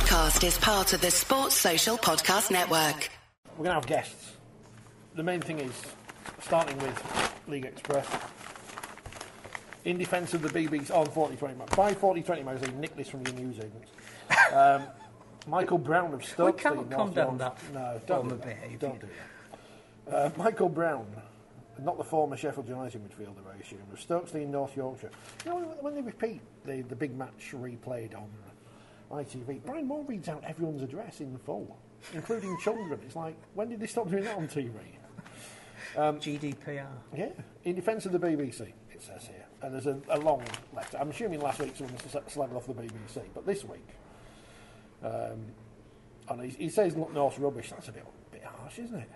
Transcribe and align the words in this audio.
podcast 0.00 0.46
is 0.46 0.58
part 0.58 0.92
of 0.92 1.00
the 1.00 1.10
Sports 1.10 1.54
Social 1.54 1.96
Podcast 1.96 2.50
Network. 2.50 3.08
We're 3.56 3.64
going 3.64 3.68
to 3.68 3.74
have 3.74 3.86
guests. 3.86 4.32
The 5.14 5.22
main 5.22 5.40
thing 5.40 5.58
is, 5.58 5.72
starting 6.42 6.76
with 6.78 7.32
League 7.48 7.64
Express, 7.64 8.06
in 9.86 9.96
defence 9.96 10.34
of 10.34 10.42
the 10.42 10.50
BBC 10.50 10.90
on 10.94 11.06
Forty20 11.06 11.74
by 11.74 11.94
Forty20 11.94 12.44
magazine, 12.44 12.78
nick 12.78 12.94
this 12.94 13.08
from 13.08 13.22
your 13.26 13.36
news 13.36 13.56
agents. 13.58 13.90
Um, 14.52 14.82
Michael 15.48 15.78
Brown 15.78 16.12
of 16.12 16.22
Stoke. 16.24 16.58
cannot 16.58 16.90
condone 16.90 17.38
that 17.38 17.56
No, 17.72 17.98
form 18.06 18.28
don't 18.28 18.28
do 18.28 18.34
of 18.34 18.40
that. 18.42 18.48
behaviour. 18.48 18.78
Don't 18.78 19.00
do 19.00 19.08
that. 20.06 20.14
Uh, 20.14 20.30
Michael 20.36 20.68
Brown, 20.68 21.06
not 21.80 21.96
the 21.96 22.04
former 22.04 22.36
Sheffield 22.36 22.68
United 22.68 23.00
midfielder, 23.02 23.38
I 23.50 23.62
assume, 23.62 23.78
of 23.90 23.98
Stokesley 23.98 24.42
in 24.42 24.50
North 24.50 24.76
Yorkshire. 24.76 25.10
You 25.46 25.52
know, 25.52 25.58
when 25.80 25.94
they 25.94 26.02
repeat 26.02 26.42
the, 26.66 26.82
the 26.82 26.96
big 26.96 27.16
match 27.16 27.52
replayed 27.54 28.14
on 28.14 28.28
ITV, 29.10 29.60
Brian 29.64 29.86
Moore 29.86 30.04
reads 30.04 30.28
out 30.28 30.42
everyone's 30.44 30.82
address 30.82 31.20
in 31.20 31.36
full, 31.38 31.78
including 32.12 32.56
children. 32.58 32.98
It's 33.04 33.16
like, 33.16 33.36
when 33.54 33.68
did 33.68 33.80
they 33.80 33.86
stop 33.86 34.10
doing 34.10 34.24
that 34.24 34.36
on 34.36 34.48
TV? 34.48 34.72
GDPR. 36.18 36.86
Yeah, 37.16 37.28
in 37.64 37.74
defence 37.76 38.04
of 38.06 38.12
the 38.12 38.18
BBC, 38.18 38.72
it 38.90 39.02
says 39.02 39.26
here. 39.26 39.44
And 39.62 39.72
there's 39.72 39.86
a, 39.86 39.98
a 40.10 40.18
long 40.18 40.42
letter. 40.74 40.98
I'm 41.00 41.10
assuming 41.10 41.40
last 41.40 41.60
week 41.60 41.74
someone 41.76 41.94
s- 41.96 42.34
slagged 42.34 42.54
off 42.54 42.66
the 42.66 42.74
BBC, 42.74 43.22
but 43.34 43.46
this 43.46 43.64
week, 43.64 43.86
um, 45.02 45.46
and 46.28 46.42
he, 46.42 46.48
he 46.64 46.68
says 46.68 46.96
look, 46.96 47.12
North's 47.14 47.38
rubbish. 47.38 47.70
That's 47.70 47.88
a 47.88 47.92
bit, 47.92 48.04
bit 48.32 48.42
harsh, 48.44 48.78
isn't 48.78 48.98
it? 48.98 49.10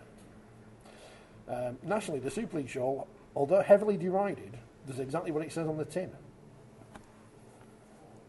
Um, 1.48 1.78
nationally, 1.83 2.20
the 2.20 2.30
Super 2.30 2.59
League 2.59 2.69
show, 2.69 3.06
although 3.34 3.61
heavily 3.61 3.97
derided, 3.97 4.56
does 4.86 5.00
exactly 5.00 5.33
what 5.33 5.45
it 5.45 5.52
says 5.52 5.66
on 5.66 5.77
the 5.77 5.84
tin. 5.84 6.11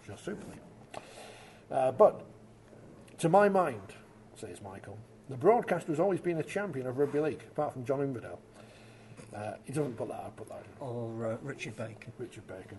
Just 0.06 0.26
Super 0.26 0.46
League. 0.50 0.60
Uh, 1.72 1.92
but, 1.92 2.26
to 3.20 3.30
my 3.30 3.48
mind, 3.48 3.94
says 4.36 4.62
Michael, 4.62 4.98
the 5.30 5.38
broadcaster 5.38 5.92
has 5.92 6.00
always 6.00 6.20
been 6.20 6.38
a 6.38 6.44
champion 6.44 6.88
of 6.88 6.98
rugby 6.98 7.20
league, 7.20 7.44
apart 7.52 7.74
from 7.74 7.86
John 7.86 8.02
Inverdale. 8.02 8.40
Uh, 9.36 9.54
he 9.64 9.72
doesn't 9.72 9.96
put 9.96 10.10
that. 10.10 10.24
I 10.26 10.30
put 10.36 10.50
that 10.50 10.64
in. 10.66 10.86
Or 10.86 11.26
uh, 11.26 11.38
Richard 11.42 11.78
Bacon. 11.78 12.12
Richard 12.18 12.46
Bacon. 12.48 12.78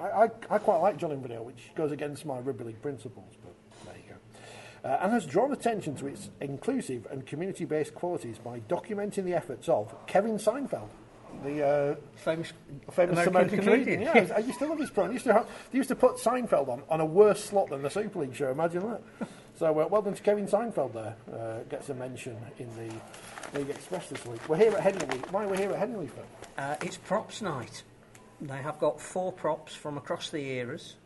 I, 0.00 0.24
I, 0.24 0.30
I 0.50 0.58
quite 0.58 0.78
like 0.78 0.96
John 0.96 1.12
Inverdale, 1.12 1.44
which 1.44 1.70
goes 1.76 1.92
against 1.92 2.26
my 2.26 2.38
rugby 2.40 2.64
league 2.64 2.82
principles, 2.82 3.34
but 3.42 3.54
there 3.84 3.94
you 3.96 4.14
go. 4.14 4.88
Uh, 4.88 4.98
and 5.02 5.12
has 5.12 5.24
drawn 5.24 5.52
attention 5.52 5.94
to 5.96 6.06
its 6.06 6.30
inclusive 6.40 7.06
and 7.10 7.24
community-based 7.24 7.94
qualities 7.94 8.38
by 8.38 8.60
documenting 8.60 9.24
the 9.24 9.34
efforts 9.34 9.68
of 9.68 9.94
Kevin 10.06 10.36
Seinfeld, 10.36 10.88
the 11.44 11.66
uh, 11.66 11.94
Famous, 12.16 12.52
famous 12.90 13.26
American 13.26 13.28
American, 13.28 13.58
comedian. 13.60 14.00
Yeah, 14.00 14.32
I 14.34 14.38
used 14.38 14.58
to 14.60 14.66
love 14.66 14.78
his 14.78 14.88
program. 14.88 15.12
Used 15.12 15.26
to, 15.26 15.34
have, 15.34 15.48
they 15.70 15.76
used 15.76 15.90
to 15.90 15.94
put 15.94 16.16
Seinfeld 16.16 16.68
on 16.68 16.82
on 16.88 17.00
a 17.00 17.04
worse 17.04 17.44
slot 17.44 17.68
than 17.68 17.82
the 17.82 17.90
Super 17.90 18.20
League 18.20 18.34
show. 18.34 18.50
Imagine 18.50 18.88
that. 18.88 19.28
So 19.58 19.66
uh, 19.78 19.86
well 19.86 20.00
done 20.00 20.14
to 20.14 20.22
Kevin 20.22 20.46
Seinfeld 20.46 20.94
there. 20.94 21.16
Uh, 21.30 21.62
gets 21.68 21.90
a 21.90 21.94
mention 21.94 22.36
in 22.58 22.68
the 22.76 23.58
League 23.58 23.68
Express 23.68 24.08
this 24.08 24.24
week. 24.24 24.48
We're 24.48 24.56
here 24.56 24.72
at 24.72 24.80
Headingley. 24.80 25.30
Why 25.30 25.44
are 25.44 25.48
we 25.48 25.58
here 25.58 25.70
at 25.72 25.88
for? 25.88 26.24
Uh, 26.56 26.76
it's 26.80 26.96
props 26.96 27.42
night. 27.42 27.82
They 28.40 28.56
have 28.56 28.78
got 28.78 29.00
four 29.00 29.30
props 29.32 29.74
from 29.74 29.98
across 29.98 30.30
the 30.30 30.38
eras 30.38 30.96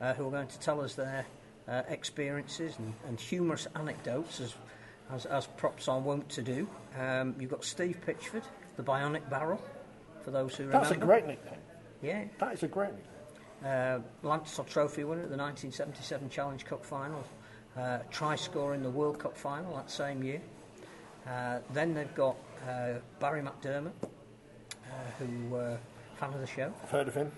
uh, 0.00 0.12
who 0.14 0.26
are 0.26 0.30
going 0.30 0.48
to 0.48 0.58
tell 0.58 0.80
us 0.80 0.94
their 0.94 1.24
uh, 1.68 1.82
experiences 1.88 2.74
and, 2.78 2.92
and 3.06 3.20
humorous 3.20 3.66
anecdotes 3.76 4.40
as, 4.40 4.54
as, 5.10 5.24
as 5.26 5.46
props 5.46 5.88
are 5.88 6.00
wont 6.00 6.28
to 6.30 6.42
do. 6.42 6.68
Um, 6.98 7.34
you've 7.38 7.50
got 7.50 7.64
Steve 7.64 7.98
Pitchford, 8.06 8.42
the 8.76 8.82
Bionic 8.82 9.30
Barrel, 9.30 9.62
for 10.24 10.30
those 10.30 10.54
who 10.56 10.66
That's 10.68 10.90
a 10.90 10.96
great 10.96 11.26
nickname. 11.26 11.60
Yeah. 12.02 12.24
That 12.38 12.54
is 12.54 12.62
a 12.62 12.68
great 12.68 12.92
nickname. 12.92 13.10
Uh, 13.64 13.98
Lance 14.26 14.56
Todd 14.56 14.66
Trophy 14.66 15.04
winner 15.04 15.22
at 15.22 15.30
the 15.30 15.36
1977 15.36 16.28
Challenge 16.30 16.64
Cup 16.64 16.84
final. 16.84 17.24
Uh, 17.76 17.98
try 18.10 18.36
scorer 18.36 18.74
in 18.74 18.82
the 18.82 18.90
World 18.90 19.18
Cup 19.18 19.36
final 19.36 19.74
that 19.76 19.90
same 19.90 20.22
year. 20.22 20.40
Uh, 21.26 21.58
then 21.72 21.94
they've 21.94 22.14
got 22.14 22.36
uh, 22.68 22.94
Barrie 23.18 23.42
McDermott, 23.42 23.92
uh, 24.02 24.06
who 25.18 25.56
uh, 25.56 25.76
fan 26.16 26.32
of 26.32 26.40
the 26.40 26.46
show. 26.46 26.72
I've 26.82 26.90
heard 26.90 27.08
of 27.08 27.14
him. 27.14 27.32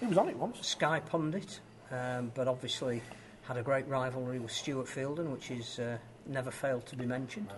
He 0.00 0.06
was 0.06 0.18
on 0.18 0.28
it 0.28 0.36
once. 0.36 0.66
Sky 0.66 1.00
pundit, 1.00 1.60
um, 1.90 2.32
but 2.34 2.48
obviously 2.48 3.02
had 3.42 3.56
a 3.56 3.62
great 3.62 3.86
rivalry 3.88 4.38
with 4.38 4.52
Stuart 4.52 4.86
Fielden, 4.86 5.30
which 5.30 5.50
is 5.50 5.78
uh, 5.78 5.96
never 6.26 6.50
failed 6.50 6.86
to 6.86 6.96
be 6.96 7.06
mentioned. 7.06 7.50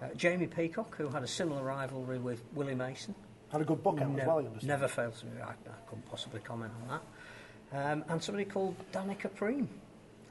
Uh, 0.00 0.06
Jamie 0.16 0.46
Peacock, 0.46 0.96
who 0.96 1.08
had 1.08 1.22
a 1.22 1.26
similar 1.26 1.62
rivalry 1.62 2.18
with 2.18 2.42
Willie 2.54 2.74
Mason, 2.74 3.14
Had 3.52 3.60
a 3.60 3.64
good 3.64 3.82
book 3.82 4.00
out 4.00 4.10
as 4.10 4.16
Ne- 4.16 4.26
well, 4.26 4.40
you 4.40 4.46
understand. 4.48 4.68
never 4.68 4.88
fails 4.88 5.20
to 5.20 5.26
be. 5.26 5.40
I, 5.42 5.50
I 5.50 5.54
couldn't 5.88 6.08
possibly 6.08 6.40
comment 6.40 6.72
on 6.82 7.00
that. 7.72 7.92
Um, 7.92 8.04
and 8.08 8.22
somebody 8.22 8.44
called 8.44 8.76
Danika 8.92 9.28
Priim. 9.30 9.66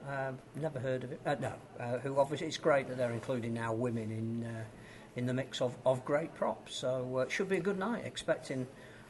Um, 0.08 0.38
never 0.56 0.80
heard 0.80 1.04
of 1.04 1.12
it. 1.12 1.20
Uh, 1.26 1.36
no, 1.42 1.54
uh, 1.80 1.98
who 2.00 2.18
obviously 2.20 2.48
it's 2.48 2.58
great 2.58 2.88
that 2.88 2.98
they're 2.98 3.12
including 3.12 3.54
now 3.54 3.74
women 3.74 4.12
in 4.12 4.46
uh, 4.46 4.64
in 5.18 5.26
the 5.26 5.34
mix 5.34 5.62
of, 5.62 5.76
of 5.86 6.04
great 6.06 6.34
props. 6.36 6.76
So 6.76 7.18
uh, 7.18 7.22
it 7.22 7.32
should 7.32 7.50
be 7.50 7.58
a 7.58 7.62
good 7.62 7.78
night. 7.78 8.06
Expecting 8.06 8.66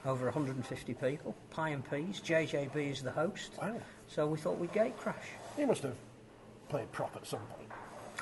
over 0.06 0.26
150 0.26 0.94
people. 0.96 1.36
Pie 1.52 1.70
and 1.70 1.88
peas. 1.90 2.20
JJB 2.22 2.92
is 2.92 3.02
the 3.04 3.12
host. 3.12 3.52
Wow. 3.62 3.76
So 4.08 4.26
we 4.26 4.38
thought 4.40 4.58
we'd 4.58 4.74
gate 4.74 4.98
crash. 4.98 5.26
He 5.56 5.66
must 5.66 5.84
have 5.84 5.96
played 6.70 6.92
prop 6.92 7.16
at 7.16 7.28
some 7.28 7.42
point. 7.42 7.70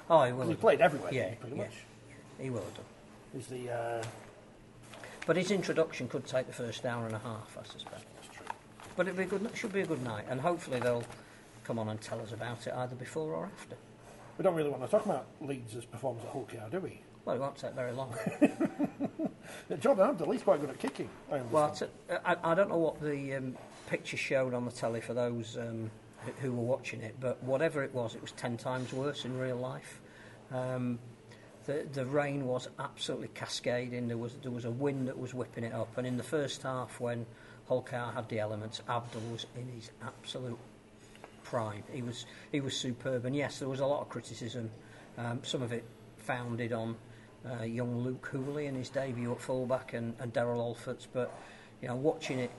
Oh, 0.10 0.24
he 0.24 0.34
will. 0.34 0.48
he 0.48 0.56
played 0.56 0.82
everywhere, 0.82 1.14
Yeah, 1.14 1.34
pretty 1.36 1.56
yeah. 1.56 1.64
much. 1.64 1.74
He 2.40 2.50
will 2.50 2.62
have 2.62 2.74
done. 2.76 2.86
He's 3.34 3.48
the. 3.48 4.02
Uh, 5.28 5.34
But 5.34 5.38
his 5.38 5.52
introduction 5.52 6.08
could 6.08 6.26
take 6.26 6.48
the 6.48 6.54
first 6.54 6.86
hour 6.86 7.06
and 7.06 7.16
a 7.16 7.20
half, 7.20 7.58
I 7.60 7.64
suspect. 7.64 8.06
that's 8.16 8.36
true. 8.36 8.46
But 8.96 9.08
it'll 9.08 9.18
be 9.18 9.24
a 9.24 9.26
good, 9.26 9.50
should 9.56 9.74
be 9.74 9.82
a 9.82 9.86
good 9.86 10.04
night, 10.04 10.26
and 10.30 10.40
hopefully 10.40 10.80
they'll 10.80 11.04
come 11.64 11.78
on 11.80 11.90
and 11.90 12.00
tell 12.00 12.22
us 12.22 12.32
about 12.32 12.66
it 12.66 12.74
either 12.74 12.96
before 12.96 13.34
or 13.34 13.46
after. 13.46 13.76
We 14.38 14.44
don't 14.44 14.56
really 14.56 14.70
want 14.70 14.84
to 14.84 14.90
talk 14.90 15.06
about 15.06 15.26
Leeds' 15.42 15.76
as 15.76 15.86
performance 15.86 16.24
at 16.26 16.32
Hull 16.32 16.48
do 16.72 16.80
we? 16.80 17.02
Well, 17.26 17.36
it 17.36 17.40
won't 17.40 17.58
take 17.58 17.74
very 17.74 17.92
long. 17.92 18.14
Uh, 19.70 19.76
Jordan 19.78 20.18
least 20.28 20.44
quite 20.46 20.62
good 20.62 20.70
at 20.70 20.80
kicking. 20.80 21.10
I 21.32 21.38
well, 21.52 21.72
t- 21.72 21.86
I, 22.26 22.36
I 22.44 22.56
don't 22.56 22.70
know 22.70 22.78
what 22.78 23.02
the 23.02 23.36
um, 23.36 23.58
picture 23.88 24.18
showed 24.18 24.54
on 24.54 24.66
the 24.66 24.72
telly 24.72 25.02
for 25.02 25.14
those 25.14 25.58
um, 25.58 25.90
who- 26.26 26.32
who 26.42 26.52
were 26.54 26.64
watching 26.64 27.02
it, 27.02 27.16
but 27.20 27.42
whatever 27.44 27.84
it 27.84 27.94
was, 27.94 28.16
it 28.16 28.22
was 28.22 28.32
ten 28.34 28.56
times 28.58 28.94
worse 28.94 29.26
in 29.26 29.38
real 29.38 29.56
life. 29.58 30.00
Um, 30.54 31.00
the 31.68 31.86
the 31.94 32.06
rain 32.06 32.48
was 32.48 32.68
absolutely 32.80 33.28
cascading. 33.36 34.08
There 34.08 34.18
was 34.18 34.34
there 34.42 34.52
was 34.52 34.66
a 34.66 34.72
wind 34.72 35.08
that 35.08 35.20
was 35.20 35.34
whipping 35.34 35.66
it 35.66 35.74
up, 35.74 35.98
and 35.98 36.08
in 36.08 36.18
the 36.18 36.24
first 36.24 36.64
half, 36.64 37.00
when 37.00 37.26
Hull 37.68 37.84
KR 37.84 38.14
had 38.16 38.28
the 38.30 38.40
elements, 38.40 38.82
Abdull 38.88 39.22
was 39.32 39.46
in 39.56 39.68
his 39.76 39.92
absolute 40.02 40.58
prime. 41.44 41.84
He 41.92 42.02
was 42.02 42.26
he 42.52 42.62
was 42.62 42.76
superb, 42.76 43.26
and 43.26 43.36
yes, 43.36 43.60
there 43.60 43.70
was 43.70 43.82
a 43.82 43.86
lot 43.86 44.02
of 44.02 44.10
criticism. 44.10 44.72
Um, 45.18 45.42
some 45.44 45.62
of 45.62 45.74
it 45.74 45.84
founded 46.18 46.72
on 46.72 46.96
uh, 47.46 47.64
young 47.64 48.00
Luke 48.00 48.26
Hooley 48.28 48.68
and 48.68 48.78
his 48.78 48.90
debut 48.90 49.32
at 49.32 49.42
fullback, 49.42 49.94
and, 49.94 50.16
and 50.20 50.34
Derrell 50.34 50.60
Olpherts. 50.60 51.06
But 51.12 51.38
you 51.82 51.90
know, 51.90 51.96
watching 51.96 52.40
it, 52.40 52.52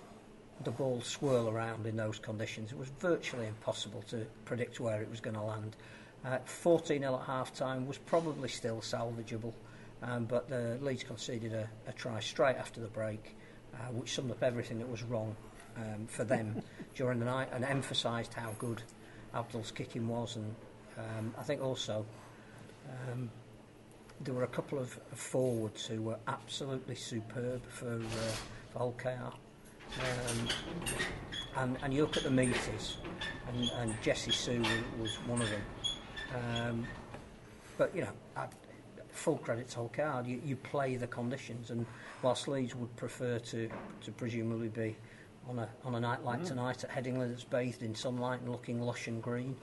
the 0.65 0.71
ball 0.71 1.01
swirl 1.01 1.49
around 1.49 1.87
in 1.87 1.97
those 1.97 2.19
conditions, 2.19 2.73
it 2.73 2.79
was 2.79 2.89
virtually 3.01 3.47
impossible 3.47 4.03
to 4.09 4.27
predict 4.45 4.81
where 4.81 5.01
it 5.01 5.11
was 5.11 5.21
going 5.21 5.37
to 5.37 5.43
land. 5.43 5.77
Uh, 6.25 6.39
14 6.45 7.01
0 7.01 7.15
at 7.15 7.27
half 7.27 7.55
time 7.55 7.87
was 7.87 7.99
probably 7.99 8.49
still 8.49 8.81
salvageable, 8.81 9.53
um, 10.03 10.25
but 10.25 10.49
the 10.49 10.79
Leeds 10.81 11.05
conceded 11.05 11.53
a, 11.53 11.69
a 11.87 11.93
try 11.93 12.21
straight 12.21 12.57
after 12.57 12.81
the 12.81 12.89
break, 12.89 13.37
uh, 13.75 13.93
which 13.93 14.15
summed 14.15 14.31
up 14.31 14.43
everything 14.43 14.79
that 14.79 14.91
was 14.91 15.03
wrong 15.05 15.35
um, 15.77 16.07
for 16.07 16.25
them 16.25 16.61
during 16.95 17.19
the 17.19 17.25
night 17.25 17.49
and 17.53 17.65
emphasised 17.65 18.35
how 18.35 18.51
good 18.59 18.83
Abdull's 19.35 19.71
kicking 19.71 20.09
was. 20.09 20.37
And 20.37 20.55
um, 20.99 21.35
I 21.39 21.43
think 21.43 21.63
also 21.63 22.05
um, 23.11 23.31
there 24.21 24.35
were 24.35 24.45
a 24.45 24.49
couple 24.49 24.79
of 24.79 24.99
forwards 25.15 25.87
who 25.87 26.03
were 26.03 26.19
absolutely 26.27 26.95
superb 26.95 27.65
for, 27.69 27.95
uh, 27.95 28.35
for 28.73 28.79
Hull 28.79 28.95
KR. 28.99 29.33
Um, 30.01 30.49
and, 31.57 31.77
and 31.83 31.95
you 31.95 32.03
look 32.03 32.17
at 32.17 32.23
the 32.23 32.31
meters, 32.31 32.99
and, 33.49 33.71
and 33.79 34.03
Jesse 34.03 34.31
Sue 34.31 34.61
was, 34.61 34.71
was 35.01 35.15
one 35.27 35.41
of 35.41 35.49
them. 35.51 35.63
Um, 36.35 36.87
but 37.77 37.95
you 37.95 38.03
know, 38.03 38.13
I, 38.37 38.47
full 39.11 39.39
credit 39.39 39.69
to 39.71 39.89
KR. 39.93 40.27
You, 40.27 40.41
you 40.45 40.57
play 40.57 40.97
the 40.97 41.07
conditions, 41.07 41.71
and 41.71 41.87
whilst 42.23 42.49
Leeds 42.49 42.75
would 42.75 42.95
prefer 42.97 43.39
to, 43.39 43.69
to 44.03 44.13
presumably 44.13 44.69
be 44.69 44.97
on 45.49 45.59
a 45.59 45.69
on 45.85 45.95
a 45.95 46.01
night 46.01 46.25
like 46.25 46.45
tonight 46.45 46.85
at 46.85 46.91
Headingley 46.91 47.29
that's 47.29 47.45
bathed 47.45 47.83
in 47.83 47.95
sunlight 47.95 48.41
and 48.41 48.51
looking 48.51 48.81
lush 48.81 49.09
and 49.09 49.23
green, 49.23 49.57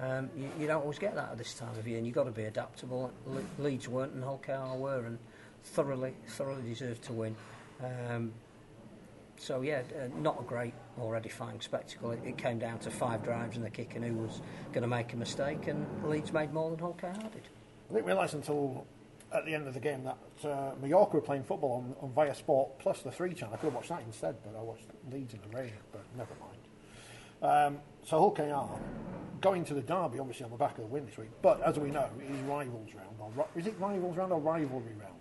um, 0.00 0.30
you, 0.36 0.48
you 0.58 0.66
don't 0.66 0.82
always 0.82 0.98
get 0.98 1.14
that 1.14 1.30
at 1.32 1.38
this 1.38 1.54
time 1.54 1.76
of 1.78 1.86
year, 1.86 1.98
and 1.98 2.06
you've 2.06 2.14
got 2.14 2.24
to 2.24 2.30
be 2.30 2.44
adaptable. 2.44 3.12
Le- 3.26 3.62
Leeds 3.62 3.88
weren't, 3.88 4.12
and 4.12 4.24
KR 4.42 4.76
were, 4.76 5.04
and 5.06 5.18
thoroughly 5.64 6.14
thoroughly 6.28 6.62
deserved 6.62 7.02
to 7.04 7.12
win. 7.12 7.36
Um, 7.82 8.32
so 9.38 9.60
yeah, 9.60 9.82
uh, 9.94 10.08
not 10.20 10.40
a 10.40 10.44
great 10.44 10.74
or 10.98 11.16
edifying 11.16 11.60
spectacle. 11.60 12.10
It, 12.10 12.20
it 12.24 12.38
came 12.38 12.58
down 12.58 12.78
to 12.80 12.90
five 12.90 13.22
drives 13.22 13.56
and 13.56 13.64
the 13.64 13.70
kick, 13.70 13.94
and 13.94 14.04
who 14.04 14.14
was 14.14 14.40
going 14.72 14.82
to 14.82 14.88
make 14.88 15.12
a 15.12 15.16
mistake, 15.16 15.66
and 15.66 15.86
Leeds 16.04 16.32
made 16.32 16.52
more 16.52 16.70
than 16.70 16.78
Hull 16.78 16.96
KR 16.98 17.06
did. 17.06 17.48
I 17.90 17.94
didn't 17.94 18.06
realise 18.06 18.32
until 18.32 18.86
at 19.32 19.44
the 19.44 19.54
end 19.54 19.66
of 19.66 19.74
the 19.74 19.80
game 19.80 20.04
that 20.04 20.48
uh, 20.48 20.72
Mallorca 20.80 21.16
were 21.16 21.20
playing 21.20 21.44
football 21.44 21.84
on, 21.84 22.08
on 22.08 22.12
Via 22.14 22.34
Sport 22.34 22.78
plus 22.78 23.02
the 23.02 23.10
three 23.10 23.34
channel. 23.34 23.54
I 23.54 23.56
could 23.58 23.66
have 23.66 23.74
watched 23.74 23.88
that 23.88 24.02
instead, 24.06 24.36
but 24.44 24.58
I 24.58 24.62
watched 24.62 24.84
Leeds 25.10 25.34
in 25.34 25.40
the 25.48 25.56
rain, 25.56 25.72
but 25.92 26.02
never 26.16 26.32
mind. 26.40 26.56
Um, 27.42 27.80
so 28.04 28.18
Hull 28.18 28.30
KR 28.30 28.80
going 29.40 29.64
to 29.64 29.74
the 29.74 29.82
derby, 29.82 30.18
obviously 30.18 30.44
on 30.44 30.50
the 30.50 30.56
back 30.56 30.78
of 30.78 30.84
the 30.84 30.86
win 30.86 31.04
this 31.06 31.18
week. 31.18 31.30
But 31.42 31.60
as 31.62 31.78
we 31.78 31.90
know, 31.90 32.08
it 32.18 32.30
is 32.30 32.40
rivals 32.42 32.90
round. 32.94 33.36
Or, 33.36 33.46
is 33.54 33.66
it 33.66 33.74
rivals 33.78 34.16
round 34.16 34.32
or 34.32 34.40
rivalry 34.40 34.94
round? 34.98 35.16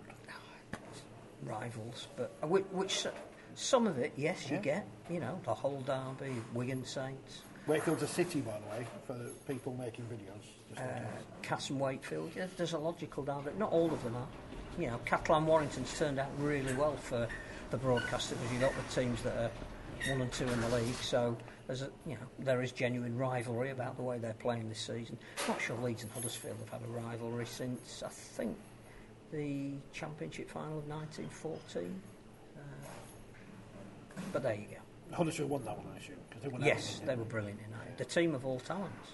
rivals, 1.45 2.07
but 2.15 2.31
uh, 2.43 2.47
which, 2.47 2.65
which 2.71 3.07
some 3.55 3.87
of 3.87 3.97
it, 3.97 4.13
yes, 4.15 4.49
you 4.51 4.57
get. 4.57 4.85
You 5.09 5.19
know, 5.19 5.39
the 5.43 5.53
whole 5.53 5.81
derby, 5.81 6.33
Wigan 6.53 6.85
Saints, 6.85 7.41
Wakefield's 7.67 8.03
a 8.03 8.07
city, 8.07 8.41
by 8.41 8.59
the 8.59 8.67
way, 8.67 8.87
for 9.07 9.17
people 9.51 9.75
making 9.79 10.05
videos. 10.05 10.43
Just 10.69 10.81
uh. 10.81 11.01
Cass 11.41 11.69
and 11.71 11.79
Wakefield. 11.79 12.31
Yeah, 12.35 12.47
there's 12.57 12.73
a 12.73 12.77
logical 12.77 13.23
derby. 13.23 13.51
Not 13.57 13.71
all 13.71 13.91
of 13.91 14.03
them 14.03 14.15
are. 14.15 14.27
You 14.79 14.87
know, 14.87 14.99
Catalan 15.05 15.45
Warrington's 15.45 15.97
turned 15.97 16.19
out 16.19 16.29
really 16.37 16.73
well 16.73 16.95
for 16.97 17.27
the 17.71 17.77
broadcaster 17.77 18.35
because 18.35 18.51
you've 18.51 18.61
got 18.61 18.73
the 18.75 19.01
teams 19.01 19.21
that 19.23 19.35
are 19.37 19.51
one 20.09 20.21
and 20.21 20.31
two 20.31 20.47
in 20.47 20.61
the 20.61 20.69
league. 20.69 20.93
So 20.95 21.35
there's 21.65 21.81
a, 21.81 21.89
you 22.05 22.15
know 22.15 22.27
there 22.39 22.61
is 22.61 22.71
genuine 22.71 23.17
rivalry 23.17 23.71
about 23.71 23.95
the 23.95 24.03
way 24.03 24.19
they're 24.19 24.33
playing 24.33 24.69
this 24.69 24.79
season. 24.79 25.17
Not 25.47 25.61
sure 25.61 25.77
Leeds 25.77 26.03
and 26.03 26.11
Huddersfield 26.11 26.57
have 26.59 26.81
had 26.81 26.87
a 26.87 26.91
rivalry 26.91 27.45
since 27.45 28.03
I 28.05 28.09
think 28.09 28.55
the 29.31 29.71
Championship 29.93 30.49
final 30.49 30.79
of 30.79 30.87
1914. 30.87 32.01
But 34.33 34.43
there 34.43 34.53
you 34.53 34.65
go. 34.69 35.15
Huddersfield 35.15 35.49
won 35.49 35.63
that 35.65 35.77
one, 35.77 35.85
I 35.93 35.97
assume, 35.97 36.15
because 36.29 36.43
they 36.43 36.49
won. 36.49 36.63
Yes, 36.63 37.01
they 37.05 37.15
were 37.15 37.23
brilliant 37.25 37.59
in 37.65 37.71
that. 37.71 37.97
The 37.97 38.05
team 38.05 38.35
of 38.35 38.45
all 38.45 38.59
talents. 38.59 39.09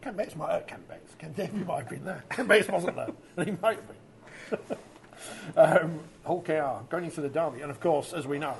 Ken 0.00 0.16
Bates 0.16 0.36
might. 0.36 0.50
Uh, 0.50 0.60
Ken 0.60 0.80
Bates. 0.88 1.14
Ken 1.18 1.32
Davy 1.32 1.64
might 1.64 1.78
have 1.80 1.88
been 1.88 2.04
there. 2.04 2.24
Ken 2.30 2.46
Bates 2.46 2.68
wasn't 2.68 2.96
there. 2.96 3.08
he 3.44 3.52
might 3.62 3.78
have 3.78 3.88
been. 3.88 4.78
um, 5.56 6.00
Hull 6.24 6.42
KR 6.42 6.84
going 6.90 7.04
into 7.04 7.20
the 7.20 7.28
derby, 7.28 7.62
and 7.62 7.70
of 7.70 7.80
course, 7.80 8.12
as 8.12 8.26
we 8.26 8.38
know, 8.38 8.56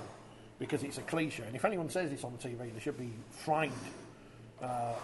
because 0.59 0.83
it's 0.83 0.99
a 0.99 1.03
cliche, 1.03 1.43
and 1.45 1.57
if 1.57 1.65
anyone 1.65 1.91
says 1.91 2.11
this 2.11 2.25
on 2.25 2.33
TV, 2.33 2.73
they 2.73 2.81
should 2.81 2.99
be 2.99 3.13
fried 3.31 3.73
uh, 4.63 4.95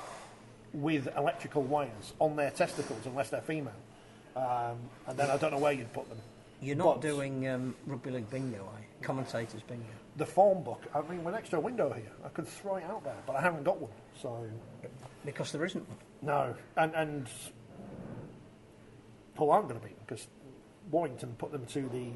with 0.73 1.09
electrical 1.17 1.63
wires 1.63 2.13
on 2.21 2.37
their 2.37 2.51
testicles 2.51 3.01
unless 3.07 3.31
they're 3.31 3.41
female. 3.41 3.73
Um, 4.37 4.79
and 5.09 5.19
then 5.19 5.31
I 5.31 5.37
don't 5.37 5.51
know 5.51 5.59
where 5.59 5.73
you'd 5.73 5.93
put 5.93 6.09
them. 6.09 6.19
You're 6.61 6.77
not 6.77 7.01
But 7.01 7.09
doing 7.09 7.49
um, 7.49 7.75
rugby 7.87 8.11
league 8.11 8.31
bingo, 8.31 8.59
are 8.59 8.81
you? 8.81 8.87
Commentators 9.03 9.63
bingo. 9.63 9.85
The 10.19 10.27
form 10.27 10.63
book. 10.63 10.83
I 10.95 11.01
mean, 11.03 11.25
we're 11.25 11.31
next 11.31 11.51
to 11.51 11.57
a 11.57 11.61
window 11.61 11.93
here, 11.93 12.13
I 12.25 12.29
could 12.29 12.47
throw 12.47 12.77
it 12.77 12.85
out 12.85 13.05
there, 13.05 13.17
but 13.27 13.37
I 13.37 13.41
haven't 13.41 13.65
got 13.65 13.81
one. 13.81 13.93
So 14.21 14.47
Because 15.25 15.53
there 15.53 15.65
isn't 15.65 15.89
one. 15.89 15.99
No, 16.21 16.55
and 16.77 16.95
and 16.95 17.29
Hull 19.37 19.51
aren't 19.51 19.69
going 19.69 19.81
to 19.81 19.87
be 19.87 19.95
because 20.05 20.27
Warrington 20.91 21.35
put 21.39 21.53
them 21.53 21.65
to 21.67 21.89
the 21.89 22.11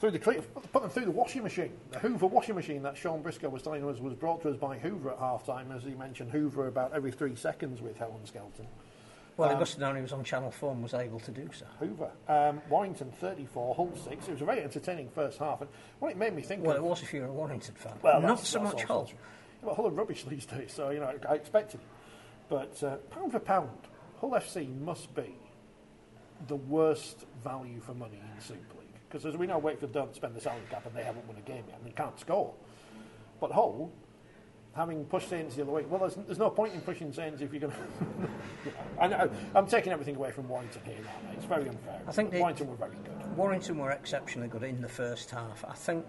through 0.00 0.12
the 0.12 0.18
put 0.18 0.82
them 0.82 0.90
through 0.90 1.04
the 1.04 1.10
washing 1.10 1.42
machine, 1.42 1.72
the 1.92 1.98
Hoover 1.98 2.26
washing 2.26 2.54
machine 2.54 2.82
that 2.82 2.96
Sean 2.96 3.22
Briscoe 3.22 3.50
was 3.50 3.62
telling 3.62 3.88
us 3.88 4.00
was 4.00 4.14
brought 4.14 4.42
to 4.42 4.50
us 4.50 4.56
by 4.56 4.78
Hoover 4.78 5.12
at 5.12 5.18
half 5.18 5.46
time, 5.46 5.70
as 5.70 5.82
he 5.82 5.90
mentioned 5.90 6.30
Hoover 6.32 6.66
about 6.66 6.92
every 6.94 7.12
three 7.12 7.36
seconds 7.36 7.80
with 7.80 7.96
Helen 7.98 8.24
Skelton. 8.24 8.66
Well, 9.36 9.50
he 9.50 9.56
must 9.56 9.72
have 9.72 9.80
known 9.80 9.96
he 9.96 10.02
was 10.02 10.12
on 10.12 10.22
Channel 10.22 10.50
4 10.50 10.72
and 10.72 10.82
was 10.82 10.94
able 10.94 11.18
to 11.20 11.30
do 11.32 11.48
so. 11.52 11.66
Hoover, 11.80 12.10
um, 12.28 12.60
Warrington 12.68 13.10
34, 13.10 13.74
Hull 13.74 13.92
6. 13.96 14.28
It 14.28 14.30
was 14.30 14.42
a 14.42 14.44
very 14.44 14.62
entertaining 14.62 15.08
first 15.10 15.38
half, 15.38 15.60
and 15.60 15.68
what 15.98 16.12
it 16.12 16.16
made 16.16 16.34
me 16.34 16.42
think 16.42 16.62
Well, 16.62 16.76
of, 16.76 16.84
it 16.84 16.88
was 16.88 17.02
if 17.02 17.12
you're 17.12 17.26
a 17.26 17.32
Warrington 17.32 17.74
fan. 17.74 17.94
Well, 18.02 18.20
not 18.20 18.38
so 18.40 18.60
much 18.60 18.84
Hull. 18.84 19.10
Well, 19.62 19.74
Hull 19.74 19.88
are 19.88 19.90
rubbish 19.90 20.24
these 20.24 20.46
days, 20.46 20.72
so 20.72 20.90
you 20.90 21.00
know 21.00 21.12
I 21.28 21.34
expected 21.34 21.80
it. 21.80 21.86
But 22.48 22.82
uh, 22.82 22.96
pound 23.10 23.32
for 23.32 23.40
pound, 23.40 23.70
Hull 24.20 24.30
FC 24.30 24.68
must 24.80 25.14
be 25.14 25.34
the 26.46 26.56
worst 26.56 27.24
value 27.42 27.80
for 27.80 27.94
money 27.94 28.20
in 28.20 28.36
the 28.36 28.42
Super 28.42 28.78
League 28.78 28.88
because, 29.08 29.26
as 29.26 29.36
we 29.36 29.46
know, 29.46 29.58
Wakefield 29.58 29.92
don't 29.92 30.14
spend 30.14 30.34
the 30.34 30.40
salary 30.40 30.62
cap 30.70 30.84
and 30.86 30.94
they 30.94 31.02
haven't 31.02 31.26
won 31.26 31.36
a 31.36 31.40
game 31.40 31.64
yet 31.68 31.78
and 31.78 31.86
they 31.86 31.94
can't 31.94 32.18
score. 32.20 32.54
But 33.40 33.52
Hull, 33.52 33.90
having 34.76 35.04
pushed 35.04 35.28
Saints 35.28 35.56
the 35.56 35.62
other 35.62 35.72
way, 35.72 35.84
well, 35.88 36.00
there's, 36.00 36.14
there's 36.26 36.38
no 36.38 36.50
point 36.50 36.74
in 36.74 36.80
pushing 36.80 37.12
Saints 37.12 37.40
if 37.40 37.52
you're 37.52 37.60
going 37.60 37.72
to. 38.64 38.70
I 39.00 39.06
know, 39.06 39.30
I'm 39.54 39.66
taking 39.66 39.92
everything 39.92 40.16
away 40.16 40.30
from 40.30 40.48
Warrington 40.48 40.82
here 40.84 40.96
now. 41.02 41.32
It's 41.32 41.44
very 41.44 41.68
unfair. 41.68 42.00
I 42.06 42.12
think 42.12 42.30
they- 42.30 42.40
Warrington 42.40 42.68
were 42.68 42.76
very 42.76 42.96
good. 43.04 43.36
Warrington 43.36 43.78
were 43.78 43.90
exceptionally 43.90 44.48
good 44.48 44.62
in 44.62 44.80
the 44.80 44.88
first 44.88 45.30
half. 45.30 45.64
I 45.66 45.74
think 45.74 46.04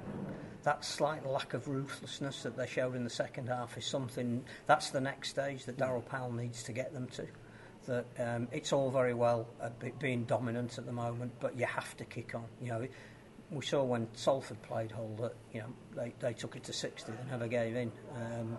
that 0.64 0.84
slight 0.84 1.26
lack 1.26 1.54
of 1.54 1.68
ruthlessness 1.68 2.44
that 2.44 2.58
they 2.58 2.68
showed 2.68 2.96
in 2.96 3.04
the 3.04 3.10
second 3.10 3.48
half 3.48 3.78
is 3.78 3.86
something 3.86 4.44
that's 4.66 4.90
the 4.90 5.02
next 5.02 5.30
stage 5.30 5.66
that 5.66 5.78
Daryl 5.78 6.06
Powell 6.06 6.32
needs 6.32 6.64
to 6.64 6.72
get 6.72 6.94
them 6.94 7.08
to. 7.10 7.26
That 7.88 8.06
um, 8.20 8.48
it's 8.52 8.74
all 8.74 8.90
very 8.90 9.14
well 9.14 9.48
uh, 9.62 9.70
being 10.00 10.24
dominant 10.26 10.80
at 10.80 10.88
the 10.88 10.92
moment, 10.92 11.34
but 11.40 11.58
you 11.58 11.66
have 11.68 11.96
to 11.98 12.06
kick 12.06 12.34
on. 12.34 12.46
You 12.60 12.70
know, 12.70 12.88
we 13.52 13.64
saw 13.64 13.84
when 13.84 14.08
Salford 14.14 14.62
played 14.64 14.92
Hull 14.92 15.16
that 15.22 15.36
you 15.54 15.62
know 15.62 15.74
they, 15.96 16.14
they 16.20 16.34
took 16.34 16.56
it 16.56 16.64
to 16.64 16.74
60, 16.74 17.12
they 17.12 17.32
never 17.32 17.48
gave 17.48 17.76
in. 17.76 17.92
Um, 18.16 18.58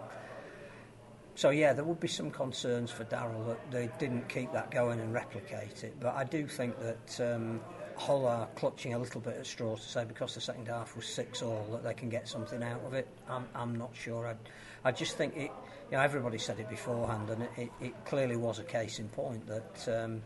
so 1.35 1.51
yeah, 1.51 1.75
there 1.75 1.85
would 1.85 2.01
be 2.01 2.09
some 2.09 2.31
concerns 2.31 2.91
for 2.91 3.05
Daryl 3.05 3.47
that 3.47 3.71
they 3.71 3.91
didn't 3.99 4.29
keep 4.29 4.53
that 4.53 4.71
going 4.71 5.01
and 5.01 5.13
replicate 5.13 5.85
it. 5.85 5.95
But 6.01 6.15
I 6.15 6.25
do 6.25 6.47
think 6.47 6.75
that 6.81 7.35
um, 7.35 7.61
Hull 7.97 8.27
are 8.27 8.47
clutching 8.57 8.95
a 8.95 8.99
little 8.99 9.21
bit 9.21 9.37
at 9.37 9.47
straws 9.47 9.83
to 9.83 9.89
say 9.89 10.05
because 10.05 10.35
the 10.35 10.41
second 10.41 10.69
half 10.69 10.97
was 10.97 11.05
six 11.05 11.43
all 11.43 11.67
that 11.73 11.85
they 11.85 11.93
can 11.93 12.09
get 12.09 12.27
something 12.27 12.63
out 12.63 12.83
of 12.87 12.95
it. 12.95 13.07
I'm, 13.29 13.47
I'm 13.55 13.77
not 13.77 13.91
sure. 13.95 14.27
I, 14.27 14.89
I 14.89 14.93
just 14.93 15.17
think 15.17 15.37
it. 15.37 15.51
You 15.91 15.99
know, 15.99 16.03
everybody 16.03 16.37
said 16.39 16.59
it 16.59 16.69
beforehand, 16.69 17.31
and 17.31 17.43
it, 17.43 17.51
it, 17.57 17.71
it 17.81 18.05
clearly 18.05 18.37
was 18.37 18.59
a 18.59 18.65
case 18.65 18.99
in 18.99 19.09
point 19.09 19.47
that 19.47 20.03
um, 20.03 20.21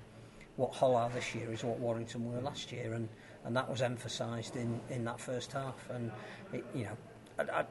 what 0.56 0.72
Hull 0.72 0.96
are 0.96 1.10
this 1.10 1.34
year 1.34 1.52
is 1.52 1.62
what 1.64 1.78
Warrington 1.78 2.24
were 2.32 2.40
last 2.40 2.72
year, 2.72 2.94
and, 2.94 3.10
and 3.44 3.56
that 3.56 3.69
was 3.69 3.82
emphasised 3.82 4.56
in, 4.56 4.81
in 4.90 5.04
that 5.04 5.20
first 5.20 5.52
half. 5.52 5.88
And 5.90 6.10
it, 6.52 6.64
you 6.75 6.84
know, 6.84 6.96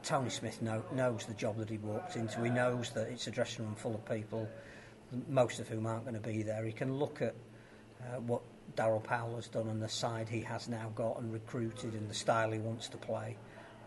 Tony 0.02 0.30
Smith 0.30 0.60
know, 0.62 0.84
knows 0.92 1.26
the 1.26 1.34
job 1.34 1.56
that 1.58 1.70
he 1.70 1.78
walked 1.78 2.16
into. 2.16 2.42
He 2.42 2.50
knows 2.50 2.90
that 2.90 3.08
it's 3.08 3.26
a 3.26 3.30
dressing 3.30 3.64
room 3.64 3.74
full 3.76 3.94
of 3.94 4.04
people, 4.04 4.48
most 5.28 5.60
of 5.60 5.68
whom 5.68 5.86
aren't 5.86 6.04
going 6.04 6.20
to 6.20 6.28
be 6.28 6.42
there. 6.42 6.64
He 6.64 6.72
can 6.72 6.94
look 6.94 7.22
at 7.22 7.34
uh, 8.00 8.20
what 8.20 8.42
Daryl 8.76 9.02
Powell 9.02 9.36
has 9.36 9.48
done 9.48 9.68
and 9.68 9.82
the 9.82 9.88
side 9.88 10.28
he 10.28 10.40
has 10.40 10.68
now 10.68 10.90
got 10.94 11.20
and 11.20 11.32
recruited 11.32 11.94
and 11.94 12.08
the 12.08 12.14
style 12.14 12.50
he 12.50 12.58
wants 12.58 12.88
to 12.88 12.96
play, 12.96 13.36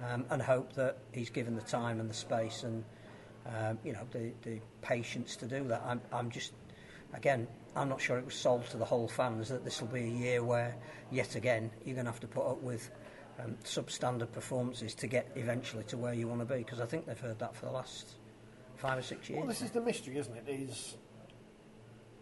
um, 0.04 0.26
and 0.30 0.42
hope 0.42 0.74
that 0.74 0.98
he's 1.12 1.30
given 1.30 1.56
the 1.56 1.62
time 1.62 2.00
and 2.00 2.10
the 2.10 2.14
space 2.14 2.64
and 2.64 2.84
um, 3.46 3.78
you 3.84 3.92
know 3.92 4.08
the, 4.12 4.32
the 4.44 4.60
patience 4.82 5.36
to 5.38 5.46
do 5.46 5.64
that. 5.66 5.82
I'm, 5.86 6.02
I'm 6.12 6.30
just 6.30 6.54
again. 7.14 7.48
I'm 7.76 7.90
not 7.90 8.00
sure 8.00 8.18
it 8.18 8.26
was 8.26 8.36
sold 8.36 8.66
to 8.68 8.78
the 8.78 8.86
whole 8.86 9.08
fans 9.08 9.50
that 9.50 9.64
this 9.64 9.82
will 9.82 9.88
be 9.88 10.02
a 10.02 10.08
year 10.08 10.44
where, 10.44 10.76
yet 11.12 11.36
again, 11.36 11.72
you're 11.86 11.96
going 11.96 12.06
to 12.06 12.12
have 12.12 12.20
to 12.20 12.28
put 12.28 12.46
up 12.48 12.62
with 12.62 12.92
um, 13.44 13.58
substandard 13.64 14.32
performances 14.32 14.94
to 14.96 15.08
get 15.08 15.32
eventually 15.36 15.84
to 15.86 15.98
where 15.98 16.14
you 16.14 16.28
want 16.28 16.42
to 16.42 16.46
be. 16.46 16.60
Because 16.60 16.80
I 16.80 16.86
think 16.86 17.08
they've 17.08 17.20
heard 17.20 17.40
that 17.40 17.56
for 17.56 17.66
the 17.66 17.72
last 17.72 18.10
five 18.78 19.00
or 19.00 19.02
six 19.02 19.30
years. 19.30 19.40
Well, 19.40 19.48
this 19.48 19.62
is 19.62 19.72
the 19.72 19.82
mystery, 19.82 20.18
isn't 20.18 20.36
it? 20.36 20.44
Is 20.48 20.98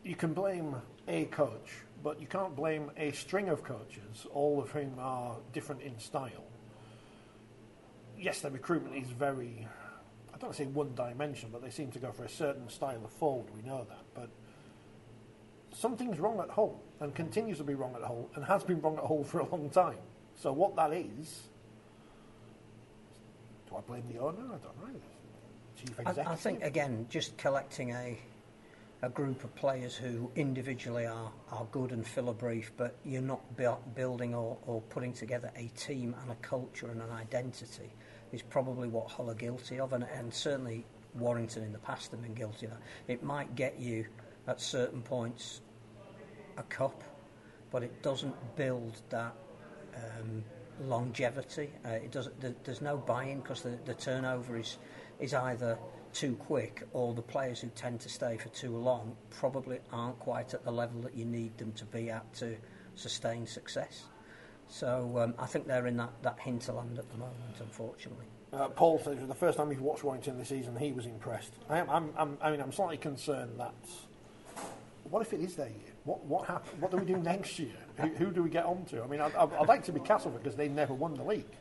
you 0.04 0.16
can 0.16 0.34
blame 0.34 0.76
a 1.08 1.26
coach, 1.26 1.74
but 2.04 2.22
you 2.22 2.28
can't 2.28 2.56
blame 2.56 2.92
a 2.98 3.12
string 3.12 3.50
of 3.50 3.64
coaches, 3.64 4.26
all 4.32 4.62
of 4.62 4.72
whom 4.72 4.94
are 5.00 5.38
different 5.54 5.82
in 5.82 6.00
style. 6.00 6.46
Yes, 8.18 8.42
their 8.42 8.52
recruitment 8.52 8.96
is 8.96 9.12
very, 9.12 9.68
I 10.30 10.38
don't 10.38 10.44
want 10.44 10.56
to 10.56 10.64
say 10.64 10.70
one 10.70 10.94
dimensional, 10.96 11.52
but 11.52 11.62
they 11.62 11.72
seem 11.72 11.92
to 11.92 12.00
go 12.00 12.12
for 12.12 12.24
a 12.24 12.30
certain 12.30 12.70
style 12.70 13.04
of 13.04 13.12
forward, 13.12 13.48
we 13.56 13.68
know 13.68 13.86
that. 13.90 14.04
But 14.14 14.30
something's 15.74 16.20
wrong 16.20 16.40
at 16.40 16.50
Hull, 16.50 16.80
and 17.00 17.14
continues 17.16 17.58
to 17.58 17.64
be 17.64 17.74
wrong 17.74 17.96
at 17.96 18.02
Hull, 18.02 18.30
and 18.36 18.46
has 18.46 18.64
been 18.64 18.82
wrong 18.82 18.98
at 18.98 19.04
Hull 19.06 19.24
for 19.28 19.40
a 19.40 19.50
long 19.50 19.70
time. 19.70 19.98
So 20.36 20.52
what 20.54 20.76
that 20.76 20.94
is, 20.94 21.44
do 23.70 23.78
I 23.78 23.82
blame 23.82 24.04
the 24.12 24.20
owner? 24.20 24.44
I 24.46 24.58
don't 24.58 24.64
know. 24.64 25.00
Chief 25.78 25.90
executive? 26.00 26.28
I, 26.28 26.32
I 26.32 26.36
think 26.36 26.64
again, 26.64 27.06
just 27.10 27.38
collecting 27.38 27.92
a 27.92 28.18
a 29.04 29.10
group 29.10 29.44
of 29.44 29.54
players 29.56 29.96
who 29.96 30.30
individually 30.36 31.06
are, 31.08 31.32
are 31.52 31.66
good 31.72 31.92
and 31.92 32.06
fill 32.06 32.30
a 32.30 32.34
brief, 32.34 32.72
but 32.78 32.96
you're 33.04 33.22
not 33.22 33.42
building 33.96 34.36
or, 34.36 34.58
or 34.68 34.82
putting 34.82 35.12
together 35.12 35.52
a 35.56 35.68
team 35.70 36.16
and 36.22 36.32
a 36.32 36.36
culture 36.36 36.88
and 36.92 37.02
an 37.02 37.10
identity 37.10 37.92
is 38.32 38.42
probably 38.44 38.88
what 38.88 39.10
Hull 39.10 39.30
are 39.32 39.36
guilty 39.36 39.80
of, 39.80 39.94
and, 39.94 40.06
and 40.16 40.32
certainly 40.34 40.86
Warrington 41.16 41.64
in 41.64 41.74
the 41.74 41.80
past 41.80 42.12
have 42.12 42.22
been 42.22 42.34
guilty 42.36 42.68
of 42.68 42.74
that. 42.74 42.82
It 43.08 43.24
might 43.24 43.56
get 43.56 43.80
you 43.80 44.06
at 44.48 44.60
certain 44.60 45.02
points 45.02 45.62
a 46.58 46.64
cup, 46.64 47.04
but 47.72 47.84
it 47.84 48.02
doesn't 48.02 48.36
build 48.56 49.02
that 49.10 49.34
um, 49.96 50.44
longevity. 50.82 51.70
Uh, 51.86 51.90
it 51.90 52.12
doesn't. 52.12 52.40
There, 52.42 52.56
there's 52.64 52.82
no 52.82 52.98
buy-in 52.98 53.42
because 53.42 53.62
the, 53.62 53.78
the 53.86 53.94
turnover 53.94 54.58
is 54.58 54.78
is 55.20 55.34
either 55.34 55.78
too 56.14 56.36
quick 56.36 56.84
or 56.94 57.14
the 57.14 57.22
players 57.22 57.62
who 57.62 57.70
tend 57.70 58.00
to 58.02 58.10
stay 58.10 58.38
for 58.38 58.50
too 58.50 58.76
long 58.76 59.16
probably 59.30 59.80
aren't 59.94 60.20
quite 60.20 60.54
at 60.54 60.64
the 60.64 60.72
level 60.72 61.02
that 61.02 61.16
you 61.16 61.26
need 61.26 61.58
them 61.58 61.72
to 61.74 61.86
be 61.86 62.10
at 62.10 62.34
to 62.34 62.58
sustain 62.96 63.46
success. 63.46 64.04
So 64.68 65.18
um, 65.18 65.34
I 65.38 65.46
think 65.46 65.68
they're 65.68 65.88
in 65.88 65.98
that, 65.98 66.12
that 66.24 66.40
hinterland 66.40 66.98
at 66.98 67.10
the 67.12 67.18
moment, 67.18 67.60
unfortunately. 67.60 68.26
Uh, 68.54 68.68
Paul 68.70 69.00
says 69.00 69.18
the 69.26 69.34
first 69.34 69.58
time 69.58 69.70
he's 69.70 69.80
watched 69.80 70.04
Warrington 70.04 70.38
this 70.38 70.50
season, 70.50 70.76
he 70.76 70.92
was 70.92 71.06
impressed. 71.06 71.54
I 71.70 71.78
am. 71.80 71.90
I'm, 71.90 72.10
I'm, 72.18 72.38
I 72.42 72.52
mean, 72.52 72.62
I'm 72.62 72.72
slightly 72.72 72.98
concerned 72.98 73.60
that. 73.60 73.74
What 75.10 75.22
if 75.22 75.34
it 75.34 75.42
is 75.42 75.56
their 75.56 75.68
year? 75.68 75.94
What 76.04 76.24
what 76.26 76.48
happen, 76.48 76.80
What 76.80 76.92
do 76.92 76.98
we 76.98 77.06
do 77.06 77.18
next 77.18 77.60
year? 77.60 77.76
Who, 77.98 78.08
who 78.08 78.32
do 78.32 78.44
we 78.44 78.50
get 78.50 78.66
on 78.66 78.86
to? 78.86 79.04
I 79.04 79.08
mean, 79.08 79.22
I'd, 79.22 79.36
I'd 79.36 79.54
I'd 79.54 79.68
like 79.68 79.84
to 79.86 79.92
be 79.92 80.00
Castleford 80.00 80.44
because 80.44 80.56
they 80.56 80.70
never 80.70 80.94
won 80.94 81.14
the 81.16 81.24
league, 81.24 81.52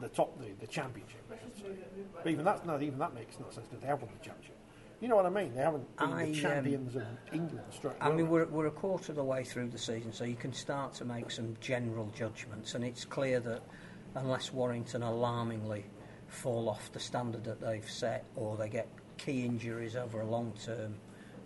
the 0.00 0.08
top, 0.08 0.38
the, 0.38 0.48
the 0.60 0.66
championship. 0.66 1.22
I. 1.30 1.36
But 2.22 2.30
even 2.30 2.44
that, 2.44 2.66
no, 2.66 2.80
even 2.80 2.98
that 2.98 3.14
makes 3.14 3.38
no 3.38 3.46
sense 3.50 3.66
because 3.66 3.80
they 3.80 3.86
have 3.86 4.00
won 4.00 4.10
the 4.18 4.24
championship. 4.24 4.56
You 5.00 5.08
know 5.08 5.16
what 5.16 5.26
I 5.26 5.30
mean? 5.30 5.54
They 5.54 5.60
haven't 5.60 5.96
been 5.98 6.08
I, 6.08 6.24
um, 6.24 6.32
the 6.32 6.40
champions 6.40 6.96
of 6.96 7.02
England 7.32 7.66
straight 7.70 7.96
I 8.00 8.10
mean, 8.10 8.30
we're, 8.30 8.46
we're 8.46 8.66
a 8.66 8.70
quarter 8.70 9.12
of 9.12 9.16
the 9.16 9.24
way 9.24 9.44
through 9.44 9.68
the 9.68 9.78
season, 9.78 10.12
so 10.12 10.24
you 10.24 10.36
can 10.36 10.54
start 10.54 10.94
to 10.94 11.04
make 11.04 11.30
some 11.30 11.54
general 11.60 12.10
judgments, 12.16 12.74
and 12.74 12.82
it's 12.82 13.04
clear 13.04 13.38
that 13.40 13.60
unless 14.14 14.52
Warrington 14.54 15.02
alarmingly 15.02 15.84
fall 16.28 16.70
off 16.70 16.90
the 16.92 17.00
standard 17.00 17.44
that 17.44 17.60
they've 17.60 17.88
set, 17.88 18.24
or 18.36 18.56
they 18.56 18.70
get 18.70 18.88
key 19.18 19.44
injuries 19.44 19.96
over 19.96 20.22
a 20.22 20.26
long 20.26 20.52
term 20.64 20.94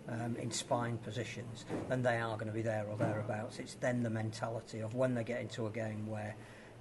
um, 0.09 0.35
in 0.37 0.51
spine 0.51 0.97
positions, 0.97 1.65
then 1.89 2.01
they 2.01 2.17
are 2.17 2.35
going 2.35 2.47
to 2.47 2.53
be 2.53 2.61
there 2.61 2.85
or 2.89 2.97
thereabouts. 2.97 3.59
It's 3.59 3.75
then 3.75 4.03
the 4.03 4.09
mentality 4.09 4.79
of 4.79 4.95
when 4.95 5.13
they 5.15 5.23
get 5.23 5.41
into 5.41 5.67
a 5.67 5.69
game 5.69 6.07
where 6.07 6.35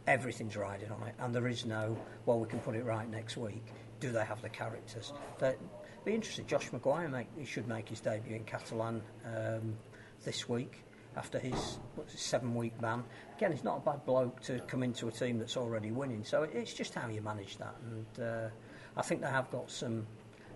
everything's 0.07 0.57
riding 0.57 0.91
on 0.91 1.07
it, 1.07 1.15
and 1.19 1.35
there 1.35 1.49
is 1.49 1.65
no, 1.65 1.97
well, 2.27 2.41
we 2.41 2.49
can 2.49 2.59
put 2.61 2.75
it 2.75 2.85
right 2.85 3.09
next 3.09 3.37
week. 3.37 3.65
Do 4.01 4.13
they 4.13 4.25
have 4.25 4.41
the 4.41 4.49
characters? 4.49 5.13
That 5.39 5.59
be 6.05 6.15
interested. 6.15 6.49
Josh 6.49 6.71
McGuire 6.71 7.11
make, 7.11 7.29
should 7.45 7.69
make 7.69 7.89
his 7.89 8.01
debut 8.01 8.37
in 8.37 8.45
Catalan 8.45 9.03
um, 9.27 9.77
this 10.25 10.49
week 10.49 10.83
after 11.17 11.39
his 11.39 11.79
his 12.11 12.21
seven 12.21 12.55
week 12.55 12.79
ban. 12.81 13.05
Again, 13.37 13.53
he's 13.53 13.65
not 13.65 13.79
a 13.79 13.81
bad 13.81 14.05
bloke 14.07 14.41
to 14.43 14.61
come 14.61 14.83
into 14.83 15.09
a 15.09 15.11
team 15.11 15.39
that's 15.39 15.57
already 15.57 15.91
winning. 15.91 16.25
So 16.25 16.45
it's 16.45 16.73
just 16.73 16.95
how 16.95 17.09
you 17.09 17.21
manage 17.21 17.59
that. 17.59 17.75
And 17.85 18.25
uh, 18.25 18.49
I 18.97 19.03
think 19.03 19.21
they 19.21 19.29
have 19.29 19.51
got 19.51 19.71
some 19.71 20.07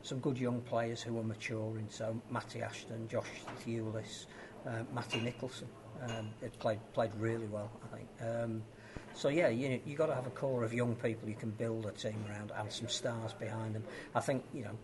some 0.04 0.20
good 0.20 0.38
young 0.38 0.61
players 0.61 1.02
who 1.02 1.18
are 1.18 1.25
maturing. 1.25 1.87
So 1.88 2.20
Matty 2.30 2.62
Ashton, 2.62 3.08
Josh 3.08 3.26
Thewlis, 3.66 4.26
uh, 4.66 4.84
Matty 4.94 5.20
Nicholson. 5.20 5.68
Um, 6.02 6.30
played 6.58 6.80
played 6.92 7.11
really 7.18 7.46
well, 7.46 7.70
I 7.84 7.96
think. 7.96 8.08
Um, 8.20 8.62
so 9.14 9.28
yeah, 9.28 9.49
you 9.49 9.80
you 9.84 9.96
got 9.96 10.06
to 10.06 10.14
have 10.14 10.26
a 10.26 10.30
core 10.30 10.62
of 10.62 10.75
young 10.75 10.94
people 10.96 11.28
you 11.28 11.34
can 11.34 11.50
build 11.50 11.87
a 11.87 11.92
team 11.92 12.25
around 12.28 12.52
and 12.56 12.70
some 12.70 12.88
stars 12.88 13.32
behind 13.32 13.75
them. 13.75 13.84
I 14.14 14.20
think 14.20 14.44
you 14.52 14.64
know 14.64 14.76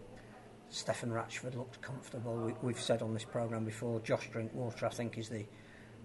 Stefan 0.71 1.11
Ratchford 1.11 1.57
looked 1.57 1.83
comfortable. 1.83 2.37
We, 2.37 2.55
we've 2.63 2.81
said 2.81 3.03
on 3.03 3.13
this 3.13 3.25
programme 3.25 3.65
before, 3.65 4.01
Josh 4.01 4.29
Drinkwater, 4.31 4.87
I 4.87 4.91
think, 4.91 5.19
is 5.19 5.29
the, 5.29 5.45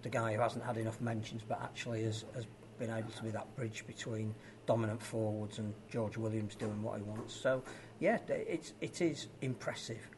the 0.02 0.08
guy 0.08 0.34
who 0.34 0.40
hasn't 0.40 0.64
had 0.64 0.76
enough 0.76 1.00
mentions, 1.00 1.42
but 1.48 1.62
actually 1.62 2.02
has, 2.02 2.24
has 2.34 2.46
been 2.78 2.90
able 2.90 3.10
to 3.10 3.22
be 3.22 3.30
that 3.30 3.54
bridge 3.54 3.86
between 3.86 4.34
dominant 4.66 5.00
forwards 5.00 5.58
and 5.58 5.72
George 5.88 6.16
Williams 6.16 6.56
doing 6.56 6.82
what 6.82 6.98
he 6.98 7.02
wants. 7.04 7.34
So, 7.34 7.62
yeah, 8.00 8.18
it's, 8.28 8.72
it 8.80 9.00
is 9.00 9.28
impressive. 9.40 10.08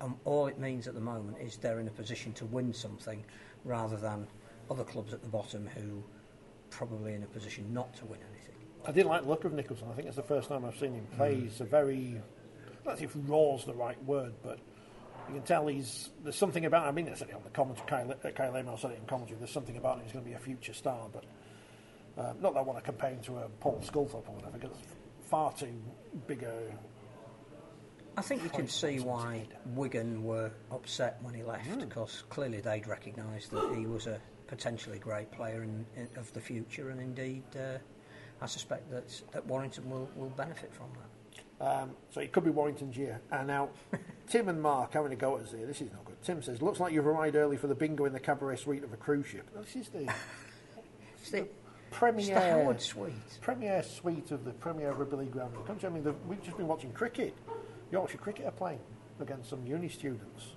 And 0.00 0.14
all 0.24 0.46
it 0.46 0.58
means 0.58 0.86
at 0.88 0.94
the 0.94 1.00
moment 1.00 1.38
is 1.40 1.56
they're 1.56 1.80
in 1.80 1.88
a 1.88 1.92
position 1.92 2.32
to 2.34 2.44
win 2.46 2.72
something 2.74 3.24
rather 3.64 3.96
than 3.96 4.26
other 4.70 4.84
clubs 4.84 5.12
at 5.12 5.22
the 5.22 5.28
bottom 5.28 5.68
who 5.74 6.02
probably 6.70 7.14
in 7.14 7.22
a 7.22 7.26
position 7.26 7.72
not 7.72 7.94
to 7.96 8.04
win 8.06 8.18
anything. 8.30 8.54
I 8.86 8.92
did 8.92 9.06
like 9.06 9.22
the 9.22 9.28
look 9.28 9.44
of 9.44 9.52
Nicholson. 9.52 9.88
I 9.90 9.94
think 9.94 10.08
it's 10.08 10.16
the 10.16 10.22
first 10.22 10.48
time 10.48 10.64
I've 10.64 10.76
seen 10.76 10.94
him 10.94 11.06
play. 11.16 11.36
He's 11.36 11.60
a 11.60 11.64
very, 11.64 12.20
I 12.82 12.84
don't 12.84 13.00
know 13.00 13.04
if 13.04 13.16
raw's 13.28 13.64
the 13.64 13.72
right 13.72 14.02
word, 14.04 14.34
but 14.42 14.58
you 15.28 15.34
can 15.34 15.42
tell 15.42 15.66
he's 15.66 16.10
there's 16.22 16.36
something 16.36 16.66
about. 16.66 16.86
I 16.86 16.90
mean, 16.90 17.08
I 17.08 17.14
said 17.14 17.28
it 17.28 17.34
on 17.34 17.42
the 17.42 17.50
commentary. 17.50 17.86
Kyle, 17.86 18.10
uh, 18.10 18.30
Kyle 18.30 18.76
said 18.76 18.90
it 18.90 18.98
in 18.98 19.06
commentary. 19.06 19.38
There's 19.38 19.50
something 19.50 19.76
about 19.76 19.96
him. 19.96 20.04
He's 20.04 20.12
going 20.12 20.24
to 20.24 20.30
be 20.30 20.36
a 20.36 20.38
future 20.38 20.74
star, 20.74 21.08
but 21.12 21.24
uh, 22.18 22.34
not 22.40 22.52
that 22.52 22.60
I 22.60 22.62
want 22.62 22.78
to 22.78 22.84
compare 22.84 23.10
him 23.10 23.20
to 23.22 23.38
a 23.38 23.48
Paul 23.60 23.80
Sculthorpe 23.82 24.28
or 24.28 24.34
whatever. 24.34 24.58
Because 24.58 24.76
it's 24.82 24.94
far 25.30 25.52
too 25.52 25.72
big 26.26 26.42
a. 26.42 26.54
I 28.16 28.22
think 28.22 28.42
you 28.42 28.50
can 28.50 28.68
see 28.68 29.00
why. 29.00 29.46
Wigan 29.74 30.22
were 30.22 30.50
upset 30.70 31.18
when 31.22 31.34
he 31.34 31.42
left 31.42 31.78
because 31.80 32.22
clearly 32.28 32.60
they'd 32.60 32.86
recognised 32.86 33.50
that 33.50 33.74
he 33.76 33.86
was 33.86 34.06
a 34.06 34.20
potentially 34.46 34.98
great 34.98 35.30
player 35.32 35.62
in, 35.64 35.84
in, 35.96 36.08
of 36.16 36.32
the 36.32 36.40
future, 36.40 36.90
and 36.90 37.00
indeed, 37.00 37.42
uh, 37.56 37.78
I 38.40 38.46
suspect 38.46 38.90
that 38.90 39.22
that 39.32 39.46
Warrington 39.46 39.88
will, 39.90 40.08
will 40.16 40.30
benefit 40.30 40.72
from 40.72 40.86
that. 40.94 41.08
Um, 41.60 41.90
so 42.10 42.20
it 42.20 42.32
could 42.32 42.44
be 42.44 42.50
Warrington's 42.50 42.96
year. 42.96 43.20
And 43.30 43.46
now, 43.46 43.70
Tim 44.28 44.48
and 44.48 44.60
Mark 44.60 44.92
having 44.92 45.12
a 45.12 45.16
go 45.16 45.36
at 45.36 45.44
us 45.44 45.52
here. 45.52 45.66
This 45.66 45.80
is 45.80 45.90
not 45.92 46.04
good. 46.04 46.20
Tim 46.22 46.42
says, 46.42 46.60
"Looks 46.62 46.80
like 46.80 46.92
you've 46.92 47.06
arrived 47.06 47.36
early 47.36 47.56
for 47.56 47.68
the 47.68 47.74
bingo 47.74 48.04
in 48.04 48.12
the 48.12 48.20
cabaret 48.20 48.56
suite 48.56 48.84
of 48.84 48.92
a 48.92 48.96
cruise 48.96 49.26
ship." 49.26 49.48
This 49.54 49.76
is 49.76 49.88
the 49.88 50.12
It's 51.20 51.30
the, 51.30 51.38
it's 51.38 51.48
premier 51.90 52.34
the 52.34 52.40
Howard 52.40 52.82
Suite. 52.82 53.14
premier 53.40 53.82
suite 53.82 54.30
of 54.30 54.44
the 54.44 54.52
Premier 54.52 54.92
Rugby 54.92 55.16
League 55.16 55.30
ground 55.30 55.54
in 55.54 55.60
the 55.60 55.66
country. 55.66 55.88
I 55.88 55.92
mean, 55.92 56.04
the, 56.04 56.12
we've 56.28 56.42
just 56.42 56.56
been 56.58 56.66
watching 56.66 56.92
cricket. 56.92 57.34
Yorkshire 57.94 58.18
cricket 58.18 58.44
are 58.46 58.50
playing 58.50 58.80
against 59.20 59.48
some 59.50 59.64
uni 59.64 59.88
students. 59.88 60.54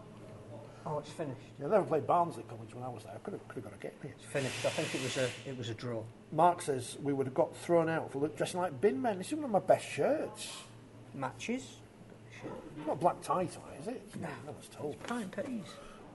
Oh, 0.88 0.98
it's 0.98 1.12
finished. 1.12 1.40
Yeah, 1.60 1.68
they 1.68 1.76
never 1.76 1.86
played 1.86 2.08
Barnsley 2.08 2.44
College 2.50 2.74
when 2.74 2.84
I 2.84 2.90
was 2.90 3.04
there. 3.04 3.14
I 3.14 3.20
could 3.20 3.34
have, 3.34 3.48
could 3.48 3.64
have 3.64 3.66
got 3.66 3.74
a 3.74 3.78
game 3.84 3.92
here. 4.02 4.14
It's 4.18 4.26
finished. 4.26 4.66
I 4.66 4.70
think 4.70 4.96
it 4.96 5.04
was 5.04 5.18
a 5.18 5.30
it 5.50 5.56
was 5.56 5.70
a 5.70 5.76
draw. 5.76 6.02
Mark 6.32 6.64
says 6.64 6.98
we 7.04 7.14
would 7.14 7.28
have 7.28 7.36
got 7.36 7.56
thrown 7.56 7.90
out 7.90 8.12
for 8.12 8.20
look, 8.20 8.36
dressing 8.36 8.60
like 8.60 8.82
bin 8.82 9.00
men. 9.00 9.20
This 9.20 9.28
is 9.28 9.34
one 9.36 9.46
of 9.46 9.52
my 9.52 9.60
best 9.60 9.86
shirts. 9.88 10.64
Matches. 11.14 11.64
It's 12.44 12.88
not 12.88 13.00
black 13.00 13.22
tie 13.22 13.46
tie, 13.46 13.78
is 13.82 13.88
it? 13.88 14.02
No, 14.20 14.30
I 14.48 14.52
was 14.52 14.68
told. 14.70 14.98
Pine 15.06 15.30
peas. 15.30 15.68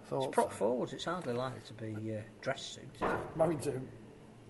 Thought 0.06 0.24
It's 0.24 0.34
prop 0.34 0.52
forwards. 0.52 0.92
It's 0.92 1.04
hardly 1.04 1.34
likely 1.34 1.60
to 1.66 1.74
be 1.74 2.16
uh, 2.16 2.20
dress 2.40 2.62
suits. 2.62 3.00
having 3.38 3.60
to 3.60 3.80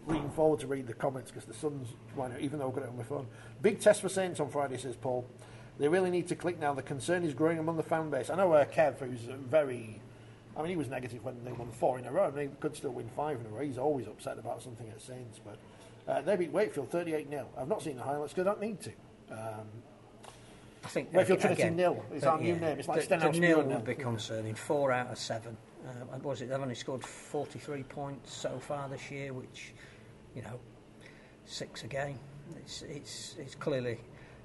lean 0.07 0.31
forward 0.31 0.61
to 0.61 0.67
read 0.67 0.87
the 0.87 0.95
comments 0.95 1.31
because 1.31 1.47
the 1.47 1.55
sun's 1.55 1.89
running 2.17 2.37
out, 2.37 2.43
even 2.43 2.59
though 2.59 2.69
I've 2.69 2.75
got 2.75 2.85
it 2.85 2.89
on 2.89 2.97
my 2.97 3.03
phone. 3.03 3.27
Big 3.61 3.79
test 3.81 4.01
for 4.01 4.09
Saints 4.09 4.41
on 4.41 4.49
Friday, 4.49 4.79
says 4.79 4.97
Paul. 4.97 5.27
They 5.83 5.89
really 5.89 6.11
need 6.11 6.29
to 6.29 6.37
click 6.37 6.61
now. 6.61 6.75
The 6.75 6.83
concern 6.83 7.25
is 7.25 7.35
growing 7.35 7.59
among 7.59 7.77
the 7.77 7.83
fan 7.83 8.09
base. 8.09 8.31
I 8.31 8.37
know 8.37 8.53
uh, 8.53 8.65
Kev, 8.67 9.01
who's 9.01 9.23
very. 9.51 10.01
I 10.57 10.61
mean, 10.61 10.71
he 10.71 10.77
was 10.77 10.89
negative 10.89 11.25
when 11.25 11.43
they 11.45 11.51
won 11.51 11.73
four 11.73 11.99
in 11.99 12.05
a 12.05 12.13
row, 12.13 12.29
and 12.29 12.37
they 12.37 12.47
could 12.61 12.77
still 12.77 12.93
win 12.93 13.09
five 13.17 13.41
in 13.41 13.47
a 13.47 13.49
row. 13.49 13.63
He's 13.63 13.79
always 13.79 14.07
upset 14.07 14.39
about 14.39 14.63
something 14.63 14.89
at 14.91 15.03
Saints, 15.03 15.41
but 15.45 15.59
uh, 16.07 16.21
they 16.21 16.37
beat 16.37 16.53
Wakefield 16.53 16.89
38 16.89 17.29
0. 17.29 17.49
I've 17.59 17.67
not 17.67 17.83
seen 17.83 17.97
the 17.97 18.05
highlights 18.05 18.33
because 18.33 18.47
I 18.47 18.51
don't 18.51 18.61
need 18.61 18.81
to. 18.83 18.91
Um, 19.33 19.67
I 20.85 20.89
think 20.89 21.13
Wakefield 21.13 21.41
Trinity 21.41 21.71
nil. 21.71 22.05
It's 22.15 22.27
our 22.27 22.41
new 22.41 22.55
name. 22.55 22.79
It's 22.79 22.87
like 22.87 23.09
the, 23.09 23.17
the 23.17 23.33
nil 23.33 23.65
would 23.65 23.85
be 23.85 23.97
concerning. 23.97 24.55
Four 24.55 24.93
out 24.93 25.11
of 25.11 25.19
seven. 25.19 25.57
Uh, 25.85 26.15
and 26.15 26.23
was 26.23 26.43
it? 26.43 26.51
They've 26.51 26.61
only 26.61 26.77
scored 26.77 27.05
43 27.05 27.83
points 27.83 28.33
so 28.33 28.57
far 28.61 28.89
this 28.89 29.11
year, 29.11 29.33
which, 29.33 29.73
you 30.37 30.43
know, 30.43 30.61
six 31.45 31.83
a 31.83 31.89
game. 31.89 32.21
It's 32.57 32.83
it's 32.83 33.35
it's 33.41 33.57
clearly 33.57 33.99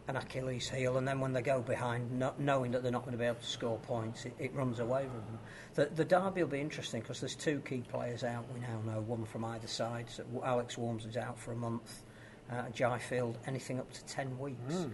an 0.07 0.15
Achilles 0.15 0.69
heel, 0.69 0.97
and 0.97 1.07
then 1.07 1.19
when 1.19 1.33
they 1.33 1.41
go 1.41 1.61
behind, 1.61 2.17
no, 2.17 2.33
knowing 2.37 2.71
that 2.71 2.81
they're 2.81 2.91
not 2.91 3.03
going 3.03 3.11
to 3.11 3.17
be 3.17 3.25
able 3.25 3.35
to 3.35 3.45
score 3.45 3.77
points, 3.79 4.25
it, 4.25 4.33
it 4.39 4.53
runs 4.53 4.79
away 4.79 5.03
from 5.03 5.19
them. 5.19 5.39
The, 5.75 5.85
the 5.95 6.05
derby 6.05 6.41
will 6.41 6.49
be 6.49 6.61
interesting 6.61 7.01
because 7.01 7.19
there's 7.19 7.35
two 7.35 7.59
key 7.61 7.83
players 7.89 8.23
out. 8.23 8.45
We 8.53 8.61
now 8.61 8.79
know 8.85 9.01
one 9.01 9.25
from 9.25 9.43
either 9.43 9.67
side. 9.67 10.05
So 10.09 10.23
Alex 10.45 10.77
Walmsley's 10.77 11.17
out 11.17 11.37
for 11.37 11.51
a 11.51 11.55
month. 11.57 12.03
Uh, 12.49 12.69
Jai 12.69 12.97
Field, 12.97 13.37
anything 13.45 13.79
up 13.79 13.91
to 13.91 14.05
ten 14.05 14.39
weeks. 14.39 14.87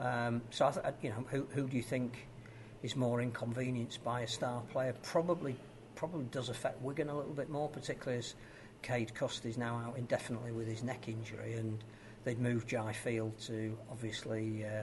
Um, 0.00 0.42
so 0.50 0.66
I 0.66 0.70
th- 0.70 0.84
you 1.02 1.10
know, 1.10 1.24
who 1.30 1.46
who 1.54 1.66
do 1.66 1.76
you 1.76 1.82
think 1.82 2.28
is 2.82 2.94
more 2.94 3.22
inconvenienced 3.22 4.04
by 4.04 4.20
a 4.20 4.28
star 4.28 4.60
player? 4.70 4.94
Probably 5.02 5.56
probably 5.94 6.26
does 6.26 6.50
affect 6.50 6.80
Wigan 6.82 7.08
a 7.08 7.16
little 7.16 7.32
bit 7.32 7.48
more, 7.48 7.68
particularly 7.68 8.18
as 8.18 8.34
Cade 8.82 9.14
Cust's 9.14 9.56
now 9.56 9.76
out 9.78 9.96
indefinitely 9.96 10.52
with 10.52 10.68
his 10.68 10.82
neck 10.82 11.08
injury, 11.08 11.54
and 11.54 11.82
they'd 12.24 12.38
moved 12.38 12.68
Jai 12.68 12.92
Field 12.92 13.38
to 13.46 13.76
obviously. 13.90 14.64
Uh, 14.64 14.82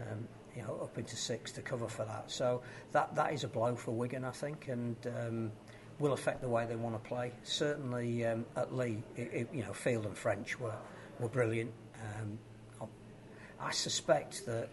um, 0.00 0.28
you 0.56 0.62
know, 0.62 0.78
up 0.82 0.98
into 0.98 1.14
six 1.14 1.52
to 1.52 1.62
cover 1.62 1.86
for 1.88 2.04
that. 2.04 2.30
So 2.30 2.62
that 2.92 3.14
that 3.14 3.32
is 3.32 3.44
a 3.44 3.48
blow 3.48 3.76
for 3.76 3.92
Wigan, 3.92 4.24
I 4.24 4.32
think, 4.32 4.68
and 4.68 4.96
um, 5.06 5.52
will 6.00 6.12
affect 6.12 6.40
the 6.40 6.48
way 6.48 6.66
they 6.66 6.74
want 6.74 7.00
to 7.00 7.08
play. 7.08 7.32
Certainly 7.44 8.26
um, 8.26 8.44
at 8.56 8.74
Leigh, 8.74 9.02
it, 9.16 9.30
it, 9.32 9.48
you 9.52 9.62
know, 9.62 9.72
Field 9.72 10.06
and 10.06 10.16
French 10.16 10.58
were 10.58 10.74
were 11.20 11.28
brilliant. 11.28 11.72
Um, 11.94 12.38
I 13.60 13.72
suspect 13.72 14.46
that 14.46 14.68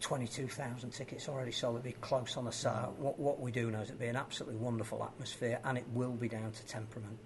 22,000 0.00 0.90
tickets 0.90 1.28
already 1.28 1.52
sold. 1.52 1.76
It'll 1.76 1.84
be 1.84 1.92
close 1.92 2.36
on 2.36 2.44
the 2.44 2.52
start. 2.52 2.98
What, 2.98 3.20
what 3.20 3.38
we 3.38 3.52
do 3.52 3.70
know 3.70 3.80
is 3.80 3.88
it'll 3.88 4.00
be 4.00 4.06
an 4.06 4.16
absolutely 4.16 4.58
wonderful 4.58 5.04
atmosphere, 5.04 5.60
and 5.64 5.78
it 5.78 5.84
will 5.92 6.12
be 6.12 6.28
down 6.28 6.50
to 6.50 6.66
temperament. 6.66 7.18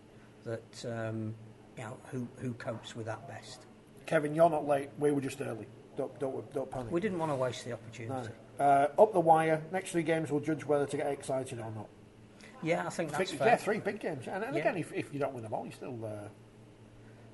That 0.45 0.85
um, 0.85 1.35
you 1.77 1.85
know 1.85 1.97
who 2.11 2.27
who 2.39 2.53
copes 2.55 2.95
with 2.97 3.07
that 3.07 3.27
best. 3.29 3.67
Kevin, 4.07 4.35
you're 4.35 4.51
not 4.51 4.67
late. 4.67 4.89
We 4.99 5.11
were 5.13 5.21
just 5.21 5.41
early. 5.41 5.67
Don't, 5.97 6.19
don't, 6.21 6.53
don't 6.53 6.71
panic. 6.71 6.93
We 6.93 7.01
didn't 7.01 7.19
want 7.19 7.33
to 7.33 7.37
waste 7.37 7.65
the 7.65 7.73
opportunity. 7.73 8.29
No. 8.59 8.65
Uh, 8.65 8.89
up 9.03 9.13
the 9.13 9.21
wire. 9.21 9.63
Next 9.73 9.91
three 9.93 10.03
games 10.03 10.31
will 10.31 10.41
judge 10.41 10.65
whether 10.65 10.87
to 10.87 10.97
get 10.97 11.07
excited 11.07 11.59
or 11.59 11.71
not. 11.75 11.89
Yeah, 12.63 12.87
I 12.87 12.91
think 12.91 13.13
that's 13.13 13.33
fair. 13.33 13.49
yeah, 13.49 13.57
three 13.57 13.79
big 13.79 13.99
games. 14.01 14.27
And, 14.29 14.45
and 14.45 14.55
Yeah. 14.55 14.61
again, 14.61 14.77
if, 14.77 14.93
if 14.93 15.13
you 15.13 15.19
don't 15.19 15.33
win 15.35 15.43
them 15.43 15.55
all, 15.55 15.65
you're 15.65 15.73
still. 15.73 15.99
Uh, 16.05 16.29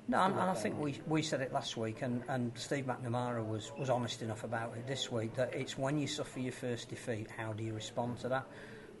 No, 0.07 0.21
and, 0.23 0.33
and 0.33 0.49
I 0.49 0.53
think 0.53 0.79
we, 0.79 0.99
we 1.07 1.21
said 1.21 1.41
it 1.41 1.53
last 1.53 1.77
week, 1.77 2.01
and, 2.01 2.23
and 2.27 2.51
Steve 2.55 2.85
McNamara 2.85 3.45
was, 3.45 3.71
was 3.77 3.89
honest 3.89 4.21
enough 4.21 4.43
about 4.43 4.75
it 4.75 4.85
this 4.87 5.11
week 5.11 5.35
that 5.35 5.53
it's 5.53 5.77
when 5.77 5.97
you 5.97 6.07
suffer 6.07 6.39
your 6.39 6.51
first 6.51 6.89
defeat, 6.89 7.27
how 7.37 7.53
do 7.53 7.63
you 7.63 7.73
respond 7.73 8.19
to 8.19 8.29
that? 8.29 8.45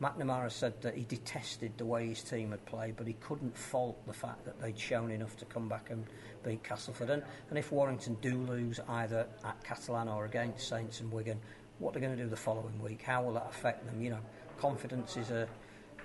McNamara 0.01 0.51
said 0.51 0.81
that 0.81 0.95
he 0.95 1.03
detested 1.03 1.77
the 1.77 1.85
way 1.85 2.07
his 2.07 2.23
team 2.23 2.51
had 2.51 2.65
played, 2.65 2.95
but 2.97 3.07
he 3.07 3.13
couldn't 3.13 3.57
fault 3.57 4.05
the 4.05 4.13
fact 4.13 4.43
that 4.45 4.59
they'd 4.59 4.77
shown 4.77 5.11
enough 5.11 5.37
to 5.37 5.45
come 5.45 5.69
back 5.69 5.89
and 5.89 6.05
beat 6.43 6.63
Castleford. 6.63 7.09
And, 7.09 7.23
and 7.49 7.57
if 7.57 7.71
Warrington 7.71 8.17
do 8.21 8.35
lose 8.35 8.79
either 8.89 9.27
at 9.45 9.63
Catalan 9.63 10.07
or 10.09 10.25
against 10.25 10.67
Saints 10.67 10.99
and 10.99 11.11
Wigan, 11.11 11.39
what 11.79 11.91
are 11.91 11.99
they 11.99 12.05
going 12.05 12.17
to 12.17 12.23
do 12.23 12.29
the 12.29 12.35
following 12.35 12.81
week? 12.81 13.01
How 13.01 13.23
will 13.23 13.33
that 13.33 13.47
affect 13.49 13.85
them? 13.85 14.01
You 14.01 14.11
know, 14.11 14.19
confidence 14.59 15.17
is 15.17 15.31
a 15.31 15.47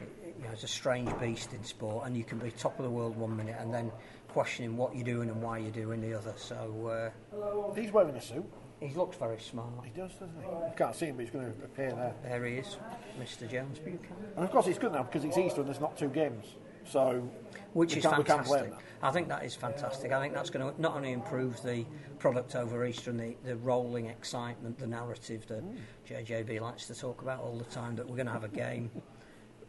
you 0.01 0.45
know, 0.45 0.51
it's 0.53 0.63
a 0.63 0.69
strange 0.69 1.11
beast 1.19 1.53
in 1.53 1.65
sport, 1.65 2.07
and 2.07 2.17
you 2.17 2.25
can 2.25 2.39
be 2.39 2.51
top 2.53 2.79
of 2.79 2.85
the 2.85 2.91
world 2.91 3.17
one 3.17 3.37
minute 3.37 3.57
and 3.59 3.75
then 3.75 3.91
questioning 4.29 4.77
what 4.77 4.95
you're 4.95 5.05
doing 5.05 5.29
and 5.29 5.43
why 5.43 5.59
you're 5.59 5.73
doing 5.73 6.01
the 6.01 6.15
other. 6.17 6.33
So, 6.37 7.13
uh, 7.35 7.75
he's 7.75 7.91
wearing 7.91 8.15
a 8.15 8.21
suit. 8.21 8.45
He 8.81 8.95
looks 8.95 9.17
very 9.17 9.41
smart. 9.41 9.71
He 9.85 9.91
does, 9.91 10.13
doesn't 10.13 10.35
he? 10.41 10.47
You 10.47 10.73
can't 10.77 10.95
see 10.95 11.07
him, 11.07 11.17
but 11.17 11.23
he's 11.23 11.31
going 11.33 11.47
to 11.53 11.65
appear 11.65 11.91
there. 11.93 12.15
There 12.23 12.45
he 12.47 12.55
is, 12.57 12.77
Mr. 13.21 13.51
Jones 13.51 13.79
Buchanan. 13.79 14.17
And 14.37 14.45
of 14.45 14.51
course, 14.53 14.67
it's 14.69 14.79
good 14.79 14.93
now 14.93 15.03
because 15.03 15.25
it's 15.25 15.37
Easter 15.37 15.61
and 15.61 15.69
there's 15.69 15.81
not 15.81 15.97
two 15.99 16.09
games. 16.09 16.47
So, 16.85 17.29
Which 17.75 17.93
we 17.95 17.99
is 17.99 18.05
can't, 18.05 18.19
we 18.19 18.25
can't 18.25 18.47
fantastic. 18.47 18.73
I 19.03 19.11
think 19.11 19.29
that 19.29 19.45
is 19.45 19.55
fantastic. 19.55 20.13
I 20.13 20.21
think 20.21 20.33
that's 20.33 20.49
going 20.49 20.73
to 20.73 20.81
not 20.81 20.97
only 20.97 21.13
improve 21.13 21.63
the 21.63 21.85
product 22.19 22.55
over 22.57 22.85
Easter 22.87 23.11
and 23.11 23.21
the, 23.21 23.37
the 23.45 23.57
rolling 23.57 24.07
excitement, 24.07 24.79
the 24.79 24.87
narrative 24.87 25.47
that 25.49 25.63
Mm. 25.65 25.77
JJB 26.09 26.61
likes 26.61 26.87
to 26.87 26.95
talk 26.95 27.21
about 27.21 27.41
all 27.41 27.59
the 27.59 27.65
time, 27.65 27.97
that 27.97 28.09
we're 28.09 28.17
going 28.17 28.27
to 28.27 28.33
have 28.33 28.45
a 28.45 28.49
game. 28.49 28.91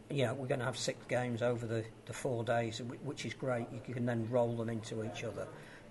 You 0.08 0.26
know, 0.26 0.34
we're 0.34 0.46
going 0.46 0.60
to 0.60 0.64
have 0.64 0.78
six 0.78 1.04
games 1.06 1.42
over 1.42 1.66
the, 1.66 1.84
the 2.06 2.12
four 2.12 2.42
days, 2.42 2.80
which 3.04 3.26
is 3.26 3.34
great. 3.34 3.66
You 3.86 3.94
can 3.94 4.06
then 4.06 4.26
roll 4.30 4.56
them 4.56 4.70
into 4.70 5.04
each 5.04 5.24
other. 5.24 5.46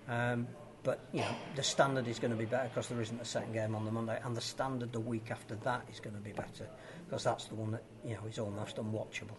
Um, 0.08 0.46
but, 0.82 1.00
you 1.12 1.20
know, 1.20 1.34
the 1.56 1.62
standard 1.62 2.08
is 2.08 2.18
going 2.18 2.30
to 2.30 2.36
be 2.36 2.44
better 2.44 2.68
because 2.68 2.88
there 2.88 3.00
isn't 3.00 3.20
a 3.20 3.24
second 3.24 3.52
game 3.52 3.74
on 3.74 3.84
the 3.84 3.90
Monday, 3.90 4.18
and 4.24 4.36
the 4.36 4.40
standard 4.40 4.92
the 4.92 5.00
week 5.00 5.30
after 5.30 5.54
that 5.56 5.82
is 5.92 6.00
going 6.00 6.16
to 6.16 6.22
be 6.22 6.32
better 6.32 6.66
because 7.06 7.24
that's 7.24 7.46
the 7.46 7.54
one 7.54 7.72
that, 7.72 7.84
you 8.04 8.14
know, 8.14 8.26
is 8.28 8.38
almost 8.38 8.76
unwatchable. 8.76 9.36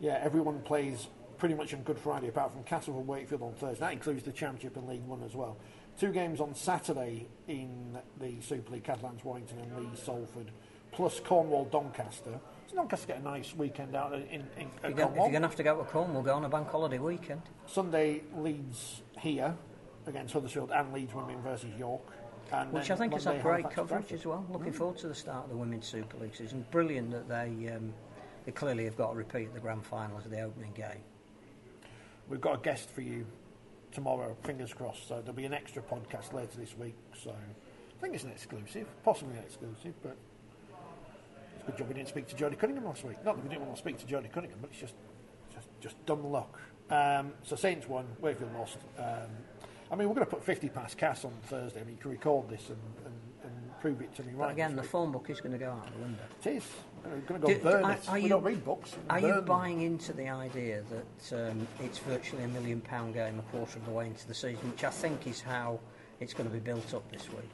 Yeah, 0.00 0.20
everyone 0.22 0.60
plays 0.60 1.08
pretty 1.38 1.54
much 1.54 1.74
on 1.74 1.82
Good 1.82 1.98
Friday, 1.98 2.28
apart 2.28 2.52
from 2.52 2.64
Castleford 2.64 3.06
Wakefield 3.06 3.42
on 3.42 3.54
Thursday. 3.54 3.80
That 3.80 3.92
includes 3.92 4.24
the 4.24 4.32
Championship 4.32 4.76
and 4.76 4.88
League 4.88 5.04
One 5.04 5.22
as 5.22 5.34
well. 5.34 5.56
Two 5.98 6.12
games 6.12 6.40
on 6.40 6.54
Saturday 6.54 7.28
in 7.46 7.98
the 8.18 8.40
Super 8.40 8.72
League, 8.72 8.84
Catalans 8.84 9.24
Warrington 9.24 9.58
and 9.60 9.76
Leeds 9.76 10.02
Salford, 10.02 10.50
plus 10.92 11.20
Cornwall 11.20 11.64
Doncaster. 11.66 12.38
So 12.68 12.76
Doncaster 12.76 13.06
get 13.06 13.18
a 13.20 13.22
nice 13.22 13.54
weekend 13.54 13.94
out 13.94 14.12
in, 14.12 14.22
in, 14.22 14.40
in 14.58 14.68
If 14.82 14.82
you're, 14.82 14.92
going, 14.92 15.10
if 15.10 15.16
you're 15.16 15.30
going 15.30 15.42
to 15.42 15.48
have 15.48 15.56
to 15.56 15.62
go 15.62 15.78
to 15.78 15.84
Cornwall, 15.84 16.22
go 16.22 16.34
on 16.34 16.44
a 16.44 16.48
bank 16.48 16.68
holiday 16.70 16.98
weekend. 16.98 17.42
Sunday, 17.66 18.22
Leeds 18.36 19.02
here 19.20 19.56
against 20.06 20.32
Huddersfield 20.32 20.70
and 20.70 20.92
Leeds 20.92 21.14
Women 21.14 21.40
versus 21.42 21.70
York. 21.78 22.02
And 22.52 22.72
Which 22.72 22.90
I 22.90 22.96
think 22.96 23.12
has 23.12 23.24
had 23.24 23.42
great 23.42 23.68
coverage 23.70 24.12
as 24.12 24.24
well. 24.24 24.46
Looking 24.50 24.72
forward 24.72 24.98
to 24.98 25.08
the 25.08 25.14
start 25.14 25.44
of 25.44 25.50
the 25.50 25.56
Women's 25.56 25.86
Super 25.86 26.16
League 26.18 26.36
season. 26.36 26.64
Brilliant 26.70 27.10
that 27.10 27.28
they 27.28 27.72
um, 27.74 27.92
they 28.44 28.52
clearly 28.52 28.84
have 28.84 28.96
got 28.96 29.10
to 29.10 29.16
repeat 29.16 29.52
the 29.52 29.58
grand 29.60 29.84
final 29.84 30.16
as 30.18 30.24
the 30.24 30.40
opening 30.40 30.72
game. 30.72 31.02
We've 32.28 32.40
got 32.40 32.54
a 32.54 32.62
guest 32.62 32.88
for 32.90 33.00
you 33.00 33.26
tomorrow, 33.90 34.36
fingers 34.44 34.72
crossed. 34.72 35.08
So 35.08 35.16
there'll 35.16 35.32
be 35.32 35.44
an 35.44 35.54
extra 35.54 35.82
podcast 35.82 36.32
later 36.32 36.56
this 36.56 36.76
week. 36.78 36.94
So 37.20 37.30
I 37.30 38.00
think 38.00 38.14
it's 38.14 38.24
an 38.24 38.30
exclusive, 38.30 38.86
possibly 39.04 39.36
an 39.36 39.42
exclusive, 39.42 39.94
but 40.02 40.16
it's 40.68 41.62
a 41.62 41.70
good 41.70 41.78
job 41.78 41.88
we 41.88 41.94
didn't 41.94 42.08
speak 42.08 42.28
to 42.28 42.36
Jodie 42.36 42.58
Cunningham 42.58 42.84
last 42.84 43.04
week. 43.04 43.16
Not 43.24 43.36
that 43.36 43.42
we 43.42 43.48
didn't 43.48 43.62
want 43.62 43.74
to 43.74 43.80
speak 43.80 43.98
to 43.98 44.06
Jodie 44.06 44.30
Cunningham, 44.30 44.58
but 44.60 44.70
it's 44.70 44.80
just 44.80 44.94
just, 45.52 45.68
just 45.80 46.06
dumb 46.06 46.30
luck. 46.30 46.60
Um, 46.90 47.32
so 47.42 47.56
Saints 47.56 47.88
won, 47.88 48.06
Wakefield 48.20 48.52
lost. 48.54 48.78
Um, 48.98 49.30
I 49.90 49.94
mean, 49.96 50.08
we're 50.08 50.14
going 50.14 50.26
to 50.26 50.30
put 50.30 50.42
50 50.44 50.68
past 50.70 50.98
Cass 50.98 51.24
on 51.24 51.32
Thursday. 51.44 51.80
I 51.80 51.84
mean, 51.84 51.94
you 51.96 52.00
can 52.02 52.10
record 52.10 52.48
this 52.48 52.68
and, 52.68 52.78
and, 53.04 53.14
and 53.44 53.80
prove 53.80 54.00
it 54.00 54.14
to 54.16 54.22
me 54.24 54.32
But 54.36 54.44
right. 54.44 54.52
again, 54.52 54.74
the 54.74 54.82
week. 54.82 54.90
phone 54.90 55.12
book 55.12 55.30
is 55.30 55.40
going 55.40 55.52
to 55.52 55.58
go 55.58 55.70
out 55.70 55.92
the 55.92 55.98
window. 56.02 56.22
It 56.44 56.56
is. 56.56 56.64
Going 57.04 57.40
to 57.40 57.46
go 57.46 57.54
Do- 57.54 57.58
burn 57.60 57.84
are- 57.84 57.92
it. 57.92 58.08
are 58.08 58.14
we 58.14 58.22
you- 58.22 58.28
don't 58.28 58.42
read 58.42 58.64
books. 58.64 58.96
Are 59.08 59.20
you 59.20 59.34
them. 59.34 59.44
buying 59.44 59.82
into 59.82 60.12
the 60.12 60.28
idea 60.28 60.82
that 60.90 61.50
um, 61.50 61.66
it's 61.80 61.98
virtually 61.98 62.42
a 62.42 62.48
million 62.48 62.80
pound 62.80 63.14
game 63.14 63.38
a 63.38 63.42
quarter 63.56 63.78
of 63.78 63.84
the 63.84 63.92
way 63.92 64.06
into 64.06 64.26
the 64.26 64.34
season, 64.34 64.70
which 64.72 64.82
I 64.82 64.90
think 64.90 65.24
is 65.28 65.40
how 65.40 65.78
it's 66.18 66.34
going 66.34 66.48
to 66.48 66.52
be 66.52 66.58
built 66.60 66.92
up 66.94 67.08
this 67.12 67.28
week? 67.30 67.50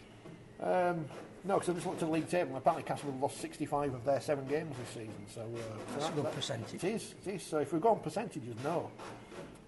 Um, 0.66 1.04
no, 1.44 1.54
because 1.58 1.68
I 1.70 1.72
just 1.74 1.86
looked 1.86 2.00
at 2.02 2.08
the 2.08 2.14
league 2.14 2.28
table 2.30 2.50
and 2.50 2.58
apparently 2.58 2.84
Castleford 2.84 3.20
lost 3.20 3.38
65 3.40 3.92
of 3.94 4.04
their 4.04 4.20
seven 4.20 4.46
games 4.46 4.74
this 4.78 4.88
season. 4.90 5.26
So 5.34 5.40
uh, 5.42 5.44
so 5.56 5.98
That's 5.98 6.08
a 6.08 6.12
good 6.12 6.24
that- 6.24 6.34
percentage. 6.34 6.74
It 6.82 6.84
is, 6.84 7.14
it 7.26 7.34
is. 7.34 7.42
So 7.42 7.58
if 7.58 7.72
we 7.74 7.78
go 7.80 7.90
on 7.90 7.98
percentages, 8.00 8.54
no. 8.64 8.90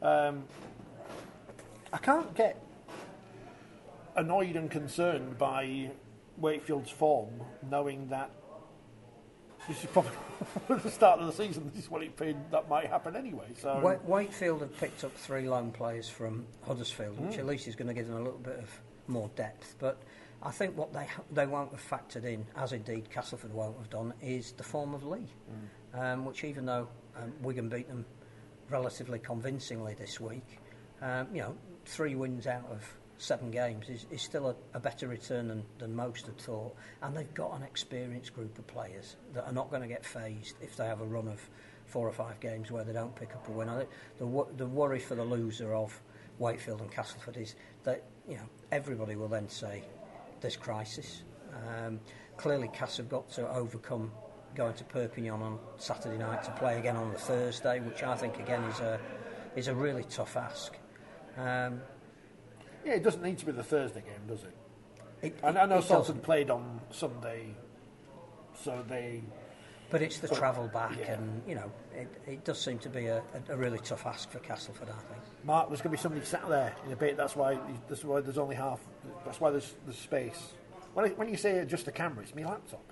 Um, 0.00 0.44
I 1.94 1.98
can't 1.98 2.34
get 2.34 2.60
annoyed 4.16 4.56
and 4.56 4.68
concerned 4.68 5.38
by 5.38 5.92
Wakefield's 6.38 6.90
form, 6.90 7.40
knowing 7.70 8.08
that 8.08 8.32
this 9.68 9.78
is 9.84 9.88
probably 9.90 10.10
at 10.70 10.82
the 10.82 10.90
start 10.90 11.20
of 11.20 11.26
the 11.28 11.32
season. 11.32 11.70
This 11.72 11.84
is 11.84 11.90
what 11.90 12.02
it 12.02 12.08
appeared 12.08 12.50
that 12.50 12.68
might 12.68 12.88
happen 12.88 13.14
anyway. 13.14 13.46
So 13.60 13.78
Wa- 13.78 13.98
Wakefield 14.04 14.62
have 14.62 14.76
picked 14.78 15.04
up 15.04 15.16
three 15.16 15.48
loan 15.48 15.70
players 15.70 16.08
from 16.08 16.46
Huddersfield, 16.66 17.16
which 17.20 17.38
at 17.38 17.46
least 17.46 17.68
is 17.68 17.76
going 17.76 17.86
to 17.86 17.94
give 17.94 18.08
them 18.08 18.16
a 18.16 18.22
little 18.22 18.40
bit 18.40 18.58
of 18.58 18.68
more 19.06 19.30
depth. 19.36 19.76
But 19.78 20.02
I 20.42 20.50
think 20.50 20.76
what 20.76 20.92
they 20.92 21.06
they 21.30 21.46
won't 21.46 21.70
have 21.70 21.80
factored 21.88 22.24
in, 22.24 22.44
as 22.56 22.72
indeed 22.72 23.08
Castleford 23.08 23.52
won't 23.54 23.78
have 23.78 23.88
done, 23.88 24.12
is 24.20 24.50
the 24.50 24.64
form 24.64 24.94
of 24.94 25.04
Leigh, 25.04 25.28
um, 25.94 26.24
which 26.24 26.42
even 26.42 26.66
though 26.66 26.88
um, 27.16 27.32
Wigan 27.40 27.68
beat 27.68 27.86
them 27.86 28.04
relatively 28.68 29.20
convincingly 29.20 29.94
this 29.94 30.18
week, 30.20 30.58
um, 31.00 31.28
you 31.32 31.40
know, 31.42 31.54
three 31.84 32.14
wins 32.14 32.46
out 32.46 32.66
of 32.70 32.82
seven 33.18 33.50
games 33.50 33.88
is, 33.88 34.06
is 34.10 34.22
still 34.22 34.48
a, 34.48 34.54
a 34.76 34.80
better 34.80 35.08
return 35.08 35.48
than, 35.48 35.64
than 35.78 35.94
most 35.94 36.26
had 36.26 36.38
thought. 36.38 36.74
And 37.02 37.16
they've 37.16 37.34
got 37.34 37.56
an 37.56 37.62
experienced 37.62 38.34
group 38.34 38.58
of 38.58 38.66
players 38.66 39.16
that 39.32 39.46
are 39.46 39.52
not 39.52 39.70
going 39.70 39.82
to 39.82 39.88
get 39.88 40.04
phased 40.04 40.56
if 40.60 40.76
they 40.76 40.86
have 40.86 41.00
a 41.00 41.06
run 41.06 41.28
of 41.28 41.40
four 41.86 42.08
or 42.08 42.12
five 42.12 42.40
games 42.40 42.70
where 42.70 42.84
they 42.84 42.92
don't 42.92 43.14
pick 43.14 43.34
up 43.34 43.48
a 43.48 43.50
win. 43.50 43.68
The, 44.18 44.46
the 44.56 44.66
worry 44.66 44.98
for 44.98 45.14
the 45.14 45.24
loser 45.24 45.74
of 45.74 45.98
Wakefield 46.38 46.80
and 46.80 46.90
Castleford 46.90 47.36
is 47.36 47.54
that 47.84 48.02
you 48.28 48.34
know 48.34 48.48
everybody 48.72 49.16
will 49.16 49.28
then 49.28 49.48
say 49.48 49.84
there's 50.40 50.56
crisis. 50.56 51.22
Um, 51.52 52.00
clearly, 52.36 52.68
Cass 52.72 52.96
have 52.96 53.08
got 53.08 53.30
to 53.32 53.48
overcome 53.48 54.10
going 54.56 54.74
to 54.74 54.84
Perpignan 54.84 55.42
on 55.42 55.58
Saturday 55.78 56.18
night 56.18 56.42
to 56.44 56.50
play 56.52 56.78
again 56.78 56.96
on 56.96 57.12
the 57.12 57.18
Thursday, 57.18 57.80
which 57.80 58.02
I 58.02 58.16
think 58.16 58.38
again 58.38 58.62
is 58.64 58.80
a 58.80 59.00
is 59.54 59.68
a 59.68 59.74
really 59.74 60.04
tough 60.04 60.36
ask. 60.36 60.74
Um, 61.36 61.80
yeah, 62.84 62.94
it 62.94 63.02
doesn't 63.02 63.22
need 63.22 63.38
to 63.38 63.46
be 63.46 63.52
the 63.52 63.62
Thursday 63.62 64.00
game, 64.00 64.26
does 64.28 64.44
it? 64.44 64.54
it, 65.22 65.38
I, 65.42 65.48
I 65.48 65.66
know 65.66 65.78
it 65.78 65.84
Salford 65.84 66.22
played 66.22 66.50
on 66.50 66.80
Sunday, 66.90 67.54
so 68.62 68.84
they 68.88 69.22
But 69.90 70.02
it's 70.02 70.18
the 70.18 70.28
travel 70.28 70.68
back, 70.68 70.96
Yeah. 70.98 71.12
and 71.12 71.42
you 71.46 71.54
know, 71.54 71.70
it, 71.94 72.08
it 72.26 72.44
does 72.44 72.60
seem 72.60 72.78
to 72.80 72.88
be 72.88 73.06
a, 73.06 73.22
a, 73.48 73.56
really 73.56 73.78
tough 73.78 74.06
ask 74.06 74.30
for 74.30 74.38
Castleford, 74.38 74.88
I 74.88 74.92
think. 74.92 75.22
Mark, 75.44 75.68
there's 75.68 75.80
going 75.80 75.92
to 75.92 75.98
be 75.98 76.02
somebody 76.02 76.24
sat 76.24 76.48
there 76.48 76.74
in 76.86 76.92
a 76.92 76.96
bit. 76.96 77.16
That's 77.16 77.36
why. 77.36 77.58
That's 77.88 78.04
why 78.04 78.20
there's 78.20 78.38
only 78.38 78.56
half. 78.56 78.80
That's 79.24 79.40
why 79.40 79.50
there's 79.50 79.74
there's 79.84 79.98
space. 79.98 80.52
When, 80.94 81.06
I, 81.06 81.08
when 81.10 81.28
you 81.28 81.36
say 81.36 81.64
just 81.64 81.88
a 81.88 81.92
camera, 81.92 82.22
it's 82.22 82.34
my 82.34 82.44
laptop. 82.44 82.82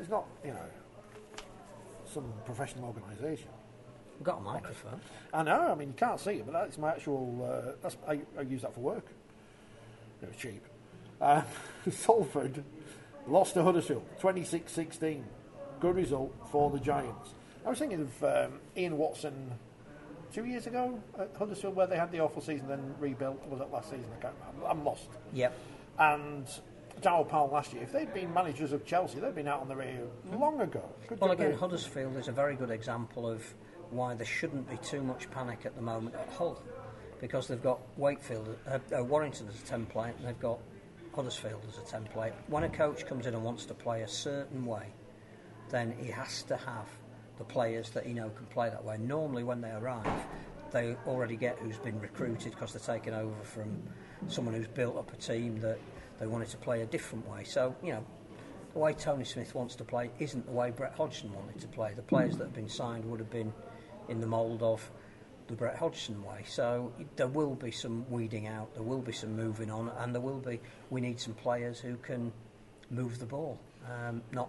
Is 0.00 0.08
not, 0.08 0.26
you 0.44 0.50
know, 0.50 0.66
some 2.04 2.32
professional 2.44 2.86
organisation. 2.86 3.48
Got 4.24 4.38
a 4.38 4.40
microphone. 4.40 5.00
I 5.32 5.42
know. 5.42 5.70
I 5.70 5.74
mean, 5.74 5.88
you 5.88 5.94
can't 5.94 6.18
see 6.18 6.32
it, 6.32 6.46
but 6.46 6.52
that's 6.52 6.78
my 6.78 6.90
actual. 6.92 7.44
Uh, 7.44 7.72
that's 7.82 7.96
I, 8.08 8.20
I 8.38 8.42
use 8.42 8.62
that 8.62 8.74
for 8.74 8.80
work. 8.80 9.06
It 10.22 10.28
was 10.28 10.36
cheap. 10.36 10.64
Uh, 11.20 11.42
Salford 11.90 12.64
lost 13.26 13.54
to 13.54 13.62
Huddersfield, 13.62 14.04
26-16. 14.20 15.22
Good 15.80 15.96
result 15.96 16.34
for 16.50 16.70
the 16.70 16.78
Giants. 16.78 17.30
I 17.66 17.70
was 17.70 17.78
thinking 17.78 18.00
of 18.00 18.24
um, 18.24 18.60
Ian 18.76 18.96
Watson 18.96 19.52
two 20.32 20.44
years 20.46 20.66
ago 20.66 20.98
at 21.18 21.30
Huddersfield, 21.38 21.76
where 21.76 21.86
they 21.86 21.96
had 21.96 22.10
the 22.10 22.20
awful 22.20 22.42
season, 22.42 22.66
then 22.68 22.94
rebuilt. 22.98 23.46
Was 23.48 23.60
it 23.60 23.70
last 23.70 23.90
season? 23.90 24.06
I 24.18 24.22
can't 24.22 24.34
remember. 24.40 24.68
I'm 24.68 24.84
lost. 24.84 25.08
Yep. 25.32 25.56
And 25.98 26.46
Daryl 27.00 27.28
Powell 27.28 27.50
last 27.52 27.72
year. 27.72 27.82
If 27.82 27.92
they'd 27.92 28.12
been 28.12 28.32
managers 28.32 28.72
of 28.72 28.84
Chelsea, 28.84 29.20
they'd 29.20 29.34
been 29.34 29.48
out 29.48 29.60
on 29.60 29.68
the 29.68 29.76
radio 29.76 30.08
long 30.32 30.60
ago. 30.60 30.82
Good 31.06 31.20
Well, 31.20 31.32
again, 31.32 31.54
Huddersfield 31.54 32.16
is 32.16 32.28
a 32.28 32.32
very 32.32 32.56
good 32.56 32.70
example 32.70 33.28
of 33.28 33.42
why 33.94 34.14
there 34.14 34.26
shouldn't 34.26 34.68
be 34.68 34.76
too 34.78 35.02
much 35.02 35.30
panic 35.30 35.60
at 35.64 35.74
the 35.76 35.82
moment 35.82 36.14
at 36.14 36.28
Hull, 36.34 36.60
because 37.20 37.48
they've 37.48 37.62
got 37.62 37.80
Wakefield, 37.96 38.56
uh, 38.68 38.78
uh, 38.96 39.04
Warrington 39.04 39.48
as 39.48 39.60
a 39.60 39.64
template, 39.64 40.16
and 40.18 40.26
they've 40.26 40.40
got 40.40 40.58
Huddersfield 41.14 41.62
as 41.68 41.78
a 41.78 41.96
template. 41.96 42.32
When 42.48 42.64
a 42.64 42.68
coach 42.68 43.06
comes 43.06 43.26
in 43.26 43.34
and 43.34 43.44
wants 43.44 43.64
to 43.66 43.74
play 43.74 44.02
a 44.02 44.08
certain 44.08 44.66
way, 44.66 44.86
then 45.70 45.94
he 46.00 46.10
has 46.10 46.42
to 46.44 46.56
have 46.56 46.88
the 47.38 47.44
players 47.44 47.90
that 47.90 48.06
he 48.06 48.12
know 48.12 48.30
can 48.30 48.46
play 48.46 48.68
that 48.68 48.84
way. 48.84 48.96
Normally, 48.98 49.44
when 49.44 49.60
they 49.60 49.70
arrive, 49.70 50.06
they 50.70 50.96
already 51.06 51.36
get 51.36 51.58
who's 51.58 51.78
been 51.78 52.00
recruited 52.00 52.52
because 52.52 52.72
they're 52.72 52.96
taking 52.96 53.14
over 53.14 53.42
from 53.42 53.82
someone 54.28 54.54
who's 54.54 54.66
built 54.66 54.96
up 54.96 55.12
a 55.12 55.16
team 55.16 55.60
that 55.60 55.78
they 56.18 56.26
wanted 56.26 56.48
to 56.48 56.56
play 56.56 56.82
a 56.82 56.86
different 56.86 57.28
way. 57.28 57.44
So, 57.44 57.74
you 57.82 57.92
know, 57.92 58.04
the 58.72 58.78
way 58.78 58.92
Tony 58.92 59.24
Smith 59.24 59.54
wants 59.54 59.76
to 59.76 59.84
play 59.84 60.10
isn't 60.18 60.46
the 60.46 60.52
way 60.52 60.70
Brett 60.70 60.94
Hodgson 60.96 61.32
wanted 61.32 61.60
to 61.60 61.68
play. 61.68 61.92
The 61.94 62.02
players 62.02 62.36
that 62.38 62.44
have 62.44 62.54
been 62.54 62.68
signed 62.68 63.04
would 63.04 63.20
have 63.20 63.30
been 63.30 63.52
in 64.08 64.20
the 64.20 64.26
mould 64.26 64.62
of 64.62 64.90
the 65.46 65.54
Brett 65.54 65.76
Hodgson 65.76 66.22
way. 66.24 66.42
So 66.46 66.92
there 67.16 67.26
will 67.26 67.54
be 67.54 67.70
some 67.70 68.08
weeding 68.10 68.46
out, 68.46 68.72
there 68.74 68.82
will 68.82 69.02
be 69.02 69.12
some 69.12 69.36
moving 69.36 69.70
on, 69.70 69.90
and 69.98 70.14
there 70.14 70.22
will 70.22 70.38
be. 70.38 70.60
We 70.90 71.00
need 71.00 71.20
some 71.20 71.34
players 71.34 71.80
who 71.80 71.96
can 71.96 72.32
move 72.90 73.18
the 73.18 73.26
ball, 73.26 73.58
um, 73.90 74.22
not 74.32 74.48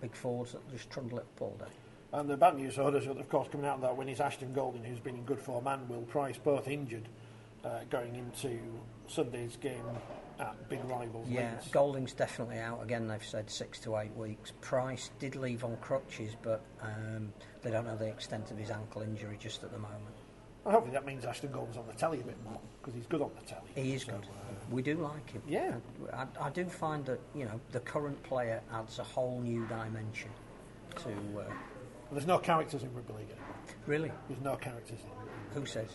big 0.00 0.14
forwards 0.14 0.52
that 0.52 0.68
just 0.70 0.90
trundle 0.90 1.18
it 1.18 1.26
all 1.40 1.56
day. 1.58 1.72
And 2.12 2.28
the 2.28 2.36
bad 2.36 2.56
news 2.56 2.76
of 2.78 3.28
course, 3.30 3.48
coming 3.50 3.66
out 3.66 3.76
of 3.76 3.80
that 3.82 3.96
win 3.96 4.08
is 4.08 4.20
Ashton 4.20 4.52
Golding, 4.52 4.84
who's 4.84 5.00
been 5.00 5.16
in 5.16 5.24
good 5.24 5.40
form, 5.40 5.66
and 5.66 5.88
Will 5.88 6.02
Price, 6.02 6.36
both 6.36 6.68
injured, 6.68 7.08
uh, 7.64 7.80
going 7.88 8.16
into 8.16 8.58
Sunday's 9.06 9.56
game 9.56 9.84
at 10.42 10.68
big 10.68 10.84
rivals. 10.84 11.26
Yeah, 11.28 11.52
Leeds. 11.54 11.68
Golding's 11.72 12.12
definitely 12.12 12.58
out 12.58 12.82
again. 12.82 13.06
They've 13.08 13.24
said 13.24 13.50
six 13.50 13.78
to 13.80 13.96
eight 13.98 14.14
weeks. 14.16 14.52
Price 14.60 15.10
did 15.18 15.36
leave 15.36 15.64
on 15.64 15.76
crutches, 15.78 16.36
but 16.42 16.62
um, 16.82 17.32
they 17.62 17.70
don't 17.70 17.86
know 17.86 17.96
the 17.96 18.08
extent 18.08 18.50
of 18.50 18.58
his 18.58 18.70
ankle 18.70 19.02
injury 19.02 19.36
just 19.40 19.62
at 19.64 19.70
the 19.72 19.78
moment. 19.78 20.16
And 20.64 20.72
hopefully 20.74 20.92
that 20.94 21.04
means 21.04 21.24
Ashton 21.24 21.50
Golding's 21.50 21.76
on 21.76 21.86
the 21.88 21.92
telly 21.94 22.20
a 22.20 22.24
bit 22.24 22.36
more 22.44 22.60
because 22.80 22.94
he's 22.94 23.06
good 23.06 23.20
on 23.22 23.30
the 23.38 23.44
telly. 23.46 23.62
He 23.74 23.94
is 23.94 24.02
So, 24.02 24.12
good. 24.12 24.24
uh, 24.24 24.54
We 24.70 24.80
do 24.82 24.96
like 24.98 25.30
him. 25.30 25.42
Yeah. 25.48 25.74
I, 26.12 26.26
I 26.40 26.50
do 26.50 26.64
find 26.66 27.04
that 27.06 27.18
you 27.34 27.44
know 27.46 27.60
the 27.72 27.80
current 27.80 28.22
player 28.22 28.60
adds 28.72 28.98
a 28.98 29.04
whole 29.04 29.40
new 29.40 29.66
dimension 29.66 30.30
to. 30.96 31.08
Uh, 31.40 31.52
there's 32.12 32.26
no 32.26 32.38
characters 32.38 32.82
in 32.82 32.94
rugby 32.94 33.14
league 33.14 33.22
anymore. 33.30 33.56
really, 33.86 34.12
There's 34.28 34.42
no 34.42 34.54
characters 34.56 34.98
in 35.00 35.58
who 35.60 35.66
says? 35.66 35.88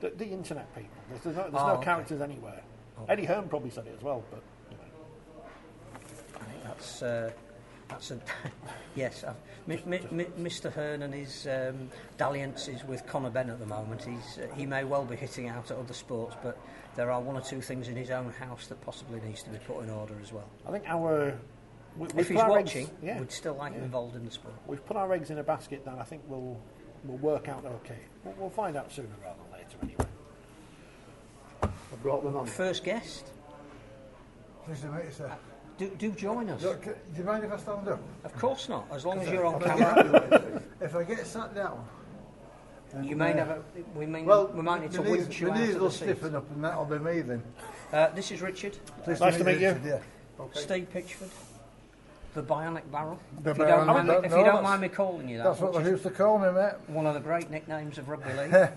the, 0.00 0.10
the 0.10 0.24
internet 0.26 0.74
people. 0.74 0.90
There's, 1.10 1.22
there's 1.22 1.36
no, 1.36 1.42
there's 1.42 1.54
Oh, 1.62 1.66
no 1.66 1.72
okay. 1.74 1.84
characters 1.84 2.20
anywhere. 2.22 2.62
Eddie 3.08 3.24
Hearn 3.24 3.48
probably 3.48 3.70
said 3.70 3.86
it 3.86 3.94
as 3.96 4.02
well, 4.02 4.22
but 4.30 4.42
you 4.70 4.76
know. 4.76 5.50
I 6.40 6.44
think 6.44 6.62
that's 6.64 7.02
uh, 7.02 7.30
that's 7.88 8.10
a 8.10 8.20
yes. 8.96 9.24
Uh, 9.24 9.34
mi- 9.66 9.80
mi- 9.86 10.24
Mr. 10.38 10.72
Hearn 10.72 11.02
and 11.02 11.12
his 11.14 11.46
um, 11.46 11.90
dalliances 12.16 12.84
with 12.84 13.06
Conor 13.06 13.30
Benn 13.30 13.50
at 13.50 13.58
the 13.58 13.66
moment. 13.66 14.04
He's 14.04 14.38
uh, 14.38 14.54
he 14.54 14.66
may 14.66 14.84
well 14.84 15.04
be 15.04 15.16
hitting 15.16 15.48
out 15.48 15.70
at 15.70 15.76
other 15.78 15.94
sports, 15.94 16.36
but 16.42 16.58
there 16.96 17.10
are 17.10 17.20
one 17.20 17.36
or 17.36 17.40
two 17.42 17.60
things 17.60 17.88
in 17.88 17.96
his 17.96 18.10
own 18.10 18.32
house 18.32 18.66
that 18.66 18.80
possibly 18.80 19.20
needs 19.20 19.42
to 19.44 19.50
be 19.50 19.58
put 19.58 19.82
in 19.84 19.90
order 19.90 20.14
as 20.22 20.32
well. 20.32 20.48
I 20.66 20.70
think 20.72 20.84
our 20.88 21.38
we, 21.96 22.06
If 22.16 22.28
he's 22.28 22.36
watching, 22.38 22.86
eggs, 22.86 22.92
yeah, 23.02 23.18
we'd 23.18 23.32
still 23.32 23.54
like 23.54 23.72
him 23.72 23.82
involved 23.82 24.14
in 24.16 24.24
the 24.24 24.30
sport. 24.30 24.54
we've 24.66 24.84
put 24.84 24.96
our 24.96 25.12
eggs 25.12 25.30
in 25.30 25.38
a 25.38 25.42
basket. 25.42 25.84
Then 25.84 25.94
I 25.98 26.04
think 26.04 26.22
we'll 26.28 26.60
we'll 27.04 27.18
work 27.18 27.48
out 27.48 27.64
okay. 27.64 27.98
We'll, 28.24 28.34
we'll 28.38 28.50
find 28.50 28.76
out 28.76 28.92
sooner 28.92 29.08
rather 29.24 29.38
than 29.50 29.60
later 29.60 29.76
anyway. 29.82 30.04
I 31.62 31.68
brought 32.02 32.22
them 32.24 32.36
on. 32.36 32.46
First 32.46 32.84
guest, 32.84 33.30
Pleased 34.64 34.82
to 34.82 34.88
meet 34.88 35.04
you, 35.06 35.10
sir. 35.12 35.32
do, 35.78 35.88
do 35.98 36.10
join 36.12 36.48
us. 36.50 36.62
Look, 36.62 36.84
do 36.84 36.94
you 37.16 37.24
mind 37.24 37.44
if 37.44 37.52
I 37.52 37.56
stand 37.56 37.88
up? 37.88 38.00
Of 38.24 38.36
course 38.36 38.68
not, 38.68 38.86
as 38.92 39.04
long 39.06 39.18
as 39.20 39.28
you're 39.30 39.46
on 39.46 39.60
If 39.62 39.66
I 39.68 39.76
camera. 39.78 40.28
get- 40.30 40.62
If 40.80 40.94
I 40.96 41.02
get 41.04 41.26
sat 41.26 41.54
down, 41.54 41.84
You 43.02 43.16
may 43.16 43.32
never. 43.34 43.62
We 43.94 44.06
may. 44.06 44.22
well, 44.22 44.46
we 44.48 44.62
might 44.62 44.80
need 44.82 44.92
to 44.92 45.02
my 45.02 45.08
knees- 45.10 45.18
winch 45.22 45.40
you 45.40 45.48
my 45.48 45.54
out 45.54 45.58
knees 45.60 45.68
of 45.70 45.74
the 45.74 45.80
will 45.80 45.90
seat. 45.90 46.04
stiffen 46.04 46.34
up, 46.36 46.50
and 46.50 46.64
that'll 46.64 46.84
be 46.84 46.98
me 46.98 47.20
then. 47.22 47.42
Uh, 47.92 48.08
this 48.10 48.30
is 48.30 48.40
Richard, 48.42 48.76
Pleased 49.04 49.20
Nice 49.20 49.36
to 49.38 49.44
meet 49.44 49.58
you. 49.58 49.68
Richard, 49.72 49.84
Yeah. 50.38 50.44
Steve 50.54 50.88
Pitchford, 50.94 51.30
the 52.34 52.42
Bionic 52.42 52.90
Barrel. 52.92 53.18
The 53.42 53.50
if 53.50 53.58
you 53.58 53.64
don't, 53.64 53.80
Bionic 53.80 53.86
mind, 53.86 54.08
me, 54.08 54.14
if 54.16 54.24
you 54.32 54.44
don't 54.44 54.62
mind 54.62 54.80
me 54.82 54.88
calling 54.88 55.28
you 55.28 55.38
that, 55.38 55.44
That's 55.44 55.60
what 55.60 55.72
they 55.82 55.90
used 55.90 56.02
to 56.04 56.10
call 56.10 56.38
me, 56.38 56.50
mate. 56.52 56.74
one 56.86 57.06
of 57.06 57.14
the 57.14 57.20
great 57.20 57.50
nicknames 57.50 57.98
of 57.98 58.08
rugby 58.08 58.32
league. 58.38 58.68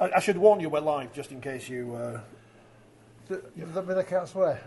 I, 0.00 0.10
I 0.16 0.20
should 0.20 0.38
warn 0.38 0.60
you 0.60 0.68
we're 0.70 0.80
live 0.80 1.12
just 1.12 1.30
in 1.32 1.40
case 1.40 1.68
you. 1.68 1.94
Uh, 1.94 2.20
Does 3.28 3.40
that 3.74 3.86
mean 3.86 3.98
I 3.98 4.02
can't 4.02 4.28
swear? 4.28 4.60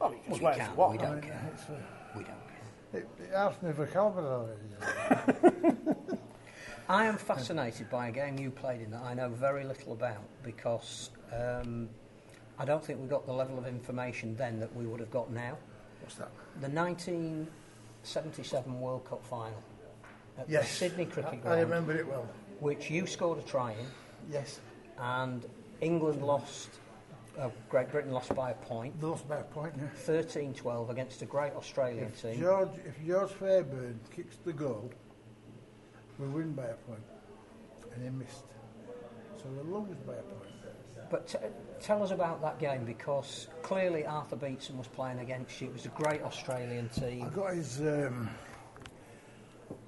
oh, 0.00 0.10
you 0.10 0.18
can 0.18 0.30
Well, 0.30 0.38
swear 0.40 0.52
you 0.52 0.58
can, 0.60 0.70
you 0.70 0.76
we 0.76 0.82
I 0.98 1.02
don't 1.10 1.22
care. 1.22 1.50
It's, 1.54 1.62
uh, 1.68 1.72
we 2.16 2.24
don't 2.24 2.48
care. 2.48 3.00
it, 3.00 3.08
it 3.22 3.30
asked 3.34 3.62
me 3.62 3.72
for 3.72 3.86
vocabulary. 3.86 4.56
I 6.88 7.06
am 7.06 7.16
fascinated 7.16 7.90
by 7.90 8.08
a 8.08 8.12
game 8.12 8.38
you 8.38 8.50
played 8.50 8.80
in 8.80 8.90
that 8.92 9.02
I 9.02 9.12
know 9.14 9.28
very 9.28 9.64
little 9.64 9.92
about 9.92 10.22
because 10.44 11.10
um, 11.32 11.88
I 12.60 12.64
don't 12.64 12.84
think 12.84 13.00
we 13.00 13.08
got 13.08 13.26
the 13.26 13.32
level 13.32 13.58
of 13.58 13.66
information 13.66 14.36
then 14.36 14.60
that 14.60 14.72
we 14.76 14.86
would 14.86 15.00
have 15.00 15.10
got 15.10 15.32
now. 15.32 15.56
What's 16.00 16.14
that? 16.16 16.30
The 16.60 16.68
1977 16.68 18.80
World 18.80 19.04
Cup 19.04 19.24
final 19.26 19.60
at 20.38 20.48
Yes. 20.48 20.68
the 20.68 20.74
Sydney 20.76 21.06
Cricket 21.06 21.40
I, 21.44 21.56
I 21.56 21.60
remember 21.62 21.92
it 21.96 22.06
well. 22.06 22.28
which 22.60 22.88
you 22.88 23.04
scored 23.06 23.40
a 23.40 23.42
try 23.42 23.72
in, 23.72 23.86
Yes. 24.30 24.60
and 24.98 25.46
England 25.80 26.22
lost, 26.22 26.70
uh, 27.38 27.50
Great 27.68 27.90
Britain 27.90 28.12
lost 28.12 28.34
by 28.34 28.50
a 28.52 28.54
point, 28.54 28.98
They 29.00 29.06
lost 29.06 29.28
by 29.28 29.38
a 29.38 29.44
point, 29.44 29.74
yeah. 29.76 29.88
13-12 30.06 30.90
against 30.90 31.22
a 31.22 31.26
great 31.26 31.52
Australian 31.54 32.04
If 32.06 32.22
team. 32.22 32.40
George, 32.40 32.70
if 32.84 33.06
George 33.06 33.30
Fairbairn 33.32 34.00
kicks 34.14 34.36
the 34.44 34.52
goal, 34.52 34.90
we 36.18 36.26
win 36.28 36.52
by 36.52 36.64
a 36.64 36.74
point. 36.74 37.02
And 37.94 38.02
he 38.02 38.10
missed. 38.10 38.44
So 39.36 39.44
we 39.50 39.70
lose 39.70 39.96
by 40.06 40.14
a 40.14 40.22
point. 40.22 40.42
But 41.10 41.28
t- 41.28 41.38
tell 41.80 42.02
us 42.02 42.10
about 42.10 42.40
that 42.42 42.58
game 42.58 42.84
because 42.84 43.46
clearly 43.62 44.04
Arthur 44.06 44.34
Beetson 44.36 44.76
was 44.76 44.88
playing 44.88 45.20
against 45.20 45.60
you. 45.60 45.68
It 45.68 45.72
was 45.74 45.86
a 45.86 45.90
great 45.90 46.20
Australian 46.22 46.88
team. 46.88 47.26
I 47.26 47.28
got 47.28 47.54
his 47.54 47.80
um, 47.80 48.28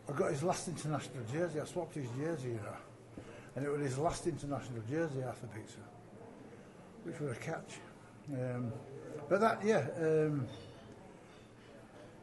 I 0.09 0.13
got 0.13 0.31
his 0.31 0.43
last 0.45 0.69
international 0.69 1.25
jersey. 1.33 1.61
I 1.61 1.65
swapped 1.65 1.95
his 1.97 2.09
jersey, 2.17 2.51
you 2.51 2.55
know. 2.57 2.77
And 3.59 3.67
it 3.67 3.71
was 3.71 3.83
his 3.83 3.99
last 3.99 4.25
international 4.29 4.81
jersey, 4.89 5.25
Arthur 5.25 5.49
Pizza, 5.49 5.81
which 7.03 7.19
was 7.19 7.33
a 7.33 7.41
catch. 7.41 7.81
Um, 8.33 8.73
but 9.29 9.41
that, 9.41 9.65
yeah, 9.65 9.85
um, 9.99 10.47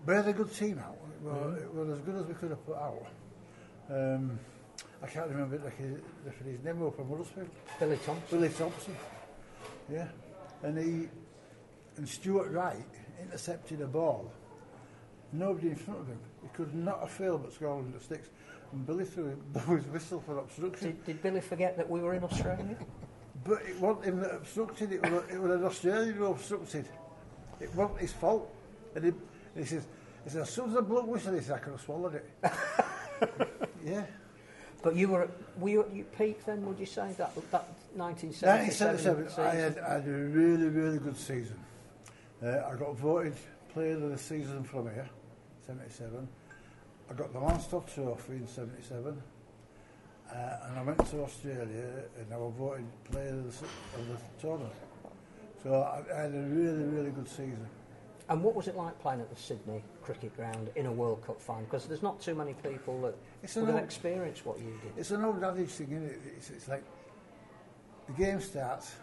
we 0.06 0.14
had 0.14 0.30
a 0.30 0.32
good 0.32 0.54
team 0.54 0.80
out. 0.80 0.96
It 0.96 1.28
was, 1.28 1.62
it 1.62 1.74
was 1.74 1.90
as 1.90 2.00
good 2.06 2.16
as 2.16 2.26
we 2.26 2.36
could 2.36 2.52
have 2.52 2.66
put 2.66 2.78
out. 2.78 3.06
Um, 3.90 4.40
I 5.04 5.08
can't 5.08 5.28
remember 5.28 5.60
like 5.62 5.78
his, 5.78 5.98
his 6.46 6.64
name 6.64 6.82
up 6.82 6.96
from 6.96 7.10
Huddersfield. 7.10 7.50
Billy 7.82 7.98
Thompson. 7.98 8.40
Billy 8.40 8.54
Thompson. 8.54 8.96
Yeah. 9.92 10.08
And 10.64 10.78
he 10.78 11.10
and 11.98 12.08
Stuart 12.08 12.50
Wright 12.54 12.78
intercepted 13.22 13.82
a 13.82 13.88
ball. 13.88 14.32
Nobody 15.34 15.68
in 15.68 15.76
front 15.76 16.00
of 16.00 16.08
him. 16.08 16.20
He 16.44 16.48
could 16.54 16.74
not 16.74 17.02
have 17.02 17.12
failed 17.12 17.44
but 17.44 17.52
score 17.52 17.78
under 17.78 18.00
sticks. 18.00 18.30
And 18.76 18.86
Billy 18.86 19.06
threw 19.06 19.38
his 19.78 19.86
whistle 19.86 20.22
for 20.26 20.38
obstruction. 20.40 20.90
Did, 20.90 21.06
did 21.06 21.24
Billy 21.24 21.40
forget 21.40 21.78
that 21.78 21.90
we 21.90 22.02
were 22.02 22.14
in 22.14 22.24
Australia? 22.26 22.76
But 23.46 23.62
it 23.62 23.80
wasn't 23.80 24.06
him 24.06 24.20
that 24.20 24.36
obstructed, 24.36 24.92
it 24.92 25.02
was, 25.02 25.24
it 25.32 25.40
was 25.40 25.52
an 25.52 25.64
Australian 25.64 26.16
who 26.16 26.26
obstructed. 26.26 26.86
It 27.62 27.74
wasn't 27.74 28.00
his 28.00 28.12
fault. 28.12 28.54
And 28.96 29.06
he, 29.06 29.10
and 29.12 29.64
he 29.64 29.66
says, 29.66 29.88
he 30.26 30.30
says, 30.30 30.42
as 30.42 30.50
soon 30.50 30.72
as 30.72 30.78
I 30.78 30.82
blew 30.82 31.04
whistle, 31.04 31.34
he 31.34 31.40
said, 31.40 31.56
I 31.56 31.60
could 31.60 31.72
have 31.72 31.82
swallowed 31.82 32.16
it. 32.16 32.30
yeah. 33.86 34.04
but 34.84 34.96
you 34.96 35.08
were 35.08 35.24
at, 35.24 35.30
were 35.58 35.70
you 35.70 35.84
at 35.84 35.96
your 35.96 36.06
peak 36.06 36.46
then? 36.46 36.66
Would 36.66 36.80
you 36.80 36.86
say 36.86 37.14
that 37.18 37.34
that 37.52 37.68
1977? 37.94 38.60
1977, 38.60 39.46
I 39.46 39.56
had, 39.56 39.78
I 39.80 39.94
had 39.94 40.08
a 40.08 40.28
really, 40.28 40.68
really 40.68 40.98
good 40.98 41.18
season. 41.18 41.58
Uh, 42.44 42.62
I 42.70 42.76
got 42.76 42.94
voted 42.98 43.36
player 43.70 43.94
of 43.94 44.10
the 44.10 44.18
season 44.18 44.64
from 44.64 44.86
here, 44.86 45.08
77. 45.66 46.28
I 47.10 47.14
got 47.14 47.34
the 47.34 47.40
Lance 47.40 47.68
Todd 47.68 47.88
Trophy 47.94 48.34
in 48.34 48.48
77. 48.48 49.22
Uh, 50.32 50.36
and 50.68 50.80
I 50.80 50.84
went 50.84 51.06
to 51.12 51.22
Australia 51.24 52.04
and 52.18 52.34
I 52.34 52.38
was 52.38 52.54
voted 52.58 52.86
player 53.12 53.30
of 53.30 53.44
the, 53.60 53.66
of 54.00 54.08
the 54.08 54.18
tournament. 54.42 54.74
So 55.64 55.82
I, 55.82 56.02
I 56.18 56.22
had 56.24 56.34
a 56.34 56.40
really, 56.42 56.84
really 56.84 57.12
good 57.12 57.28
season. 57.30 57.66
And 58.28 58.44
what 58.44 58.56
was 58.56 58.68
it 58.68 58.76
like 58.76 59.00
playing 59.00 59.22
at 59.22 59.30
the 59.30 59.40
Sydney 59.40 59.84
Cricket 60.02 60.36
Ground 60.36 60.70
in 60.76 60.88
a 60.88 60.92
World 60.92 61.24
Cup 61.26 61.40
final? 61.40 61.64
Because 61.66 61.86
there's 61.86 62.02
not 62.02 62.20
too 62.20 62.34
many 62.34 62.54
people 62.56 63.00
that 63.02 63.16
It's 63.44 63.56
would 63.56 63.62
an 63.64 63.68
have 63.68 63.76
old- 63.76 63.84
experienced 63.86 64.46
what 64.48 64.58
you 64.58 64.80
did. 64.82 64.94
It's 64.98 65.12
an 65.12 65.24
old 65.24 65.44
adage 65.44 65.70
thing, 65.70 65.92
isn't 65.92 66.06
it? 66.06 66.20
It's, 66.36 66.50
it's 66.50 66.68
like 66.68 66.84
the 68.08 68.14
game 68.14 68.42
starts, 68.42 68.96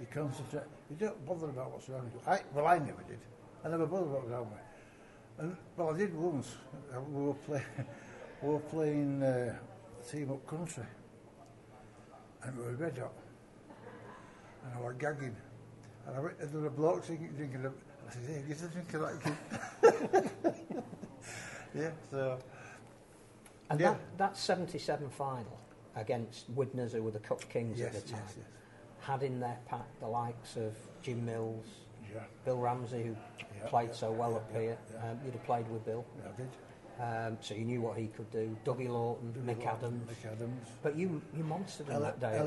you 0.00 0.06
concentrate, 0.12 0.64
you 0.90 0.96
don't 0.96 1.24
bother 1.24 1.46
about 1.50 1.70
what's 1.70 1.88
around 1.88 2.10
you. 2.12 2.20
I, 2.26 2.40
well, 2.52 2.66
I 2.66 2.78
never 2.78 3.02
did. 3.08 3.20
I 3.64 3.68
never 3.68 3.86
bothered 3.86 4.10
what 4.10 4.24
was 4.24 4.32
around 4.32 4.50
me. 4.50 4.56
And, 5.38 5.56
well, 5.76 5.94
I 5.94 5.98
did 5.98 6.14
once. 6.14 6.54
We 7.08 7.22
were, 7.24 7.34
play, 7.34 7.62
we 8.42 8.48
were 8.52 8.58
playing 8.60 9.22
uh, 9.22 9.56
a 10.00 10.10
team 10.10 10.30
up 10.30 10.46
country, 10.46 10.84
and 12.42 12.56
we 12.56 12.64
were 12.64 12.72
red 12.72 12.98
hot. 12.98 13.12
And 14.64 14.74
I 14.74 14.80
was 14.80 14.94
gagging. 14.98 15.36
And 16.06 16.16
I 16.16 16.20
went, 16.20 16.38
and 16.38 16.50
there 16.52 16.60
were 16.60 16.66
a 16.68 16.70
bloke 16.70 17.06
drinking, 17.06 17.32
drinking 17.36 17.64
a, 17.66 17.68
I 17.68 18.12
said, 18.12 18.22
hey, 18.26 18.42
get 18.46 18.62
a 18.62 18.68
drink 18.68 18.94
of 18.94 19.00
that 19.00 20.30
kid. 20.42 20.54
yeah, 21.74 21.90
so. 22.10 22.38
And 23.70 23.80
Yeah. 23.80 23.90
that, 23.92 24.18
that 24.18 24.36
77 24.36 25.08
final 25.10 25.58
against 25.96 26.48
Widnes, 26.50 26.92
who 26.92 27.02
were 27.02 27.10
the 27.10 27.18
Cup 27.18 27.48
Kings 27.48 27.78
Yes, 27.78 27.94
at 27.96 28.04
the 28.04 28.12
time, 28.12 28.22
yes, 28.26 28.34
yes. 28.38 28.46
had 29.00 29.22
in 29.22 29.40
their 29.40 29.58
pack 29.66 29.86
the 30.00 30.06
likes 30.06 30.56
of 30.56 30.74
Jim 31.02 31.24
Mills, 31.24 31.66
Yeah, 32.14 32.20
Bill 32.44 32.58
Ramsey, 32.58 33.02
who 33.02 33.16
Yeah, 33.40 33.66
played 33.68 33.88
yeah, 33.90 33.94
so 33.94 34.12
well 34.12 34.36
up 34.36 34.50
here. 34.52 34.78
Um, 35.02 35.18
you'd 35.24 35.34
have 35.34 35.44
played 35.44 35.68
with 35.70 35.84
Bill. 35.84 36.04
I 36.24 36.36
did. 36.36 36.48
Um, 37.00 37.38
so 37.40 37.54
you 37.54 37.64
knew 37.64 37.80
what 37.80 37.96
he 37.98 38.06
could 38.06 38.30
do. 38.30 38.56
Dougie 38.64 38.88
Laughton, 38.88 39.32
Mick 39.44 39.66
Adams. 39.66 40.08
Mick 40.10 40.30
Adams. 40.32 40.68
But 40.82 40.94
you, 40.96 41.20
you 41.36 41.42
monstered 41.42 41.86
him 41.88 41.94
Ellie- 41.94 42.04
that 42.04 42.20
day. 42.20 42.38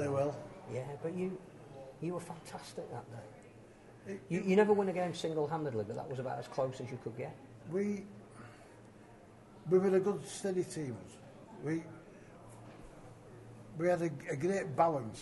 Yeah, 0.73 0.83
but 1.03 1.13
you, 1.13 1.37
you 2.01 2.13
were 2.13 2.19
fantastic 2.21 2.89
that 2.91 3.05
day. 3.11 4.13
It- 4.13 4.21
You, 4.29 4.41
you 4.45 4.55
never 4.55 4.71
won 4.73 4.87
a 4.87 4.93
game 4.93 5.13
single-handedly, 5.13 5.83
but 5.85 5.95
that 5.97 6.09
was 6.09 6.19
about 6.19 6.39
as 6.39 6.47
close 6.47 6.79
as 6.79 6.89
you 6.89 6.97
could 7.03 7.17
get. 7.17 7.35
We 7.71 8.05
we 9.69 9.79
were 9.79 9.93
a 9.93 9.99
good 9.99 10.25
steady 10.25 10.63
team. 10.63 10.95
We 11.61 11.83
we 13.77 13.87
had 13.89 14.01
a, 14.01 14.09
a 14.31 14.35
great 14.37 14.73
balance, 14.77 15.21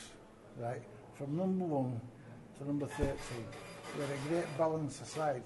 right, 0.57 0.83
from 1.15 1.35
number 1.35 1.65
one 1.65 1.99
to 2.59 2.65
number 2.65 2.85
thirteen. 2.85 3.45
We 3.95 4.01
had 4.01 4.11
a 4.11 4.27
great 4.27 4.57
balance 4.57 5.01
aside. 5.01 5.43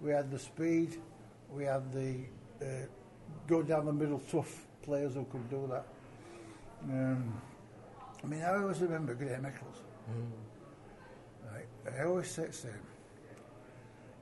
We 0.00 0.12
had 0.12 0.30
the 0.30 0.38
speed, 0.38 1.00
we 1.50 1.64
had 1.64 1.92
the 1.92 2.20
uh, 2.62 2.86
go 3.48 3.62
down 3.62 3.86
the 3.86 3.92
middle 3.92 4.20
tough 4.30 4.66
players 4.82 5.14
who 5.14 5.24
could 5.24 5.50
do 5.50 5.68
that. 5.70 5.86
Um, 6.84 7.40
I 8.22 8.26
mean, 8.26 8.42
I 8.42 8.56
always 8.56 8.80
remember 8.80 9.14
Graham 9.14 9.46
Eccles. 9.46 9.82
Right, 11.52 11.98
I 11.98 12.04
always 12.04 12.30
say 12.30 12.46
to 12.46 12.66
him, 12.68 12.80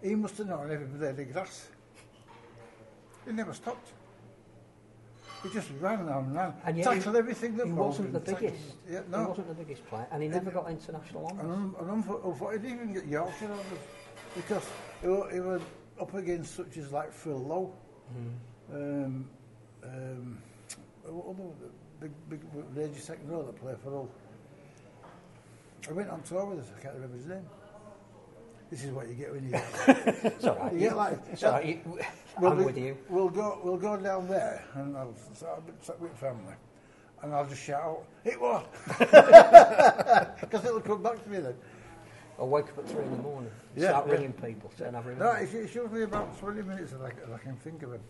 he 0.02 0.14
must 0.14 0.38
have 0.38 0.46
known 0.46 0.70
everybody 0.70 1.12
the 1.12 1.24
grass. 1.32 1.68
He 3.26 3.32
never 3.32 3.52
stopped. 3.52 3.92
He 5.42 5.50
just 5.50 5.68
ran 5.80 6.00
and 6.08 6.34
ran. 6.34 6.54
And 6.64 6.76
yet 6.76 6.84
tackled 6.86 7.14
he, 7.14 7.18
everything 7.18 7.56
that 7.56 7.66
he 7.66 7.72
wasn't 7.72 8.12
the 8.12 8.20
tackled- 8.20 8.40
biggest. 8.52 8.74
Yeah, 8.90 9.00
He 9.04 9.24
wasn't 9.26 9.48
the 9.48 9.54
biggest 9.54 9.86
player, 9.86 10.06
and 10.10 10.22
he 10.22 10.28
never 10.28 10.50
got 10.50 10.70
international 10.70 11.28
And, 11.28 11.40
honours. 11.40 11.74
and 11.80 12.04
unfor- 12.04 12.22
unfor- 12.22 12.52
he 12.52 12.58
didn't 12.58 12.74
even 12.76 12.92
get 12.94 13.06
Yorkshire 13.06 13.44
honours 13.46 13.82
because 14.34 14.64
he, 15.02 15.06
he 15.34 15.40
was 15.40 15.62
up 16.00 16.14
against 16.14 16.54
such 16.56 16.76
as 16.78 16.92
like 16.92 17.12
Phil 17.12 17.38
Lowe. 17.38 17.72
Um, 18.72 19.28
um, 19.84 20.42
what 21.04 21.26
other 21.36 21.70
big, 22.00 22.10
big 22.28 22.40
raging 22.74 22.94
second 22.96 23.28
row 23.30 23.42
that 23.44 23.56
played 23.60 23.78
for 23.78 23.92
all. 23.94 24.08
I 25.88 25.92
went 25.92 26.10
on 26.10 26.20
tour 26.22 26.44
with 26.46 26.60
us, 26.60 26.72
I 26.76 26.80
can't 26.80 26.94
remember 26.94 27.16
his 27.16 27.26
name. 27.26 27.46
This 28.70 28.82
is 28.84 28.90
what 28.90 29.08
you 29.08 29.14
get 29.14 29.32
when 29.32 29.44
you 29.48 29.54
It's 29.86 30.44
all 30.44 30.56
right. 30.56 30.72
you 30.72 30.80
get 30.80 30.96
like 30.96 31.18
It's 31.32 31.44
all 31.44 31.52
right. 31.52 31.66
You, 31.66 31.98
We'll 32.38 32.52
I'm 32.52 32.58
be- 32.58 32.64
with 32.64 32.76
you. 32.78 32.96
We'll 33.08 33.28
go. 33.30 33.58
We'll 33.64 33.78
go 33.78 33.96
down 33.96 34.28
there, 34.28 34.62
and 34.74 34.94
I'll 34.96 35.14
start 35.34 35.62
with, 36.00 36.12
family, 36.18 36.52
and 37.22 37.32
I'll 37.32 37.46
just 37.46 37.62
shout 37.62 37.80
out, 37.82 38.04
"It 38.26 38.38
was," 38.38 38.62
because 40.40 40.64
it'll 40.66 40.82
come 40.82 41.02
back 41.02 41.22
to 41.24 41.30
me 41.30 41.38
then. 41.38 41.54
I'll 42.38 42.48
wake 42.48 42.66
up 42.66 42.78
at 42.80 42.88
three 42.90 43.04
in 43.04 43.10
the 43.12 43.22
morning, 43.22 43.50
Yeah, 43.74 43.88
start 43.88 44.08
yeah. 44.08 44.12
ringing 44.12 44.32
people, 44.34 44.70
saying 44.76 44.94
I've 44.94 45.06
No, 45.18 45.30
it, 45.32 45.54
it 45.54 45.68
shows 45.70 45.90
me 45.90 46.02
about 46.02 46.38
twenty 46.38 46.60
minutes 46.60 46.92
that 46.92 47.00
I, 47.00 47.08
that 47.08 47.34
I 47.34 47.38
can 47.38 47.56
think 47.56 47.82
of 47.82 47.94
it. 47.94 48.02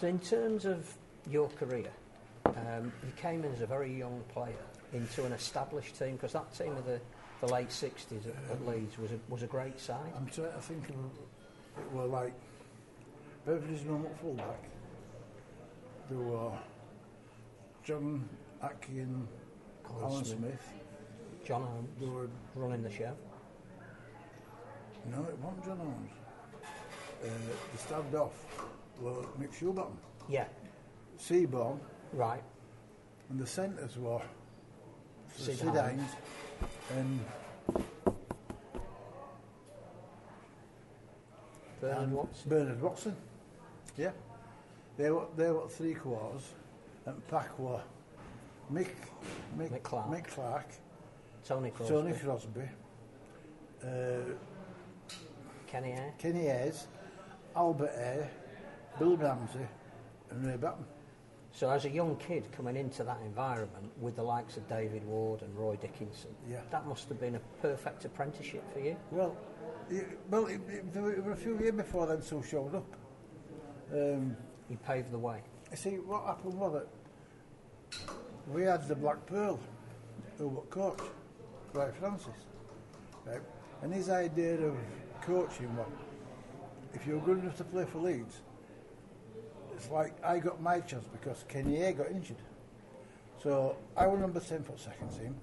So 0.00 0.06
in 0.06 0.20
terms 0.20 0.64
of 0.64 0.88
your 1.28 1.48
career, 1.48 1.90
um, 2.46 2.92
you 3.04 3.12
came 3.16 3.44
in 3.44 3.52
as 3.52 3.60
a 3.62 3.66
very 3.66 3.92
young 3.92 4.22
player 4.32 4.54
into 4.92 5.24
an 5.24 5.32
established 5.32 5.98
team 5.98 6.12
because 6.12 6.32
that 6.34 6.54
team 6.56 6.76
of 6.76 6.86
the, 6.86 7.00
the 7.40 7.46
late 7.46 7.68
60s 7.68 8.26
at, 8.26 8.50
at 8.52 8.66
Leeds 8.66 8.98
was 8.98 9.12
a, 9.12 9.18
was 9.28 9.42
a 9.42 9.46
great 9.46 9.78
side. 9.78 10.12
I'm 10.16 10.26
trying 10.26 10.52
to 10.52 10.60
think 10.60 10.88
of 10.88 10.94
it 10.96 11.92
were 11.92 12.04
like 12.06 12.32
mum 13.46 14.06
at 14.06 14.20
fullback. 14.20 14.62
There 16.10 16.18
were 16.18 16.52
John 17.84 18.28
Atkin, 18.62 19.26
Alan 19.88 20.02
Alan 20.04 20.24
Smith. 20.24 20.38
Smith. 20.38 20.62
John 21.46 21.62
Holmes 21.62 21.88
There 21.98 22.10
were 22.10 22.28
running 22.54 22.82
the 22.82 22.90
show. 22.90 23.14
no, 25.10 25.22
it 25.24 25.38
wasn't 25.38 25.64
John 25.64 25.78
Holmes. 25.78 26.10
Uh, 27.24 27.28
the 27.72 27.78
stabbed 27.78 28.14
off 28.14 28.44
were 29.00 29.22
Mick 29.40 29.52
Shoebottom, 29.58 29.96
Yeah, 30.28 30.44
Seabourne, 31.18 31.78
right. 32.12 32.42
and 33.30 33.40
the 33.40 33.46
centres 33.46 33.96
were 33.96 34.20
Sid 35.36 35.58
Sid, 35.58 35.68
Hynes. 35.68 35.98
Hynes 35.98 36.08
and, 36.96 37.24
Bernard 41.80 42.02
and 42.02 42.12
Watson. 42.12 42.48
Bernard 42.48 42.82
Watson. 42.82 43.16
Yeah, 43.96 44.10
they 44.96 45.10
were 45.10 45.26
they 45.36 45.50
were 45.50 45.68
three 45.68 45.94
quarters, 45.94 46.54
and 47.06 47.26
pack 47.28 47.58
were 47.58 47.80
Mick 48.72 48.88
Mick, 49.56 49.70
Mick 49.70 49.82
Clark. 49.82 50.08
Mick 50.08 50.26
Clark 50.26 50.66
Tony 51.44 51.70
Crosby. 51.70 51.94
Tony 51.94 52.12
Crosby, 52.12 52.60
uh, 53.82 53.88
Kenny 55.66 55.92
Eyre. 55.92 56.14
Kenny 56.18 56.48
Eyres, 56.48 56.86
Albert 57.56 57.92
Eyre, 57.96 58.30
Bill 58.98 59.16
Ramsey, 59.16 59.66
and 60.30 60.46
Ray 60.46 60.56
Batten. 60.56 60.84
So 61.58 61.68
as 61.70 61.86
a 61.86 61.90
young 61.90 62.14
kid 62.18 62.44
coming 62.52 62.76
into 62.76 63.02
that 63.02 63.18
environment 63.24 63.90
with 64.00 64.14
the 64.14 64.22
likes 64.22 64.56
of 64.56 64.68
David 64.68 65.04
Ward 65.04 65.42
and 65.42 65.52
Roy 65.58 65.74
Dickinson, 65.74 66.30
Yeah. 66.48 66.60
that 66.70 66.86
must 66.86 67.08
have 67.08 67.18
been 67.18 67.34
a 67.34 67.40
perfect 67.60 68.04
apprenticeship 68.04 68.62
for 68.72 68.78
you. 68.78 68.96
Well, 69.10 69.36
it, 69.90 70.06
well, 70.30 70.46
it, 70.46 70.60
it, 70.68 70.94
there 70.94 71.02
were 71.02 71.32
a 71.32 71.36
few 71.36 71.58
years 71.58 71.72
before 71.74 72.06
then 72.06 72.22
Sue 72.22 72.44
showed 72.44 72.76
up. 72.76 72.86
Um, 73.92 74.36
You 74.68 74.76
paved 74.86 75.10
the 75.10 75.18
way. 75.18 75.42
you 75.72 75.76
see, 75.76 75.96
what 75.96 76.26
happened 76.26 76.54
was 76.54 76.74
that 76.74 78.08
we 78.46 78.62
had 78.62 78.86
the 78.86 78.94
Black 78.94 79.26
Pearl, 79.26 79.58
who 80.36 80.46
was 80.46 80.64
coach, 80.70 81.00
Roy 81.72 81.90
Francis, 81.98 82.38
right? 83.26 83.42
And 83.82 83.92
his 83.92 84.10
idea 84.10 84.60
of 84.60 84.76
coaching 85.22 85.76
was, 85.76 85.88
if 86.94 87.04
you're 87.04 87.20
good 87.22 87.38
enough 87.40 87.56
to 87.56 87.64
play 87.64 87.84
for 87.84 87.98
Leeds, 87.98 88.42
it's 89.78 89.90
like 89.90 90.12
I 90.24 90.38
got 90.40 90.60
my 90.60 90.80
chance 90.80 91.06
because 91.12 91.44
Kenny 91.48 91.82
A 91.82 91.92
got 91.92 92.10
injured. 92.10 92.42
So 93.42 93.76
I 93.96 94.08
was 94.08 94.18
number 94.18 94.40
10 94.40 94.64
for 94.64 94.76
second 94.76 95.10
team, 95.10 95.36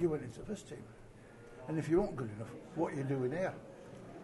you 0.00 0.08
went 0.08 0.22
into 0.22 0.40
first 0.40 0.68
team. 0.68 0.84
And 1.66 1.76
if 1.78 1.88
you 1.88 2.00
weren't 2.00 2.14
good 2.14 2.30
enough, 2.36 2.50
what 2.76 2.92
are 2.92 2.96
you 2.96 3.02
doing 3.02 3.32
here? 3.32 3.52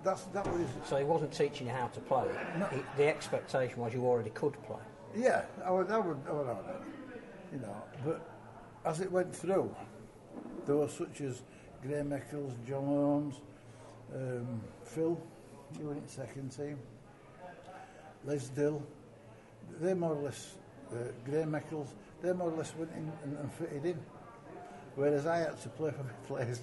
That's, 0.05 0.23
that 0.27 0.47
was, 0.47 0.69
So 0.85 0.97
he 0.99 1.05
wasn't 1.05 1.33
teaching 1.33 1.67
you 1.67 1.73
how 1.73 1.89
to 1.89 2.01
play. 2.01 2.27
No. 2.59 2.67
He, 2.67 2.79
the 2.97 3.09
expectation 3.09 3.79
was 3.81 3.93
you 3.93 4.07
already 4.07 4.31
could 4.31 4.55
play. 4.63 4.79
yeah, 5.17 5.43
I 5.65 5.71
would, 5.73 5.91
I 5.91 5.99
would, 5.99 6.17
I 6.29 6.33
would, 6.33 6.47
I 6.47 6.53
would, 6.53 6.65
you 7.53 7.59
know. 7.59 7.83
But 8.05 8.21
as 8.85 9.01
it 9.01 9.11
went 9.11 9.35
through, 9.35 9.75
there 10.65 10.77
were 10.77 10.89
such 10.89 11.21
as 11.23 11.43
Graham 11.83 12.13
Eccles, 12.13 12.53
John 12.69 12.85
Holmes, 12.85 13.35
um, 14.15 14.61
Phil, 14.85 15.21
you 15.79 15.87
went 15.87 16.03
in 16.03 16.09
second 16.09 16.51
team, 16.51 16.79
Les 18.25 18.49
Dyl, 18.51 18.81
they 19.81 19.95
more 19.95 20.15
or 20.15 20.23
less, 20.23 20.55
uh, 20.93 20.97
Graham 21.25 21.55
Eccles, 21.55 21.95
they 22.23 22.33
more 22.33 22.51
or 22.51 22.57
less 22.57 22.75
went 22.77 22.91
in 22.93 23.13
and, 23.25 23.39
and 23.39 23.53
fitted 23.53 23.85
in. 23.85 23.99
Whereas 24.97 25.27
I 25.27 25.39
had 25.39 25.61
to 25.63 25.69
play 25.71 25.91
for 25.91 26.03
my 26.03 26.11
players, 26.27 26.61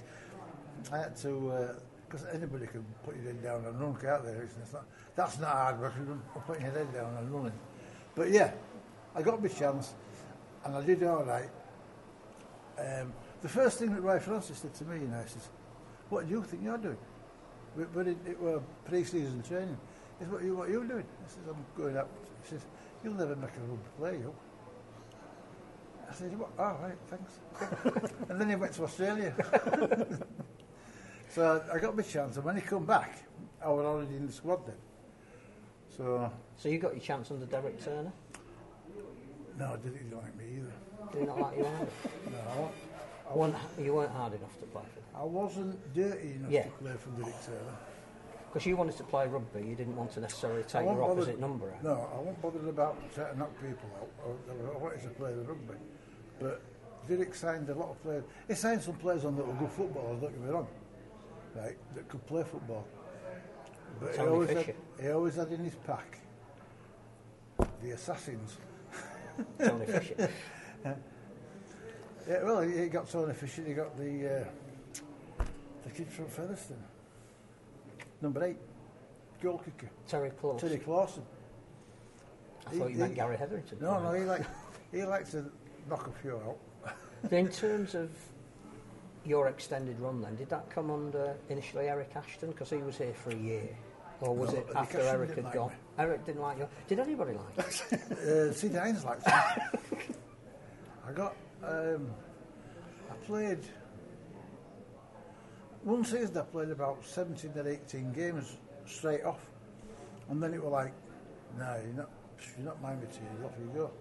I 0.92 0.98
had 0.98 1.16
to, 1.18 1.76
because 2.08 2.26
anybody 2.34 2.68
can 2.68 2.86
put 3.04 3.16
your 3.16 3.26
head 3.26 3.44
down 3.44 3.66
and 3.66 3.80
run, 3.80 3.96
can't 3.96 4.24
they? 4.24 4.32
It's 4.32 4.74
not, 4.74 4.86
that's 5.16 5.40
not 5.40 5.50
hard 5.50 5.80
work, 5.80 5.94
putting 6.48 6.64
your 6.64 6.72
head 6.72 6.94
down 6.94 7.16
and 7.18 7.32
running. 7.32 7.60
But 8.16 8.32
yeah, 8.32 8.52
I 9.16 9.22
got 9.22 9.42
my 9.42 9.48
chance, 9.48 9.94
and 10.66 10.76
I 10.76 10.82
did 10.82 11.04
all 11.04 11.24
right. 11.24 11.50
Um, 12.80 13.14
the 13.42 13.50
first 13.50 13.80
thing 13.80 13.94
that 13.94 14.02
Roy 14.02 14.20
Francis 14.20 14.60
said 14.60 14.74
to 14.76 14.86
me, 14.86 15.02
you 15.02 15.08
know, 15.08 15.22
he 15.22 15.30
says, 15.30 15.50
"What 16.10 16.26
do 16.28 16.32
you 16.32 16.44
think 16.44 16.64
you're 16.64 16.78
doing?" 16.78 16.98
But 17.94 18.08
it, 18.08 18.18
it 18.26 18.40
were 18.40 18.62
pre-season 18.86 19.44
training. 19.44 19.78
Said, 20.20 20.32
"What 20.32 20.44
you 20.44 20.56
what 20.56 20.70
you 20.70 20.84
doing?" 20.88 21.06
I 21.26 21.28
says, 21.30 21.44
"I'm 21.50 21.66
going 21.76 21.98
up." 21.98 22.10
He 22.44 22.50
says, 22.50 22.66
"You'll 23.04 23.14
never 23.14 23.36
make 23.36 23.52
a 23.56 23.60
rugby 23.62 23.90
player, 23.98 24.14
you." 24.16 24.34
I 26.10 26.14
said, 26.14 26.38
"What? 26.40 26.50
Oh, 26.58 26.78
right, 26.82 26.98
thanks." 27.08 28.12
and 28.30 28.40
then 28.42 28.50
he 28.50 28.56
went 28.56 28.74
to 28.74 28.84
Australia. 28.84 29.34
so 31.30 31.62
I 31.74 31.78
got 31.80 31.96
my 31.96 32.04
chance, 32.04 32.36
and 32.38 32.46
when 32.46 32.56
he 32.56 32.62
come 32.62 32.86
back, 32.86 33.24
I 33.64 33.70
was 33.70 33.86
already 33.86 34.16
in 34.16 34.26
the 34.28 34.34
squad 34.34 34.66
then. 34.66 34.76
So 35.96 36.32
So 36.58 36.70
you 36.70 36.80
got 36.80 36.94
your 36.94 37.02
chance 37.04 37.30
under 37.32 37.46
Derek 37.46 37.84
Turner. 37.84 38.12
no, 39.58 39.66
I 39.74 39.78
didn't 39.78 40.12
like 40.16 40.36
me 40.38 40.46
either. 40.58 40.74
Did 41.12 41.22
he 41.22 41.26
not 41.28 41.40
like 41.40 41.58
you 41.58 41.66
either? 41.66 41.88
No, 42.32 42.72
Weren't- 43.36 43.56
you 43.80 43.94
weren't 43.94 44.12
hard 44.12 44.34
enough 44.34 44.58
to 44.60 44.66
play 44.68 44.82
for 44.94 45.00
them. 45.00 45.10
I 45.16 45.24
wasn't 45.24 45.94
dirty 45.94 46.34
enough 46.36 46.52
Yeah. 46.52 46.64
to 46.64 46.70
play 46.72 46.94
for 46.94 47.10
Derek 47.22 47.36
Taylor. 47.46 47.76
Because 48.58 48.66
you 48.66 48.76
wanted 48.76 48.98
to 48.98 49.04
play 49.04 49.28
rugby, 49.28 49.68
you 49.68 49.76
didn't 49.76 49.96
want 49.96 50.12
to 50.14 50.20
necessarily 50.20 50.64
take 50.64 50.84
your 50.84 50.96
bothered- 50.96 51.20
opposite 51.20 51.40
number 51.40 51.72
out. 51.72 51.84
No, 51.84 52.10
I 52.12 52.18
wasn't 52.18 52.42
bothered 52.42 52.68
about 52.68 53.14
trying 53.14 53.34
to 53.34 53.38
knock 53.38 53.52
people 53.62 53.88
out. 54.02 54.10
I, 54.26 54.78
wanted 54.80 55.04
to 55.04 55.10
play 55.10 55.32
the 55.32 55.44
rugby. 55.44 55.76
But 56.40 56.62
Derek 57.08 57.36
signed 57.36 57.70
a 57.70 57.76
lot 57.76 57.90
of 57.90 58.02
players. 58.02 58.24
He 58.48 58.56
signed 58.56 58.82
some 58.82 58.96
players 58.96 59.26
on 59.26 59.36
that 59.36 59.46
were 59.46 59.54
good 59.54 59.70
footballers, 59.70 60.22
don't 60.22 60.32
get 60.32 60.42
me 60.42 60.50
wrong, 60.50 60.68
right, 61.56 61.78
that 61.94 62.10
could 62.10 62.26
play 62.26 62.44
football. 62.44 62.88
But 64.00 64.16
he 64.16 64.22
always, 64.22 64.50
had, 64.50 64.76
he 65.00 65.10
always 65.10 65.36
had 65.36 65.52
in 65.52 65.64
his 65.64 65.76
pack 65.76 66.18
the 67.84 67.92
assassins. 67.92 68.58
Tony 69.60 69.86
Fisher. 69.86 70.30
Yeah, 72.28 72.44
well, 72.44 72.62
he 72.62 72.76
he 72.78 72.88
got 72.88 73.10
Tony 73.10 73.34
Fisher, 73.34 73.64
he 73.64 73.74
got 73.74 73.96
the 73.96 74.42
uh, 74.42 75.44
the 75.84 75.90
kid 75.92 76.10
from 76.10 76.26
Featherstone, 76.26 76.84
number 78.22 78.44
eight, 78.44 78.58
goal 79.42 79.60
kicker, 79.64 79.90
Terry 80.08 80.30
Close. 80.32 80.62
Teddy 80.62 80.78
Clawson. 80.78 81.24
I 82.68 82.72
he- 82.74 82.80
thought 82.80 82.92
you 82.92 82.98
meant 82.98 83.16
Gary 83.16 83.38
Hetherington. 83.38 83.78
No, 83.82 84.02
no, 84.02 84.12
he 84.14 84.24
like 84.24 84.42
he 84.92 85.04
likes 85.04 85.32
to 85.32 85.46
knock 85.90 86.08
a 86.08 86.12
few 86.22 86.36
out. 86.38 86.58
In 87.32 87.48
terms 87.50 87.96
of 87.96 88.10
your 89.26 89.48
extended 89.48 90.00
run 90.00 90.22
then, 90.22 90.36
did 90.36 90.50
that 90.50 90.70
come 90.70 90.90
under 90.92 91.36
initially 91.50 91.88
Eric 91.90 92.12
Ashton 92.16 92.52
because 92.52 92.70
he 92.70 92.78
was 92.78 92.98
here 92.98 93.14
for 93.14 93.32
a 93.32 93.36
year? 93.36 93.70
Or 94.20 94.36
was 94.36 94.52
No, 94.54 94.60
it 94.60 94.68
after 94.76 95.00
Eric 95.00 95.36
had 95.36 95.44
like 95.44 95.54
gone? 95.54 95.70
me. 95.70 95.76
Eric 96.00 96.26
didn't 96.26 96.42
like 96.42 96.58
you. 96.58 96.68
Did 96.88 97.00
anybody 97.00 97.34
like 97.34 97.58
you? 97.92 97.98
Uh, 98.18 98.52
Sid 98.52 98.72
Hynes 98.74 99.04
likes. 99.06 99.24
I 99.28 101.12
got 101.14 101.36
um, 101.64 102.10
I 103.12 103.14
played 103.26 103.60
one 105.88 106.04
season. 106.04 106.38
I 106.38 106.42
played 106.42 106.70
about 106.70 107.04
seventeen 107.06 107.52
or 107.56 107.68
eighteen 107.68 108.12
games 108.14 108.58
straight 108.86 109.24
off, 109.24 109.40
and 110.30 110.42
then 110.44 110.54
it 110.54 110.62
was 110.64 110.72
like, 110.72 110.94
no, 111.58 111.80
you're 111.84 111.94
not, 111.96 112.10
you're 112.58 112.66
not 112.68 112.82
my 112.82 112.94
material. 112.96 113.46
Off 113.46 113.54
you 113.60 113.72
go. 113.74 113.92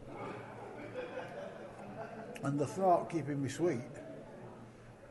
And 2.43 2.59
the 2.59 2.67
thought 2.67 3.09
keeping 3.11 3.43
me 3.43 3.49
sweet 3.49 3.81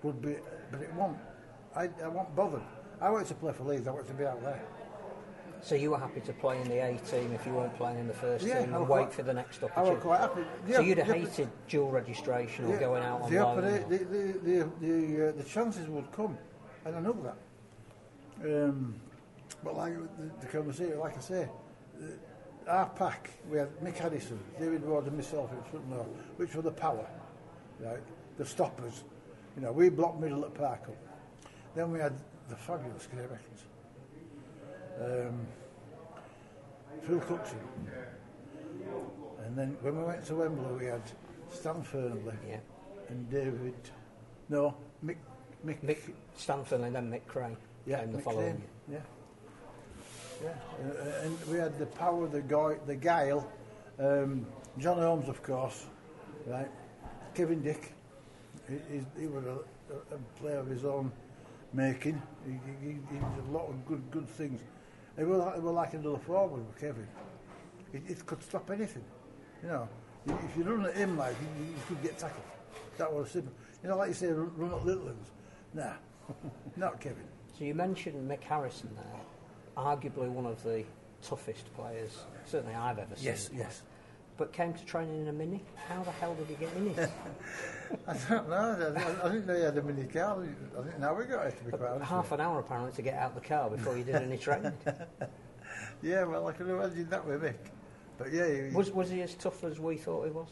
would 0.03 0.21
be, 0.21 0.35
but 0.71 0.81
it 0.81 0.93
won't. 0.93 1.17
I, 1.75 1.89
I 2.03 2.07
won't 2.07 2.35
bothered. 2.35 2.61
I 3.01 3.09
wanted 3.09 3.27
to 3.29 3.35
play 3.35 3.51
for 3.53 3.63
Leeds. 3.63 3.87
I 3.87 3.91
wanted 3.91 4.07
to 4.07 4.13
be 4.13 4.25
out 4.25 4.41
there. 4.41 4.61
So 5.61 5.73
you 5.75 5.89
were 5.91 5.97
happy 5.97 6.21
to 6.21 6.33
play 6.33 6.61
in 6.61 6.69
the 6.69 6.77
A 6.77 6.97
team 7.09 7.33
if 7.33 7.45
you 7.45 7.53
weren't 7.53 7.75
playing 7.75 7.97
in 7.97 8.07
the 8.07 8.13
first 8.13 8.45
Yeah, 8.45 8.63
team 8.63 8.73
and 8.75 8.87
wait 8.87 8.87
quite- 9.05 9.13
for 9.13 9.23
the 9.23 9.33
next 9.33 9.63
I 9.63 9.65
was 9.65 9.71
opportunity. 9.71 10.01
quite 10.01 10.19
happy. 10.19 10.41
so 10.73 10.79
you'd 10.81 10.97
have 10.99 11.07
hated 11.07 11.49
dual 11.67 11.89
registration 11.89 12.65
or 12.65 12.73
Yeah, 12.73 12.79
going 12.79 13.03
out 13.03 13.21
on 13.23 13.31
the, 13.33 13.43
loan. 13.43 13.61
the, 13.89 13.97
the, 13.97 13.97
the, 14.43 14.69
the, 14.79 15.29
uh, 15.29 15.31
the 15.31 15.43
chances 15.43 15.89
would 15.89 16.09
come, 16.11 16.37
and 16.85 16.95
I 16.95 16.99
know 16.99 17.15
that. 17.23 17.37
Um, 18.45 18.95
but 19.63 19.75
like 19.75 19.93
the, 20.17 20.31
the 20.41 20.47
conversation, 20.47 20.99
like 20.99 21.17
I 21.17 21.21
say, 21.21 21.49
the, 21.99 22.13
our 22.71 22.89
pack, 22.89 23.31
we 23.49 23.57
had 23.57 23.69
Mick 23.79 24.01
Addison, 24.01 24.39
David 24.59 24.83
Ward 24.83 25.05
and 25.05 25.15
myself 25.15 25.51
in 25.51 25.61
front 25.63 25.85
row, 25.89 26.07
which 26.37 26.55
were 26.55 26.61
the 26.61 26.71
power, 26.71 27.05
right? 27.79 28.01
The 28.37 28.45
stoppers. 28.45 29.03
You 29.55 29.63
know, 29.63 29.71
we 29.71 29.89
blocked 29.89 30.19
middle 30.19 30.43
at 30.45 30.53
Parkle. 30.53 30.95
Then 31.75 31.91
we 31.91 31.99
had 31.99 32.13
the 32.49 32.55
fabulous 32.55 33.07
Graham 33.07 33.29
Eccles. 33.33 33.65
Um, 35.29 35.47
Phil 37.03 37.19
Cookson. 37.19 37.59
And 39.45 39.57
then 39.57 39.77
when 39.81 39.97
we 39.97 40.03
went 40.03 40.25
to 40.25 40.35
Wembley, 40.35 40.85
we 40.85 40.85
had 40.85 41.01
Stan 41.51 41.83
Fearnley 41.83 42.35
Yeah. 42.49 42.57
and 43.09 43.29
David. 43.29 43.75
No, 44.49 44.75
Mick. 45.03 45.17
Mick. 45.65 45.81
Mick 45.81 45.99
Stanford 46.35 46.81
and 46.81 46.95
then 46.95 47.09
Mick 47.09 47.25
Crane 47.27 47.57
yeah, 47.85 48.01
came 48.01 48.11
the 48.11 48.17
Mick 48.19 48.23
following 48.23 48.45
Crane, 48.45 48.63
year. 48.89 49.03
Yeah. 50.41 50.49
Yeah. 50.49 50.89
Uh, 50.89 51.25
and 51.25 51.47
we 51.47 51.57
had 51.57 51.77
the 51.79 51.85
power, 51.85 52.27
the 52.27 52.41
guy, 52.41 52.75
the 52.85 52.95
guile, 52.95 53.49
um, 53.99 54.45
John 54.77 54.97
Holmes, 54.97 55.29
of 55.29 55.41
course, 55.41 55.85
right? 56.45 56.69
Kevin 57.33 57.61
Dick. 57.61 57.93
He, 58.67 58.75
he's, 58.91 59.03
he 59.19 59.27
was 59.27 59.45
a, 59.45 60.15
a, 60.15 60.17
player 60.39 60.57
of 60.57 60.67
his 60.67 60.83
own 60.83 61.11
making. 61.73 62.21
He, 62.45 62.51
he, 62.51 62.87
he 62.87 62.93
he 62.93 63.15
did 63.15 63.49
a 63.49 63.51
lot 63.51 63.69
of 63.69 63.85
good, 63.85 64.03
good 64.11 64.27
things. 64.27 64.61
He 65.17 65.23
was, 65.23 65.39
like- 65.39 65.55
he 65.55 65.61
was 65.61 65.73
like 65.73 65.93
another 65.93 66.17
forward 66.17 66.65
with 66.65 66.79
Kevin. 66.79 67.07
It, 67.93 68.03
it 68.07 68.25
could 68.25 68.43
stop 68.43 68.69
anything. 68.71 69.05
You 69.63 69.69
know, 69.69 69.89
if 70.27 70.57
you 70.57 70.63
run 70.63 70.85
at 70.85 70.95
him 70.95 71.17
like 71.17 71.35
you, 71.41 71.65
you 71.65 71.73
could 71.87 72.01
get 72.03 72.17
tackled. 72.17 72.43
That 72.97 73.11
was 73.11 73.31
simple. 73.31 73.53
You 73.83 73.89
know, 73.89 73.97
like 73.97 74.09
you 74.09 74.13
say, 74.13 74.27
run, 74.27 74.51
run 74.57 74.73
at 74.73 74.85
Littlands. 74.85 75.29
Nah, 75.75 75.93
not 76.77 76.99
Kevin. 77.01 77.25
So 77.57 77.65
you 77.65 77.75
mentioned 77.75 78.29
Mick 78.29 78.41
Harrison 78.41 78.89
there, 78.95 79.21
arguably 79.77 80.29
one 80.29 80.45
of 80.45 80.63
the 80.63 80.83
toughest 81.21 81.71
players, 81.75 82.17
certainly 82.45 82.73
I've 82.75 82.97
ever 82.97 83.15
seen. 83.15 83.25
Yes, 83.25 83.49
yes. 83.53 83.81
But 84.37 84.51
came 84.51 84.73
to 84.73 84.85
training 84.85 85.21
in 85.21 85.27
a 85.27 85.33
mini. 85.33 85.63
How 85.87 86.03
the 86.03 86.11
hell 86.11 86.35
did 86.35 86.47
he 86.47 86.55
get 86.55 86.69
in 86.75 86.87
it? 86.87 87.09
I 88.07 88.17
don't 88.29 88.49
know. 88.49 88.93
I, 89.23 89.27
I 89.27 89.31
didn't 89.31 89.47
know 89.47 89.55
he 89.55 89.61
had 89.61 89.77
a 89.77 89.81
mini 89.81 90.03
car. 90.05 90.43
I 90.77 90.81
didn't 90.83 90.99
know 90.99 91.13
we 91.13 91.23
got 91.25 91.47
it, 91.47 91.57
to 91.57 91.63
be 91.63 91.71
quite 91.71 91.89
honest. 91.89 92.09
Half 92.09 92.31
an 92.33 92.41
hour 92.41 92.59
apparently 92.59 92.91
to 92.93 93.01
get 93.01 93.13
out 93.13 93.33
the 93.35 93.39
car 93.41 93.69
before 93.69 93.97
you 93.97 94.03
did 94.03 94.15
any 94.15 94.37
training. 94.37 94.73
Yeah, 96.01 96.23
well, 96.25 96.47
I 96.47 96.51
can 96.51 96.69
imagine 96.69 97.09
that 97.09 97.25
with 97.25 97.41
Mick. 97.41 97.55
But 98.17 98.31
yeah, 98.31 98.69
he, 98.69 98.75
Was 98.75 98.91
was 98.91 99.09
he 99.09 99.21
as 99.21 99.33
tough 99.33 99.63
as 99.63 99.79
we 99.79 99.97
thought 99.97 100.25
he 100.25 100.31
was? 100.31 100.47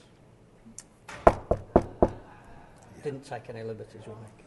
Didn't 3.03 3.25
take 3.25 3.49
any 3.49 3.63
liberties 3.63 4.01
with 4.07 4.15
Mick. 4.17 4.42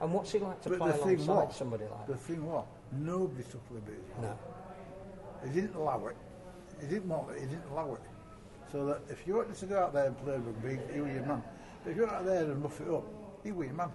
And 0.00 0.12
what's 0.12 0.32
he 0.32 0.38
like 0.38 0.60
to 0.62 0.70
but 0.70 0.78
play 0.78 0.92
the 0.92 0.98
thing 0.98 1.20
alongside 1.20 1.46
was, 1.48 1.56
somebody 1.56 1.84
like 1.84 2.06
the 2.06 2.12
that? 2.12 2.20
thing 2.20 2.46
was, 2.46 2.64
nobody 2.92 3.42
took 3.44 3.62
liberties. 3.70 4.04
No. 4.20 4.38
He 5.44 5.60
didn't 5.60 5.74
allow 5.74 6.06
it. 6.06 6.16
He 6.80 6.86
didn't 6.86 7.08
want 7.08 7.30
it. 7.30 7.40
He 7.40 7.46
didn't 7.46 7.64
allow 7.70 7.94
it. 7.94 8.00
So 8.72 8.84
that 8.86 9.00
if 9.08 9.26
you 9.26 9.36
wanted 9.36 9.54
to 9.56 9.66
go 9.66 9.78
out 9.78 9.92
there 9.94 10.06
and 10.06 10.18
play 10.18 10.34
rugby, 10.36 10.78
he 10.92 11.00
was 11.00 11.12
your 11.12 11.24
man. 11.24 11.42
But 11.82 11.90
if 11.90 11.96
you 11.96 12.02
went 12.02 12.14
out 12.14 12.24
there 12.26 12.44
and 12.44 12.62
rough 12.62 12.80
it 12.80 12.88
up, 12.88 13.04
he 13.42 13.52
was 13.52 13.66
your 13.66 13.76
man. 13.76 13.90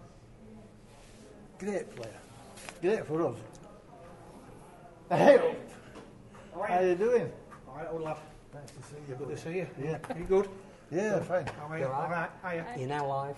Great 1.59 1.95
player. 1.95 2.19
Great 2.81 3.05
for 3.05 3.27
us. 3.27 3.35
Hey, 5.11 5.55
how 6.55 6.61
are 6.61 6.87
you 6.87 6.95
doing? 6.95 7.29
All 7.67 7.75
right, 7.75 7.87
old 7.91 8.01
lad. 8.03 8.15
Nice 8.53 8.71
to 8.71 8.83
see 8.83 8.95
you. 9.09 9.15
Good 9.15 9.29
to 9.29 9.37
see 9.37 9.57
you. 9.57 9.67
Yeah. 9.83 9.97
You 10.17 10.23
good? 10.23 10.47
Yeah, 10.89 11.19
fine. 11.19 11.45
How 11.47 11.67
are 11.67 11.77
you? 11.77 11.83
You 11.83 11.89
all 11.89 12.01
All 12.03 12.09
right? 12.09 12.29
right. 12.43 12.53
Hiya. 12.65 12.79
You're 12.79 12.87
now 12.87 13.07
live. 13.07 13.35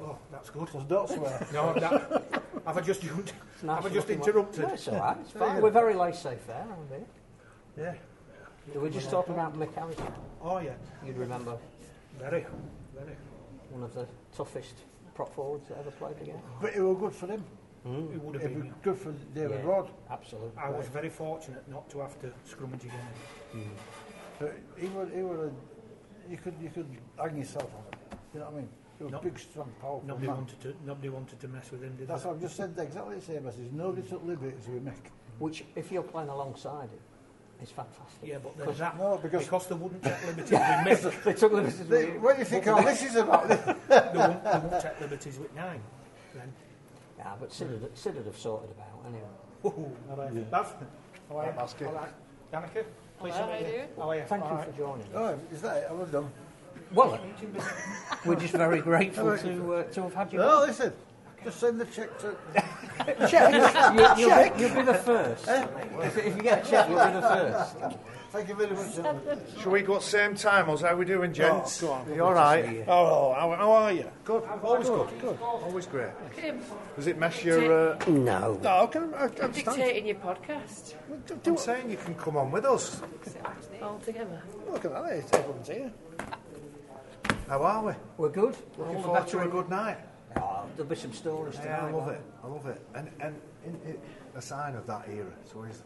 Oh, 0.00 0.18
that's 0.32 0.50
good. 0.50 0.68
Just 0.72 0.88
don't 0.88 1.08
swear. 1.08 1.46
No, 1.52 1.72
that, 1.74 2.42
have 2.66 2.76
I 2.78 2.80
just, 2.80 3.02
nice 3.62 3.82
have 3.82 3.86
I 3.86 3.88
just 3.88 4.10
interrupted? 4.10 4.62
No, 4.62 4.74
it's 4.74 4.88
all 4.88 4.98
right. 4.98 5.16
It's 5.20 5.30
fine. 5.32 5.62
We're 5.62 5.70
very 5.70 5.94
laissez-faire 5.94 6.66
around 6.68 6.88
here. 6.88 7.06
Yeah. 7.76 7.94
We 8.74 8.80
were 8.80 8.90
just 8.90 9.10
talking 9.10 9.34
about 9.34 9.54
Harrison. 9.74 10.06
Oh, 10.42 10.58
yeah. 10.58 10.72
You'd 11.04 11.18
remember 11.18 11.56
Very, 12.18 12.46
very. 12.94 13.16
one 13.70 13.82
of 13.82 13.94
the 13.94 14.06
toughest 14.36 14.74
prop 15.14 15.34
forwards 15.34 15.68
that 15.68 15.78
ever 15.78 15.90
played 15.92 16.24
game. 16.24 16.40
But 16.60 16.74
it 16.74 16.80
was 16.82 16.96
good 16.98 17.14
for 17.14 17.26
him. 17.26 17.44
Hmm. 17.84 18.12
It 18.14 18.22
would 18.22 18.34
have 18.40 18.50
It 18.50 18.54
been. 18.60 18.74
good 18.82 18.96
for 18.96 19.12
David 19.34 19.58
Yeah, 19.60 19.66
Ward. 19.66 19.86
Absolutely. 20.10 20.50
I 20.56 20.70
was 20.70 20.88
very 20.88 21.10
fortunate 21.10 21.68
not 21.68 21.88
to 21.90 22.00
have 22.00 22.18
to 22.22 22.32
scrummage 22.48 22.82
again. 22.84 23.08
Hmm. 23.52 23.60
But 24.38 24.56
he 24.78 24.86
was, 24.88 25.08
he 25.14 25.20
a, 25.20 25.50
you 26.30 26.38
could, 26.38 26.54
you 26.62 26.70
could 26.70 26.88
hang 27.18 27.36
yourself 27.36 27.70
on 27.74 27.84
it. 27.92 28.18
You 28.32 28.40
know 28.40 28.46
what 28.46 28.54
I 28.54 28.56
mean? 28.56 28.68
He 28.98 29.04
was 29.04 29.12
No. 29.12 29.18
a 29.18 29.22
big, 29.22 29.38
strong, 29.38 29.72
powerful 29.80 30.04
Nobody 30.06 30.26
man. 30.28 30.36
wanted 30.36 30.60
to. 30.62 30.74
Nobody 30.86 31.08
wanted 31.08 31.40
to 31.40 31.48
mess 31.48 31.70
with 31.70 31.82
him, 31.82 31.96
did 31.96 32.08
That's 32.08 32.22
they? 32.22 32.28
what 32.28 32.34
I've 32.36 32.42
just 32.42 32.56
said 32.56 32.74
exactly 32.78 33.16
the 33.16 33.22
same 33.22 33.44
message. 33.44 33.72
Nobody 33.72 34.06
took 34.08 34.24
liberties 34.24 34.66
with 34.68 34.84
Mick. 34.84 34.92
Mm. 34.92 35.40
Which, 35.40 35.64
if 35.74 35.90
you're 35.90 36.02
playing 36.04 36.28
alongside 36.28 36.90
him, 36.90 37.00
is 37.62 37.70
fantastic. 37.70 38.20
Yeah, 38.28 38.38
but 38.42 38.56
there's 38.56 38.78
that. 38.78 38.96
No, 38.98 39.18
because- 39.20 39.44
because 39.44 39.66
they 39.68 39.74
wouldn't 39.74 40.02
take 40.02 40.26
liberties 40.26 40.50
with 40.52 40.60
Mick. 40.60 41.24
they 41.24 41.32
took 41.34 41.52
liberties 41.52 41.78
with 41.80 41.88
They, 41.88 42.06
you. 42.12 42.20
what 42.20 42.34
do 42.34 42.38
you 42.40 42.44
think 42.44 42.66
all 42.68 42.82
this 42.82 43.02
is 43.02 43.16
about? 43.16 43.48
They 43.48 43.56
won't, 43.56 44.44
they 44.44 44.58
won't 44.58 44.80
take 44.82 45.00
liberties 45.00 45.38
with 45.38 45.54
nine. 45.54 45.80
Then. 46.34 46.52
Yeah, 47.18 47.32
but 47.40 47.52
Sid 47.52 47.70
would, 47.70 47.82
mm. 47.92 47.96
Sid 47.96 48.14
would 48.16 48.26
have 48.26 48.36
sorted 48.38 48.70
about 48.70 48.86
anyway. 49.06 49.22
Ooh, 49.66 49.96
all 50.10 50.16
right. 50.16 50.50
Bav, 50.50 50.66
how 51.30 51.36
are 51.38 51.46
you? 51.46 51.52
Basket. 51.52 51.86
All 51.88 51.94
right. 51.94 52.12
Danika, 52.52 52.84
please 53.18 53.34
Hello, 53.34 53.46
how 53.46 53.52
meet 53.52 53.66
you 53.66 53.72
doing? 53.72 53.88
Oh, 53.96 54.02
how 54.02 54.10
are 54.10 54.16
you? 54.16 54.22
Thank 54.26 54.42
All 54.44 54.50
you 54.50 54.56
right. 54.56 54.66
for 54.66 54.76
joining 54.78 55.02
us. 55.02 55.08
oh, 55.14 55.38
is 55.52 55.62
that 55.62 55.76
it? 55.78 55.86
I 55.88 55.92
was 55.92 56.10
done. 56.10 56.30
Well, 56.92 57.18
we're 58.24 58.36
just 58.36 58.54
very 58.54 58.80
grateful 58.80 59.36
to, 59.36 59.74
uh, 59.74 59.82
to 59.84 60.02
have 60.02 60.14
had 60.14 60.32
you. 60.32 60.38
No, 60.38 60.60
listen. 60.60 60.92
Just 61.44 61.60
send 61.60 61.78
the 61.80 61.84
check 61.86 62.08
to... 62.20 62.36
check. 63.28 64.16
you, 64.18 64.26
you'll, 64.26 64.54
be, 64.54 64.60
you'll 64.62 64.74
be 64.74 64.82
the 64.82 64.94
first. 64.94 65.46
if, 65.46 66.16
if 66.18 66.36
you 66.36 66.42
get 66.42 66.66
a 66.66 66.70
check, 66.70 66.88
you'll 66.88 67.04
be 67.04 67.12
the 67.12 67.20
first. 67.20 67.76
Thank 68.30 68.48
you 68.48 68.54
very 68.56 68.70
much. 68.74 68.94
gentlemen. 68.96 69.40
Shall 69.60 69.70
we 69.70 69.82
go 69.82 69.94
at 69.94 70.00
the 70.00 70.06
same 70.06 70.34
time, 70.34 70.68
or 70.68 70.76
how 70.78 70.96
we 70.96 71.04
doing, 71.04 71.32
gents? 71.32 71.80
go 71.80 71.92
on. 71.92 72.10
Are 72.10 72.14
you 72.14 72.24
all 72.24 72.32
right? 72.34 72.84
Oh, 72.88 73.32
how, 73.34 73.54
how 73.54 73.70
are 73.72 73.92
you? 73.92 74.10
Good. 74.24 74.42
Always 74.62 74.88
good. 74.88 75.08
Good. 75.20 75.38
Always 75.40 75.86
great. 75.86 76.08
Kim, 76.34 76.60
Does 76.96 77.06
it 77.06 77.16
mess 77.16 77.44
your... 77.44 77.92
Uh, 77.92 77.98
No. 78.08 78.58
No, 78.62 78.86
can 78.88 79.14
I, 79.14 79.18
I 79.18 79.22
understand. 79.26 79.54
dictating 79.54 80.06
your 80.06 80.16
podcast 80.16 80.94
Do, 81.26 81.38
do, 81.44 81.50
I'm 81.52 81.56
saying 81.58 81.90
you 81.90 81.96
can 81.96 82.14
come 82.14 82.36
on 82.36 82.50
with 82.50 82.64
us. 82.64 83.00
all 83.82 83.98
together. 84.00 84.42
look 84.68 84.84
at 84.84 84.92
that, 84.92 85.34
everyone's 85.34 85.68
here. 85.68 85.92
How 87.48 87.62
are 87.62 87.84
we? 87.84 87.92
We're 88.16 88.30
good. 88.30 88.56
Looking 88.78 88.96
All 88.96 89.02
the 89.02 89.08
forward 89.08 89.28
to 89.28 89.40
a 89.40 89.48
good 89.48 89.68
night. 89.68 89.98
Oh, 90.36 90.64
there'll 90.76 90.88
be 90.88 90.96
some 90.96 91.12
stories 91.12 91.56
tonight. 91.56 91.68
Yeah, 91.68 91.86
I 91.86 91.90
love 91.90 92.06
won't 92.06 92.10
it. 92.16 92.22
I 92.42 92.46
love 92.46 92.66
it. 92.66 92.80
And 92.94 93.10
and 93.20 93.40
in, 93.64 93.78
in, 93.86 93.98
a 94.34 94.42
sign 94.42 94.74
of 94.74 94.86
that 94.86 95.08
era. 95.08 95.32
So 95.44 95.62
he's 95.62 95.82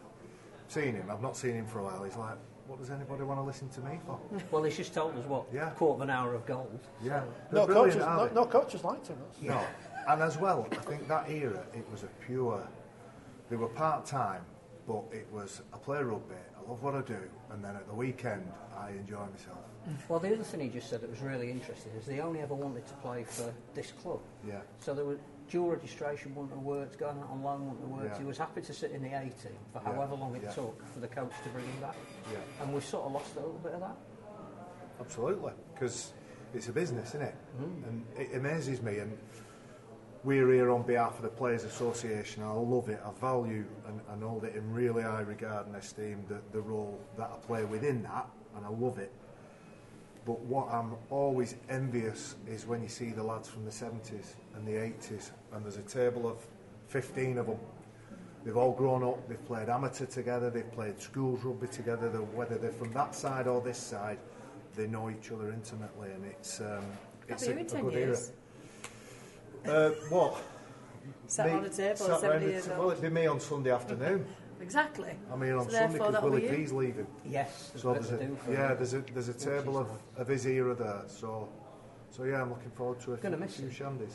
seen 0.67 0.95
him. 0.95 1.05
I've 1.11 1.21
not 1.21 1.35
seen 1.35 1.53
him 1.55 1.65
for 1.67 1.79
a 1.79 1.83
while. 1.83 2.03
He's 2.03 2.15
like, 2.15 2.37
what 2.67 2.79
does 2.79 2.89
anybody 2.89 3.23
want 3.23 3.39
to 3.39 3.43
listen 3.43 3.67
to 3.69 3.81
me 3.81 3.99
for? 4.05 4.19
Well, 4.51 4.63
he's 4.63 4.77
just 4.77 4.93
told 4.93 5.17
us 5.17 5.25
what 5.25 5.45
Yeah. 5.53 5.71
quarter 5.71 5.95
of 5.95 6.09
an 6.09 6.09
hour 6.09 6.33
of 6.33 6.45
gold. 6.45 6.79
Yeah. 7.03 7.23
No 7.51 7.67
coaches, 7.67 7.97
no, 7.97 8.03
aren't 8.03 8.33
no 8.33 8.45
coaches 8.45 8.83
liked 8.83 9.07
him. 9.07 9.17
That's, 9.19 9.39
they? 9.39 9.47
No. 9.49 9.61
And 10.07 10.21
as 10.23 10.37
well, 10.37 10.67
I 10.71 10.75
think 10.75 11.07
that 11.07 11.29
era, 11.29 11.63
it 11.73 11.85
was 11.91 12.03
a 12.03 12.09
pure. 12.25 12.65
They 13.49 13.55
were 13.55 13.67
part 13.67 14.05
time, 14.05 14.41
but 14.87 15.03
it 15.11 15.27
was 15.31 15.61
I 15.73 15.77
play 15.77 16.01
rugby. 16.01 16.35
Love 16.69 16.83
what 16.83 16.93
I 16.93 17.01
do, 17.01 17.17
and 17.51 17.65
then 17.65 17.75
at 17.75 17.87
the 17.87 17.95
weekend 17.95 18.47
I 18.77 18.91
enjoy 18.91 19.25
myself. 19.25 19.57
Well, 20.07 20.19
the 20.19 20.31
other 20.31 20.43
thing 20.43 20.59
he 20.59 20.69
just 20.69 20.87
said 20.87 21.01
that 21.01 21.09
was 21.09 21.19
really 21.19 21.49
interesting 21.49 21.91
is 21.97 22.05
they 22.05 22.19
only 22.19 22.41
ever 22.41 22.53
wanted 22.53 22.85
to 22.85 22.93
play 22.95 23.23
for 23.23 23.51
this 23.73 23.91
club. 24.03 24.19
Yeah. 24.47 24.59
So 24.79 24.93
there 24.93 25.05
was 25.05 25.17
dual 25.49 25.71
registration 25.71 26.35
wouldn't 26.35 26.53
have 26.53 26.61
worked, 26.61 26.99
going 26.99 27.17
out 27.17 27.29
on 27.31 27.41
loan 27.41 27.65
wouldn't 27.65 27.81
have 27.81 27.89
worked. 27.89 28.13
Yeah. 28.13 28.19
He 28.19 28.25
was 28.25 28.37
happy 28.37 28.61
to 28.61 28.71
sit 28.71 28.91
in 28.91 29.01
the 29.01 29.09
A 29.09 29.21
team 29.21 29.57
for 29.73 29.81
Yeah, 29.83 29.93
however 29.93 30.13
long 30.13 30.35
it 30.35 30.43
yeah. 30.43 30.51
took 30.51 30.85
for 30.93 30.99
the 30.99 31.07
coach 31.07 31.31
to 31.43 31.49
bring 31.49 31.65
him 31.65 31.81
back. 31.81 31.95
Yeah. 32.31 32.37
And 32.61 32.71
we've 32.71 32.85
sort 32.85 33.05
of 33.05 33.13
lost 33.13 33.35
a 33.35 33.39
little 33.39 33.59
bit 33.63 33.73
of 33.73 33.79
that. 33.79 33.95
Absolutely, 34.99 35.53
because 35.73 36.13
it's 36.53 36.67
a 36.67 36.71
business, 36.71 37.09
isn't 37.09 37.23
it? 37.23 37.35
Mm. 37.59 37.87
And 37.87 38.05
it 38.15 38.35
amazes 38.35 38.83
me. 38.83 38.99
And 38.99 39.17
we're 40.23 40.51
here 40.51 40.69
on 40.69 40.83
behalf 40.83 41.15
of 41.15 41.21
the 41.21 41.29
Players 41.29 41.63
Association. 41.63 42.43
I 42.43 42.51
love 42.51 42.89
it. 42.89 42.99
I 43.05 43.11
value 43.19 43.65
and, 43.87 44.01
and 44.09 44.23
hold 44.23 44.43
it 44.43 44.55
in 44.55 44.73
really 44.73 45.03
high 45.03 45.21
regard 45.21 45.67
and 45.67 45.75
esteem 45.75 46.23
the, 46.27 46.39
the 46.51 46.61
role 46.61 46.99
that 47.17 47.31
I 47.33 47.45
play 47.45 47.63
within 47.63 48.03
that, 48.03 48.27
and 48.55 48.65
I 48.65 48.69
love 48.69 48.97
it. 48.99 49.11
But 50.25 50.41
what 50.41 50.71
I'm 50.71 50.95
always 51.09 51.55
envious 51.69 52.35
is 52.47 52.67
when 52.67 52.83
you 52.83 52.89
see 52.89 53.11
the 53.11 53.23
lads 53.23 53.47
from 53.47 53.63
the 53.63 53.71
70s 53.71 54.35
and 54.55 54.67
the 54.67 54.73
80s, 54.73 55.31
and 55.53 55.63
there's 55.63 55.77
a 55.77 55.81
table 55.81 56.27
of 56.27 56.37
15 56.87 57.37
of 57.37 57.47
them. 57.47 57.59
They've 58.43 58.57
all 58.57 58.73
grown 58.73 59.03
up, 59.03 59.27
they've 59.27 59.45
played 59.45 59.69
amateur 59.69 60.05
together, 60.05 60.49
they've 60.49 60.71
played 60.71 61.01
schools 61.01 61.43
rugby 61.43 61.67
together, 61.67 62.09
they're, 62.09 62.21
whether 62.21 62.57
they're 62.57 62.71
from 62.71 62.91
that 62.93 63.15
side 63.15 63.47
or 63.47 63.61
this 63.61 63.77
side, 63.77 64.17
they 64.75 64.87
know 64.87 65.09
each 65.09 65.31
other 65.31 65.51
intimately, 65.51 66.11
and 66.11 66.25
it's, 66.25 66.61
um, 66.61 66.85
it's 67.27 67.47
a, 67.47 67.51
a 67.51 67.63
good 67.63 67.93
years? 67.93 68.29
era. 68.29 68.38
Uh, 69.65 69.89
what? 70.09 70.41
Sat 71.27 71.47
Me- 71.47 71.53
on 71.53 71.65
a 71.65 71.69
table 71.69 71.95
sat 71.97 72.19
70 72.21 72.45
years 72.45 72.65
t- 72.65 72.71
old. 72.71 72.79
Well, 72.79 72.89
it'd 72.91 73.03
be 73.03 73.09
me 73.09 73.27
on 73.27 73.39
Sunday 73.39 73.71
afternoon. 73.71 74.25
exactly. 74.61 75.11
I 75.31 75.35
mean, 75.35 75.53
on 75.53 75.65
So 75.65 75.71
Sunday, 75.71 75.97
because 75.99 76.23
Willie 76.23 76.41
be 76.41 76.47
you. 76.47 76.53
P's 76.53 76.71
leaving. 76.71 77.07
Yes, 77.25 77.69
there's 77.71 77.81
So 77.83 77.93
there's 77.93 78.11
a, 78.11 78.17
do 78.17 78.37
yeah, 78.51 78.73
there's 78.73 78.93
a 78.93 79.01
there's 79.13 79.29
a 79.29 79.33
table 79.33 79.77
of, 79.77 79.87
of 80.17 80.27
his 80.27 80.45
era 80.47 80.73
there. 80.73 81.03
So 81.07 81.49
so 82.09 82.23
yeah, 82.23 82.41
I'm 82.41 82.49
looking 82.49 82.71
forward 82.71 82.99
to 83.01 83.13
a 83.13 83.17
Gonna 83.17 83.37
few, 83.37 83.45
miss 83.45 83.55
few 83.57 83.67
him. 83.67 83.99
shandies. 83.99 84.13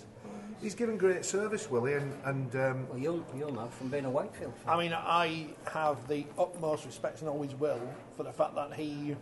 He's 0.60 0.74
given 0.74 0.96
great 0.96 1.24
service, 1.24 1.70
Willie, 1.70 1.94
and 1.94 2.12
and 2.24 2.56
um, 2.56 2.88
Well, 2.88 2.98
you'll, 2.98 3.24
you'll 3.36 3.52
know 3.52 3.68
from 3.68 3.88
being 3.88 4.04
a 4.06 4.10
Wakefield 4.10 4.54
fan. 4.56 4.74
I 4.74 4.82
mean, 4.82 4.92
I 4.92 5.46
have 5.72 6.06
the 6.08 6.26
utmost 6.38 6.84
respect 6.86 7.20
and 7.20 7.28
always 7.28 7.54
will 7.54 7.80
for 8.16 8.24
the 8.24 8.32
fact 8.32 8.54
that 8.56 8.72
he 8.74 9.14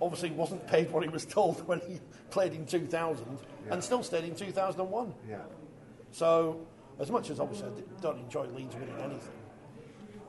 obviously 0.00 0.30
wasn't 0.30 0.66
paid 0.66 0.90
what 0.90 1.02
he 1.02 1.08
was 1.08 1.24
told 1.24 1.66
when 1.66 1.80
he 1.80 2.00
played 2.30 2.52
in 2.52 2.66
2000 2.66 3.26
Yeah. 3.66 3.72
and 3.72 3.82
still 3.82 4.02
stayed 4.02 4.24
in 4.24 4.34
2001. 4.34 5.14
yeah, 5.28 5.38
So, 6.10 6.66
as 6.98 7.10
much 7.10 7.30
as 7.30 7.40
obviously 7.40 7.68
I 7.68 8.00
don't 8.02 8.18
enjoy 8.18 8.46
Leeds 8.46 8.74
winning 8.74 8.96
anything, 9.02 9.32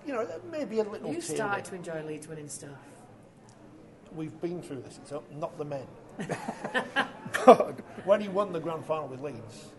you 0.05 0.13
know, 0.13 0.27
maybe 0.51 0.79
a 0.79 0.83
little 0.83 1.09
You 1.09 1.15
tear 1.21 1.35
started 1.35 1.65
that 1.65 1.69
to 1.69 1.75
enjoy 1.75 2.01
Leeds 2.03 2.27
winning 2.27 2.47
stuff. 2.49 2.69
We've 4.15 4.39
been 4.41 4.61
through 4.61 4.81
this, 4.81 4.99
it's 5.01 5.11
not 5.31 5.57
the 5.57 5.65
men. 5.65 5.85
when 8.05 8.21
he 8.21 8.29
won 8.29 8.53
the 8.53 8.59
grand 8.59 8.85
final 8.85 9.07
with 9.07 9.21
Leeds, 9.21 9.71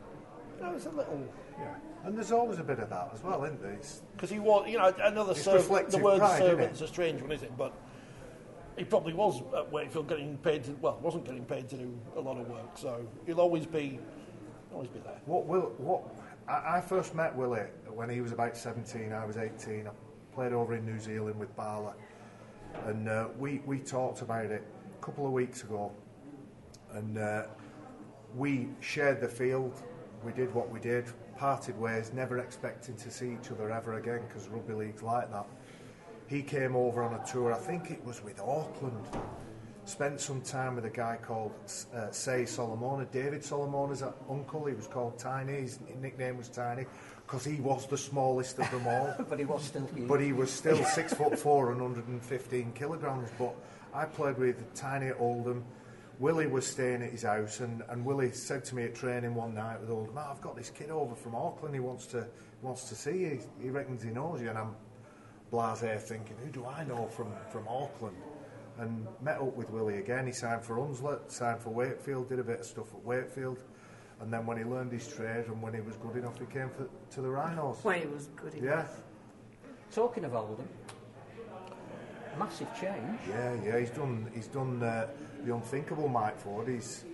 you 0.59 0.64
know, 0.64 0.74
it's 0.74 0.86
a 0.86 0.91
little. 0.91 1.26
yeah. 1.59 1.74
And 2.05 2.16
there's 2.16 2.30
always 2.30 2.59
a 2.59 2.62
bit 2.64 2.78
of 2.78 2.91
that 2.91 3.11
as 3.12 3.22
well, 3.22 3.45
isn't 3.45 3.61
there? 3.62 3.78
Because 4.14 4.30
he 4.30 4.39
was, 4.39 4.68
you 4.68 4.78
know, 4.78 4.95
another 5.03 5.34
servant, 5.34 5.91
the 5.91 5.99
word 5.99 6.18
pride, 6.18 6.43
isn't 6.43 6.47
servant's 6.47 6.80
a 6.80 6.86
strange 6.86 7.20
one, 7.20 7.32
isn't 7.32 7.47
it? 7.47 7.57
But 7.57 7.72
he 8.79 8.85
probably 8.85 9.12
was 9.12 9.43
at 9.57 9.70
Wakefield 9.70 10.09
getting 10.09 10.39
paid 10.39 10.64
to, 10.64 10.72
well, 10.81 10.99
wasn't 11.03 11.24
getting 11.24 11.45
paid 11.45 11.68
to 11.70 11.76
do 11.76 11.99
a 12.16 12.20
lot 12.20 12.39
of 12.39 12.49
work, 12.49 12.76
so 12.76 13.07
he'll 13.26 13.41
always 13.41 13.66
be, 13.66 13.99
always 14.72 14.89
be 14.89 15.01
there. 15.01 15.20
What 15.26 15.47
will 15.47 15.72
what? 15.79 16.03
I, 16.49 16.76
I 16.76 16.81
first 16.81 17.14
met 17.14 17.35
Willie 17.35 17.66
when 17.89 18.09
he 18.09 18.20
was 18.20 18.33
about 18.33 18.57
17. 18.57 19.12
I 19.12 19.24
was 19.24 19.37
18. 19.37 19.87
I 19.87 19.91
played 20.35 20.53
over 20.53 20.74
in 20.76 20.87
New 20.87 21.01
Zealand 21.01 21.39
with 21.39 21.55
Barla, 21.57 21.95
and 22.87 23.09
uh, 23.09 23.29
we 23.39 23.61
we 23.66 23.79
talked 23.81 24.22
about 24.22 24.47
it 24.47 24.62
a 25.01 25.05
couple 25.05 25.26
of 25.26 25.33
weeks 25.33 25.64
ago, 25.64 25.93
and 26.93 27.18
uh, 27.18 27.45
we 28.37 28.68
shared 28.81 29.20
the 29.20 29.29
field. 29.29 29.83
We 30.24 30.33
did 30.33 30.53
what 30.55 30.70
we 30.70 30.81
did, 30.81 31.07
parted 31.37 31.79
ways, 31.79 32.12
never 32.12 32.39
expecting 32.39 32.97
to 32.97 33.11
see 33.11 33.37
each 33.41 33.51
other 33.51 33.70
ever 33.70 33.95
again 33.95 34.20
because 34.26 34.49
rugby 34.49 34.74
league's 34.74 35.03
like 35.03 35.31
that. 35.31 35.47
He 36.29 36.43
came 36.43 36.76
over 36.76 37.03
on 37.03 37.14
a 37.14 37.24
tour. 37.26 37.53
I 37.53 37.59
think 37.59 37.91
it 37.91 38.05
was 38.05 38.22
with 38.22 38.41
Auckland 38.41 39.07
spent 39.89 40.20
some 40.20 40.41
time 40.43 40.76
with 40.76 40.85
a 40.85 40.91
guy 40.91 41.18
called 41.20 41.53
uh, 41.95 42.11
Say 42.11 42.45
Solomona. 42.45 43.07
David 43.07 43.43
Solomona's 43.43 44.03
uncle. 44.29 44.66
He 44.66 44.74
was 44.74 44.87
called 44.87 45.18
Tiny. 45.18 45.62
His 45.62 45.79
nickname 46.01 46.37
was 46.37 46.49
Tiny 46.49 46.85
because 47.26 47.45
he 47.45 47.57
was 47.61 47.87
the 47.87 47.97
smallest 47.97 48.59
of 48.59 48.70
them 48.70 48.87
all. 48.87 49.14
But 49.29 49.39
he 49.39 49.45
was 49.45 49.64
still 49.64 49.89
huge. 49.95 50.09
but 50.09 50.20
he 50.20 50.33
was 50.33 50.51
still 50.51 50.83
six 50.85 51.14
foot 51.14 51.39
four 51.39 51.72
and 51.72 51.81
115 51.81 52.72
kilograms. 52.72 53.31
But 53.39 53.55
I 53.95 54.05
played 54.05 54.39
with 54.39 54.74
Tiny 54.74 55.07
at 55.07 55.20
Oldham. 55.20 55.64
Willie 56.18 56.49
was 56.49 56.66
staying 56.66 57.03
at 57.03 57.12
his 57.12 57.22
house, 57.22 57.61
and, 57.61 57.83
and 57.89 58.05
Willie 58.05 58.33
said 58.33 58.64
to 58.66 58.74
me 58.74 58.85
at 58.85 58.95
training 58.95 59.37
one 59.37 59.55
night 59.55 59.81
with 59.81 59.89
Oldham, 59.89 60.18
"Ah, 60.18 60.33
"I've 60.33 60.41
got 60.41 60.57
this 60.57 60.68
kid 60.68 60.91
over 60.91 61.14
from 61.14 61.35
Auckland. 61.37 61.74
He 61.74 61.81
wants 61.81 62.07
to 62.09 62.26
wants 62.61 62.89
to 62.89 62.95
see 62.95 63.18
you. 63.18 63.41
He 63.62 63.70
reckons 63.70 64.03
he 64.03 64.11
knows 64.11 64.43
you." 64.43 64.51
And 64.51 64.59
I'm 64.59 64.74
blasé 65.53 66.01
thinking, 66.01 66.36
"Who 66.44 66.51
do 66.51 66.66
I 66.66 66.84
know 66.84 67.07
from 67.07 67.32
from 67.51 67.66
Auckland?" 67.68 68.16
And 68.78 69.07
met 69.20 69.40
up 69.40 69.57
with 69.57 69.70
Willie 69.70 69.99
again. 69.99 70.26
He 70.26 70.32
signed 70.32 70.62
for 70.62 70.76
Hunslet, 70.76 71.30
signed 71.30 71.61
for 71.61 71.70
Wakefield, 71.70 72.28
did 72.28 72.38
a 72.38 72.44
bit 72.44 72.61
of 72.61 72.66
stuff 72.66 72.94
at 72.94 73.05
Wakefield. 73.05 73.59
And 74.20 74.32
then 74.32 74.46
when 74.46 74.57
he 74.57 74.64
learned 74.64 74.92
his 74.92 75.09
trade 75.09 75.46
and 75.46 75.61
when 75.61 75.74
he 75.74 75.80
was 75.80 75.96
good 75.96 76.16
enough, 76.16 76.38
he 76.38 76.46
came 76.46 76.68
for, 76.70 76.88
to 77.14 77.20
the 77.20 77.28
Rhinos. 77.28 77.78
When 77.82 78.01
he 78.01 78.07
was 78.07 78.28
good 78.36 78.55
enough. 78.55 78.64
Yeah, 78.64 78.86
Talking 79.94 80.24
of 80.24 80.34
Oldham, 80.34 80.68
massive 82.38 82.68
change. 82.80 83.20
Yeah, 83.28 83.55
yeah, 83.64 83.78
he's 83.78 83.90
done. 83.90 84.30
He's 84.34 84.46
done 84.49 84.82
uh, 84.82 85.09
the 85.44 85.55
unthinkable, 85.55 86.09
Mike 86.09 86.38
Ford. 86.38 86.68
He's 86.68 87.05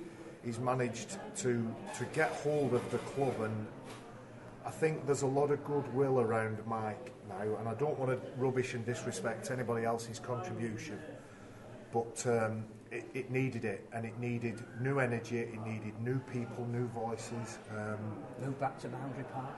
he's 0.45 0.59
managed 0.59 1.18
to 1.39 1.74
to 1.97 2.05
get 2.12 2.30
hold 2.30 2.74
of 2.74 2.91
the 2.91 2.99
club, 2.99 3.41
and 3.41 3.66
I 4.67 4.71
think 4.71 5.07
there's 5.07 5.23
a 5.23 5.27
lot 5.27 5.51
of 5.51 5.62
goodwill 5.65 6.21
around 6.21 6.59
Mike 6.67 7.12
now. 7.29 7.57
And 7.59 7.69
I 7.69 7.75
don't 7.75 7.99
want 7.99 8.11
to 8.11 8.19
rubbish 8.39 8.75
and 8.75 8.85
disrespect 8.85 9.51
anybody 9.51 9.85
else's 9.85 10.19
contribution, 10.19 10.99
but 11.93 12.25
um, 12.27 12.65
it, 12.91 13.05
it 13.15 13.31
needed 13.31 13.65
it, 13.65 13.87
and 13.93 14.07
it 14.07 14.19
needed 14.19 14.62
new 14.81 15.01
energy. 15.01 15.39
It 15.39 15.61
needed 15.67 15.93
new 16.01 16.19
people, 16.33 16.67
new 16.67 16.87
voices. 16.89 17.59
Um, 17.71 17.99
Moved 18.41 18.61
back 18.61 18.79
to 18.81 18.89
Boundary 18.89 19.25
Park. 19.33 19.51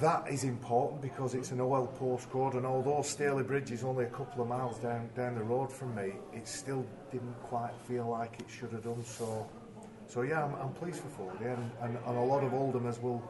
that 0.00 0.28
is 0.30 0.44
important 0.44 1.02
because 1.02 1.34
it's 1.34 1.50
an 1.50 1.60
OL 1.60 1.88
postcode, 2.00 2.56
and 2.56 2.66
although 2.66 3.02
Stalybridge 3.02 3.72
is 3.72 3.82
only 3.82 4.04
a 4.04 4.10
couple 4.10 4.42
of 4.42 4.48
miles 4.48 4.78
down 4.78 5.08
down 5.16 5.34
the 5.34 5.42
road 5.42 5.72
from 5.72 5.94
me, 5.94 6.12
it 6.32 6.46
still 6.46 6.84
didn't 7.10 7.40
quite 7.42 7.74
feel 7.88 8.08
like 8.08 8.38
it 8.38 8.46
should 8.48 8.70
have 8.70 8.84
done. 8.84 9.04
So, 9.04 9.48
so 10.06 10.22
yeah, 10.22 10.44
I'm, 10.44 10.54
I'm 10.56 10.72
pleased 10.74 11.00
for 11.00 11.08
Ford, 11.08 11.36
yeah, 11.40 11.54
and, 11.54 11.70
and, 11.82 11.98
and 12.06 12.18
a 12.18 12.22
lot 12.22 12.44
of 12.44 12.52
Oldhamers 12.52 13.02
will 13.02 13.22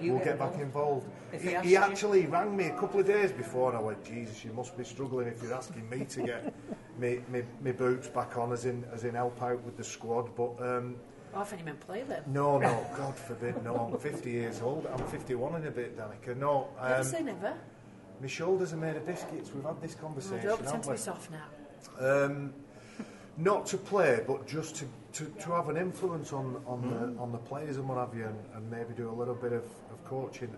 You 0.00 0.14
get, 0.14 0.24
get 0.24 0.38
back 0.38 0.54
involved. 0.58 1.08
He, 1.32 1.38
he 1.38 1.54
asks 1.54 1.66
he 1.66 1.72
you- 1.72 1.78
actually 1.78 2.26
rang 2.26 2.56
me 2.56 2.66
a 2.66 2.76
couple 2.78 3.00
of 3.00 3.06
days 3.06 3.32
before, 3.32 3.70
and 3.70 3.78
I 3.78 3.80
went, 3.82 4.04
Jesus, 4.04 4.44
you 4.44 4.52
must 4.52 4.76
be 4.76 4.84
struggling 4.84 5.28
if 5.28 5.42
you're 5.42 5.54
asking 5.54 5.88
me 5.90 6.04
to 6.06 6.22
get 6.22 6.54
me, 6.98 7.20
me, 7.28 7.42
me 7.60 7.72
boots 7.72 8.08
back 8.08 8.36
on, 8.36 8.52
as 8.52 8.64
in 8.64 8.84
as 8.92 9.04
in 9.04 9.14
help 9.14 9.40
out 9.42 9.62
with 9.64 9.76
the 9.76 9.84
squad, 9.84 10.34
but. 10.36 10.60
Um, 10.60 10.96
Often 11.34 11.60
you 11.60 11.64
meant 11.64 11.80
play 11.80 12.02
them. 12.02 12.22
no, 12.26 12.58
no, 12.58 12.86
God 12.96 13.16
forbid, 13.16 13.62
no. 13.64 13.74
I'm 13.92 13.98
50 13.98 14.30
years 14.30 14.60
old. 14.60 14.86
I'm 14.92 15.02
51 15.06 15.62
in 15.62 15.66
a 15.66 15.70
bit, 15.70 15.96
Danika. 15.98 16.36
No, 16.36 16.68
Never 16.82 16.94
um, 16.96 17.04
say 17.04 17.22
never. 17.22 17.54
my 18.20 18.26
shoulders 18.26 18.74
are 18.74 18.76
made 18.76 18.96
of 18.96 19.06
biscuits. 19.06 19.50
We've 19.54 19.64
had 19.64 19.80
this 19.80 19.96
I 19.98 20.00
conversation, 20.02 20.46
don't 20.46 20.58
pretend 20.62 20.82
to 20.84 20.90
be 20.90 20.96
soft 20.98 21.30
now. 21.30 21.46
Um, 22.26 22.52
not 23.38 23.64
to 23.66 23.78
play, 23.78 24.20
but 24.26 24.46
just 24.46 24.76
to, 24.76 24.84
to, 25.14 25.24
to 25.26 25.52
have 25.52 25.68
an 25.68 25.76
influence 25.76 26.32
on, 26.32 26.56
on, 26.66 26.82
Mm-hmm. 26.82 27.14
the, 27.16 27.20
on 27.22 27.32
the 27.32 27.38
players 27.38 27.76
and 27.76 27.88
what 27.88 27.98
have 27.98 28.16
you, 28.16 28.24
and, 28.26 28.38
and 28.54 28.70
maybe 28.70 28.94
do 28.96 29.10
a 29.10 29.12
little 29.12 29.34
bit 29.34 29.52
of, 29.52 29.64
of 29.90 30.04
coaching. 30.04 30.54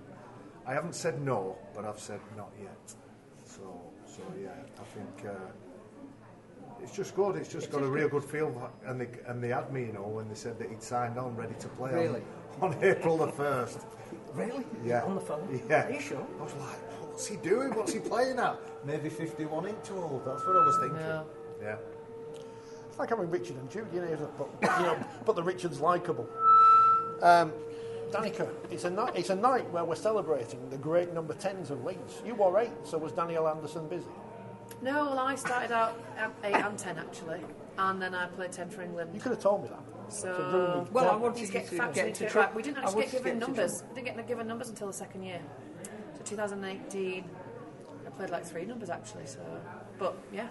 I 0.66 0.72
haven't 0.72 0.94
said 0.94 1.20
no, 1.20 1.56
but 1.74 1.84
I've 1.84 1.98
said 1.98 2.20
not 2.36 2.50
yet. 2.60 2.94
So, 3.44 3.80
so 4.06 4.22
yeah, 4.40 4.48
I 4.80 4.84
think 4.94 5.26
uh, 5.30 6.82
it's 6.82 6.94
just 6.96 7.14
good. 7.14 7.36
It's 7.36 7.48
just 7.52 7.70
got 7.70 7.82
a 7.82 7.86
real 7.86 8.08
good 8.08 8.24
feel. 8.24 8.70
And 8.86 9.00
they, 9.00 9.08
and 9.26 9.42
they 9.42 9.48
had 9.48 9.72
me, 9.72 9.82
you 9.86 9.92
know, 9.92 10.02
when 10.02 10.28
they 10.28 10.34
said 10.34 10.58
that 10.58 10.68
he'd 10.70 10.82
signed 10.82 11.18
on, 11.18 11.36
ready 11.36 11.54
to 11.60 11.68
play 11.68 11.92
Really? 11.92 12.22
on, 12.60 12.74
on 12.74 12.84
April 12.84 13.18
the 13.18 13.28
1st. 13.28 13.84
Really? 14.34 14.64
Yeah. 14.84 15.02
On 15.04 15.14
the 15.14 15.20
phone? 15.20 15.60
Yeah. 15.68 15.86
Are 15.88 15.92
you 15.92 16.00
sure? 16.00 16.26
I 16.40 16.42
was 16.42 16.52
like, 16.54 16.76
what's 17.02 17.26
he 17.26 17.36
doing? 17.36 17.74
What's 17.74 17.92
he 17.92 18.00
playing 18.00 18.38
at? 18.38 18.58
Maybe 18.86 19.08
51 19.08 19.66
inch 19.66 19.90
old. 19.92 20.24
That's 20.24 20.44
what 20.46 20.56
I 20.56 20.64
was 20.64 20.76
thinking. 20.80 20.98
No. 20.98 21.26
Yeah. 21.62 21.76
It's 22.94 23.00
like 23.00 23.10
having 23.10 23.28
Richard 23.28 23.56
and 23.56 23.68
Judy, 23.68 23.88
you 23.92 24.02
know, 24.02 24.30
but, 24.38 24.78
you 24.78 24.86
know, 24.86 24.96
but 25.26 25.34
the 25.34 25.42
Richard's 25.42 25.80
likeable. 25.80 26.28
Um, 27.22 27.52
Danika, 28.12 28.48
it's 28.70 28.84
a, 28.84 28.90
night, 28.90 29.14
it's 29.16 29.30
a 29.30 29.34
night 29.34 29.68
where 29.72 29.84
we're 29.84 29.96
celebrating 29.96 30.60
the 30.70 30.76
great 30.76 31.12
number 31.12 31.34
10s 31.34 31.70
of 31.70 31.84
Leeds. 31.84 32.22
You 32.24 32.36
wore 32.36 32.56
eight, 32.60 32.70
so 32.84 32.96
was 32.98 33.10
Daniel 33.10 33.48
Anderson 33.48 33.88
busy? 33.88 34.06
No, 34.80 35.06
well, 35.06 35.18
I 35.18 35.34
started 35.34 35.72
out 35.72 36.00
at 36.16 36.30
8 36.44 36.54
and 36.54 36.78
10 36.78 36.98
actually, 36.98 37.40
and 37.78 38.00
then 38.00 38.14
I 38.14 38.26
played 38.26 38.52
10 38.52 38.70
for 38.70 38.82
England. 38.82 39.10
You 39.12 39.20
could 39.20 39.32
have 39.32 39.42
told 39.42 39.64
me 39.64 39.70
that. 39.70 40.12
So, 40.12 40.32
brilliant. 40.32 40.92
Well, 40.92 41.10
I 41.10 41.16
wanted 41.16 41.40
he's 41.40 41.48
you 41.48 41.52
get 41.52 41.66
to 41.70 41.74
factually 41.74 41.94
get 41.94 42.06
into 42.06 42.28
to 42.28 42.40
it. 42.42 42.54
We 42.54 42.62
didn't 42.62 42.78
I 42.78 42.82
actually 42.82 43.02
get 43.02 43.10
to 43.10 43.16
given 43.16 43.38
get 43.40 43.48
numbers. 43.48 43.82
We 43.88 44.02
didn't 44.02 44.16
get 44.18 44.28
given 44.28 44.46
numbers 44.46 44.68
until 44.68 44.86
the 44.86 44.92
second 44.92 45.24
year. 45.24 45.40
So 46.16 46.22
2018, 46.22 47.24
I 48.06 48.10
played 48.10 48.30
like 48.30 48.44
three 48.44 48.64
numbers 48.64 48.88
actually. 48.88 49.26
So, 49.26 49.40
but 49.98 50.16
yeah, 50.32 50.46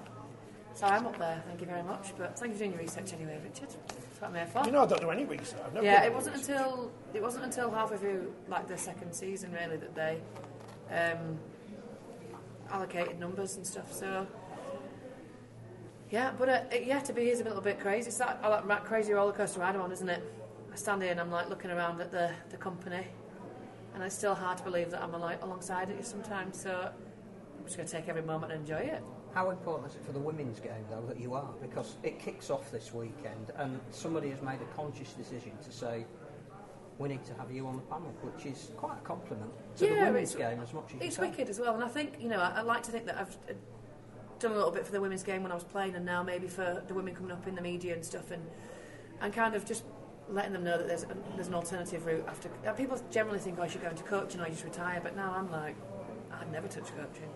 so 0.73 0.87
I'm 0.87 1.05
up 1.05 1.17
there. 1.17 1.43
Thank 1.47 1.61
you 1.61 1.67
very 1.67 1.83
much. 1.83 2.13
But 2.17 2.37
thank 2.37 2.51
you 2.51 2.57
for 2.57 2.59
doing 2.59 2.71
your 2.71 2.81
research 2.81 3.13
anyway, 3.13 3.39
Richard. 3.43 3.69
That's 3.69 4.21
what 4.21 4.29
I'm 4.29 4.35
here 4.35 4.47
for. 4.47 4.65
You 4.65 4.71
know, 4.71 4.83
I 4.83 4.85
don't 4.87 5.01
do 5.01 5.09
any 5.11 5.25
research. 5.25 5.59
I've 5.65 5.83
Yeah, 5.83 6.03
it 6.03 6.13
wasn't 6.13 6.35
research. 6.35 6.57
until 6.57 6.91
it 7.13 7.21
wasn't 7.21 7.45
until 7.45 7.71
halfway 7.71 7.97
through 7.97 8.33
like 8.47 8.67
the 8.67 8.77
second 8.77 9.13
season 9.13 9.51
really 9.51 9.77
that 9.77 9.95
they 9.95 10.19
um, 10.91 11.37
allocated 12.69 13.19
numbers 13.19 13.57
and 13.57 13.65
stuff. 13.65 13.91
So 13.93 14.25
yeah, 16.09 16.31
but 16.37 16.49
uh, 16.49 16.61
it, 16.71 16.85
yeah, 16.85 16.99
to 16.99 17.13
be 17.13 17.23
here 17.23 17.33
is 17.33 17.41
a 17.41 17.43
little 17.43 17.61
bit 17.61 17.79
crazy. 17.79 18.07
It's 18.07 18.17
that, 18.17 18.41
that 18.41 18.85
crazy 18.85 19.13
roller 19.13 19.31
coaster 19.31 19.59
ride 19.59 19.75
I'm 19.75 19.81
on, 19.81 19.91
isn't 19.91 20.09
it? 20.09 20.23
I 20.71 20.75
stand 20.75 21.01
here 21.01 21.11
and 21.11 21.19
I'm 21.19 21.31
like 21.31 21.49
looking 21.49 21.71
around 21.71 22.01
at 22.01 22.11
the, 22.11 22.31
the 22.49 22.57
company, 22.57 23.07
and 23.93 24.03
it's 24.03 24.15
still 24.15 24.35
hard 24.35 24.57
to 24.59 24.63
believe 24.63 24.91
that 24.91 25.01
I'm 25.01 25.11
like 25.19 25.41
alongside 25.43 25.89
it 25.89 26.05
sometimes. 26.05 26.61
So 26.61 26.91
I'm 27.57 27.65
just 27.65 27.77
going 27.77 27.87
to 27.87 27.93
take 27.93 28.09
every 28.09 28.21
moment 28.21 28.51
and 28.51 28.61
enjoy 28.61 28.77
it. 28.77 29.03
How 29.33 29.49
important 29.49 29.89
is 29.89 29.95
it 29.95 30.05
for 30.05 30.11
the 30.11 30.19
women's 30.19 30.59
game, 30.59 30.85
though, 30.89 31.01
that 31.07 31.19
you 31.19 31.33
are? 31.33 31.49
Because 31.59 31.95
it 32.03 32.19
kicks 32.19 32.49
off 32.51 32.71
this 32.71 32.93
weekend, 32.93 33.51
and 33.57 33.79
somebody 33.89 34.29
has 34.29 34.41
made 34.41 34.59
a 34.61 34.75
conscious 34.75 35.13
decision 35.13 35.51
to 35.63 35.71
say, 35.71 36.05
we 36.99 37.09
need 37.09 37.25
to 37.25 37.33
have 37.35 37.51
you 37.51 37.65
on 37.65 37.75
the 37.75 37.81
panel, 37.83 38.13
which 38.21 38.45
is 38.45 38.69
quite 38.77 38.97
a 38.99 39.01
compliment 39.01 39.51
to 39.77 39.85
the 39.87 39.91
Yeah, 39.91 40.05
women's 40.05 40.35
it's- 40.35 40.51
game 40.51 40.61
as 40.61 40.71
much 40.73 40.85
as 40.85 40.91
It's 40.93 40.93
you 40.93 40.99
can. 40.99 41.07
It's 41.07 41.17
wicked 41.19 41.49
as 41.49 41.59
well, 41.59 41.73
and 41.73 41.83
I 41.83 41.87
think 41.87 42.17
you 42.19 42.29
know 42.29 42.39
I, 42.39 42.57
I 42.57 42.61
like 42.61 42.83
to 42.83 42.91
think 42.91 43.07
that 43.07 43.17
I've 43.17 43.35
uh, 43.49 43.53
done 44.37 44.51
a 44.51 44.55
little 44.55 44.69
bit 44.71 44.85
for 44.85 44.91
the 44.91 45.01
women's 45.01 45.23
game 45.23 45.41
when 45.41 45.51
I 45.51 45.55
was 45.55 45.63
playing, 45.63 45.95
and 45.95 46.05
now 46.05 46.21
maybe 46.21 46.47
for 46.47 46.83
the 46.87 46.93
women 46.93 47.15
coming 47.15 47.31
up 47.31 47.47
in 47.47 47.55
the 47.55 47.61
media 47.61 47.95
and 47.95 48.05
stuff, 48.05 48.29
and 48.29 48.45
and 49.21 49.33
kind 49.33 49.55
of 49.55 49.65
just 49.65 49.83
letting 50.29 50.53
them 50.53 50.63
know 50.63 50.77
that 50.77 50.87
there's 50.87 51.03
a, 51.03 51.17
there's 51.35 51.47
an 51.47 51.55
alternative 51.55 52.05
route 52.05 52.25
after. 52.27 52.49
People 52.77 53.01
generally 53.09 53.39
think 53.39 53.57
oh, 53.59 53.63
I 53.63 53.67
should 53.67 53.81
go 53.81 53.89
into 53.89 54.03
coaching 54.03 54.39
or 54.39 54.45
you 54.45 54.51
just 54.51 54.63
retire, 54.63 54.99
but 55.01 55.15
now 55.15 55.33
I'm 55.35 55.49
like, 55.51 55.75
I'd 56.31 56.51
never 56.51 56.67
touch 56.67 56.95
coaching. 56.95 57.29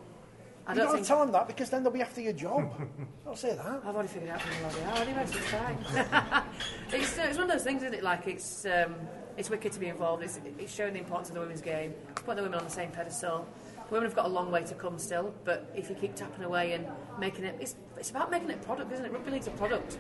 I 0.68 0.74
You 0.74 0.82
don't 0.82 0.95
don't 0.95 1.05
tell 1.05 1.20
them 1.20 1.32
that 1.32 1.47
because 1.47 1.70
then 1.70 1.82
they'll 1.84 1.93
be 1.93 2.01
after 2.01 2.22
your 2.22 2.34
job. 2.34 2.72
don't 3.26 3.38
say 3.38 3.55
that. 3.55 3.82
I've 3.86 3.95
already 3.95 4.09
figured 4.09 4.32
out 4.32 4.41
who 4.41 4.80
they 4.80 4.86
are 4.86 4.97
anyway, 4.97 5.26
so 5.26 5.38
it's 5.38 5.47
fine. 5.47 5.78
it's, 6.91 7.18
uh, 7.18 7.22
it's 7.24 7.38
one 7.38 7.49
of 7.49 7.53
those 7.53 7.63
things, 7.63 7.84
isn't 7.84 7.93
it? 7.93 8.03
Like 8.03 8.28
it's 8.28 8.65
um, 8.65 8.95
it's 9.38 9.49
wicked 9.49 9.72
to 9.72 9.80
be 9.80 9.88
involved. 9.88 10.24
It's, 10.24 10.39
it's 10.59 10.74
showing 10.74 10.93
the 10.93 10.99
importance 10.99 11.30
of 11.30 11.36
the 11.36 11.41
women's 11.41 11.61
game, 11.61 11.93
putting 12.15 12.38
the 12.38 12.43
women 12.43 12.59
on 12.59 12.65
the 12.65 12.72
same 12.72 12.91
pedestal. 12.91 13.47
The 13.88 13.93
women 13.93 14.09
have 14.09 14.15
got 14.15 14.26
a 14.26 14.30
long 14.30 14.51
way 14.51 14.63
to 14.63 14.76
come 14.76 14.99
still, 14.99 15.34
but 15.45 15.72
if 15.74 15.89
you 15.89 15.95
keep 15.95 16.15
tapping 16.15 16.43
away 16.43 16.74
and 16.74 16.86
making 17.18 17.45
it, 17.45 17.55
it's, 17.61 17.76
it's 17.95 18.09
about 18.09 18.30
making 18.30 18.49
it 18.49 18.55
a 18.55 18.65
product, 18.65 18.91
isn't 18.91 19.05
it? 19.05 19.13
Rugby 19.13 19.32
league's 19.32 19.47
a 19.47 19.51
product, 19.51 19.99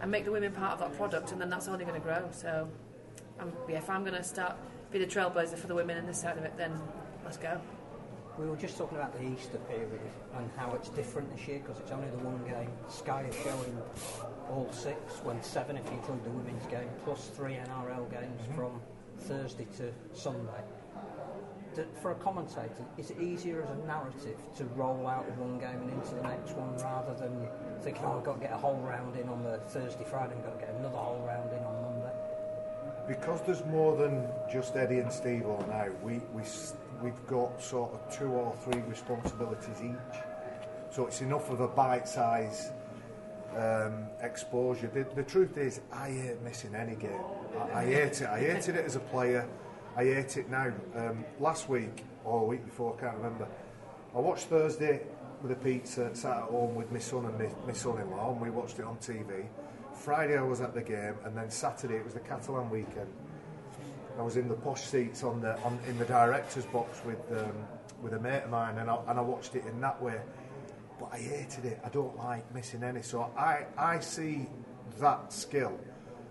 and 0.00 0.10
make 0.10 0.24
the 0.24 0.30
women 0.30 0.52
part 0.52 0.74
of 0.74 0.78
that 0.80 0.96
product, 0.96 1.32
and 1.32 1.40
then 1.40 1.50
that's 1.50 1.66
only 1.66 1.84
going 1.84 2.00
to 2.00 2.06
grow. 2.06 2.28
So, 2.30 2.68
um, 3.40 3.52
yeah, 3.68 3.78
if 3.78 3.90
I'm 3.90 4.04
going 4.04 4.14
to 4.14 4.22
start 4.22 4.56
be 4.94 5.00
the 5.00 5.06
trailblazer 5.06 5.56
for 5.56 5.66
the 5.66 5.74
women 5.74 5.96
in 5.96 6.06
this 6.06 6.20
side 6.20 6.38
of 6.38 6.44
it, 6.44 6.56
then 6.56 6.80
let's 7.24 7.36
go. 7.36 7.60
We 8.36 8.46
were 8.46 8.56
just 8.56 8.76
talking 8.76 8.98
about 8.98 9.12
the 9.12 9.24
Easter 9.24 9.58
period 9.58 10.10
and 10.36 10.50
how 10.56 10.72
it's 10.72 10.88
different 10.88 11.34
this 11.36 11.46
year 11.46 11.60
because 11.60 11.78
it's 11.78 11.92
only 11.92 12.10
the 12.10 12.18
one 12.18 12.42
game. 12.44 12.70
Sky 12.88 13.26
is 13.28 13.34
showing 13.36 13.78
all 14.50 14.68
six, 14.72 14.98
when 15.22 15.40
seven 15.40 15.76
if 15.76 15.86
you 15.86 15.92
include 15.92 16.24
the 16.24 16.30
women's 16.30 16.66
game, 16.66 16.88
plus 17.04 17.28
three 17.28 17.52
NRL 17.54 18.10
games 18.10 18.42
mm-hmm. 18.42 18.56
from 18.56 18.80
Thursday 19.20 19.68
to 19.76 19.92
Sunday. 20.12 20.64
For 22.02 22.10
a 22.10 22.14
commentator, 22.16 22.84
is 22.98 23.10
it 23.10 23.20
easier 23.20 23.62
as 23.62 23.70
a 23.70 23.86
narrative 23.86 24.38
to 24.58 24.64
roll 24.76 25.06
out 25.06 25.28
of 25.28 25.38
one 25.38 25.58
game 25.58 25.82
and 25.82 25.90
into 25.90 26.14
the 26.14 26.22
next 26.22 26.54
one 26.56 26.76
rather 26.78 27.14
than 27.14 27.48
thinking, 27.82 28.02
oh, 28.04 28.18
I've 28.18 28.24
got 28.24 28.34
to 28.34 28.40
get 28.40 28.52
a 28.52 28.56
whole 28.56 28.78
round 28.78 29.16
in 29.16 29.28
on 29.28 29.42
the 29.42 29.58
Thursday, 29.70 30.04
Friday, 30.04 30.34
and 30.34 30.44
got 30.44 30.58
to 30.58 30.66
get 30.66 30.74
another 30.74 30.98
whole 30.98 31.24
round 31.26 31.50
in 31.52 31.58
on 31.64 31.82
Monday? 31.82 32.14
Because 33.08 33.42
there's 33.42 33.64
more 33.66 33.96
than 33.96 34.26
just 34.50 34.76
Eddie 34.76 34.98
and 34.98 35.10
Stevo 35.10 35.66
now, 35.68 35.86
we, 36.02 36.20
we, 36.32 36.42
we've 37.04 37.26
got 37.26 37.62
sort 37.62 37.92
of 37.92 38.16
two 38.16 38.28
or 38.28 38.56
three 38.64 38.80
responsibilities 38.88 39.76
each. 39.84 40.18
So 40.90 41.06
it's 41.06 41.20
enough 41.20 41.50
of 41.50 41.60
a 41.60 41.68
bite 41.68 42.08
size 42.08 42.70
um, 43.54 44.06
exposure. 44.22 44.90
The, 44.92 45.06
the 45.14 45.22
truth 45.22 45.58
is, 45.58 45.82
I 45.92 46.08
hate 46.08 46.40
missing 46.42 46.74
any 46.74 46.96
game. 46.96 47.20
I, 47.58 47.80
I 47.80 47.84
hate 47.84 48.22
it. 48.22 48.28
I 48.28 48.40
hated 48.40 48.76
it 48.76 48.86
as 48.86 48.96
a 48.96 49.00
player. 49.00 49.46
I 49.96 50.04
hate 50.04 50.38
it 50.38 50.48
now. 50.48 50.72
Um, 50.96 51.24
last 51.38 51.68
week, 51.68 52.04
or 52.24 52.40
a 52.40 52.44
week 52.44 52.64
before, 52.64 52.96
I 52.96 53.00
can't 53.00 53.16
remember, 53.18 53.46
I 54.16 54.18
watched 54.18 54.46
Thursday 54.46 55.02
with 55.42 55.52
a 55.52 55.56
pizza, 55.56 56.14
sat 56.14 56.38
at 56.38 56.42
home 56.44 56.74
with 56.74 56.90
my 56.90 56.98
son 56.98 57.26
and 57.26 57.38
my, 57.38 57.50
my 57.66 57.72
son-in-law, 57.74 58.32
and 58.32 58.40
we 58.40 58.48
watched 58.48 58.78
it 58.78 58.86
on 58.86 58.96
TV. 58.96 59.44
Friday 59.92 60.38
I 60.38 60.42
was 60.42 60.62
at 60.62 60.72
the 60.72 60.80
game, 60.80 61.14
and 61.24 61.36
then 61.36 61.50
Saturday 61.50 61.96
it 61.96 62.04
was 62.04 62.14
the 62.14 62.20
Catalan 62.20 62.70
weekend. 62.70 63.12
I 64.18 64.22
was 64.22 64.36
in 64.36 64.48
the 64.48 64.54
posh 64.54 64.82
seats 64.82 65.24
on 65.24 65.40
the 65.40 65.58
on, 65.62 65.78
in 65.88 65.98
the 65.98 66.04
director's 66.04 66.66
box 66.66 67.02
with 67.04 67.20
um, 67.32 67.52
with 68.02 68.14
a 68.14 68.20
mate 68.20 68.42
of 68.44 68.50
mine, 68.50 68.78
and 68.78 68.90
I, 68.90 68.98
and 69.08 69.18
I 69.18 69.22
watched 69.22 69.54
it 69.56 69.64
in 69.66 69.80
that 69.80 70.00
way. 70.00 70.20
But 71.00 71.10
I 71.12 71.18
hated 71.18 71.64
it. 71.64 71.80
I 71.84 71.88
don't 71.88 72.16
like 72.16 72.52
missing 72.54 72.84
any. 72.84 73.02
So 73.02 73.30
I 73.36 73.66
I 73.76 73.98
see 74.00 74.46
that 75.00 75.32
skill 75.32 75.78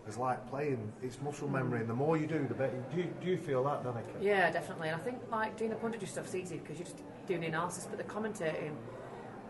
as 0.08 0.18
like 0.18 0.50
playing. 0.50 0.92
It's 1.02 1.22
muscle 1.22 1.50
memory, 1.50 1.82
and 1.82 1.90
the 1.90 1.94
more 1.94 2.18
you 2.18 2.28
do, 2.28 2.46
the 2.48 2.54
better. 2.54 2.84
Do 2.94 2.98
you, 2.98 3.14
do 3.22 3.28
you 3.28 3.38
feel 3.38 3.64
that, 3.66 3.84
Danika? 3.84 4.22
Yeah, 4.22 4.52
definitely. 4.52 4.90
And 4.90 5.00
I 5.00 5.04
think 5.04 5.20
like 5.32 5.58
doing 5.58 5.70
the 5.70 5.76
punditry 5.76 6.08
stuff's 6.08 6.36
easy 6.36 6.58
because 6.58 6.78
you're 6.78 6.86
just 6.86 7.02
doing 7.28 7.42
the 7.42 7.48
analysis, 7.48 7.88
but 7.90 7.98
the 7.98 8.06
commentating, 8.06 8.76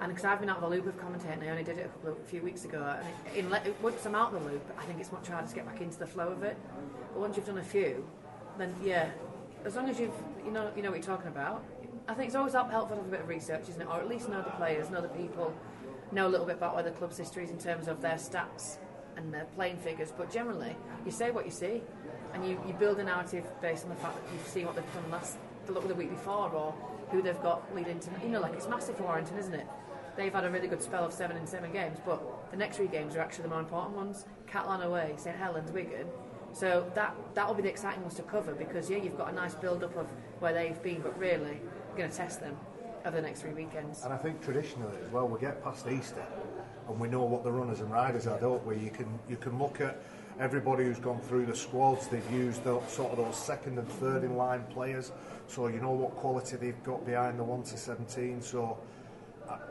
and 0.02 0.10
because 0.10 0.26
I've 0.26 0.40
been 0.40 0.50
out 0.50 0.58
of 0.58 0.64
the 0.64 0.70
loop 0.70 0.88
of 0.88 0.98
commentating, 1.00 1.44
I 1.44 1.50
only 1.50 1.64
did 1.64 1.78
it 1.78 1.92
a, 2.04 2.08
of, 2.10 2.18
a 2.18 2.26
few 2.26 2.42
weeks 2.42 2.66
ago. 2.66 2.96
And 3.36 3.54
it, 3.54 3.68
in, 3.68 3.74
once 3.82 4.06
I'm 4.06 4.16
out 4.16 4.34
of 4.34 4.44
the 4.44 4.52
loop, 4.52 4.64
I 4.78 4.86
think 4.86 5.00
it's 5.00 5.12
much 5.12 5.28
harder 5.28 5.48
to 5.48 5.56
get 5.56 5.66
back 5.66 5.82
into 5.82 6.00
the 6.00 6.08
flow 6.08 6.30
of 6.30 6.44
it. 6.44 6.58
But 7.14 7.20
once 7.20 7.38
you've 7.38 7.46
done 7.46 7.60
a 7.60 7.64
few, 7.64 8.08
then 8.58 8.74
yeah, 8.84 9.10
as 9.66 9.76
long 9.76 9.90
as 9.90 10.00
you've 10.00 10.14
you 10.46 10.52
know 10.52 10.72
you 10.76 10.82
know 10.82 10.92
what 10.92 10.98
you're 10.98 11.16
talking 11.16 11.30
about, 11.30 11.64
I 12.08 12.14
think 12.14 12.28
it's 12.28 12.36
always 12.36 12.54
helpful 12.54 12.82
to 12.82 12.96
have 12.96 13.06
a 13.06 13.10
bit 13.10 13.22
of 13.22 13.28
research, 13.28 13.70
isn't 13.70 13.82
it? 13.82 13.88
Or 13.88 14.00
at 14.00 14.08
least 14.08 14.30
know 14.30 14.42
the 14.42 14.52
players, 14.52 14.90
know 14.90 15.02
the 15.02 15.08
people, 15.10 15.54
know 16.12 16.28
a 16.28 16.30
little 16.30 16.46
bit 16.46 16.58
about 16.58 16.84
the 16.84 16.92
club's 16.92 17.18
history 17.18 17.44
is 17.46 17.50
in 17.50 17.58
terms 17.58 17.88
of 17.88 18.02
their 18.02 18.16
stats 18.16 18.78
and 19.16 19.34
their 19.34 19.46
playing 19.56 19.78
figures. 19.78 20.12
But 20.16 20.32
generally, 20.32 20.76
you 21.06 21.12
say 21.12 21.32
what 21.32 21.46
you 21.46 21.52
see, 21.52 21.82
and 22.34 22.48
you, 22.48 22.60
you 22.68 22.74
build 22.74 23.00
a 23.00 23.04
narrative 23.04 23.46
based 23.62 23.84
on 23.84 23.90
the 23.90 23.96
fact 23.96 24.16
that 24.16 24.34
you've 24.34 24.48
seen 24.48 24.66
what 24.66 24.76
they've 24.76 24.94
done 24.94 25.12
last 25.12 25.38
the, 25.66 25.72
look 25.72 25.84
of 25.84 25.90
the 25.90 25.96
week 25.96 26.10
before, 26.10 26.50
or 26.52 26.74
who 27.10 27.22
they've 27.22 27.42
got 27.42 27.74
leading 27.76 28.00
to. 28.00 28.10
You 28.24 28.30
know, 28.30 28.42
like 28.42 28.54
it's 28.54 28.68
massive 28.68 28.98
for 28.98 29.04
Warrington, 29.04 29.38
isn't 29.38 29.54
it? 29.54 29.68
They've 30.16 30.34
had 30.34 30.44
a 30.44 30.50
really 30.50 30.68
good 30.68 30.82
spell 30.82 31.06
of 31.06 31.14
seven 31.14 31.38
in 31.38 31.48
seven 31.48 31.72
games, 31.72 31.98
but 32.06 32.22
the 32.52 32.58
next 32.58 32.78
three 32.78 32.88
games 32.88 33.16
are 33.16 33.20
actually 33.20 33.44
the 33.44 33.50
more 33.50 33.60
important 33.60 33.96
ones. 33.96 34.26
Catalan 34.46 34.82
away, 34.82 35.14
St 35.18 35.36
Helens, 35.36 35.72
Wigan. 35.72 36.08
So 36.54 36.90
that 36.94 37.16
that 37.34 37.48
will 37.48 37.56
be 37.56 37.64
the 37.64 37.70
exciting 37.70 38.02
ones 38.02 38.14
to 38.16 38.24
cover 38.24 38.54
because 38.54 38.90
yeah, 38.90 38.98
you've 38.98 39.18
got 39.18 39.32
a 39.32 39.36
nice 39.36 39.56
build 39.56 39.84
up 39.84 39.96
of 39.98 40.08
where 40.40 40.54
they've 40.54 40.82
been, 40.84 41.02
but 41.02 41.18
really 41.18 41.60
going 41.98 42.10
to 42.10 42.16
test 42.16 42.40
them 42.40 42.56
over 43.06 43.16
the 43.16 43.22
next 43.22 43.42
three 43.42 43.54
weekends. 43.54 44.04
And 44.04 44.14
I 44.14 44.18
think 44.18 44.42
traditionally 44.42 44.96
as 45.06 45.12
well, 45.12 45.28
we 45.28 45.40
get 45.40 45.64
past 45.64 45.88
Easter 45.88 46.26
and 46.88 47.00
we 47.00 47.08
know 47.08 47.24
what 47.24 47.44
the 47.44 47.52
runners 47.52 47.80
and 47.80 47.92
riders 47.92 48.28
are, 48.28 48.40
don't 48.40 48.66
we? 48.66 48.78
You 48.78 48.92
can 48.92 49.08
you 49.28 49.36
can 49.36 49.58
look 49.58 49.82
at 49.82 50.02
everybody 50.40 50.84
who's 50.86 51.00
gone 51.00 51.20
through 51.22 51.46
the 51.46 51.56
squads. 51.56 52.08
They've 52.08 52.32
used 52.32 52.64
the, 52.64 52.80
sort 52.88 53.12
of 53.12 53.18
those 53.18 53.38
second 53.38 53.78
and 53.78 53.88
third 53.88 54.24
in 54.24 54.36
line 54.36 54.64
players, 54.70 55.12
so 55.48 55.68
you 55.68 55.80
know 55.80 55.92
what 55.92 56.16
quality 56.16 56.58
they've 56.58 56.84
got 56.84 57.06
behind 57.06 57.40
the 57.40 57.44
one 57.44 57.64
to 57.64 57.78
seventeen. 57.78 58.42
So 58.42 58.78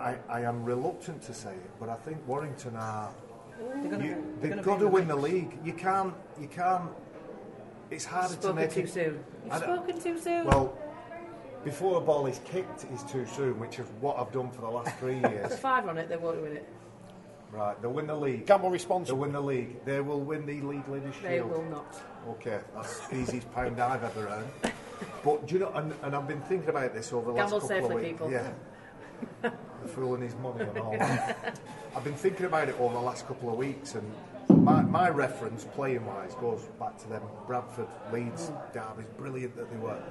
I, 0.01 0.17
I 0.29 0.43
am 0.43 0.65
reluctant 0.65 1.23
to 1.23 1.35
say 1.35 1.53
it, 1.53 1.71
but 1.79 1.89
I 1.89 1.95
think 1.95 2.19
Warrington 2.27 2.77
are. 2.77 3.11
They're 3.83 3.91
gonna- 3.91 4.05
You, 4.05 4.37
they're 4.41 4.55
they've 4.57 4.65
got 4.65 4.79
to 4.81 4.87
in 4.87 4.93
win 4.93 5.09
the 5.09 5.17
league. 5.17 5.59
You 5.65 5.73
can't. 5.73 6.15
You 6.41 6.49
can't. 6.49 6.91
It's 7.91 8.05
harder 8.05 8.35
to 8.35 8.41
Spoken 8.41 8.57
make 8.57 8.71
too 8.73 8.81
it. 8.81 8.89
soon. 8.91 9.25
You've 9.45 9.53
I 9.53 9.59
don't- 9.59 9.77
spoken 9.85 10.01
too 10.01 10.19
soon. 10.19 10.47
Well, 10.47 10.79
before 11.65 11.99
a 11.99 12.01
ball 12.01 12.27
is 12.27 12.41
kicked 12.45 12.85
is 12.93 13.03
too 13.05 13.27
soon, 13.27 13.59
which 13.61 13.79
is 13.79 13.87
what 14.01 14.19
I've 14.19 14.33
done 14.33 14.51
for 14.51 14.63
the 14.63 14.69
last 14.71 14.97
three 14.99 15.19
years. 15.21 15.49
Put 15.49 15.59
five 15.59 15.89
on 15.89 15.99
it, 15.99 16.09
they 16.09 16.17
won't 16.17 16.41
win 16.43 16.57
it. 16.57 16.69
Right, 17.53 17.81
they'll 17.83 17.93
win 17.93 18.07
the 18.07 18.17
league. 18.17 18.47
Gamble 18.47 18.65
They'll 18.69 18.73
responsible. 18.73 19.19
win 19.21 19.33
the 19.33 19.41
league. 19.43 19.85
They 19.85 20.01
will 20.01 20.21
win 20.21 20.47
the 20.47 20.61
league 20.63 20.89
leaders 20.89 21.15
They 21.23 21.37
shield. 21.37 21.51
will 21.51 21.65
not. 21.65 22.01
Okay, 22.31 22.61
that's 22.75 23.01
the 23.09 23.17
easiest 23.17 23.53
pound 23.53 23.79
I've 23.79 24.03
ever 24.03 24.27
earned. 24.29 24.73
But 25.23 25.47
do 25.47 25.55
you 25.55 25.61
know? 25.61 25.71
And, 25.75 25.93
and 26.03 26.17
I've 26.17 26.27
been 26.27 26.41
thinking 26.43 26.71
about 26.71 26.95
this 26.95 27.13
over 27.13 27.31
the 27.31 27.37
Gamble 27.37 27.59
last 27.59 27.69
couple 27.69 27.69
safely, 27.69 27.95
of 27.95 28.01
weeks. 28.01 28.09
people. 28.13 28.31
Yeah, 28.31 28.51
the 29.43 29.89
fool 29.89 30.15
and 30.15 30.23
his 30.23 30.35
money 30.37 30.65
and 30.65 30.79
all. 30.79 30.97
I've 31.97 32.05
been 32.05 32.15
thinking 32.15 32.47
about 32.47 32.69
it 32.69 32.77
over 32.79 32.95
the 32.95 33.01
last 33.01 33.27
couple 33.27 33.51
of 33.51 33.57
weeks, 33.57 33.95
and 33.95 34.11
my, 34.65 34.83
my 34.83 35.09
reference, 35.09 35.65
playing 35.65 36.05
wise, 36.07 36.35
goes 36.37 36.63
back 36.79 36.99
to 36.99 37.09
them 37.09 37.23
Bradford, 37.47 37.89
Leeds, 38.13 38.51
Derby's. 38.73 39.07
Brilliant 39.17 39.57
that 39.57 39.71
they 39.71 39.77
were. 39.77 40.03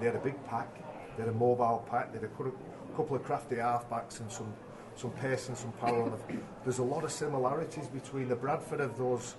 They 0.00 0.06
had 0.06 0.16
a 0.16 0.20
big 0.20 0.42
pack. 0.46 0.74
They 1.16 1.24
had 1.24 1.32
a 1.32 1.36
mobile 1.36 1.86
pack. 1.90 2.12
They 2.12 2.18
had 2.18 2.28
a 2.28 2.96
couple 2.96 3.16
of 3.16 3.22
crafty 3.22 3.56
halfbacks 3.56 4.20
and 4.20 4.30
some 4.30 4.52
some 4.96 5.10
pace 5.12 5.48
and 5.48 5.56
some 5.56 5.72
power. 5.72 6.02
on 6.02 6.10
the, 6.10 6.36
there's 6.64 6.78
a 6.78 6.82
lot 6.82 7.04
of 7.04 7.12
similarities 7.12 7.86
between 7.86 8.28
the 8.28 8.36
Bradford 8.36 8.80
of 8.80 8.98
those 8.98 9.36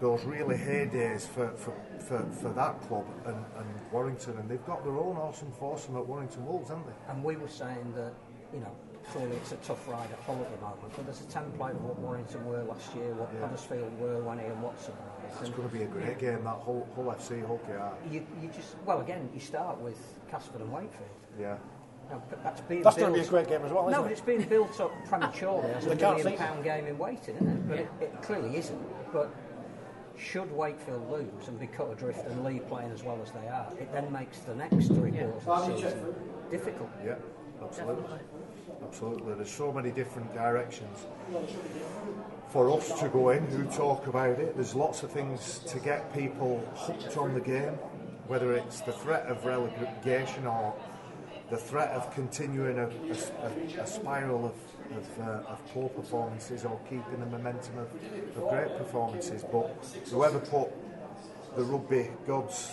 those 0.00 0.24
really 0.24 0.56
heydays 0.56 1.26
for, 1.26 1.48
for, 1.52 1.72
for, 1.98 2.22
for 2.30 2.50
that 2.50 2.80
club 2.82 3.06
and, 3.24 3.36
and 3.56 3.66
Warrington, 3.90 4.36
and 4.38 4.48
they've 4.48 4.64
got 4.66 4.84
their 4.84 4.96
own 4.98 5.16
awesome 5.16 5.50
foursome 5.52 5.96
at 5.96 6.06
Warrington 6.06 6.44
Wolves, 6.44 6.68
haven't 6.68 6.86
they? 6.86 7.12
And 7.12 7.24
we 7.24 7.36
were 7.36 7.48
saying 7.48 7.94
that, 7.94 8.12
you 8.52 8.60
know, 8.60 8.72
clearly 9.12 9.36
it's 9.36 9.52
a 9.52 9.56
tough 9.56 9.86
ride 9.88 10.10
at 10.10 10.18
Hull 10.20 10.36
at 10.42 10.50
the 10.54 10.60
moment, 10.60 10.92
but 10.96 11.04
there's 11.06 11.20
a 11.20 11.24
template 11.24 11.70
of 11.76 11.84
what 11.84 11.98
Warrington 11.98 12.44
were 12.46 12.62
last 12.64 12.94
year, 12.94 13.12
what 13.14 13.30
Yeah. 13.34 13.40
Huddersfield 13.46 13.98
were 14.00 14.20
when 14.22 14.40
Ian 14.40 14.60
Watson 14.62 14.94
arrived. 14.94 15.40
It's 15.42 15.50
going 15.50 15.68
to 15.68 15.74
be 15.74 15.82
a 15.84 15.86
great 15.86 16.18
game, 16.18 16.44
that 16.44 16.60
Hull, 16.64 16.86
Hull 16.94 17.04
FC, 17.14 17.44
Hull 17.46 17.58
KR. 17.66 17.92
you, 18.12 18.26
you 18.42 18.48
just, 18.48 18.76
well, 18.84 19.00
again, 19.00 19.28
you 19.34 19.40
start 19.40 19.78
with 19.80 19.98
Castleford 20.30 20.62
and 20.62 20.72
Wakefield. 20.72 21.08
Yeah. 21.38 21.56
Now, 22.10 22.22
but 22.30 22.42
that's 22.44 22.60
being 22.62 22.82
That's 22.82 22.96
built, 22.96 23.10
going 23.10 23.20
to 23.20 23.22
be 23.22 23.26
a 23.26 23.30
great 23.30 23.48
game 23.48 23.66
as 23.66 23.72
well, 23.72 23.88
isn't 23.88 23.92
No, 23.92 24.00
it? 24.00 24.02
but 24.04 24.12
it's 24.12 24.20
being 24.20 24.42
built 24.42 24.80
up 24.80 24.92
prematurely 25.08 25.70
as 25.74 25.86
a 25.86 25.94
million 25.96 26.22
see 26.22 26.28
it. 26.34 26.38
pound 26.38 26.62
game 26.64 26.86
in 26.86 26.96
waiting, 26.98 27.34
isn't 27.34 27.48
it? 27.48 27.68
But 27.68 27.78
it, 27.80 27.88
it 28.00 28.22
clearly 28.22 28.56
isn't. 28.56 29.12
But 29.12 29.28
should 30.16 30.50
Wakefield 30.52 31.10
lose 31.10 31.48
and 31.48 31.58
be 31.58 31.66
cut 31.66 31.90
adrift 31.92 32.24
and 32.26 32.44
leave 32.44 32.66
playing 32.68 32.90
as 32.92 33.02
well 33.02 33.18
as 33.22 33.32
they 33.32 33.48
are, 33.48 33.68
it 33.78 33.92
then 33.92 34.10
makes 34.12 34.38
the 34.40 34.54
next 34.54 34.86
three 34.88 35.10
Yeah. 35.10 35.26
quarters 35.26 35.48
of 35.48 35.66
the 35.68 35.76
season 35.82 36.14
difficult. 36.50 36.90
Yeah, 37.04 37.16
absolutely. 37.60 38.02
Definitely. 38.04 38.18
Absolutely. 38.82 39.34
There's 39.34 39.50
so 39.50 39.72
many 39.72 39.90
different 39.90 40.32
directions 40.34 41.06
for 42.48 42.70
us 42.76 42.98
to 43.00 43.08
go 43.08 43.30
in 43.30 43.44
who 43.46 43.64
talk 43.64 44.06
about 44.06 44.38
it. 44.38 44.54
There's 44.54 44.74
lots 44.74 45.02
of 45.02 45.10
things 45.10 45.58
to 45.66 45.78
get 45.80 46.12
people 46.14 46.64
hooked 46.76 47.16
on 47.16 47.34
the 47.34 47.40
game, 47.40 47.74
whether 48.28 48.52
it's 48.54 48.80
the 48.80 48.92
threat 48.92 49.26
of 49.26 49.44
relegation 49.44 50.46
or 50.46 50.74
the 51.50 51.56
threat 51.56 51.90
of 51.90 52.12
continuing 52.14 52.78
a, 52.78 52.86
a- 52.88 53.82
a- 53.82 53.86
spiral 53.86 54.44
of, 54.46 54.96
of, 54.96 55.20
uh, 55.20 55.50
of 55.52 55.60
poor 55.72 55.88
performances 55.88 56.64
or 56.64 56.78
keeping 56.88 57.20
the 57.20 57.26
momentum 57.26 57.78
of, 57.78 57.88
of 58.36 58.48
great 58.48 58.76
performances. 58.78 59.44
But 59.50 59.70
whoever 60.10 60.38
put 60.40 60.68
the 61.56 61.62
rugby 61.64 62.10
gods 62.26 62.70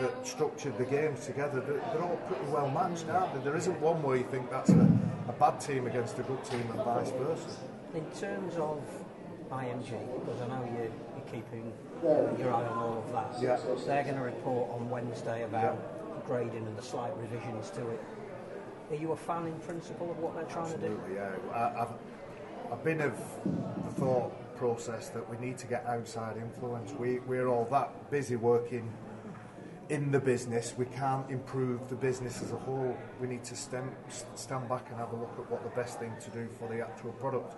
that 0.00 0.26
structured 0.26 0.76
the 0.78 0.84
games 0.84 1.26
together, 1.26 1.60
they're, 1.60 1.80
they're 1.92 2.02
all 2.02 2.16
pretty 2.28 2.44
well 2.50 2.70
matched, 2.70 3.08
aren't 3.08 3.34
they? 3.34 3.40
There 3.40 3.56
isn't 3.56 3.78
one 3.80 4.02
where 4.02 4.16
you 4.16 4.24
think 4.24 4.50
that's 4.50 4.70
a, 4.70 4.88
a 5.28 5.32
bad 5.32 5.60
team 5.60 5.86
against 5.86 6.18
a 6.18 6.22
good 6.22 6.42
team 6.44 6.60
and 6.72 6.82
vice 6.84 7.10
versa. 7.10 7.48
In 7.94 8.04
terms 8.18 8.56
of 8.56 8.82
IMG, 9.50 9.90
because 10.20 10.40
I 10.42 10.48
know 10.48 10.64
you, 10.64 10.90
you're 11.16 11.26
keeping 11.32 11.72
your 12.02 12.52
eye 12.54 12.66
on 12.66 12.78
all 12.78 12.98
of 13.06 13.12
that, 13.12 13.42
Yeah. 13.42 13.56
they're 13.86 14.04
going 14.04 14.16
to 14.16 14.22
report 14.22 14.70
on 14.72 14.88
Wednesday 14.90 15.44
about 15.44 15.78
grading 16.26 16.66
and 16.66 16.76
the 16.76 16.82
slight 16.82 17.12
revisions 17.16 17.70
to 17.70 17.88
it. 17.90 18.00
Are 18.90 18.96
you 18.96 19.12
a 19.12 19.16
fan 19.16 19.46
in 19.46 19.58
principle 19.60 20.10
of 20.10 20.18
what 20.18 20.34
they're 20.34 20.44
trying 20.44 20.72
to 20.72 20.78
do? 20.78 20.86
Absolutely, 20.86 21.14
yeah. 21.16 21.30
I, 21.54 21.82
I've, 21.82 21.92
I've 22.72 22.84
been 22.84 23.00
of 23.00 23.12
the 23.84 23.90
thought 24.00 24.32
process 24.56 25.08
that 25.10 25.28
we 25.30 25.36
need 25.44 25.56
to 25.58 25.66
get 25.66 25.84
outside 25.86 26.36
influence. 26.36 26.92
We, 26.92 27.20
we're 27.20 27.48
all 27.48 27.66
that 27.70 28.10
busy 28.10 28.36
working 28.36 28.90
in 29.88 30.10
the 30.10 30.20
business, 30.20 30.74
we 30.76 30.84
can't 30.86 31.28
improve 31.30 31.88
the 31.88 31.94
business 31.94 32.42
as 32.42 32.52
a 32.52 32.56
whole. 32.56 32.96
We 33.20 33.26
need 33.26 33.44
to 33.44 33.56
stem, 33.56 33.90
stand 34.34 34.68
back 34.68 34.86
and 34.90 34.98
have 34.98 35.12
a 35.12 35.16
look 35.16 35.34
at 35.38 35.50
what 35.50 35.62
the 35.62 35.70
best 35.70 35.98
thing 35.98 36.12
to 36.20 36.30
do 36.30 36.48
for 36.58 36.68
the 36.68 36.80
actual 36.80 37.12
product. 37.12 37.54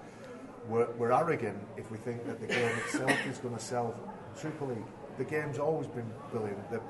We're, 0.68 0.90
we're 0.92 1.12
arrogant 1.12 1.58
if 1.76 1.90
we 1.90 1.98
think 1.98 2.24
that 2.26 2.40
the 2.40 2.46
game 2.46 2.72
itself 2.84 3.26
is 3.26 3.38
going 3.38 3.56
to 3.56 3.62
sell 3.62 3.94
Super 4.34 4.66
League. 4.66 4.84
The 5.18 5.24
game's 5.24 5.58
always 5.58 5.88
been 5.88 6.10
brilliant. 6.30 6.70
The, 6.70 6.80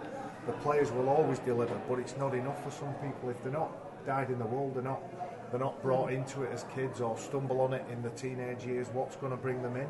the 0.47 0.53
players 0.59 0.91
will 0.93 1.09
always 1.09 1.38
deliver, 1.38 1.80
but 1.88 1.99
it's 1.99 2.16
not 2.16 2.34
enough 2.34 2.62
for 2.62 2.70
some 2.70 2.93
people 2.95 3.30
if 3.30 3.43
they're 3.43 3.53
not 3.53 4.05
dyed 4.05 4.30
in 4.30 4.38
the 4.38 4.47
wool. 4.47 4.70
They're 4.74 4.82
not 4.82 5.03
they're 5.51 5.59
not 5.59 5.82
brought 5.82 6.12
into 6.12 6.45
it 6.45 6.53
as 6.53 6.64
kids 6.74 7.01
or 7.01 7.18
stumble 7.18 7.61
on 7.61 7.72
it 7.72 7.84
in 7.91 8.03
the 8.03 8.11
teenage 8.11 8.64
years. 8.64 8.86
What's 8.93 9.16
going 9.16 9.32
to 9.32 9.36
bring 9.36 9.62
them 9.62 9.74
in? 9.74 9.88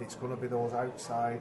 It's 0.00 0.14
going 0.14 0.32
to 0.32 0.40
be 0.40 0.46
those 0.46 0.72
outside 0.74 1.40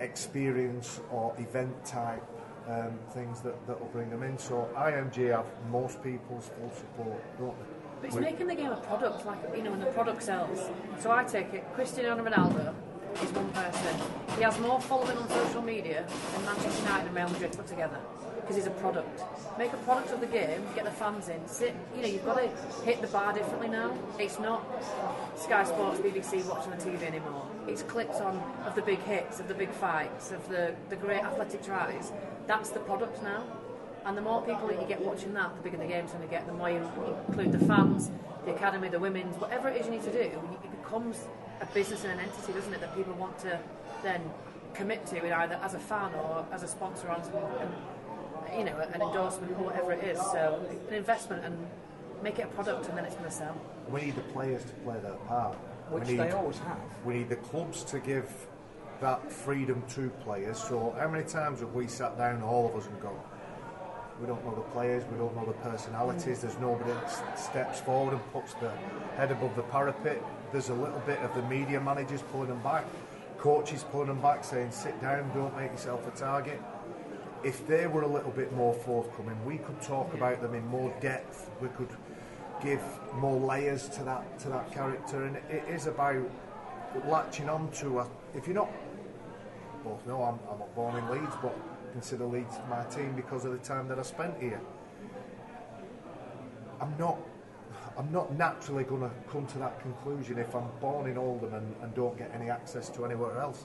experience 0.00 1.00
or 1.12 1.32
event 1.38 1.84
type 1.84 2.24
um, 2.68 2.98
things 3.10 3.40
that, 3.40 3.66
that 3.66 3.78
will 3.80 3.88
bring 3.88 4.10
them 4.10 4.22
in. 4.22 4.38
So 4.38 4.68
IMG 4.76 5.30
have 5.34 5.46
most 5.70 6.02
people's 6.02 6.50
full 6.58 6.70
support, 6.74 7.38
don't 7.38 7.56
they? 7.58 7.76
But 8.00 8.06
it's 8.08 8.16
making 8.16 8.46
the 8.46 8.54
game 8.54 8.70
a 8.70 8.76
product, 8.76 9.24
like, 9.24 9.38
you 9.56 9.62
know, 9.62 9.70
when 9.70 9.80
the 9.80 9.86
product 9.86 10.22
sells. 10.22 10.60
So 10.98 11.10
I 11.10 11.24
take 11.24 11.54
it, 11.54 11.64
Cristiano 11.74 12.22
Ronaldo 12.22 12.74
is 13.22 13.30
one 13.30 13.48
person. 13.50 13.96
He 14.36 14.42
has 14.42 14.58
more 14.60 14.80
following 14.80 15.16
on 15.16 15.28
social 15.28 15.62
media 15.62 16.06
than 16.34 16.44
Manchester 16.44 16.82
United 16.82 17.06
and 17.06 17.16
Real 17.16 17.28
Madrid 17.30 17.52
put 17.52 17.66
together 17.66 17.98
because 18.46 18.62
he's 18.62 18.66
a 18.68 18.78
product. 18.78 19.22
Make 19.58 19.72
a 19.72 19.76
product 19.78 20.12
of 20.12 20.20
the 20.20 20.26
game, 20.26 20.62
get 20.76 20.84
the 20.84 20.90
fans 20.92 21.28
in. 21.28 21.48
Sit, 21.48 21.74
you 21.96 22.02
know, 22.02 22.06
you've 22.06 22.24
got 22.24 22.36
to 22.36 22.48
hit 22.84 23.00
the 23.00 23.08
bar 23.08 23.32
differently 23.32 23.66
now. 23.66 23.92
It's 24.20 24.38
not 24.38 24.64
Sky 25.36 25.64
Sports, 25.64 25.98
BBC 25.98 26.46
watching 26.46 26.70
the 26.70 26.76
TV 26.76 27.02
anymore. 27.02 27.44
It's 27.66 27.82
clips 27.82 28.18
on 28.18 28.36
of 28.64 28.76
the 28.76 28.82
big 28.82 29.00
hits, 29.00 29.40
of 29.40 29.48
the 29.48 29.54
big 29.54 29.70
fights, 29.70 30.30
of 30.30 30.48
the, 30.48 30.76
the 30.90 30.96
great 30.96 31.24
athletic 31.24 31.64
tries. 31.64 32.12
That's 32.46 32.70
the 32.70 32.78
product 32.78 33.20
now. 33.24 33.42
And 34.04 34.16
the 34.16 34.22
more 34.22 34.40
people 34.42 34.68
that 34.68 34.80
you 34.80 34.86
get 34.86 35.00
watching 35.00 35.34
that, 35.34 35.56
the 35.56 35.62
bigger 35.62 35.78
the 35.78 35.86
game's 35.86 36.12
going 36.12 36.22
to 36.22 36.30
get. 36.30 36.46
The 36.46 36.52
more 36.52 36.70
you 36.70 36.88
include 37.26 37.50
the 37.50 37.66
fans, 37.66 38.12
the 38.44 38.54
academy, 38.54 38.88
the 38.88 39.00
women's, 39.00 39.34
whatever 39.40 39.68
it 39.68 39.80
is 39.80 39.86
you 39.86 39.92
need 39.92 40.04
to 40.04 40.12
do, 40.12 40.30
it 40.62 40.82
becomes 40.82 41.24
a 41.60 41.66
business 41.66 42.04
and 42.04 42.12
an 42.12 42.20
entity, 42.20 42.52
doesn't 42.52 42.72
it? 42.72 42.80
That 42.80 42.94
people 42.94 43.14
want 43.14 43.36
to 43.40 43.58
then 44.04 44.20
commit 44.74 45.04
to, 45.06 45.16
it 45.16 45.32
either 45.32 45.58
as 45.62 45.74
a 45.74 45.80
fan 45.80 46.14
or 46.14 46.46
as 46.52 46.62
a 46.62 46.68
sponsor 46.68 47.08
on, 47.08 47.20
and, 47.60 47.74
you 48.56 48.64
know, 48.64 48.76
an 48.78 49.00
endorsement 49.00 49.52
or 49.52 49.64
whatever 49.64 49.92
it 49.92 50.04
is. 50.04 50.18
So 50.18 50.60
an 50.88 50.94
investment 50.94 51.44
and 51.44 51.56
make 52.22 52.38
it 52.38 52.42
a 52.42 52.48
product, 52.48 52.88
and 52.88 52.96
then 52.98 53.04
it's 53.04 53.14
going 53.16 53.28
to 53.30 53.34
sell. 53.36 53.56
We 53.90 54.02
need 54.02 54.16
the 54.16 54.22
players 54.22 54.62
to 54.64 54.72
play 54.84 54.98
their 55.00 55.12
part. 55.28 55.54
Which 55.90 56.04
we 56.04 56.12
need, 56.14 56.20
they 56.20 56.30
always 56.32 56.58
have. 56.58 56.78
We 57.04 57.14
need 57.14 57.28
the 57.28 57.36
clubs 57.36 57.84
to 57.84 57.98
give 58.00 58.28
that 59.00 59.30
freedom 59.30 59.82
to 59.90 60.08
players. 60.24 60.58
So 60.58 60.96
how 60.98 61.08
many 61.08 61.24
times 61.24 61.60
have 61.60 61.72
we 61.74 61.86
sat 61.86 62.16
down, 62.18 62.42
all 62.42 62.68
of 62.68 62.74
us, 62.74 62.86
and 62.86 63.00
gone, 63.00 63.20
we 64.20 64.26
don't 64.26 64.42
know 64.44 64.54
the 64.54 64.62
players, 64.72 65.04
we 65.12 65.18
don't 65.18 65.36
know 65.36 65.44
the 65.44 65.52
personalities, 65.68 66.40
there's 66.40 66.58
nobody 66.58 66.90
that 66.90 67.04
s- 67.04 67.22
steps 67.36 67.80
forward 67.80 68.14
and 68.14 68.32
puts 68.32 68.54
the 68.54 68.70
head 69.16 69.30
above 69.30 69.54
the 69.54 69.62
parapet. 69.64 70.22
There's 70.52 70.70
a 70.70 70.74
little 70.74 71.00
bit 71.00 71.18
of 71.18 71.34
the 71.34 71.42
media 71.42 71.80
managers 71.80 72.22
pulling 72.32 72.48
them 72.48 72.62
back, 72.62 72.84
coaches 73.36 73.84
pulling 73.92 74.08
them 74.08 74.20
back, 74.22 74.42
saying, 74.42 74.70
sit 74.70 74.98
down, 75.02 75.30
don't 75.34 75.54
make 75.56 75.70
yourself 75.72 76.08
a 76.08 76.18
target. 76.18 76.60
If 77.44 77.66
they 77.66 77.86
were 77.86 78.02
a 78.02 78.08
little 78.08 78.32
bit 78.32 78.52
more 78.54 78.74
forthcoming, 78.74 79.36
we 79.44 79.58
could 79.58 79.80
talk 79.82 80.14
about 80.14 80.42
them 80.42 80.54
in 80.54 80.66
more 80.66 80.92
depth. 81.00 81.50
We 81.60 81.68
could 81.68 81.90
give 82.62 82.82
more 83.14 83.38
layers 83.38 83.88
to 83.90 84.02
that 84.04 84.38
to 84.40 84.48
that 84.48 84.72
character, 84.72 85.24
and 85.24 85.36
it 85.50 85.64
is 85.68 85.86
about 85.86 86.28
latching 87.06 87.48
on 87.48 87.70
to. 87.72 88.00
A, 88.00 88.08
if 88.34 88.46
you're 88.46 88.54
not 88.54 88.70
both 89.86 90.04
know 90.06 90.22
I'm, 90.22 90.38
I'm 90.50 90.58
not 90.58 90.74
born 90.74 90.96
in 90.96 91.08
Leeds, 91.10 91.36
but 91.40 91.56
consider 91.92 92.24
Leeds 92.24 92.56
my 92.68 92.82
team 92.84 93.12
because 93.14 93.44
of 93.44 93.52
the 93.52 93.58
time 93.58 93.86
that 93.88 93.98
I 93.98 94.02
spent 94.02 94.34
here. 94.40 94.60
I'm 96.80 96.94
not. 96.98 97.18
I'm 97.98 98.12
not 98.12 98.36
naturally 98.36 98.84
going 98.84 99.00
to 99.00 99.10
come 99.30 99.46
to 99.46 99.58
that 99.58 99.80
conclusion 99.80 100.36
if 100.38 100.54
I'm 100.54 100.68
born 100.82 101.08
in 101.08 101.16
Oldham 101.16 101.54
and, 101.54 101.74
and 101.80 101.94
don't 101.94 102.18
get 102.18 102.30
any 102.34 102.50
access 102.50 102.90
to 102.90 103.06
anywhere 103.06 103.40
else. 103.40 103.64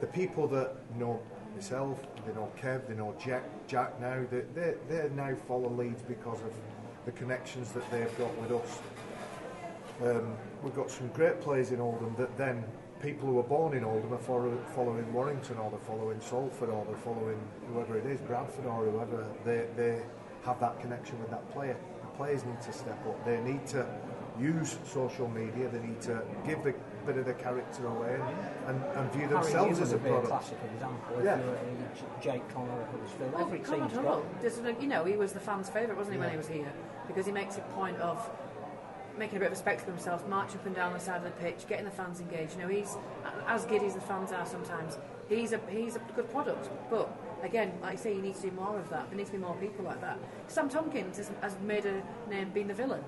The 0.00 0.06
people 0.08 0.46
that 0.48 0.76
know 0.98 1.22
myself, 1.54 2.00
they 2.26 2.32
know 2.32 2.50
Kev, 2.60 2.86
they 2.86 2.94
know 2.94 3.14
Jack, 3.22 3.44
Jack 3.66 4.00
now, 4.00 4.24
they, 4.30 4.42
they, 4.54 4.74
they 4.88 5.08
now 5.14 5.34
follow 5.46 5.70
Leeds 5.70 6.02
because 6.02 6.40
of 6.40 6.52
the 7.04 7.12
connections 7.12 7.72
that 7.72 7.88
they've 7.90 8.18
got 8.18 8.36
with 8.38 8.52
us. 8.52 8.78
Um, 10.02 10.36
we've 10.62 10.74
got 10.74 10.90
some 10.90 11.08
great 11.08 11.40
players 11.40 11.70
in 11.70 11.80
Oldham 11.80 12.14
that 12.18 12.36
then 12.36 12.64
people 13.00 13.28
who 13.28 13.38
are 13.38 13.44
born 13.44 13.76
in 13.76 13.84
Oldham 13.84 14.14
are 14.14 14.18
follow, 14.18 14.56
following 14.74 15.12
Warrington 15.12 15.58
or 15.58 15.70
they're 15.70 15.80
following 15.80 16.20
Salford 16.20 16.70
or 16.70 16.84
they're 16.86 16.96
following 16.96 17.38
whoever 17.68 17.98
it 17.98 18.06
is, 18.06 18.20
Bradford 18.20 18.66
or 18.66 18.84
whoever. 18.84 19.26
They, 19.44 19.66
they 19.76 20.02
have 20.44 20.60
that 20.60 20.80
connection 20.80 21.18
with 21.20 21.30
that 21.30 21.48
player. 21.52 21.76
The 22.00 22.16
players 22.16 22.44
need 22.44 22.60
to 22.62 22.72
step 22.72 22.98
up. 23.06 23.24
They 23.24 23.40
need 23.40 23.66
to 23.68 23.86
use 24.40 24.78
social 24.84 25.28
media. 25.28 25.68
They 25.68 25.80
need 25.80 26.00
to 26.02 26.22
give 26.46 26.62
the 26.62 26.74
bit 27.02 27.16
of 27.16 27.26
the 27.26 27.34
character 27.34 27.86
away 27.86 28.14
and, 28.66 28.76
and, 28.76 28.96
and 28.96 29.12
view 29.12 29.28
themselves 29.28 29.78
Harry 29.78 29.82
as 29.82 29.92
a 29.92 29.96
Newman 29.96 30.02
would 30.02 30.02
be 30.02 30.08
a 30.08 30.12
product. 30.12 30.28
classic 30.28 30.58
example. 30.74 31.18
If 31.18 31.24
Yeah. 31.24 31.38
you 31.38 31.46
were 31.46 32.20
Jake 32.22 32.48
Connor 32.54 32.80
at 32.82 32.88
Huddersfield, 32.90 33.32
Well, 33.32 33.42
every 33.42 33.58
God, 33.58 33.76
team's 33.78 33.94
no. 33.94 34.02
got 34.02 34.40
There's 34.40 34.60
you 34.80 34.88
know, 34.88 35.04
he 35.04 35.16
was 35.16 35.32
the 35.32 35.40
fans' 35.40 35.68
favourite, 35.68 35.96
wasn't 35.98 36.14
he, 36.14 36.20
when 36.20 36.30
he 36.30 36.36
was 36.36 36.48
here? 36.48 36.72
Because 37.06 37.26
he 37.26 37.32
makes 37.32 37.56
a 37.56 37.60
point 37.76 37.98
of 37.98 38.30
making 39.18 39.36
a 39.36 39.40
bit 39.40 39.46
of 39.46 39.52
a 39.52 39.56
spectacle 39.56 39.90
of 39.92 39.96
himself, 39.96 40.26
marching 40.28 40.58
up 40.60 40.66
and 40.66 40.74
down 40.74 40.92
the 40.92 40.98
side 40.98 41.18
of 41.18 41.24
the 41.24 41.30
pitch, 41.32 41.66
getting 41.68 41.84
the 41.84 41.90
fans 41.90 42.20
engaged. 42.20 42.54
You 42.56 42.62
know, 42.62 42.68
he's 42.68 42.96
as 43.46 43.64
giddy 43.66 43.86
as 43.86 43.94
the 43.94 44.00
fans 44.00 44.32
are 44.32 44.46
sometimes. 44.46 44.96
He's 45.28 45.52
a 45.52 45.60
he's 45.70 45.96
a 45.96 46.00
good 46.16 46.30
product, 46.30 46.68
but 46.90 47.10
again, 47.42 47.72
like 47.82 47.92
I 47.92 47.96
say, 47.96 48.14
you 48.14 48.22
need 48.22 48.36
to 48.36 48.42
do 48.42 48.50
more 48.52 48.78
of 48.78 48.88
that. 48.90 49.08
There 49.08 49.16
needs 49.16 49.30
to 49.30 49.36
be 49.36 49.42
more 49.42 49.54
people 49.56 49.84
like 49.84 50.00
that. 50.00 50.18
Sam 50.46 50.68
Tomkins 50.68 51.16
has, 51.18 51.30
has 51.40 51.56
made 51.66 51.84
a 51.86 52.02
name 52.28 52.50
being 52.50 52.68
the 52.68 52.74
villain, 52.74 53.02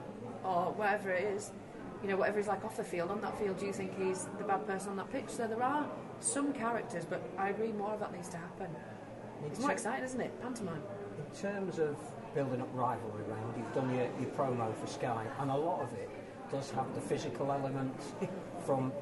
or 0.44 0.72
whatever 0.72 1.10
it 1.10 1.24
is. 1.24 1.52
You 2.04 2.10
know, 2.10 2.16
whatever 2.18 2.36
he's 2.38 2.48
like 2.48 2.62
off 2.66 2.76
the 2.76 2.84
field. 2.84 3.10
On 3.10 3.18
that 3.22 3.38
field, 3.38 3.58
do 3.58 3.64
you 3.64 3.72
think 3.72 3.98
he's 3.98 4.26
the 4.36 4.44
bad 4.44 4.66
person 4.66 4.90
on 4.90 4.96
that 4.96 5.10
pitch? 5.10 5.24
So 5.28 5.46
there 5.46 5.62
are 5.62 5.86
some 6.20 6.52
characters, 6.52 7.06
but 7.08 7.22
I 7.38 7.48
agree, 7.48 7.72
more 7.72 7.94
of 7.94 8.00
that 8.00 8.12
needs 8.12 8.28
to 8.28 8.36
happen. 8.36 8.68
It's 9.46 9.58
more 9.58 9.72
exciting, 9.72 10.04
isn't 10.04 10.20
it? 10.20 10.42
Pantomime. 10.42 10.82
In 11.18 11.40
terms 11.40 11.78
of 11.78 11.96
building 12.34 12.60
up 12.60 12.68
rivalry 12.74 13.22
round, 13.26 13.54
you've 13.56 13.72
done 13.72 13.88
your, 13.94 14.06
your 14.20 14.28
promo 14.36 14.74
for 14.76 14.86
Sky, 14.86 15.24
and 15.40 15.50
a 15.50 15.56
lot 15.56 15.80
of 15.80 15.94
it 15.94 16.10
does 16.52 16.70
have 16.72 16.94
the 16.94 17.00
physical 17.00 17.50
element 17.50 17.98
from 18.66 18.92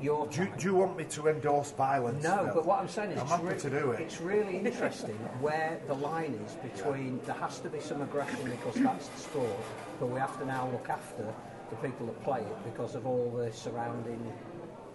your 0.00 0.26
Do, 0.26 0.42
you- 0.42 0.52
do 0.58 0.64
you 0.66 0.74
want 0.74 0.96
me 0.96 1.04
to 1.04 1.28
endorse 1.28 1.70
violence? 1.70 2.24
No, 2.24 2.46
Phil? 2.46 2.54
but 2.54 2.66
what 2.66 2.80
I'm 2.80 2.88
saying 2.88 3.12
is, 3.12 3.18
I'm 3.18 3.22
it's, 3.26 3.30
happy 3.32 3.44
re- 3.46 3.58
to 3.60 3.70
do 3.70 3.90
it. 3.92 4.00
it's 4.00 4.20
really 4.20 4.56
interesting 4.56 5.14
where 5.40 5.78
the 5.86 5.94
line 5.94 6.34
is 6.44 6.54
between 6.54 7.20
there 7.26 7.36
has 7.36 7.60
to 7.60 7.68
be 7.68 7.78
some 7.78 8.02
aggression 8.02 8.50
because 8.50 8.74
that's 8.82 9.06
the 9.06 9.20
sport, 9.20 9.56
but 10.00 10.06
we 10.06 10.18
have 10.18 10.36
to 10.40 10.44
now 10.46 10.68
look 10.72 10.88
after 10.88 11.32
the 11.70 11.76
people 11.76 12.06
that 12.06 12.22
play 12.24 12.40
it 12.40 12.64
because 12.64 12.94
of 12.94 13.06
all 13.06 13.30
the 13.30 13.52
surrounding 13.52 14.32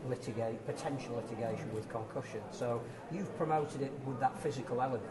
litigate 0.07 0.63
potential 0.65 1.15
litigation 1.15 1.73
with 1.73 1.89
concussion. 1.89 2.41
So 2.51 2.81
you've 3.11 3.35
promoted 3.37 3.81
it 3.81 3.91
with 4.05 4.19
that 4.19 4.37
physical 4.39 4.81
element, 4.81 5.03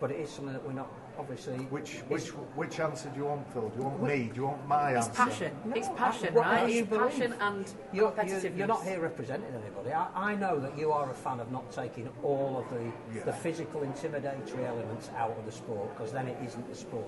but 0.00 0.10
it 0.10 0.18
is 0.18 0.28
something 0.30 0.52
that 0.54 0.64
we're 0.66 0.72
not 0.72 0.90
obviously. 1.16 1.54
Which 1.70 1.98
which 2.08 2.28
which 2.56 2.80
answer 2.80 3.08
do 3.10 3.18
you 3.20 3.26
want, 3.26 3.52
Phil? 3.52 3.68
Do 3.68 3.78
you 3.78 3.84
want 3.84 4.02
me? 4.02 4.30
Do 4.34 4.40
you 4.40 4.46
want 4.46 4.66
my 4.66 4.94
answer? 4.94 5.10
It's 5.10 5.20
answer? 5.20 5.30
passion. 5.30 5.72
it's 5.76 5.88
passion, 5.96 6.34
what 6.34 6.46
right? 6.46 6.72
you 6.72 6.80
It's 6.80 6.88
passion 6.96 7.34
and 7.40 7.72
You're, 7.92 8.10
competitiveness. 8.10 8.42
you're, 8.42 8.52
you're 8.54 8.66
not 8.66 8.82
here 8.82 9.00
representing 9.00 9.54
anybody. 9.54 9.92
I, 9.92 10.08
I 10.32 10.34
know 10.34 10.58
that 10.58 10.76
you 10.76 10.90
are 10.90 11.08
a 11.10 11.14
fan 11.14 11.38
of 11.38 11.52
not 11.52 11.70
taking 11.70 12.08
all 12.24 12.58
of 12.58 12.76
the, 12.76 12.84
Yeah. 13.16 13.24
the 13.24 13.32
physical 13.32 13.82
intimidatory 13.82 14.66
elements 14.66 15.10
out 15.16 15.36
of 15.38 15.44
the 15.46 15.52
sport 15.52 15.94
because 15.94 16.10
then 16.10 16.26
it 16.26 16.36
isn't 16.44 16.68
the 16.68 16.74
sport. 16.74 17.06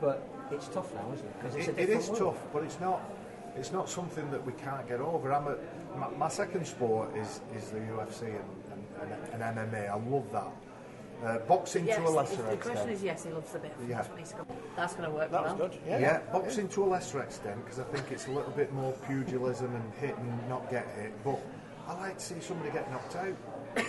But 0.00 0.26
it's 0.50 0.66
tough 0.68 0.92
now, 0.94 1.10
isn't 1.14 1.24
it? 1.26 1.40
Because 1.40 1.56
it's 1.56 1.68
It, 1.68 1.70
a 1.70 1.74
different 1.74 2.02
is 2.02 2.08
world. 2.20 2.34
tough, 2.34 2.52
but 2.52 2.64
it's 2.64 2.80
not. 2.80 3.00
It's 3.56 3.72
not 3.72 3.88
something 3.88 4.30
that 4.30 4.44
we 4.44 4.52
can't 4.54 4.86
get 4.88 5.00
over. 5.00 5.32
I'm 5.32 5.46
a, 5.48 5.56
my, 5.98 6.08
my 6.16 6.28
second 6.28 6.66
sport 6.66 7.16
is, 7.16 7.40
is 7.56 7.70
the 7.70 7.78
UFC 7.78 8.22
and, 8.22 8.44
and, 9.00 9.12
and, 9.32 9.42
and 9.42 9.58
MMA. 9.72 9.88
I 9.90 9.94
love 10.10 10.30
that. 10.32 10.48
Uh, 11.24 11.38
boxing 11.46 11.86
Yes, 11.86 11.96
to 11.96 12.06
a 12.06 12.10
lesser 12.10 12.32
if 12.34 12.38
the 12.38 12.56
question 12.56 12.70
extent. 12.72 12.90
is 12.90 13.02
yes, 13.02 13.24
he 13.24 13.30
loves 13.30 13.50
the 13.50 13.58
bit. 13.58 13.72
Yeah. 13.88 13.96
That's, 13.96 14.08
what 14.10 14.18
needs 14.18 14.30
to 14.32 14.36
go. 14.36 14.46
That's 14.76 14.92
going 14.94 15.08
to 15.08 15.14
work 15.14 15.30
That 15.30 15.44
well. 15.44 15.56
was 15.56 15.70
good. 15.70 15.80
Yeah. 15.88 15.98
Yeah, 15.98 16.18
boxing 16.30 16.68
to 16.68 16.84
a 16.84 16.88
lesser 16.88 17.22
extent 17.22 17.64
because 17.64 17.78
I 17.78 17.84
think 17.84 18.04
it's 18.10 18.26
a 18.26 18.30
little 18.30 18.52
bit 18.52 18.70
more 18.74 18.92
pugilism 19.08 19.74
and 19.74 19.94
hit 19.94 20.16
and 20.18 20.48
not 20.48 20.70
get 20.70 20.86
hit. 20.94 21.12
But 21.24 21.40
I 21.88 21.94
like 21.98 22.18
to 22.18 22.24
see 22.24 22.40
somebody 22.40 22.70
get 22.70 22.90
knocked 22.90 23.16
out. 23.16 23.34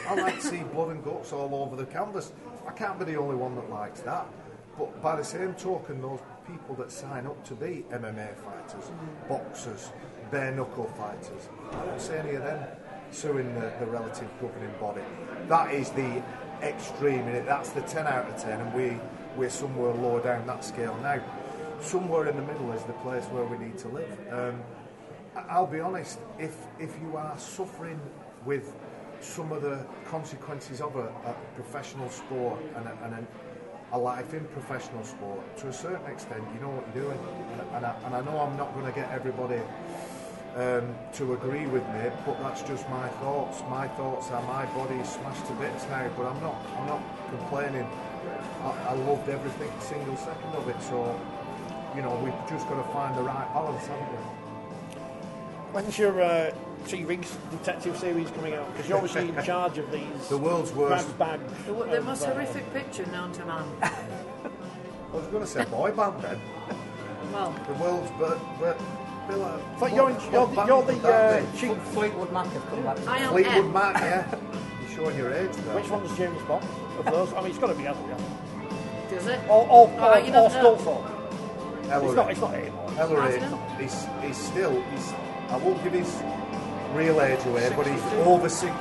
I 0.07 0.15
like 0.15 0.35
to 0.35 0.41
see 0.41 0.63
blood 0.73 0.91
and 0.91 1.03
guts 1.03 1.33
all 1.33 1.53
over 1.53 1.75
the 1.75 1.85
canvas. 1.85 2.31
I 2.65 2.71
can't 2.71 2.97
be 2.97 3.03
the 3.05 3.17
only 3.17 3.35
one 3.35 3.55
that 3.55 3.69
likes 3.69 3.99
that. 4.01 4.25
But 4.77 5.01
by 5.01 5.17
the 5.17 5.23
same 5.23 5.53
token, 5.55 6.01
those 6.01 6.19
people 6.47 6.75
that 6.75 6.91
sign 6.91 7.25
up 7.25 7.43
to 7.45 7.55
be 7.55 7.85
MMA 7.91 8.35
fighters, 8.35 8.91
boxers, 9.27 9.91
bare 10.31 10.51
knuckle 10.51 10.87
fighters, 10.97 11.49
I 11.71 11.85
don't 11.85 12.01
see 12.01 12.13
any 12.13 12.35
of 12.35 12.43
them 12.43 12.67
suing 13.11 13.53
the, 13.55 13.71
the 13.79 13.85
relative 13.85 14.29
governing 14.41 14.73
body. 14.79 15.01
That 15.47 15.73
is 15.73 15.89
the 15.91 16.21
extreme 16.61 17.27
in 17.27 17.35
it. 17.35 17.45
That's 17.45 17.69
the 17.71 17.81
10 17.81 18.07
out 18.07 18.27
of 18.27 18.41
10, 18.41 18.59
and 18.59 18.73
we, 18.73 18.99
we're 19.35 19.49
somewhere 19.49 19.93
lower 19.93 20.21
down 20.21 20.45
that 20.47 20.63
scale 20.63 20.97
now. 21.01 21.21
somewhere 21.81 22.27
in 22.27 22.35
the 22.35 22.41
middle 22.41 22.71
is 22.71 22.83
the 22.83 22.93
place 22.93 23.23
where 23.25 23.45
we 23.45 23.57
need 23.57 23.77
to 23.79 23.87
live. 23.89 24.17
Um, 24.31 24.61
I'll 25.49 25.67
be 25.67 25.79
honest, 25.79 26.19
if 26.39 26.55
if 26.79 26.97
you 27.01 27.15
are 27.15 27.37
suffering 27.37 27.99
with 28.45 28.73
some 29.21 29.51
of 29.51 29.61
the 29.61 29.85
consequences 30.05 30.81
of 30.81 30.95
a, 30.95 31.07
a 31.25 31.35
professional 31.55 32.09
sport 32.09 32.59
and, 32.75 32.87
a, 32.87 32.97
and 33.03 33.13
a, 33.15 33.27
a 33.93 33.97
life 33.97 34.33
in 34.33 34.43
professional 34.45 35.03
sport, 35.03 35.39
to 35.57 35.67
a 35.67 35.73
certain 35.73 36.05
extent, 36.11 36.43
you 36.53 36.59
know 36.59 36.69
what 36.69 36.83
you're 36.93 37.05
doing. 37.05 37.19
And, 37.73 37.85
I, 37.85 37.95
and 38.05 38.15
I 38.15 38.21
know 38.21 38.39
I'm 38.39 38.57
not 38.57 38.73
going 38.73 38.85
to 38.85 38.91
get 38.91 39.09
everybody 39.11 39.61
um, 40.55 40.93
to 41.13 41.33
agree 41.33 41.67
with 41.67 41.83
me, 41.95 42.11
but 42.25 42.39
that's 42.41 42.63
just 42.63 42.89
my 42.89 43.07
thoughts. 43.23 43.61
My 43.69 43.87
thoughts 43.87 44.29
are 44.31 44.41
my 44.43 44.65
body 44.75 45.01
smashed 45.05 45.45
to 45.47 45.53
bits 45.53 45.87
now, 45.87 46.09
but 46.17 46.25
I'm 46.25 46.41
not. 46.41 46.57
I'm 46.75 46.87
not 46.87 47.01
complaining. 47.29 47.87
I, 48.63 48.91
I 48.91 48.93
loved 48.93 49.29
every 49.29 49.51
single 49.79 50.17
second 50.17 50.51
of 50.55 50.67
it. 50.67 50.81
So, 50.81 51.19
you 51.95 52.01
know, 52.01 52.19
we've 52.23 52.33
just 52.49 52.67
got 52.67 52.83
to 52.83 52.91
find 52.91 53.15
the 53.17 53.23
right 53.23 53.47
balance, 53.53 53.85
haven't 53.87 54.11
we? 54.11 54.46
When's 55.71 55.97
your 55.99 56.21
uh, 56.21 56.51
T 56.87 57.03
Riggs 57.03 57.37
detective 57.51 57.97
series 57.97 58.29
coming 58.31 58.53
out? 58.53 58.71
Because 58.73 58.87
you're 58.89 58.97
obviously 58.97 59.29
in 59.29 59.43
charge 59.43 59.77
of 59.77 59.91
these. 59.91 60.27
The 60.29 60.37
world's 60.37 60.71
worst. 60.73 61.05
grab 61.17 61.39
bags. 61.39 61.53
The, 61.65 61.73
the 61.73 61.97
of, 61.97 62.05
most 62.05 62.23
uh, 62.23 62.31
horrific 62.33 62.71
picture 62.73 63.05
known 63.07 63.31
to 63.33 63.45
man. 63.45 63.65
I 63.81 65.15
was 65.15 65.27
going 65.27 65.43
to 65.43 65.47
say 65.47 65.65
boy 65.65 65.91
band 65.91 66.21
then. 66.21 66.39
Well, 67.33 67.51
The 67.67 67.73
world's 67.73 68.11
but 68.19 68.39
but 68.59 68.79
Bill, 69.27 69.43
uh, 69.43 69.59
But 69.79 69.93
you're, 69.93 70.09
in, 70.09 70.15
what- 70.15 70.31
you're, 70.31 70.47
the, 70.47 70.55
band 70.55 70.67
you're 70.69 70.83
the 70.83 71.07
uh, 71.09 71.57
chief. 71.57 71.77
Fleetwood 71.93 72.31
Mac 72.31 72.47
have 72.47 72.65
come 72.69 72.83
back. 72.83 73.07
I 73.07 73.17
am 73.19 73.31
Fleetwood 73.31 73.55
M. 73.57 73.73
Mac, 73.73 73.95
yeah. 73.95 74.35
You're 74.81 74.89
showing 74.95 75.17
your 75.17 75.33
age 75.33 75.51
there. 75.51 75.75
Which 75.75 75.89
one's 75.89 76.17
James 76.17 76.41
Bond 76.43 76.65
of 76.99 77.05
those? 77.05 77.33
I 77.33 77.41
mean, 77.41 77.49
it's 77.49 77.59
got 77.59 77.67
to 77.67 77.75
be 77.75 77.85
Ellery. 77.85 78.07
hasn't 78.13 78.29
it? 78.29 79.09
Does 79.09 79.27
it? 79.27 79.39
Or, 79.49 79.67
or, 79.69 79.93
Oh, 79.97 80.13
or, 80.13 80.19
you 80.19 80.29
or 80.29 80.31
don't 80.31 80.53
know. 80.53 80.75
Sculthorpe. 80.77 81.13
It's 82.05 82.15
not, 82.15 82.31
it's 82.31 82.39
not 82.41 82.53
him. 82.53 82.73
Ellery, 82.97 83.41
he's, 83.81 84.05
he's 84.21 84.37
still, 84.37 84.81
he's, 84.91 85.13
I 85.49 85.57
won't 85.57 85.81
give 85.83 85.93
his 85.93 86.11
real 86.93 87.21
age 87.21 87.45
away, 87.45 87.71
but 87.75 87.87
he's 87.87 88.03
over 88.25 88.49
60. 88.49 88.71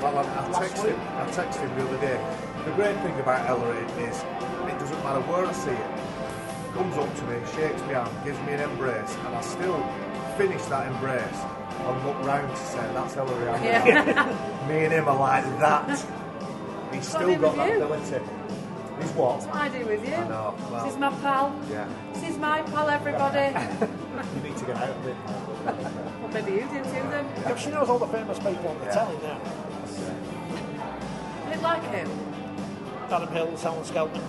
Well, 0.00 0.18
I, 0.18 0.22
I 0.22 0.52
texted 0.52 0.90
him, 0.90 1.00
I 1.16 1.24
texted 1.30 1.60
him 1.60 1.78
the 1.78 1.88
other 1.88 1.98
day. 1.98 2.20
The 2.64 2.72
great 2.72 2.96
thing 3.00 3.18
about 3.20 3.48
Ellery 3.48 3.84
is 4.04 4.16
it 4.22 4.78
doesn't 4.78 5.02
matter 5.04 5.20
where 5.28 5.46
I 5.46 5.52
see 5.52 5.70
him. 5.70 5.92
Comes 6.74 6.96
up 6.96 7.14
to 7.14 7.22
me, 7.24 7.36
shakes 7.54 7.80
my 7.82 7.94
hand, 7.94 8.24
gives 8.24 8.38
me 8.46 8.52
an 8.54 8.60
embrace, 8.60 9.14
and 9.26 9.34
I 9.34 9.40
still 9.42 9.78
finish 10.36 10.62
that 10.66 10.90
embrace 10.90 11.40
and 11.86 12.04
look 12.06 12.18
round 12.24 12.50
to 12.50 12.62
say, 12.66 12.80
that's 12.92 13.16
Ellery. 13.16 13.44
Yeah. 13.64 14.64
Me 14.68 14.84
and 14.84 14.92
him 14.92 15.06
are 15.08 15.18
like 15.18 15.44
that. 15.60 16.04
He's 16.92 17.06
still 17.06 17.36
got 17.38 17.56
that 17.56 17.68
you? 17.70 17.76
ability. 17.84 18.24
He's 19.00 19.10
what? 19.12 19.42
What 19.42 19.54
I 19.54 19.68
do 19.68 19.84
with 19.86 20.06
you. 20.08 20.14
I 20.14 20.28
know, 20.28 20.54
well- 20.70 20.84
this 20.84 20.94
is 20.94 20.98
my 21.00 21.10
pal. 21.20 21.54
Yeah. 21.70 21.88
This 22.12 22.30
is 22.30 22.38
my 22.38 22.62
pal, 22.62 22.88
everybody. 22.90 23.54
You 24.14 24.48
need 24.48 24.56
to 24.58 24.64
get 24.64 24.76
out 24.76 24.90
of 24.90 25.06
it. 25.08 25.16
Well, 26.34 26.42
maybe 26.42 26.56
you 26.56 26.62
do 26.68 26.82
too 26.82 26.90
then. 27.10 27.26
Yeah, 27.42 27.54
she 27.56 27.70
knows 27.70 27.88
all 27.88 27.98
the 27.98 28.06
famous 28.08 28.38
people 28.38 28.68
on 28.68 28.78
the 28.80 28.86
telly 28.86 29.16
now. 29.22 29.40
I 31.46 31.48
didn't 31.50 31.62
like 31.62 31.82
him. 31.84 32.10
Adam 33.10 33.28
Hill, 33.28 33.56
Helen 33.56 33.84
Skelton, 33.84 34.20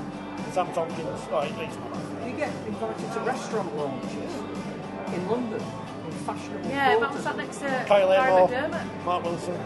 Sam 0.52 0.68
Tomkins. 0.74 1.22
Oh, 1.32 1.42
he's 1.42 1.56
not. 1.78 2.28
You 2.28 2.34
get 2.38 2.52
invited 2.68 3.12
to 3.14 3.20
restaurant 3.22 3.76
launches 3.76 4.34
in 5.16 5.28
London, 5.30 5.62
in 6.06 6.12
fashionable 6.26 6.70
Yeah, 6.70 6.96
but 7.00 7.04
I'm 7.04 7.10
quarters. 7.10 7.24
sat 7.24 7.38
next 7.38 7.58
to 7.60 7.86
Kyle 7.88 8.08
Barry 8.10 8.32
Amor, 8.32 8.48
McDermott. 8.48 9.06
Mark 9.06 9.24
Wilson. 9.24 9.60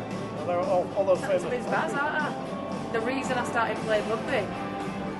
They're 0.48 0.60
all, 0.60 0.88
all 0.96 1.06
those 1.06 1.22
That's 1.22 1.44
famous. 1.44 1.58
his 1.58 1.66
baz, 1.66 1.94
aren't 1.94 2.16
I? 2.24 2.34
The 2.94 3.02
reason 3.02 3.38
I 3.38 3.44
started 3.46 3.78
playing 3.80 4.08
rugby. 4.10 4.48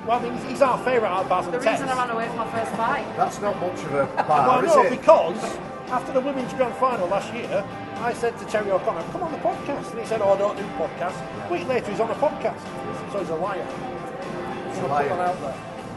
Well, 0.06 0.18
I 0.18 0.22
mean, 0.22 0.32
he's- 0.38 0.48
he's 0.50 0.62
our 0.62 0.78
favourite 0.78 1.12
out 1.12 1.22
of 1.24 1.28
Baz 1.28 1.44
and 1.44 1.54
The 1.54 1.58
Tess. 1.58 1.80
reason 1.80 1.88
I 1.94 1.98
ran 2.00 2.10
away 2.10 2.26
from 2.28 2.38
my 2.38 2.50
first 2.50 2.72
fight. 2.72 3.04
That's 3.16 3.40
not 3.40 3.60
much 3.60 3.78
of 3.84 3.92
a 3.94 4.06
Well, 4.06 4.26
bar, 4.26 4.64
is 4.64 4.74
no, 4.74 4.82
it? 4.82 4.90
because 4.90 5.58
after 5.90 6.12
the 6.12 6.20
women's 6.20 6.52
grand 6.54 6.74
final 6.76 7.06
last 7.08 7.32
year, 7.34 7.64
I 7.98 8.12
said 8.12 8.38
to 8.38 8.44
Terry 8.46 8.70
O'Connor, 8.70 9.02
"Come 9.12 9.22
on 9.24 9.32
the 9.32 9.38
podcast," 9.38 9.90
and 9.92 10.00
he 10.00 10.06
said, 10.06 10.20
"Oh, 10.22 10.32
I 10.34 10.38
don't 10.38 10.56
do 10.56 10.64
podcasts." 10.78 11.20
A 11.48 11.52
week 11.52 11.66
later, 11.68 11.90
he's 11.90 12.00
on 12.00 12.10
a 12.10 12.14
podcast, 12.14 12.60
so 13.12 13.18
he's 13.18 13.30
a 13.30 13.34
liar. 13.36 13.66
He's 14.68 14.78
a 14.78 14.86
liar. 14.86 15.08
that 15.08 15.20
out 15.20 15.40
there. 15.40 15.54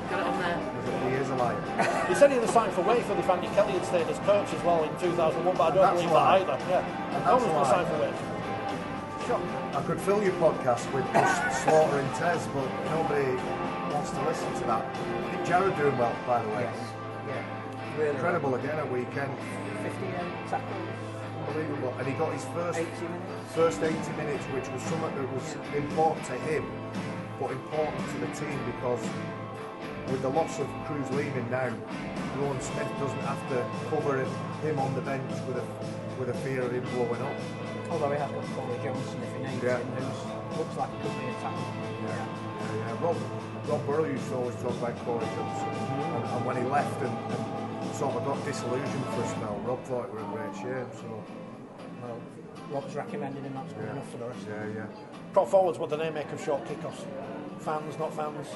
Got 0.09 0.19
it 0.19 0.27
on 0.27 0.39
there. 0.39 1.09
He 1.09 1.15
is 1.15 1.29
a 1.29 1.35
liar. 1.35 1.57
He 2.09 2.15
said 2.15 2.31
he 2.31 2.37
had 2.37 2.49
signed 2.49 2.73
for 2.73 2.81
Wakefield 2.81 3.19
if 3.19 3.29
Andy 3.29 3.47
Kelly 3.55 3.71
had 3.73 3.85
stayed 3.85 4.07
as 4.07 4.19
coach 4.19 4.53
as 4.53 4.61
well 4.63 4.83
in 4.83 4.89
2001, 4.99 5.55
but 5.57 5.63
I 5.63 5.69
don't 5.73 5.81
That's 5.81 5.95
believe 5.95 6.11
a 6.11 6.13
lie. 6.13 6.39
that 6.43 6.49
either. 6.59 6.69
Yeah, 6.69 7.15
And 7.15 7.25
no 7.25 7.39
that's 7.39 7.43
one's 7.43 7.43
a 7.43 7.47
going 7.47 7.63
to 7.63 7.69
sign 7.71 7.85
for 7.85 7.99
Wakefield. 8.03 8.29
Shocking. 9.27 9.49
I 9.73 9.81
could 9.87 10.01
fill 10.01 10.21
your 10.21 10.33
podcast 10.33 10.91
with 10.93 11.05
just 11.13 11.63
slaughtering 11.63 12.09
Tez, 12.19 12.45
but 12.53 12.67
nobody 12.91 13.31
wants 13.95 14.11
to 14.11 14.21
listen 14.27 14.53
to 14.59 14.63
that. 14.67 14.83
I 14.83 15.31
think 15.31 15.47
Jarrod 15.47 15.77
doing 15.77 15.97
well, 15.97 16.13
by 16.27 16.43
the 16.43 16.49
way. 16.49 16.67
Yes. 16.67 16.77
Yeah. 17.97 18.03
Really. 18.03 18.09
Incredible 18.15 18.55
again 18.55 18.79
at 18.79 18.91
weekend. 18.91 19.31
58 19.83 20.49
tackles. 20.49 20.87
Unbelievable. 21.47 21.93
And 21.99 22.07
he 22.07 22.13
got 22.13 22.33
his 22.33 22.45
first 22.45 22.79
80 22.79 22.89
minutes. 22.89 23.53
first 23.53 23.83
80 23.83 23.95
minutes, 24.17 24.43
which 24.45 24.67
was 24.69 24.81
something 24.83 25.13
that 25.15 25.33
was 25.33 25.55
important 25.75 26.25
to 26.27 26.33
him, 26.49 26.65
but 27.39 27.51
important 27.51 27.99
to 28.09 28.17
the 28.19 28.31
team 28.33 28.57
because 28.65 29.03
with 30.11 30.21
the 30.21 30.29
loss 30.29 30.59
of 30.59 30.67
Cruz 30.85 31.09
leaving 31.11 31.49
now, 31.51 31.71
Rohan 32.37 32.59
Smith 32.61 32.87
doesn't 32.99 33.19
have 33.19 33.39
to 33.49 33.65
cover 33.89 34.23
him 34.23 34.79
on 34.79 34.93
the 34.95 35.01
bench 35.01 35.29
with 35.47 35.57
a 35.57 35.65
with 36.19 36.29
a 36.29 36.33
fear 36.45 36.61
of 36.61 36.71
him 36.71 36.83
blowing 36.93 37.21
up. 37.21 37.35
Although 37.89 38.11
he 38.11 38.17
has 38.17 38.31
got 38.31 38.45
Corey 38.55 38.79
Johnson 38.83 39.21
if 39.23 39.33
he 39.35 39.43
needs 39.43 39.63
Yeah. 39.63 39.77
him, 39.77 39.87
who 39.87 40.57
looks 40.59 40.77
like 40.77 40.89
he 40.93 40.97
could 41.01 41.19
be 41.19 41.25
a 41.27 41.33
tackle. 41.41 41.73
Yeah, 42.03 42.09
yeah. 42.09 42.87
yeah. 42.87 43.03
Rob, 43.03 43.17
Rob 43.67 43.85
Burrow 43.85 44.05
used 44.05 44.27
to 44.29 44.35
always 44.35 44.55
talk 44.55 44.71
about 44.77 44.95
Corey 45.05 45.25
Johnson, 45.35 45.67
mm-hmm. 45.69 46.15
and, 46.15 46.25
and 46.25 46.45
when 46.45 46.57
he 46.57 46.63
left 46.63 47.01
and, 47.01 47.13
and 47.33 47.62
sort 48.03 48.15
of 48.15 48.25
got 48.25 48.45
disillusioned 48.45 49.05
for 49.15 49.21
a 49.23 49.27
spell, 49.27 49.61
Rob 49.65 49.83
thought 49.85 50.05
it 50.05 50.11
were 50.13 50.19
in 50.19 50.31
great 50.31 50.55
shape, 50.55 50.91
So 50.99 51.23
Well, 52.03 52.19
Rob's 52.71 52.95
recommended 52.95 53.43
him, 53.43 53.53
that's 53.53 53.73
good 53.73 53.85
yeah, 53.85 53.91
enough 53.91 54.11
for 54.11 54.17
the 54.17 54.25
rest. 54.25 54.39
yeah, 54.49 54.65
yeah. 54.75 54.85
Prop 55.31 55.47
forwards, 55.47 55.79
what 55.79 55.89
do 55.89 55.95
they 55.97 56.09
make 56.09 56.29
of 56.31 56.43
short 56.43 56.65
kickoffs? 56.65 57.05
Fans, 57.59 57.97
not 57.97 58.13
fans. 58.13 58.47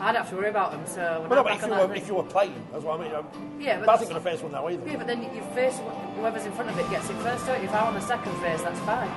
I 0.00 0.10
don't 0.12 0.22
have 0.22 0.30
to 0.30 0.36
worry 0.36 0.48
about 0.48 0.72
them, 0.72 0.82
so 0.86 1.20
when 1.20 1.28
But 1.28 1.36
no, 1.36 1.42
but 1.44 1.52
if 1.54 1.62
you 1.62 1.68
were 1.70 1.86
thing- 1.88 1.96
if 2.02 2.08
you 2.08 2.14
were 2.14 2.22
playing, 2.24 2.66
that's 2.72 2.82
what 2.84 2.98
I 2.98 3.02
mean. 3.04 3.12
Yeah, 3.60 3.78
but 3.78 3.86
Baz 3.86 4.00
that's- 4.00 4.02
ain't 4.02 4.10
going 4.10 4.22
to 4.24 4.30
face 4.30 4.40
one 4.42 4.52
now 4.52 4.66
either. 4.68 4.82
Yeah, 4.88 4.96
but 4.96 5.06
then 5.06 5.22
you 5.22 5.42
face 5.54 5.78
whoever's 6.16 6.46
in 6.46 6.52
front 6.52 6.70
of 6.70 6.78
it 6.78 6.88
gets 6.90 7.10
it 7.10 7.16
first, 7.20 7.46
don't 7.46 7.60
you? 7.60 7.68
If 7.68 7.74
I 7.74 7.84
want 7.84 7.94
the 7.96 8.00
second 8.02 8.32
face, 8.40 8.62
that's 8.62 8.80
fine. 8.80 9.10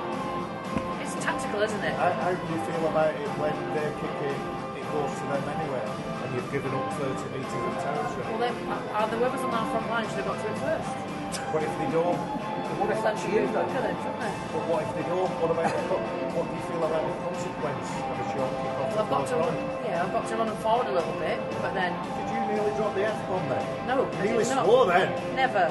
It's 1.01 1.15
tactical, 1.23 1.61
isn't 1.63 1.81
it? 1.83 1.93
How, 1.95 2.11
how 2.11 2.31
do 2.35 2.53
you 2.53 2.59
feel 2.67 2.83
about 2.93 3.15
it 3.15 3.29
when 3.41 3.55
they're 3.73 3.95
kicking, 3.95 4.37
it 4.77 4.85
goes 4.91 5.09
to 5.17 5.23
them 5.33 5.45
anyway, 5.55 5.81
you've 6.37 6.51
given 6.53 6.69
up 6.71 6.93
30 6.93 7.17
metres 7.33 7.49
of 7.49 7.75
territory? 7.81 8.23
Well, 8.29 8.37
then, 8.45 8.53
uh, 8.69 8.97
are 9.01 9.07
the 9.09 9.17
whoever's 9.17 9.41
on 9.41 9.51
our 9.57 9.65
front 9.73 9.89
line 9.89 10.05
should 10.05 10.21
have 10.21 10.29
got 10.29 10.37
to 10.37 10.47
it 10.53 10.57
first. 10.61 10.91
But 11.51 11.61
if 11.65 11.73
they 11.81 11.89
don't, 11.89 12.21
What 12.77 12.93
if 12.93 13.01
that's 13.01 13.23
you, 13.25 13.41
Look 13.49 13.65
it, 13.65 13.73
shouldn't 13.73 14.21
they? 14.21 14.33
but 14.53 14.61
what 14.69 14.79
if 14.85 14.91
they 14.93 15.05
don't? 15.09 15.31
What 15.41 15.49
about 15.49 15.65
the, 15.73 15.97
what 16.37 16.45
do 16.45 16.53
you 16.53 16.63
feel 16.69 16.83
about 16.85 17.03
the 17.09 17.15
consequence 17.25 17.89
of 17.89 18.15
a 18.21 18.25
short 18.37 18.51
kick 18.61 18.77
off 18.77 18.89
Well, 18.93 19.01
I've 19.01 19.09
got 19.09 19.23
to 19.27 19.35
run. 19.41 19.55
Yeah, 19.81 20.03
I've 20.05 20.13
got 20.13 20.23
to 20.29 20.33
run 20.37 20.49
forward 20.61 20.87
a 20.87 20.93
little 20.93 21.17
bit, 21.17 21.37
but 21.57 21.73
then 21.73 21.91
Did 22.05 22.27
you 22.29 22.41
nearly 22.53 22.71
drop 22.77 22.93
the 22.93 23.03
F 23.09 23.17
bomb 23.25 23.49
then? 23.49 23.65
no, 23.89 24.05
I 24.05 24.25
Nearly 24.29 24.45
swore 24.45 24.85
then. 24.93 25.09
Never. 25.35 25.65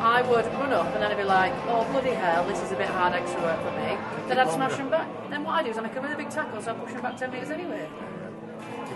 I 0.00 0.22
would 0.22 0.46
run 0.60 0.72
up 0.72 0.86
and 0.94 1.02
then 1.02 1.10
I'd 1.12 1.16
be 1.20 1.24
like, 1.24 1.52
oh 1.68 1.84
bloody 1.92 2.10
hell, 2.16 2.46
this 2.48 2.60
is 2.62 2.72
a 2.72 2.76
bit 2.76 2.88
hard 2.88 3.12
extra 3.12 3.40
work 3.42 3.60
for 3.60 3.72
me. 3.76 3.98
Then 4.28 4.38
I'd 4.38 4.50
smash 4.50 4.74
him 4.80 4.88
back. 4.88 5.08
Then 5.30 5.44
what 5.44 5.54
I 5.60 5.62
do 5.62 5.70
is 5.70 5.78
I 5.78 5.82
make 5.82 5.96
a 5.96 6.00
really 6.00 6.16
big 6.16 6.30
tackle, 6.30 6.60
so 6.62 6.72
I 6.72 6.74
push 6.74 6.92
him 6.92 7.02
back 7.02 7.16
10 7.16 7.30
metres 7.32 7.50
anyway. 7.50 7.88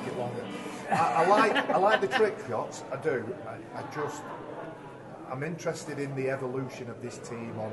It 0.06 0.16
longer. 0.18 0.44
I, 0.90 1.24
I 1.24 1.26
like 1.28 1.56
I 1.70 1.76
like 1.76 2.00
the 2.00 2.08
trick 2.08 2.36
shots. 2.48 2.84
I 2.92 2.96
do. 2.96 3.24
I, 3.46 3.78
I 3.80 3.82
just 3.94 4.22
I'm 5.30 5.42
interested 5.42 5.98
in 5.98 6.14
the 6.16 6.30
evolution 6.30 6.90
of 6.90 7.00
this 7.02 7.18
team 7.18 7.54
on 7.58 7.72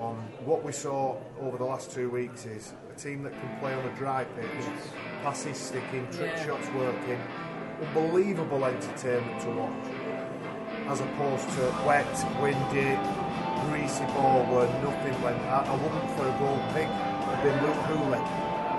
on 0.00 0.14
what 0.44 0.62
we 0.64 0.70
saw 0.72 1.16
over 1.40 1.58
the 1.58 1.64
last 1.64 1.90
two 1.90 2.08
weeks 2.10 2.46
is 2.46 2.72
a 2.94 2.98
team 2.98 3.22
that 3.24 3.32
can 3.40 3.58
play 3.58 3.74
on 3.74 3.84
a 3.84 3.94
dry 3.96 4.24
pitch, 4.24 4.64
passes 5.22 5.56
sticking, 5.58 6.06
trick 6.12 6.30
Yeah. 6.36 6.46
shots 6.46 6.68
working, 6.76 7.20
unbelievable 7.82 8.64
entertainment 8.64 9.40
to 9.42 9.50
watch. 9.50 9.86
As 10.86 11.00
opposed 11.00 11.48
to 11.50 11.62
wet, 11.84 12.06
windy, 12.40 12.96
greasy 13.66 14.04
ball 14.14 14.46
where 14.46 14.68
nothing 14.82 15.20
went. 15.20 15.36
I, 15.42 15.66
I 15.66 15.74
wouldn't 15.74 16.10
for 16.16 16.24
a 16.28 16.38
gold 16.38 16.62
pig 16.72 16.86
have 16.86 17.42
been 17.42 17.58
Luke 17.60 17.82
Hooley 17.90 18.22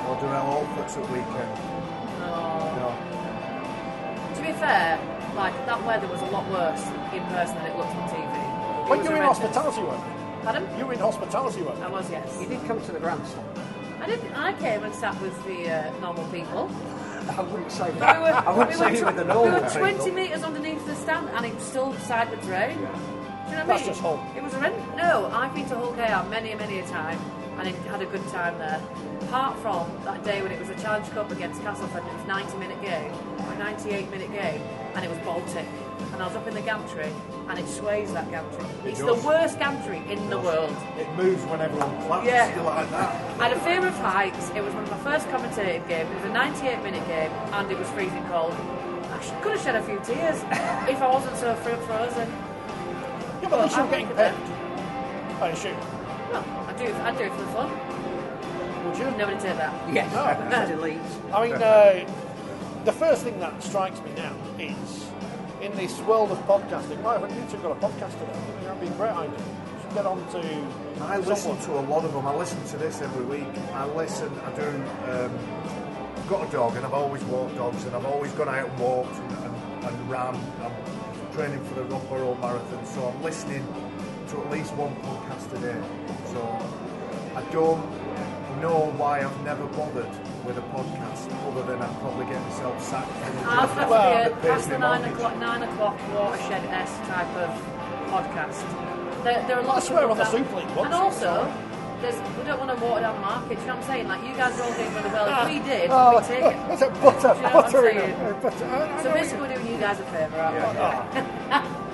or 0.07 0.15
Derrell 0.17 0.47
Olpherts 0.55 0.97
at 0.97 1.05
weekend. 1.11 1.98
Fair, 4.59 4.99
like 5.35 5.53
that 5.65 5.83
weather 5.85 6.07
was 6.07 6.21
a 6.21 6.25
lot 6.35 6.49
worse 6.51 6.83
in 7.13 7.23
person 7.33 7.55
than 7.55 7.65
it 7.71 7.77
looked 7.77 7.95
on 7.95 8.09
TV. 8.09 8.23
It 8.23 8.89
When 8.89 9.03
you 9.03 9.09
were 9.11 9.17
in 9.17 9.23
horrendous. 9.23 9.37
hospitality 9.39 9.81
work, 9.83 10.01
Pardon? 10.43 10.63
you 10.77 10.85
were 10.85 10.93
in 10.93 10.99
hospitality 10.99 11.61
work. 11.61 11.79
I 11.79 11.87
was, 11.87 12.09
yes. 12.09 12.37
You 12.41 12.47
did 12.47 12.65
come 12.67 12.81
to 12.81 12.91
the 12.91 12.99
grandstand. 12.99 13.45
I 14.01 14.05
didn't. 14.05 14.33
I 14.33 14.53
came 14.53 14.83
and 14.83 14.93
sat 14.95 15.19
with 15.21 15.35
the 15.45 15.69
uh, 15.69 15.99
normal 15.99 16.25
people. 16.31 16.69
I 17.37 17.41
wouldn't 17.41 17.71
say 17.71 17.91
We 17.91 17.99
were, 17.99 18.05
I 18.05 18.49
wouldn't 18.51 18.69
we 18.69 18.75
say 18.75 18.91
were, 18.91 18.97
tw- 18.97 19.05
with 19.05 19.15
the 19.17 19.23
we 19.23 19.33
normal 19.33 19.61
were 19.61 19.69
20 19.69 19.93
people. 19.97 20.11
metres 20.13 20.43
underneath 20.43 20.85
the 20.87 20.95
stand 20.95 21.29
and 21.29 21.45
it 21.45 21.53
was 21.53 21.63
still 21.63 21.93
sideways 22.07 22.45
rain. 22.47 22.77
Do 22.77 22.83
you 22.83 22.87
know 22.87 23.65
what 23.65 23.67
That's 23.67 23.69
I 23.69 23.73
mean? 23.75 23.85
just 23.85 24.01
Hull. 24.01 24.25
It 24.37 24.43
was 24.43 24.53
a 24.53 24.55
horrendous. 24.57 24.97
No, 24.97 25.29
I've 25.33 25.53
been 25.53 25.67
to 25.69 25.75
Hull 25.75 25.93
KR 25.93 26.29
many, 26.29 26.55
many 26.55 26.79
a 26.79 26.87
time 26.87 27.19
and 27.59 27.67
he 27.67 27.87
had 27.89 28.01
a 28.01 28.05
good 28.05 28.25
time 28.29 28.57
there. 28.57 28.81
Apart 29.23 29.59
from 29.59 29.91
that 30.05 30.23
day 30.23 30.41
when 30.41 30.51
it 30.51 30.59
was 30.59 30.69
a 30.69 30.75
Challenge 30.75 31.07
Cup 31.11 31.29
against 31.31 31.61
Castleford, 31.61 32.03
it 32.05 32.13
was 32.13 32.23
a 32.23 32.27
90 32.27 32.57
minute 32.57 32.81
game, 32.81 33.11
or 33.47 33.55
98 33.55 34.09
minute 34.09 34.31
game, 34.31 34.61
and 34.95 35.03
it 35.05 35.09
was 35.09 35.19
Baltic. 35.19 35.65
And 36.13 36.23
I 36.23 36.27
was 36.27 36.35
up 36.35 36.47
in 36.47 36.53
the 36.55 36.61
gantry, 36.61 37.11
and 37.49 37.59
it 37.59 37.67
sways 37.67 38.11
that 38.13 38.29
gantry. 38.31 38.65
It's 38.85 38.99
the 38.99 39.13
does. 39.13 39.23
worst 39.23 39.59
gantry 39.59 40.01
in 40.09 40.29
the 40.29 40.39
world. 40.39 40.75
It 40.97 41.07
moves 41.15 41.43
when 41.45 41.61
everyone 41.61 41.95
claps. 42.07 42.25
Yeah. 42.25 42.55
You 42.55 42.61
like 42.63 42.89
that? 42.91 43.39
I 43.41 43.47
had 43.49 43.57
a 43.57 43.59
fear 43.59 43.85
of 43.85 43.93
heights. 43.95 44.49
It 44.55 44.63
was 44.63 44.73
one 44.73 44.83
of 44.83 44.91
my 44.91 44.97
first 44.99 45.27
commentated 45.27 45.87
games. 45.87 46.09
It 46.09 46.15
was 46.15 46.25
a 46.25 46.33
98 46.33 46.81
minute 46.83 47.05
game, 47.07 47.31
and 47.31 47.71
it 47.71 47.77
was 47.77 47.89
freezing 47.91 48.23
cold. 48.25 48.53
I 49.11 49.17
could 49.41 49.51
have 49.53 49.61
shed 49.61 49.75
a 49.75 49.83
few 49.83 49.97
tears 49.99 50.37
if 50.89 51.01
I 51.01 51.09
wasn't 51.11 51.35
so 51.37 51.53
fro- 51.55 51.77
frozen. 51.81 52.29
Yeah, 53.41 53.49
but 53.49 53.59
at 53.59 53.63
least 53.65 53.77
you're 53.77 53.87
getting 53.87 54.07
paid. 54.07 54.33
I 55.41 55.49
assume. 55.49 55.98
Well, 56.79 56.95
I 56.95 57.11
do. 57.11 57.15
I 57.15 57.17
do 57.17 57.23
it 57.25 57.31
for 57.31 57.41
the 57.41 57.47
fun. 57.47 58.85
Would 58.85 58.97
you? 58.97 59.05
Nobody 59.17 59.39
take 59.39 59.57
that. 59.57 59.93
Yes, 59.93 60.13
No. 60.13 60.65
delete. 60.75 60.99
I 61.33 61.47
mean, 61.47 61.61
uh, 61.61 62.83
the 62.85 62.91
first 62.93 63.23
thing 63.23 63.39
that 63.39 63.61
strikes 63.61 64.01
me 64.01 64.11
now 64.15 64.33
is 64.57 65.05
in 65.61 65.75
this 65.75 65.99
world 66.01 66.31
of 66.31 66.37
podcasting. 66.47 67.01
Why 67.01 67.13
haven't 67.19 67.35
you 67.35 67.43
two 67.51 67.57
got 67.57 67.71
a 67.71 67.75
podcast 67.75 68.13
today? 68.19 68.31
I 68.31 68.41
think 68.41 68.61
that'd 68.63 68.81
be 68.81 68.87
a 68.87 68.91
great 68.91 69.11
idea. 69.11 69.37
You 69.37 69.81
should 69.81 69.93
get 69.93 70.05
on 70.05 70.25
to. 70.31 71.03
I 71.03 71.17
listen 71.17 71.59
someone. 71.59 71.85
to 71.85 71.91
a 71.91 71.93
lot 71.93 72.05
of 72.05 72.13
them. 72.13 72.25
I 72.25 72.35
listen 72.35 72.63
to 72.67 72.77
this 72.77 73.01
every 73.01 73.25
week. 73.25 73.47
I 73.73 73.85
listen. 73.85 74.31
I 74.39 74.51
do. 74.55 74.67
Um, 75.11 75.39
I've 76.15 76.29
got 76.29 76.47
a 76.47 76.51
dog, 76.51 76.75
and 76.77 76.85
I've 76.85 76.93
always 76.93 77.23
walked 77.25 77.55
dogs, 77.55 77.83
and 77.85 77.95
I've 77.95 78.05
always 78.05 78.31
gone 78.33 78.49
out 78.49 78.69
and 78.69 78.79
walked 78.79 79.15
and, 79.15 79.31
and, 79.45 79.85
and 79.85 80.09
ran. 80.09 80.35
I'm 80.63 81.33
training 81.35 81.63
for 81.65 81.75
the 81.75 81.83
Rockborough 81.83 82.39
Marathon, 82.39 82.85
so 82.85 83.07
I'm 83.07 83.21
listening 83.23 83.65
to 84.29 84.41
at 84.41 84.51
least 84.51 84.73
one 84.75 84.95
podcast 84.97 85.51
a 85.57 85.59
day. 85.61 85.81
So 86.31 86.41
I 87.35 87.41
don't 87.51 87.81
know 88.61 88.91
why 88.97 89.21
I've 89.23 89.39
never 89.43 89.65
bothered 89.67 90.09
with 90.45 90.57
a 90.57 90.65
podcast, 90.73 91.31
other 91.47 91.63
than 91.63 91.81
I'd 91.81 91.99
probably 91.99 92.25
get 92.25 92.41
myself 92.43 92.81
sacked. 92.83 93.11
from 93.11 93.35
the 93.35 93.41
I'll 93.49 93.67
job 93.67 93.69
have 93.77 93.89
Well, 93.89 94.23
to 94.23 94.29
that 94.29 94.41
be 94.41 94.47
a, 94.47 94.51
pays 94.51 94.51
past 94.51 94.69
the 94.69 94.77
nine 94.79 95.01
mortgage. 95.01 95.15
o'clock, 95.17 95.37
nine 95.39 95.63
o'clock 95.63 95.95
watershed 96.13 96.63
s 96.65 96.91
type 97.07 97.31
of 97.37 97.49
podcast. 98.11 98.59
There, 99.23 99.43
there 99.47 99.57
are 99.59 99.63
lots 99.63 99.85
I 99.85 99.89
swear 99.89 100.03
of 100.05 100.11
on 100.11 100.17
the 100.17 100.23
people 100.25 100.39
Super 100.39 100.55
League 100.57 100.77
And 100.85 100.93
also, 100.93 101.53
there's, 102.01 102.15
we 102.37 102.43
don't 102.45 102.59
want 102.59 102.71
to 102.77 102.85
water 102.85 103.01
down 103.01 103.15
the 103.15 103.21
market. 103.21 103.55
Do 103.55 103.61
you 103.61 103.67
know 103.67 103.75
what 103.75 103.83
I'm 103.83 103.89
saying? 103.91 104.07
Like 104.07 104.23
you 104.23 104.33
guys 104.35 104.59
are 104.59 104.63
all 104.63 104.73
doing 104.73 104.93
really 104.95 105.09
well. 105.11 105.27
If 105.47 105.47
we 105.51 105.59
did, 105.69 105.89
Oh, 105.91 106.09
we'd 106.11 106.17
ah, 106.17 106.27
take 106.27 106.43
it. 106.43 106.57
That's 106.69 106.81
a 106.81 106.89
butter, 107.03 107.33
Do 107.33 107.37
you 107.37 107.43
know 107.43 107.53
butter 107.53 107.89
in 107.89 107.97
it. 107.97 108.41
Butter. 108.41 108.65
I, 108.65 108.97
I 108.99 109.03
So 109.03 109.09
know 109.09 109.15
basically, 109.15 109.41
we're 109.47 109.53
doing 109.55 109.67
you 109.67 109.77
guys 109.79 109.99
a 109.99 110.03
favour, 110.03 110.37
aren't 110.39 110.55
we? 110.55 110.61
Yeah. 110.79 111.75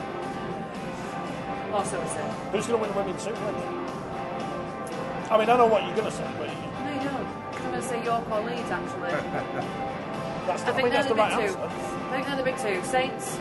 Also, 1.73 1.99
we 2.01 2.07
say. 2.07 2.23
Who's 2.53 2.67
going 2.67 2.79
to 2.79 2.87
win 2.87 2.89
the 2.93 2.97
women's 2.97 3.21
Super 3.21 3.51
League? 3.51 3.94
I 5.29 5.37
mean, 5.37 5.49
I 5.49 5.57
know 5.57 5.65
what 5.65 5.83
you're 5.85 5.95
going 5.95 6.09
to 6.09 6.15
say, 6.15 6.29
but 6.37 6.47
No, 6.47 6.93
you 6.93 7.09
don't. 7.09 7.27
I'm 7.27 7.71
going 7.71 7.81
to 7.81 7.81
say 7.81 8.03
York 8.03 8.29
or 8.29 8.41
Leeds, 8.41 8.69
actually. 8.69 9.09
that's, 10.45 10.63
I 10.63 10.69
I 10.69 10.73
think 10.73 10.75
mean, 10.77 10.93
they're 10.93 11.03
that's 11.03 11.07
the 11.07 11.15
the 11.15 11.15
big 11.15 11.31
right 11.31 11.49
two. 11.49 11.57
answer. 11.57 12.05
I 12.05 12.11
think 12.15 12.27
they're 12.27 12.37
the 12.37 12.43
big 12.43 12.57
two. 12.57 12.87
Saints 12.87 13.35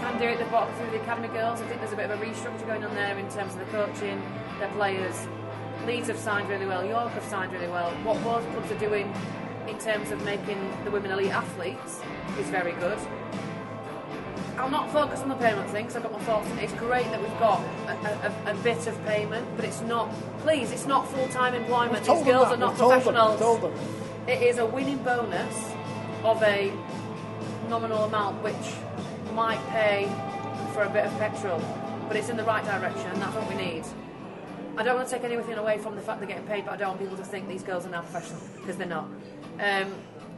can 0.00 0.18
do 0.18 0.24
it. 0.26 0.38
They've 0.38 0.50
got 0.50 0.74
through 0.76 0.90
the 0.90 1.00
academy 1.00 1.28
girls. 1.28 1.60
I 1.60 1.66
think 1.66 1.80
there's 1.80 1.92
a 1.92 1.96
bit 1.96 2.10
of 2.10 2.20
a 2.20 2.24
restructure 2.24 2.66
going 2.66 2.84
on 2.84 2.94
there 2.94 3.16
in 3.16 3.28
terms 3.30 3.54
of 3.54 3.60
the 3.60 3.66
coaching, 3.66 4.20
their 4.58 4.68
players. 4.70 5.26
Leeds 5.86 6.08
have 6.08 6.18
signed 6.18 6.48
really 6.48 6.66
well. 6.66 6.84
York 6.84 7.10
have 7.12 7.24
signed 7.24 7.52
really 7.52 7.68
well. 7.68 7.90
What 8.02 8.22
both 8.24 8.44
clubs 8.52 8.70
are 8.72 8.78
doing 8.78 9.12
in 9.68 9.78
terms 9.78 10.10
of 10.10 10.22
making 10.24 10.58
the 10.84 10.90
women 10.90 11.12
elite 11.12 11.30
athletes 11.30 12.00
is 12.38 12.48
very 12.48 12.72
good. 12.72 12.98
I'll 14.62 14.70
not 14.70 14.92
focus 14.92 15.18
on 15.18 15.28
the 15.28 15.34
payment 15.34 15.68
thing 15.70 15.86
because 15.86 15.96
I've 15.96 16.04
got 16.04 16.12
my 16.12 16.20
thoughts. 16.20 16.48
It's 16.60 16.72
great 16.74 17.06
that 17.06 17.20
we've 17.20 17.38
got 17.40 17.60
a, 17.88 18.46
a, 18.46 18.52
a 18.52 18.54
bit 18.62 18.86
of 18.86 19.04
payment, 19.04 19.44
but 19.56 19.64
it's 19.64 19.80
not, 19.80 20.08
please, 20.38 20.70
it's 20.70 20.86
not 20.86 21.08
full 21.10 21.26
time 21.30 21.54
employment. 21.54 22.04
These 22.04 22.22
girls 22.22 22.48
that. 22.48 22.54
are 22.54 22.56
not 22.56 22.76
We've. 22.76 23.00
Professionals. 23.02 23.72
It 24.28 24.40
is 24.40 24.58
a 24.58 24.66
winning 24.66 24.98
bonus 24.98 25.72
of 26.22 26.40
a 26.44 26.72
nominal 27.68 28.04
amount 28.04 28.40
which 28.44 29.34
might 29.34 29.58
pay 29.70 30.08
for 30.72 30.84
a 30.84 30.90
bit 30.90 31.06
of 31.06 31.18
petrol, 31.18 31.60
but 32.06 32.16
it's 32.16 32.28
in 32.28 32.36
the 32.36 32.44
right 32.44 32.64
direction 32.64 33.10
and 33.10 33.20
that's 33.20 33.34
what 33.34 33.48
we 33.48 33.56
need. 33.56 33.82
I 34.76 34.84
don't 34.84 34.94
want 34.94 35.08
to 35.08 35.14
take 35.14 35.24
anything 35.24 35.54
away 35.54 35.78
from 35.78 35.96
the 35.96 36.02
fact 36.02 36.20
they're 36.20 36.28
getting 36.28 36.46
paid, 36.46 36.66
but 36.66 36.74
I 36.74 36.76
don't 36.76 36.90
want 36.90 37.00
people 37.00 37.16
to 37.16 37.24
think 37.24 37.48
these 37.48 37.64
girls 37.64 37.84
are 37.84 37.90
now 37.90 38.02
professional 38.02 38.40
because 38.60 38.76
they're 38.76 38.86
not. 38.86 39.08
Um, 39.58 39.92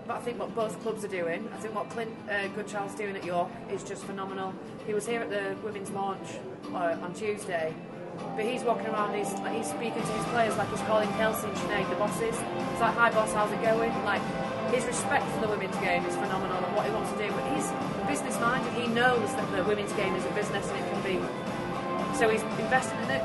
but 0.07 0.17
I 0.17 0.21
think 0.21 0.39
what 0.39 0.55
both 0.55 0.81
clubs 0.83 1.05
are 1.05 1.09
doing, 1.09 1.49
I 1.53 1.57
think 1.59 1.75
what 1.75 1.89
Clint 1.91 2.13
uh, 2.31 2.49
Goodchild's 2.49 2.95
doing 2.95 3.17
at 3.17 3.25
York 3.25 3.49
is 3.71 3.83
just 3.83 4.05
phenomenal. 4.05 4.53
He 4.87 4.95
was 4.95 5.07
here 5.07 5.21
at 5.21 5.31
the 5.31 5.57
women's 5.65 5.91
launch 5.91 6.27
uh, 6.73 6.97
on 7.03 7.15
Tuesday, 7.15 7.75
but 8.37 8.45
he's 8.45 8.63
walking 8.63 8.87
around, 8.87 9.15
he's 9.15 9.33
like 9.41 9.57
he's 9.57 9.69
speaking 9.69 10.03
to 10.03 10.13
his 10.13 10.25
players 10.27 10.57
like 10.57 10.69
he's 10.71 10.81
calling 10.83 11.09
Kelsey 11.15 11.49
and 11.49 11.57
Sinead 11.57 11.89
the 11.89 11.97
bosses. 11.97 12.37
It's 12.73 12.81
like, 12.81 12.95
hi 12.95 13.11
boss, 13.11 13.33
how's 13.33 13.51
it 13.53 13.63
going? 13.63 13.93
Like 14.05 14.23
his 14.73 14.85
respect 14.85 15.25
for 15.31 15.41
the 15.41 15.49
women's 15.49 15.77
game 15.79 16.05
is 16.05 16.15
phenomenal 16.15 16.59
and 16.59 16.77
what 16.77 16.87
he 16.87 16.93
wants 16.93 17.11
to 17.13 17.19
do. 17.19 17.31
But 17.33 17.45
he's 17.55 17.71
a 17.71 18.05
business 18.07 18.39
minded. 18.41 18.73
He 18.75 18.87
knows 18.89 19.31
that 19.35 19.51
the 19.57 19.65
women's 19.65 19.93
game 19.95 20.15
is 20.15 20.25
a 20.25 20.31
business 20.31 20.69
and 20.69 20.79
it 20.79 20.91
can 20.91 21.01
be. 21.03 21.17
So 22.19 22.29
he's 22.29 22.43
invested 22.59 22.99
in 23.05 23.11
it. 23.11 23.25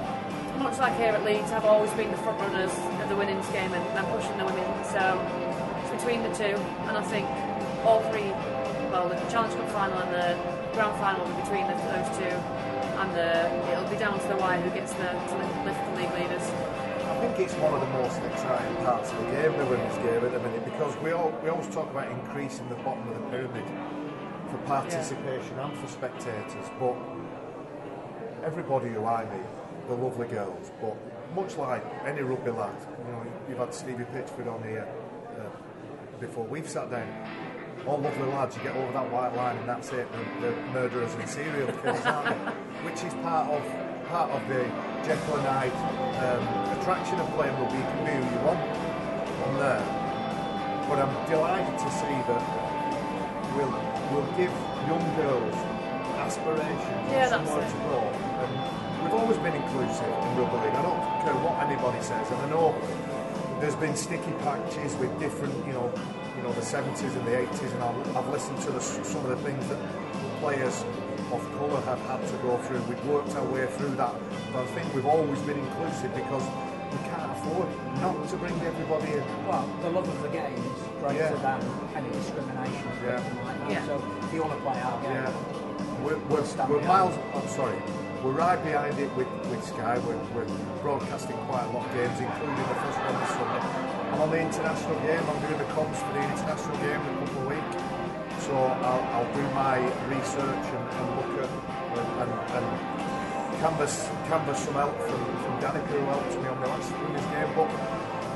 Much 0.59 0.77
like 0.77 0.95
here 0.97 1.15
at 1.15 1.23
Leeds, 1.23 1.51
I've 1.51 1.63
always 1.63 1.89
been 1.91 2.11
the 2.11 2.17
front 2.17 2.37
runners 2.41 2.71
of 3.01 3.07
the 3.07 3.15
women's 3.15 3.47
game 3.51 3.71
and, 3.71 3.85
and 3.97 4.07
pushing 4.11 4.37
the 4.37 4.43
women. 4.43 4.65
So 4.83 4.99
between 6.09 6.31
the 6.31 6.35
two, 6.35 6.57
and 6.89 6.97
I 6.97 7.03
think 7.03 7.27
all 7.85 8.01
three, 8.09 8.33
well, 8.89 9.07
the 9.09 9.15
Challenge 9.29 9.53
Cup 9.53 9.69
final 9.69 9.99
and 10.01 10.09
the 10.09 10.33
Grand 10.73 10.97
Final 10.97 11.21
will 11.21 11.35
be 11.37 11.41
between 11.45 11.69
the, 11.69 11.77
those 11.85 12.09
two, 12.17 12.33
and 12.97 13.13
the, 13.13 13.45
it'll 13.69 13.85
be 13.93 13.97
down 14.01 14.17
to 14.17 14.27
the 14.27 14.37
wire 14.37 14.59
who 14.59 14.73
gets 14.73 14.91
the 14.93 15.05
to 15.05 15.33
lift 15.37 15.53
lift 15.69 15.77
the 15.77 16.01
league 16.01 16.13
leaders. 16.17 16.41
I 17.05 17.13
think 17.21 17.37
it's 17.37 17.53
one 17.61 17.77
of 17.77 17.81
the 17.81 17.93
most 17.93 18.17
exciting 18.25 18.75
parts 18.81 19.11
of 19.11 19.17
the 19.21 19.25
game, 19.37 19.53
the 19.53 19.65
women's 19.69 19.97
game 20.01 20.25
at 20.25 20.33
the 20.33 20.39
minute, 20.39 20.65
because 20.65 20.97
we 21.05 21.11
all 21.11 21.29
we 21.43 21.49
always 21.49 21.69
talk 21.69 21.85
about 21.91 22.09
increasing 22.09 22.67
the 22.69 22.79
bottom 22.81 23.05
of 23.05 23.13
the 23.13 23.29
pyramid 23.29 23.69
for 24.49 24.57
participation 24.65 25.59
and 25.59 25.77
for 25.77 25.87
spectators, 25.87 26.69
but 26.79 26.97
everybody 28.41 28.89
who 28.89 29.05
I 29.05 29.29
meet, 29.29 29.45
the 29.87 29.93
lovely 29.93 30.27
girls, 30.27 30.71
but 30.81 30.97
much 31.35 31.55
like 31.57 31.85
any 32.03 32.21
rugby 32.21 32.49
lad, 32.49 32.73
you 32.97 33.11
know, 33.13 33.25
you've 33.47 33.59
had 33.59 33.75
Stevie 33.75 34.05
Pitchford 34.05 34.49
on 34.49 34.63
here 34.63 34.89
uh, 34.89 34.98
before. 36.19 36.45
We've 36.45 36.67
sat 36.67 36.91
down. 36.91 37.07
All 37.87 37.97
lovely 37.97 38.27
lads, 38.27 38.55
you 38.57 38.63
get 38.63 38.75
over 38.75 38.91
that 38.91 39.09
white 39.11 39.35
line 39.35 39.57
and 39.57 39.67
that's 39.67 39.89
it. 39.91 40.07
The, 40.11 40.47
the 40.47 40.51
murderers 40.73 41.13
and 41.15 41.27
serial 41.27 41.71
killers, 41.79 42.05
aren't 42.05 42.27
they? 42.27 42.51
Which 42.85 43.03
is 43.03 43.13
part 43.25 43.47
of 43.49 43.63
part 44.09 44.31
of 44.31 44.41
the 44.49 44.65
Jekyll 45.05 45.37
and 45.37 45.47
Hyde 45.47 45.77
um, 46.19 46.43
attraction 46.79 47.19
of 47.19 47.27
playing 47.37 47.53
rugby. 47.61 47.77
You 47.77 47.83
can 47.83 48.01
be 48.05 48.13
who 48.17 48.25
you 48.25 48.41
want 48.43 48.59
on 49.47 49.53
there. 49.61 49.83
But 50.89 51.05
I'm 51.05 51.13
delighted 51.29 51.77
to 51.77 51.89
see 51.93 52.15
that 52.27 52.43
we'll, 53.53 53.69
we'll 54.09 54.29
give 54.33 54.49
young 54.89 55.05
girls 55.15 55.53
aspirations 56.17 57.05
Yeah, 57.13 57.29
and 57.29 57.47
somewhere 57.47 57.63
to 57.63 57.77
go. 57.85 58.01
And 58.41 58.51
we've 59.05 59.13
always 59.13 59.37
been 59.37 59.53
inclusive 59.55 60.09
in 60.09 60.29
rugby 60.35 60.57
league. 60.65 60.75
I 60.75 60.81
don't 60.81 61.01
care 61.23 61.37
what 61.45 61.55
anybody 61.63 62.01
says, 62.01 62.25
and 62.33 62.41
I 62.41 62.49
know 62.49 62.73
there's 63.59 63.75
been 63.75 63.95
sticky 63.95 64.31
patches 64.43 64.95
with 64.95 65.17
different, 65.19 65.53
you 65.67 65.73
know, 65.73 65.91
you 66.37 66.43
know, 66.43 66.53
the 66.53 66.61
70s 66.61 67.01
and 67.03 67.27
the 67.27 67.31
80s, 67.31 67.73
and 67.73 67.83
I've, 67.83 68.17
I've 68.17 68.27
listened 68.29 68.59
to 68.61 68.71
the, 68.71 68.79
some 68.79 69.25
of 69.25 69.29
the 69.29 69.35
things 69.37 69.67
that 69.67 69.77
players 70.39 70.83
of 71.31 71.41
colour 71.57 71.81
have 71.81 71.99
had 72.07 72.25
to 72.27 72.37
go 72.37 72.57
through. 72.59 72.81
We've 72.83 73.05
worked 73.05 73.35
our 73.35 73.43
way 73.45 73.67
through 73.67 73.95
that, 73.95 74.13
but 74.53 74.63
I 74.63 74.65
think 74.67 74.93
we've 74.95 75.05
always 75.05 75.39
been 75.41 75.59
inclusive 75.59 76.15
because 76.15 76.43
we 76.91 76.97
can't 77.09 77.31
afford 77.33 77.67
not 78.01 78.27
to 78.29 78.37
bring 78.37 78.53
everybody 78.61 79.11
in. 79.13 79.23
Well, 79.45 79.67
the 79.81 79.89
love 79.89 80.07
of 80.07 80.21
the 80.23 80.29
game 80.29 80.53
is 80.55 80.81
greater 81.01 81.17
Yeah. 81.19 81.35
than 81.35 81.61
any 81.95 82.09
discrimination 82.11 82.87
or 82.87 83.05
Yeah. 83.05 83.43
like 83.45 83.59
that. 83.59 83.71
Yeah. 83.71 83.85
So 83.85 84.03
if 84.23 84.33
you 84.33 84.41
want 84.41 84.53
to 84.57 84.63
play 84.65 84.79
our 84.81 85.01
game, 85.01 85.11
Yeah, 85.11 85.33
we're, 86.01 86.17
we're, 86.31 86.67
we're 86.67 86.87
miles. 86.87 87.13
I'm 87.35 87.47
sorry, 87.49 87.77
we're 88.23 88.31
right 88.31 88.63
behind 88.63 88.97
it 88.97 89.13
with, 89.15 89.27
Sky. 89.61 89.97
We're, 89.99 90.17
we're 90.35 90.47
broadcasting 90.81 91.37
quite 91.47 91.65
a 91.65 91.71
lot 91.71 91.85
of 91.85 91.93
games, 91.93 92.19
including 92.19 92.55
the 92.55 92.79
first 92.79 92.99
one 92.99 93.15
this 93.19 93.31
summer. 93.35 93.59
I'm 94.11 94.21
on 94.21 94.29
the 94.31 94.39
international 94.39 94.95
game. 95.05 95.23
I'm 95.23 95.39
doing 95.43 95.59
the 95.59 95.69
comms 95.75 95.99
for 95.99 96.11
the 96.15 96.23
international 96.23 96.77
game 96.79 96.99
in 96.99 97.11
a 97.11 97.19
couple 97.19 97.41
of 97.43 97.47
weeks. 97.51 97.75
So 98.45 98.53
I'll, 98.55 99.03
I'll 99.13 99.31
do 99.35 99.43
my 99.53 99.77
research 100.07 100.65
and, 100.71 100.85
and 100.95 101.07
look 101.19 101.33
at 101.43 101.51
and, 101.99 102.31
and 102.55 102.67
canvas 103.59 104.07
canvas 104.27 104.59
some 104.59 104.75
help 104.75 104.95
from, 105.01 105.19
from 105.43 105.53
Danika 105.59 105.87
who 105.87 106.05
helped 106.07 106.35
me 106.39 106.47
on 106.47 106.61
the 106.61 106.67
last 106.67 106.91
women's 107.03 107.27
game. 107.35 107.51
But 107.55 107.69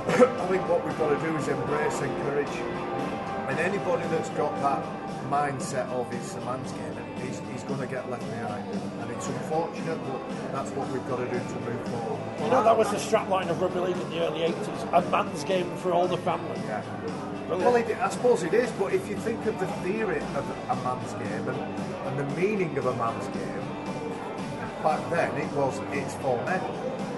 I 0.43 0.45
think 0.47 0.67
what 0.67 0.86
we've 0.86 0.97
got 0.97 1.15
to 1.15 1.19
do 1.26 1.38
is 1.38 1.47
embrace, 1.47 2.01
encourage, 2.01 2.55
and 3.47 3.59
anybody 3.59 4.03
that's 4.09 4.30
got 4.32 4.51
that 4.61 4.84
mindset 5.30 5.88
of 5.89 6.11
it's 6.13 6.36
a 6.36 6.41
man's 6.41 6.71
game, 6.74 6.97
he's, 7.64 7.70
he's 7.70 7.78
going 7.78 7.80
to 7.80 7.88
get 7.88 8.09
left 8.09 8.30
behind. 8.30 8.66
And 9.01 9.11
it's 9.11 9.28
unfortunate, 9.28 9.99
but 10.07 10.51
that's 10.51 10.72
what 10.72 10.89
we've 10.91 11.07
got 11.07 11.18
to 11.18 11.26
do 11.26 11.39
to 11.39 11.59
move 11.61 11.88
forward. 11.88 12.43
You 12.43 12.51
know, 12.51 12.64
that 12.64 12.78
was 12.78 12.89
the 12.89 12.97
strapline 12.97 13.49
of 13.49 13.61
rugby 13.61 13.80
league 13.80 13.97
in 13.97 14.09
the 14.09 14.20
early 14.20 14.41
80s. 14.41 14.93
A 14.93 15.09
man's 15.09 15.43
game 15.43 15.76
for 15.78 15.93
all 15.93 16.07
the 16.07 16.18
family. 16.18 16.59
Yeah. 16.66 16.84
Well, 17.49 17.76
it, 17.76 17.89
I 17.97 18.09
suppose 18.09 18.43
it 18.43 18.53
is, 18.53 18.72
but 18.72 18.93
if 18.93 19.07
you 19.07 19.16
think 19.18 19.45
of 19.45 19.59
the 19.59 19.68
theory 19.84 20.20
of 20.20 20.70
a 20.70 20.76
man's 20.84 21.14
game 21.14 21.47
and, 21.47 21.59
and 22.07 22.20
the 22.20 22.41
meaning 22.41 22.76
of 22.78 22.86
a 22.86 22.95
man's 22.95 23.28
game, 23.28 23.64
back 24.82 25.09
then 25.11 25.36
it 25.38 25.51
was 25.53 25.80
it's 25.91 26.16
for 26.16 26.38
men. 26.45 26.61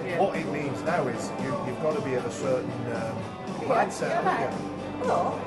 Yeah. 0.04 0.20
What 0.20 0.36
it 0.36 0.46
means 0.52 0.82
now 0.82 1.06
is 1.08 1.30
you, 1.42 1.56
you've 1.66 1.82
got 1.82 1.96
to 1.96 2.02
be 2.02 2.14
at 2.14 2.24
a 2.24 2.30
certain 2.30 2.70
um, 2.94 3.16
mindset, 3.62 4.22
haven't 4.22 4.52
you? 4.52 5.02
Hello. 5.02 5.40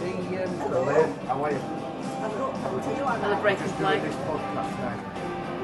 The, 0.00 0.44
um, 0.44 0.58
Hello. 0.58 0.82
Elaine, 0.84 1.14
how 1.26 1.44
are 1.44 1.52
you? 1.52 1.81
I'm 2.22 2.38
not 2.38 2.54
coming 2.62 2.82
to 2.82 2.90
you. 2.96 3.04
I'm 3.04 3.18
Another 3.18 3.42
break 3.42 3.58
and 3.58 3.68
Just 3.68 3.80
play. 3.80 3.98
doing 3.98 4.04
this 4.10 4.16
podcast 4.22 4.54
now. 4.78 4.94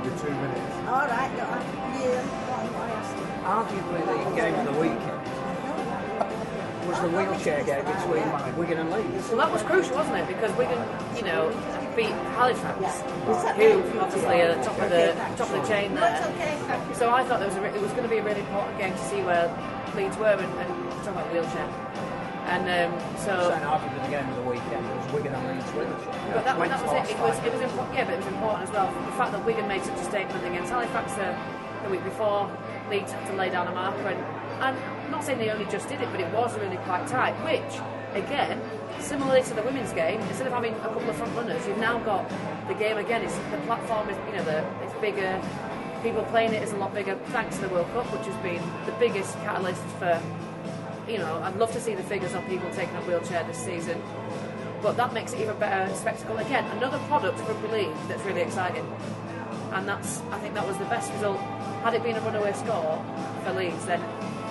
Give 0.02 0.12
you 0.12 0.18
two 0.18 0.34
minutes. 0.34 0.74
All 0.88 1.06
right. 1.06 1.30
No, 1.38 1.44
I, 1.46 1.62
yeah. 2.02 2.22
What 2.74 2.82
I 2.82 2.90
asked 2.98 3.14
you. 3.14 3.26
arguably 3.46 4.02
the 4.02 4.34
game 4.34 4.54
of 4.58 4.64
the 4.66 4.76
weekend 4.80 5.18
was 6.88 6.98
the 7.00 7.08
wheelchair 7.14 7.62
game 7.64 7.84
between 7.84 8.56
Wigan 8.56 8.78
and 8.78 8.90
Leeds. 8.90 9.28
Well, 9.28 9.38
that 9.38 9.52
was 9.52 9.62
crucial, 9.62 9.94
wasn't 9.94 10.16
it? 10.16 10.26
Because 10.26 10.50
Wigan, 10.56 10.80
you 11.14 11.22
know, 11.22 11.52
beat 11.94 12.16
Halifax, 12.34 12.80
Is 12.80 13.02
who 13.58 14.00
obviously 14.00 14.40
are 14.40 14.54
the 14.54 14.62
top 14.64 14.78
of 14.80 14.90
the 14.90 15.12
top 15.36 15.50
of 15.50 15.62
the 15.62 15.68
chain 15.68 15.94
there. 15.94 16.16
So 16.94 17.10
I 17.10 17.22
thought 17.24 17.40
there 17.40 17.48
was 17.48 17.56
a, 17.58 17.64
it 17.74 17.80
was 17.82 17.92
going 17.92 18.04
to 18.04 18.08
be 18.08 18.18
a 18.18 18.24
really 18.24 18.40
important 18.40 18.78
game 18.78 18.92
to 18.92 19.04
see 19.04 19.20
where 19.22 19.46
Leeds 19.94 20.16
were 20.16 20.26
and, 20.32 20.40
and 20.58 20.90
talk 21.04 21.14
about 21.14 21.30
wheelchair. 21.32 21.68
And 22.48 22.64
um, 22.64 23.00
so, 23.20 23.52
arguably 23.60 24.02
the 24.04 24.10
game 24.10 24.28
of 24.28 24.36
the 24.36 24.48
weekend 24.48 24.80
was 24.88 25.12
Wigan 25.12 25.34
and 25.34 25.52
Leeds 25.52 25.68
but 25.68 26.44
that, 26.44 26.56
that 26.56 26.58
was 26.58 26.92
it. 26.92 27.14
It 27.14 27.20
was, 27.20 27.36
it 27.44 27.52
was 27.52 27.60
important. 27.60 27.94
Yeah, 27.94 28.04
but 28.04 28.14
it 28.14 28.24
was 28.24 28.26
important 28.26 28.62
as 28.68 28.70
well. 28.72 28.86
The 28.88 29.12
fact 29.20 29.32
that 29.32 29.44
Wigan 29.44 29.68
made 29.68 29.82
such 29.82 29.98
a 29.98 30.04
statement 30.04 30.44
against 30.44 30.72
Halifax 30.72 31.12
the, 31.14 31.36
the 31.84 31.90
week 31.90 32.02
before, 32.04 32.50
Leeds 32.88 33.12
had 33.12 33.26
to 33.28 33.34
lay 33.34 33.50
down 33.50 33.68
a 33.68 33.72
marker, 33.72 34.08
and, 34.08 34.18
and 34.64 34.76
I'm 34.76 35.10
not 35.10 35.24
saying 35.24 35.38
they 35.38 35.50
only 35.50 35.66
just 35.66 35.88
did 35.88 36.00
it, 36.00 36.08
but 36.10 36.20
it 36.20 36.32
was 36.32 36.56
really 36.58 36.78
quite 36.88 37.06
tight. 37.06 37.32
Which, 37.44 37.68
again, 38.16 38.60
similarly 38.98 39.42
to 39.42 39.54
the 39.54 39.62
women's 39.62 39.92
game, 39.92 40.20
instead 40.22 40.46
of 40.46 40.54
having 40.54 40.72
a 40.72 40.80
couple 40.80 41.08
of 41.08 41.16
front 41.16 41.34
runners, 41.36 41.66
you've 41.66 41.76
now 41.76 41.98
got 41.98 42.28
the 42.66 42.74
game 42.74 42.96
again. 42.96 43.22
It's 43.22 43.36
the 43.50 43.58
platform 43.68 44.08
is 44.08 44.16
you 44.26 44.36
know 44.36 44.44
the 44.44 44.64
it's 44.82 44.94
bigger. 45.00 45.40
People 46.02 46.22
playing 46.24 46.54
it 46.54 46.62
is 46.62 46.72
a 46.72 46.76
lot 46.76 46.94
bigger 46.94 47.16
thanks 47.26 47.56
to 47.56 47.62
the 47.62 47.68
World 47.68 47.90
Cup, 47.92 48.06
which 48.12 48.24
has 48.24 48.36
been 48.42 48.62
the 48.86 48.92
biggest 49.00 49.34
catalyst 49.40 49.82
for 49.98 50.22
you 51.08 51.18
know, 51.18 51.40
I'd 51.42 51.56
love 51.56 51.72
to 51.72 51.80
see 51.80 51.94
the 51.94 52.02
figures 52.02 52.34
on 52.34 52.44
people 52.46 52.70
taking 52.70 52.94
up 52.96 53.06
wheelchair 53.06 53.44
this 53.44 53.58
season. 53.58 54.00
But 54.82 54.96
that 54.96 55.12
makes 55.12 55.32
it 55.32 55.40
even 55.40 55.58
better 55.58 55.92
spectacle. 55.94 56.36
Again, 56.38 56.64
another 56.76 56.98
product 57.08 57.38
rugby 57.40 57.68
league 57.68 57.96
that's 58.06 58.22
really 58.22 58.42
exciting. 58.42 58.86
And 59.72 59.88
that's, 59.88 60.20
I 60.30 60.38
think 60.38 60.54
that 60.54 60.66
was 60.66 60.76
the 60.78 60.84
best 60.84 61.12
result. 61.14 61.38
Had 61.82 61.94
it 61.94 62.02
been 62.02 62.16
a 62.16 62.20
runaway 62.20 62.52
score 62.52 63.04
for 63.44 63.52
Leeds, 63.52 63.84
then 63.86 64.00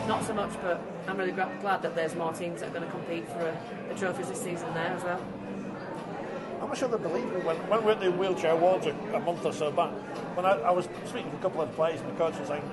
not 0.07 0.23
so 0.23 0.33
much, 0.33 0.51
but 0.61 0.81
I'm 1.07 1.17
really 1.17 1.31
glad 1.31 1.81
that 1.81 1.95
there's 1.95 2.15
more 2.15 2.33
teams 2.33 2.61
that 2.61 2.69
are 2.69 2.73
going 2.73 2.85
to 2.85 2.91
compete 2.91 3.27
for 3.27 3.39
uh, 3.39 3.55
the 3.89 3.95
trophies 3.95 4.29
this 4.29 4.41
season 4.41 4.73
there 4.73 4.93
as 4.93 5.03
well. 5.03 5.21
I'm 6.61 6.67
not 6.67 6.77
sure 6.77 6.87
they 6.89 6.97
believe 6.97 7.25
me. 7.25 7.41
When, 7.41 7.55
when 7.69 7.79
we 7.79 7.85
were 7.85 7.91
at 7.91 7.99
the 7.99 8.11
wheelchair 8.11 8.51
awards 8.51 8.85
a, 8.85 8.91
a 9.13 9.19
month 9.19 9.45
or 9.45 9.53
so 9.53 9.71
back, 9.71 9.91
when 10.35 10.45
I, 10.45 10.51
I 10.59 10.71
was 10.71 10.87
speaking 11.05 11.31
to 11.31 11.37
a 11.37 11.41
couple 11.41 11.61
of 11.61 11.71
players, 11.73 12.01
and 12.01 12.09
the 12.09 12.15
coach 12.15 12.37
was 12.39 12.47
saying, 12.47 12.63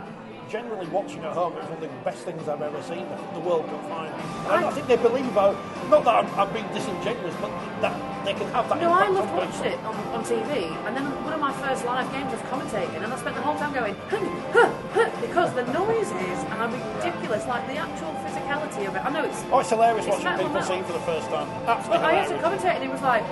generally 0.49 0.87
watching 0.89 1.25
at 1.25 1.33
home 1.33 1.53
is 1.57 1.65
one 1.65 1.73
of 1.73 1.81
the 1.81 1.89
best 2.05 2.25
things 2.25 2.49
I've 2.49 2.63
ever 2.63 2.83
seen, 2.83 3.07
the, 3.35 3.41
World 3.41 3.67
Cup 3.67 3.83
final. 3.89 4.13
And 4.53 4.65
I, 4.65 4.71
think 4.71 4.87
they 4.87 4.97
believe, 4.97 5.25
how, 5.33 5.53
not 5.91 6.05
that 6.05 6.25
I'm, 6.25 6.29
I'm 6.39 6.53
being 6.53 6.67
disingenuous, 6.73 7.35
but 7.41 7.51
that 7.81 7.95
they 8.25 8.33
can 8.33 8.49
have 8.53 8.69
that 8.69 8.81
No, 8.81 8.91
I 8.91 9.09
loved 9.09 9.33
watching 9.35 9.73
it 9.73 9.79
on, 9.85 9.95
on 10.17 10.25
TV, 10.25 10.73
and 10.87 10.97
then 10.97 11.05
one 11.25 11.33
of 11.33 11.41
my 11.41 11.53
first 11.61 11.85
live 11.85 12.11
games 12.13 12.33
was 12.33 12.41
commentating, 12.49 13.03
and 13.03 13.13
I 13.13 13.17
spent 13.19 13.37
the 13.37 13.43
whole 13.43 13.57
time 13.57 13.73
going, 13.73 13.95
huh, 14.09 14.21
huh, 14.53 14.73
huh, 14.93 15.11
because 15.21 15.53
the 15.55 15.65
noises 15.73 16.39
are 16.57 16.69
ridiculous, 16.69 17.47
like 17.47 17.67
the 17.67 17.77
actual 17.77 18.13
physicality 18.25 18.89
of 18.89 18.97
it. 18.97 19.05
I 19.05 19.11
know 19.11 19.25
it's. 19.25 19.45
Oh, 19.51 19.61
it's 19.61 19.71
hilarious 19.71 20.07
it's 20.07 20.23
watching 20.25 20.47
people 20.47 20.63
sing 20.63 20.85
for 20.85 20.93
the 20.93 21.05
first 21.05 21.29
time. 21.29 21.49
But 21.65 21.79
Absolutely 21.79 22.07
I 22.07 22.15
had 22.15 22.29
to 22.29 22.39
commentate, 22.41 22.77
and 22.77 22.85
it 22.85 22.91
was 22.91 23.03
like 23.03 23.25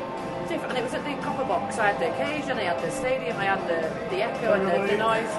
different. 0.52 0.70
And 0.76 0.78
it 0.78 0.84
was 0.84 0.94
at 0.94 1.04
the 1.04 1.14
copper 1.22 1.44
box. 1.44 1.78
I 1.78 1.92
had 1.92 2.00
the 2.00 2.12
occasion, 2.12 2.58
I 2.58 2.64
had 2.64 2.80
the 2.82 2.90
stadium, 2.90 3.36
I 3.38 3.44
had 3.44 3.60
the, 3.66 3.80
the 4.14 4.22
echo 4.22 4.52
and 4.52 4.66
the, 4.68 4.92
the 4.92 4.98
noise. 4.98 5.32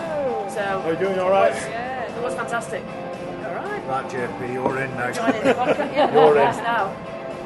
So. 0.54 0.62
Are 0.86 0.92
you 0.94 1.00
doing 1.00 1.20
all 1.20 1.30
right? 1.30 1.52
It 1.52 1.56
was, 1.56 1.64
yeah, 1.70 2.18
it 2.18 2.24
was 2.24 2.34
fantastic. 2.36 2.84
All 2.84 3.56
right. 3.56 3.84
Right, 3.88 4.06
JP, 4.10 4.54
you're 4.54 4.78
in 4.80 4.90
now. 4.96 5.12
Joining 5.12 5.44
the 5.44 5.54
podcast, 5.54 5.78
yeah, 5.94 6.14
You're 6.14 6.38
in. 6.38 6.58
now. 6.64 6.88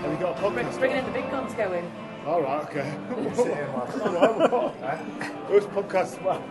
Have 0.01 0.11
you 0.11 0.17
got 0.19 0.37
a 0.43 0.49
Bring- 0.51 0.65
podcast? 0.65 0.79
Bringing 0.79 0.97
in 0.97 1.05
the 1.05 1.11
big 1.11 1.29
guns 1.31 1.53
going. 1.55 1.91
All 2.25 2.41
right, 2.41 2.63
okay. 2.69 2.89
Who's 5.47 5.63
podcast 5.65 6.19
about? 6.21 6.41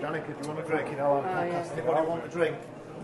Danika, 0.00 0.26
do 0.26 0.32
you 0.42 0.48
want 0.54 0.60
a 0.60 0.62
drink? 0.68 0.90
You 0.90 0.96
know, 0.96 1.16
I'm 1.16 1.24
Oh, 1.24 1.42
yeah. 1.44 1.62
podcast. 1.62 1.72
Anybody 1.72 2.06
want 2.06 2.24
a 2.24 2.28
drink? 2.28 2.56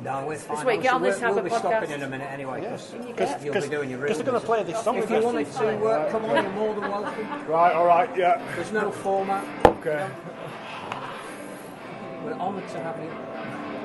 No, 0.03 0.27
we're 0.27 0.37
fine. 0.37 0.67
week, 0.67 0.83
get 0.83 0.93
on 0.93 0.97
Obviously, 0.97 1.21
this 1.21 1.23
we'll, 1.23 1.35
we'll 1.35 1.45
be 1.45 1.51
of 1.51 1.59
stopping 1.59 1.91
in 1.91 2.03
a 2.03 2.09
minute 2.09 2.31
anyway, 2.31 2.61
Can 2.61 2.73
you 2.73 3.09
because 3.15 3.31
get- 3.31 3.45
you'll 3.45 3.55
be 3.55 3.69
doing 3.69 3.91
your 3.91 4.01
Because 4.01 4.17
they're 4.19 4.27
going 4.27 4.41
to 4.41 4.47
play 4.47 4.63
this 4.63 4.83
song. 4.83 4.99
If 4.99 5.11
you 5.11 5.21
wanted 5.23 5.51
to 5.53 5.85
uh, 5.85 6.11
come 6.11 6.25
on, 6.27 6.45
you're 6.45 6.53
more 6.53 6.75
than 6.75 6.91
welcome. 6.91 7.47
Right, 7.49 7.73
all 7.73 7.87
right, 7.87 8.11
yeah. 8.17 8.43
There's 8.57 8.73
no 8.73 8.91
format. 8.91 9.45
Okay. 9.67 10.07
We're 12.25 12.33
honoured 12.35 12.69
to 12.69 12.79
have 12.81 12.97
you. 13.03 13.11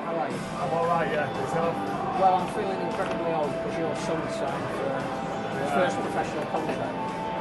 How 0.04 0.16
are 0.16 0.28
you? 0.28 0.36
I'm 0.36 0.70
all 0.74 0.86
right, 0.86 1.08
yeah. 1.12 1.28
Yourself? 1.40 1.74
Well, 2.20 2.34
I'm 2.36 2.48
feeling 2.54 2.80
incredibly 2.80 3.32
old 3.32 3.52
because 3.52 3.78
your 3.78 3.96
son 3.96 4.20
signed 4.32 4.68
for 4.76 4.92
his 5.60 5.70
first 5.72 5.96
professional 6.00 6.44
contract. 6.46 6.96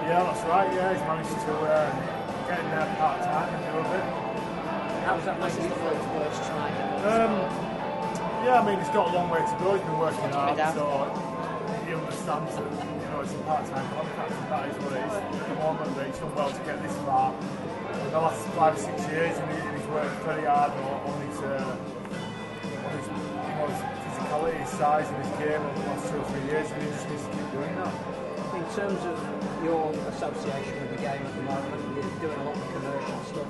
Yeah, 0.07 0.23
that's 0.23 0.43
right. 0.47 0.71
Yeah, 0.73 0.93
he's 0.93 1.01
managed 1.03 1.29
to 1.29 1.53
uh, 1.67 2.47
get 2.47 2.59
in 2.59 2.65
there 2.71 2.95
part 2.97 3.21
time 3.23 3.53
and 3.53 3.61
do 3.63 3.79
a 3.79 3.83
bit. 3.91 4.03
How 5.03 5.15
was 5.15 5.25
that 5.25 5.39
making 5.39 5.63
you 5.63 5.71
feel? 5.71 5.99
Um, 7.09 7.68
yeah, 8.43 8.61
I 8.61 8.65
mean, 8.65 8.79
he's 8.79 8.93
got 8.95 9.11
a 9.11 9.13
long 9.13 9.29
way 9.29 9.39
to 9.43 9.55
go. 9.59 9.75
He's 9.75 9.83
been 9.83 9.99
working 9.99 10.31
hard, 10.31 10.57
so 10.73 10.85
he 11.85 11.93
understands 11.93 12.55
that 12.55 12.71
you 12.71 13.07
know 13.11 13.21
it's 13.21 13.33
a 13.33 13.41
part-time 13.43 13.87
contract, 13.95 14.31
and 14.31 14.47
that 14.51 14.63
is 14.69 14.77
what 14.79 14.93
it 14.95 15.03
is. 15.03 15.13
At 15.13 15.47
the 15.49 15.57
moment, 15.59 15.89
that 15.95 16.05
he's 16.07 16.19
done 16.19 16.35
well 16.35 16.51
to 16.51 16.63
get 16.63 16.77
this 16.83 16.95
far. 17.03 17.35
In 17.35 18.11
the 18.11 18.21
last 18.21 18.45
five 18.55 18.73
or 18.77 18.81
six 18.81 18.97
years, 19.11 19.35
and, 19.37 19.49
he's 19.51 19.87
worked 19.89 20.15
very 20.23 20.45
hard 20.45 20.71
on, 20.71 21.09
on 21.09 21.17
his, 21.27 21.37
uh, 21.41 21.75
on 22.85 22.91
his, 22.95 23.07
you 23.09 23.53
know, 23.57 23.67
his 23.67 23.81
physicality, 24.07 24.55
his 24.61 24.71
size, 24.77 25.07
and 25.09 25.17
his 25.25 25.33
game 25.41 25.61
over 25.61 25.79
the 25.79 25.87
last 25.89 26.09
two 26.09 26.17
or 26.17 26.25
three 26.31 26.45
years, 26.47 26.67
and 26.71 26.77
he 26.79 26.87
just 26.89 27.09
needs 27.09 27.25
to 27.25 27.31
keep 27.33 27.49
doing 27.51 27.73
that. 27.75 27.93
In 28.55 28.65
terms 28.75 29.01
of 29.03 29.17
your 29.63 29.89
association 30.13 30.73
with 30.79 30.91
the 30.95 31.01
game 31.01 31.21
at 31.21 31.33
the 31.35 31.43
moment, 31.43 31.81
you're 31.95 32.29
doing 32.29 32.39
a 32.39 32.45
lot 32.45 32.55
of 32.55 32.67
commercial 32.71 33.19
stuff 33.25 33.49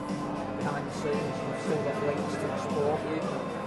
behind 0.57 0.83
the 0.87 0.95
scenes. 0.97 1.35
You've 1.39 1.61
still 1.61 1.81
got 1.83 1.97
links 2.07 2.33
to 2.39 2.47
the 2.47 2.59
sport. 2.63 2.99
You, 3.09 3.58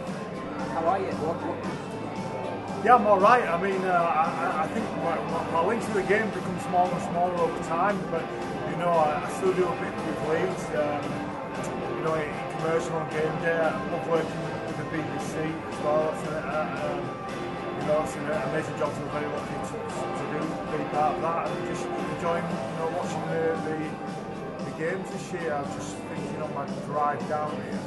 how 0.73 0.85
are 0.89 0.99
you? 0.99 1.13
What, 1.21 1.37
what, 1.45 2.85
Yeah, 2.85 2.97
I'm 2.97 3.07
all 3.07 3.21
right. 3.21 3.45
I 3.45 3.61
mean, 3.61 3.81
uh, 3.85 3.93
I, 3.93 4.65
I- 4.65 4.69
think 4.73 4.89
my, 5.05 5.21
my, 5.53 5.67
links 5.67 5.85
to 5.87 5.93
the 5.93 6.03
game 6.09 6.25
become 6.33 6.59
smaller 6.65 6.93
and 6.93 7.03
smaller 7.13 7.37
over 7.45 7.61
time, 7.69 8.01
but 8.11 8.25
you 8.73 8.77
know, 8.81 8.89
I, 8.89 9.21
I 9.21 9.29
still 9.37 9.53
do 9.53 9.69
a 9.69 9.77
bit 9.77 9.93
with 9.93 10.21
Leeds. 10.33 10.65
Um, 10.81 11.05
you 11.97 12.03
know, 12.09 12.15
in 12.17 12.33
commercial 12.57 12.97
on 12.97 13.05
game 13.13 13.37
day, 13.45 13.53
I 13.53 13.69
love 13.93 14.09
working 14.09 14.33
with, 14.49 14.63
the 14.73 14.89
BBC 14.97 15.37
as 15.45 15.79
well. 15.85 16.09
A, 16.09 16.33
uh, 16.33 16.89
um, 16.89 17.05
you 17.77 17.87
know, 17.87 18.01
it's 18.03 18.17
an 18.17 18.25
amazing 18.49 18.77
job. 18.81 18.89
So 18.97 19.05
we're 19.05 19.21
very 19.21 19.29
lucky 19.29 19.59
to, 19.69 19.77
to 19.77 20.25
do 20.33 20.41
be 20.73 20.85
part 20.97 21.13
of 21.17 21.21
that, 21.21 21.53
and 21.53 21.69
just 21.69 21.85
enjoying, 21.85 22.49
you 22.49 22.77
know, 22.81 22.89
watching 22.97 23.21
the, 23.29 23.45
the 23.69 23.77
the 24.65 24.73
games 24.81 25.05
this 25.13 25.27
year. 25.37 25.53
I'm 25.53 25.69
just 25.77 25.97
thinking 26.09 26.41
on 26.41 26.55
my 26.55 26.65
drive 26.89 27.21
down 27.29 27.53
here 27.61 27.81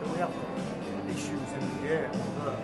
that 0.00 0.08
we 0.08 0.18
have 0.18 0.32
in 1.52 1.60
the 1.60 2.08
but 2.38 2.56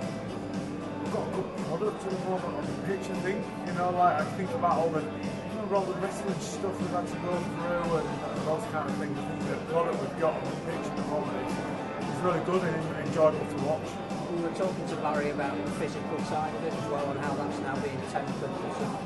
we've 1.02 1.12
got 1.12 1.26
a 1.26 1.32
good 1.34 1.50
product 1.66 2.00
moment 2.28 2.54
on 2.54 2.64
the 2.66 2.78
pitch, 2.86 3.10
I 3.10 3.18
think. 3.26 3.40
You 3.66 3.72
know, 3.74 3.90
like 3.90 4.22
I 4.22 4.24
think 4.38 4.50
about 4.52 4.78
all 4.78 4.90
the 4.90 5.02
you 5.02 5.54
know, 5.56 5.74
all 5.74 5.84
the 5.84 5.98
wrestling 5.98 6.38
stuff 6.40 6.78
we've 6.80 6.90
had 6.90 7.06
to 7.06 7.18
go 7.26 7.34
through 7.34 7.98
and, 7.98 8.06
and 8.06 8.38
those 8.46 8.66
kind 8.70 8.86
of 8.88 8.94
things. 8.96 9.18
I 9.18 9.24
think 9.26 9.40
the 9.50 9.56
product 9.72 9.98
we've 9.98 10.20
got 10.20 10.34
on 10.34 10.44
the 10.44 10.56
pitch 10.70 10.86
at 10.86 10.96
the 10.96 11.06
moment 11.10 11.34
is, 11.46 11.76
really 12.22 12.40
good 12.48 12.62
and 12.64 13.06
enjoyable 13.06 13.38
to 13.38 13.58
watch. 13.68 13.86
we 14.32 14.42
were 14.42 14.56
talking 14.56 14.88
to 14.88 14.96
Barrie 14.96 15.30
about 15.30 15.52
the 15.52 15.70
physical 15.78 16.18
side 16.24 16.52
of 16.54 16.64
it 16.64 16.72
as 16.72 16.86
well 16.90 17.04
and 17.10 17.20
how 17.20 17.34
that's 17.34 17.60
now 17.60 17.76
being 17.84 18.00
tempered 18.10 18.50
for 18.50 18.70
some 18.80 18.96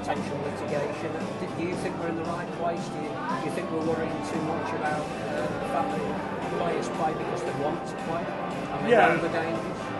potential 0.00 0.36
litigation. 0.42 1.12
Do 1.58 1.62
you 1.62 1.76
think 1.76 1.92
we're 2.00 2.08
in 2.08 2.16
the 2.16 2.24
right 2.24 2.50
place? 2.56 2.82
Do 2.88 2.96
you, 3.04 3.12
do 3.12 3.42
you 3.44 3.52
think 3.52 3.70
we're 3.70 3.84
worrying 3.84 4.16
too 4.32 4.40
much 4.48 4.72
about 4.74 5.04
uh, 5.04 5.44
the 5.44 5.68
fact 5.70 5.92
that 5.92 6.58
players 6.58 6.88
play 6.96 7.12
because 7.12 7.42
they 7.44 7.54
want 7.62 7.84
to 7.86 7.94
play? 8.08 8.47
They 8.82 8.90
Yeah. 8.90 9.16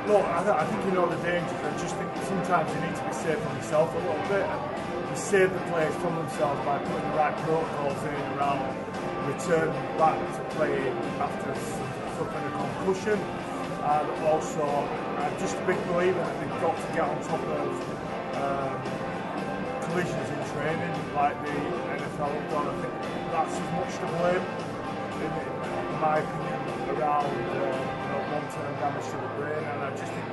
Look, 0.08 0.24
I, 0.24 0.40
th- 0.40 0.56
I 0.56 0.64
think 0.64 0.84
you 0.86 0.92
know 0.92 1.04
the 1.08 1.20
dangers. 1.20 1.52
I 1.60 1.72
just 1.76 1.94
think 1.96 2.08
sometimes 2.24 2.72
you 2.72 2.80
need 2.80 2.96
to 2.96 3.04
be 3.04 3.12
safe 3.12 3.40
on 3.44 3.56
yourself 3.56 3.92
a 3.92 3.98
little 3.98 4.24
bit. 4.28 4.40
And 4.40 4.60
you 5.10 5.16
save 5.16 5.52
the 5.52 5.60
players 5.68 5.94
from 6.00 6.16
themselves 6.16 6.60
by 6.64 6.78
putting 6.78 7.10
the 7.12 7.16
right 7.16 7.36
protocols 7.44 8.00
in 8.08 8.16
around 8.36 8.60
return 9.28 9.68
back 10.00 10.16
to 10.16 10.42
play 10.56 10.80
after 11.20 11.52
suffering 12.16 12.46
a 12.48 12.52
concussion. 12.56 13.18
And 13.84 14.08
also, 14.24 14.64
I'm 14.64 15.36
just 15.38 15.56
a 15.56 15.64
big 15.68 15.76
believer 15.88 16.20
that 16.20 16.40
they've 16.40 16.60
got 16.60 16.76
to 16.76 16.88
get 16.96 17.04
on 17.04 17.16
top 17.28 17.44
of 17.60 17.68
um, 18.40 18.76
collisions 19.88 20.28
in 20.28 20.40
training, 20.56 20.94
like 21.14 21.36
the 21.44 21.52
NFL 21.52 22.32
have 22.32 22.50
done. 22.50 22.66
I 22.68 22.74
think 22.80 22.94
that's 23.32 23.54
as 23.60 23.70
much 23.76 23.92
to 24.00 24.06
blame, 24.16 24.44
in, 25.20 25.32
in 25.36 26.00
my 26.00 26.18
opinion, 26.24 26.96
around 26.96 27.28
uh, 27.28 27.58
know, 27.58 27.97
long-term 28.32 28.72
damage 28.82 29.06
to 29.10 29.16
the 29.18 29.30
brain. 29.38 29.62
And 29.62 29.78
I 29.84 29.90
just 29.94 30.10
think, 30.12 30.28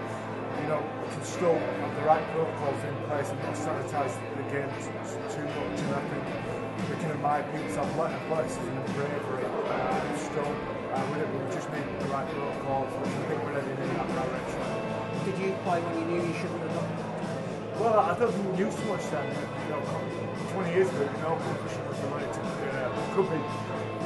you 0.61 0.67
know, 0.69 0.81
we 0.81 1.07
can 1.13 1.23
still 1.23 1.57
have 1.57 1.93
the 1.95 2.05
right 2.05 2.25
protocols 2.33 2.81
in 2.85 2.95
place 3.09 3.29
and 3.29 3.39
not 3.45 3.55
sanitise 3.55 4.15
the 4.17 4.45
game 4.49 4.69
too 4.73 5.45
much. 5.57 5.77
And 5.81 5.93
I 5.93 6.03
think 6.09 6.23
we 6.89 6.95
can 7.01 7.11
admire 7.11 7.43
people's 7.53 7.77
athletic 7.77 8.17
athleticism 8.25 8.69
and 8.69 8.89
bravery. 8.93 9.45
Uh, 9.45 10.05
and 10.09 10.17
still, 10.19 10.51
I 10.95 11.01
Uh, 11.01 11.03
we, 11.11 11.19
we 11.27 11.51
just 11.51 11.67
need 11.75 11.83
the 11.99 12.07
right 12.07 12.27
protocols. 12.31 12.87
I 12.87 13.03
think 13.27 13.43
we're 13.43 13.59
heading 13.59 13.75
in 13.83 13.89
that 13.99 14.07
direction. 14.15 14.63
Did 15.27 15.37
you 15.43 15.51
play 15.67 15.83
when 15.83 15.93
you 15.99 16.05
knew 16.07 16.21
you 16.23 16.35
shouldn't 16.39 16.61
have 16.61 16.71
done? 16.71 17.15
Well, 17.75 17.99
I 17.99 18.15
don't 18.15 18.31
think 18.31 18.47
we 18.47 18.63
knew 18.63 18.71
so 18.71 18.83
much 18.87 19.03
then. 19.11 19.27
You 19.27 19.75
know, 19.75 19.83
20 20.55 20.71
years 20.71 20.87
ago, 20.87 21.03
you 21.03 21.19
know, 21.19 21.35
concussion 21.35 21.83
was 21.91 21.99
related 22.07 22.31
to, 22.31 22.39
uh, 22.39 22.87
could 23.11 23.27
be 23.27 23.39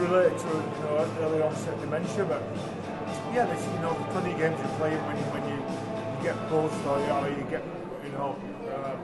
related 0.01 0.33
to 0.41 0.49
you 0.49 0.81
know, 0.81 1.05
early 1.21 1.41
onset 1.45 1.77
dementia, 1.77 2.25
but 2.25 2.41
yeah, 3.39 3.73
you 3.73 3.79
know, 3.79 3.95
plenty 4.11 4.33
of 4.33 4.37
games 4.37 4.59
you 4.59 4.67
play 4.75 4.91
when 5.07 5.15
you, 5.15 5.27
when 5.31 5.43
you, 5.47 5.55
you 5.55 6.19
get 6.27 6.35
buzzed 6.51 6.75
or 6.83 6.99
you, 6.99 7.07
or 7.07 7.31
you 7.31 7.45
get, 7.47 7.63
you 8.03 8.11
know, 8.11 8.35
uh, 8.67 8.99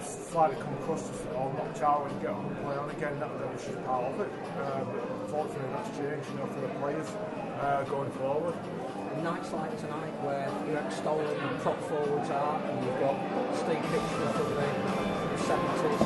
slightly 0.00 0.56
concussed 0.56 1.12
or 1.36 1.52
knocked 1.52 1.84
out 1.84 2.08
and 2.08 2.16
get 2.24 2.32
on 2.32 2.48
and 2.48 2.56
play 2.64 2.76
on 2.80 2.88
again, 2.88 3.20
that, 3.20 3.28
that 3.28 3.48
was 3.52 3.60
just 3.60 3.76
part 3.84 4.08
of 4.08 4.16
it. 4.24 4.32
But 4.56 5.04
unfortunately, 5.28 5.68
that's 5.76 5.92
changed, 5.92 6.24
you 6.32 6.36
know, 6.40 6.48
for 6.48 6.60
the 6.64 6.72
players 6.80 7.08
uh, 7.60 7.84
going 7.84 8.08
forward. 8.16 8.56
Nights 9.20 9.52
like 9.52 9.76
tonight 9.76 10.14
where 10.24 10.48
you're 10.64 10.80
Stolen 10.88 11.28
and 11.28 11.58
prop 11.60 11.76
forwards 11.84 12.30
are, 12.32 12.56
and 12.64 12.76
you've 12.80 13.02
got 13.02 13.18
Steve 13.60 13.82
Pitchford 13.92 14.30
from 14.40 14.48
the, 14.56 14.68
from 14.88 15.04
the 15.28 15.40
70s, 15.42 16.00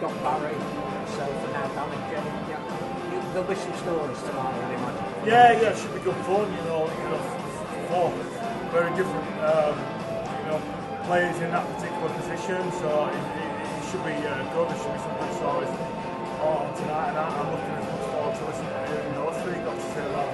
got 0.00 0.14
Barrie, 0.24 0.56
so 1.04 1.26
for 1.26 1.50
now 1.52 1.68
Danny. 1.74 2.00
Yeah, 2.48 2.62
there'll 3.34 3.44
be 3.50 3.58
some 3.58 3.76
stories 3.82 4.20
tonight, 4.24 4.56
I 4.56 4.74
imagine. 4.78 4.99
Yeah, 5.20 5.52
yeah, 5.52 5.68
it 5.68 5.76
should 5.76 5.92
be 5.92 6.00
good 6.00 6.16
fun, 6.24 6.48
you 6.48 6.64
know, 6.64 6.88
you 6.88 7.08
know, 7.12 7.20
four 7.92 8.08
very 8.72 8.88
different, 8.96 9.28
um, 9.44 9.76
you 9.76 10.46
know, 10.48 10.56
players 11.04 11.36
in 11.44 11.52
that 11.52 11.60
particular 11.76 12.08
position, 12.16 12.56
so 12.80 13.04
it, 13.04 13.20
it, 13.36 13.52
it 13.52 13.84
should 13.92 14.00
be 14.00 14.16
uh, 14.16 14.40
good, 14.56 14.72
there 14.72 14.80
should 14.80 14.96
be 14.96 15.02
some 15.04 15.12
good 15.20 15.34
stories 15.36 15.68
on 16.40 16.72
tonight, 16.72 17.12
and 17.12 17.20
I, 17.20 17.28
I'm 17.36 17.52
looking 17.52 17.76
as 17.76 17.84
much 17.84 18.06
forward 18.16 18.32
to 18.32 18.42
listening 18.48 18.72
to 18.72 18.80
hearing 18.88 19.12
those 19.12 19.36
three, 19.44 19.60
got 19.60 19.76
to 19.76 19.88
say 19.92 20.06
that. 20.08 20.28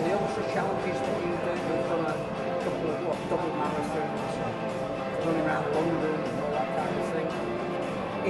The 0.00 0.08
ultra 0.16 0.44
challenges 0.56 0.96
that 0.96 1.16
you 1.20 1.36
do, 1.44 1.52
we've 1.60 1.88
done 1.92 2.08
a 2.08 2.16
couple 2.64 2.88
of 2.88 3.04
what, 3.04 3.20
double 3.28 3.52
marathons, 3.52 4.32
running 5.28 5.44
around 5.44 5.68
London 5.76 6.08
and 6.08 6.36
all 6.40 6.52
that 6.56 6.68
kind 6.72 6.94
of 6.96 7.04
thing. 7.12 7.28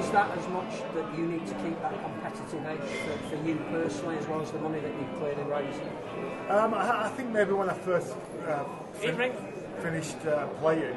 Is 0.02 0.10
that 0.10 0.34
as 0.34 0.46
much 0.50 0.82
that 0.98 1.06
you 1.14 1.30
need 1.30 1.46
to 1.46 1.54
keep 1.62 1.78
that 1.78 1.94
competitive 2.30 2.66
edge 2.66 3.28
for, 3.28 3.36
for 3.36 3.46
you 3.46 3.56
personally 3.70 4.16
as 4.16 4.26
well 4.26 4.40
as 4.40 4.50
the 4.50 4.58
money 4.58 4.80
that 4.80 4.92
you've 4.98 5.18
clearly 5.18 5.42
raised? 5.44 5.82
Um, 6.48 6.74
I, 6.74 7.06
I 7.06 7.08
think 7.10 7.30
maybe 7.30 7.52
when 7.52 7.70
I 7.70 7.74
first 7.74 8.14
uh, 8.46 8.64
fin- 8.94 9.32
finished 9.80 10.26
uh, 10.26 10.46
playing, 10.60 10.96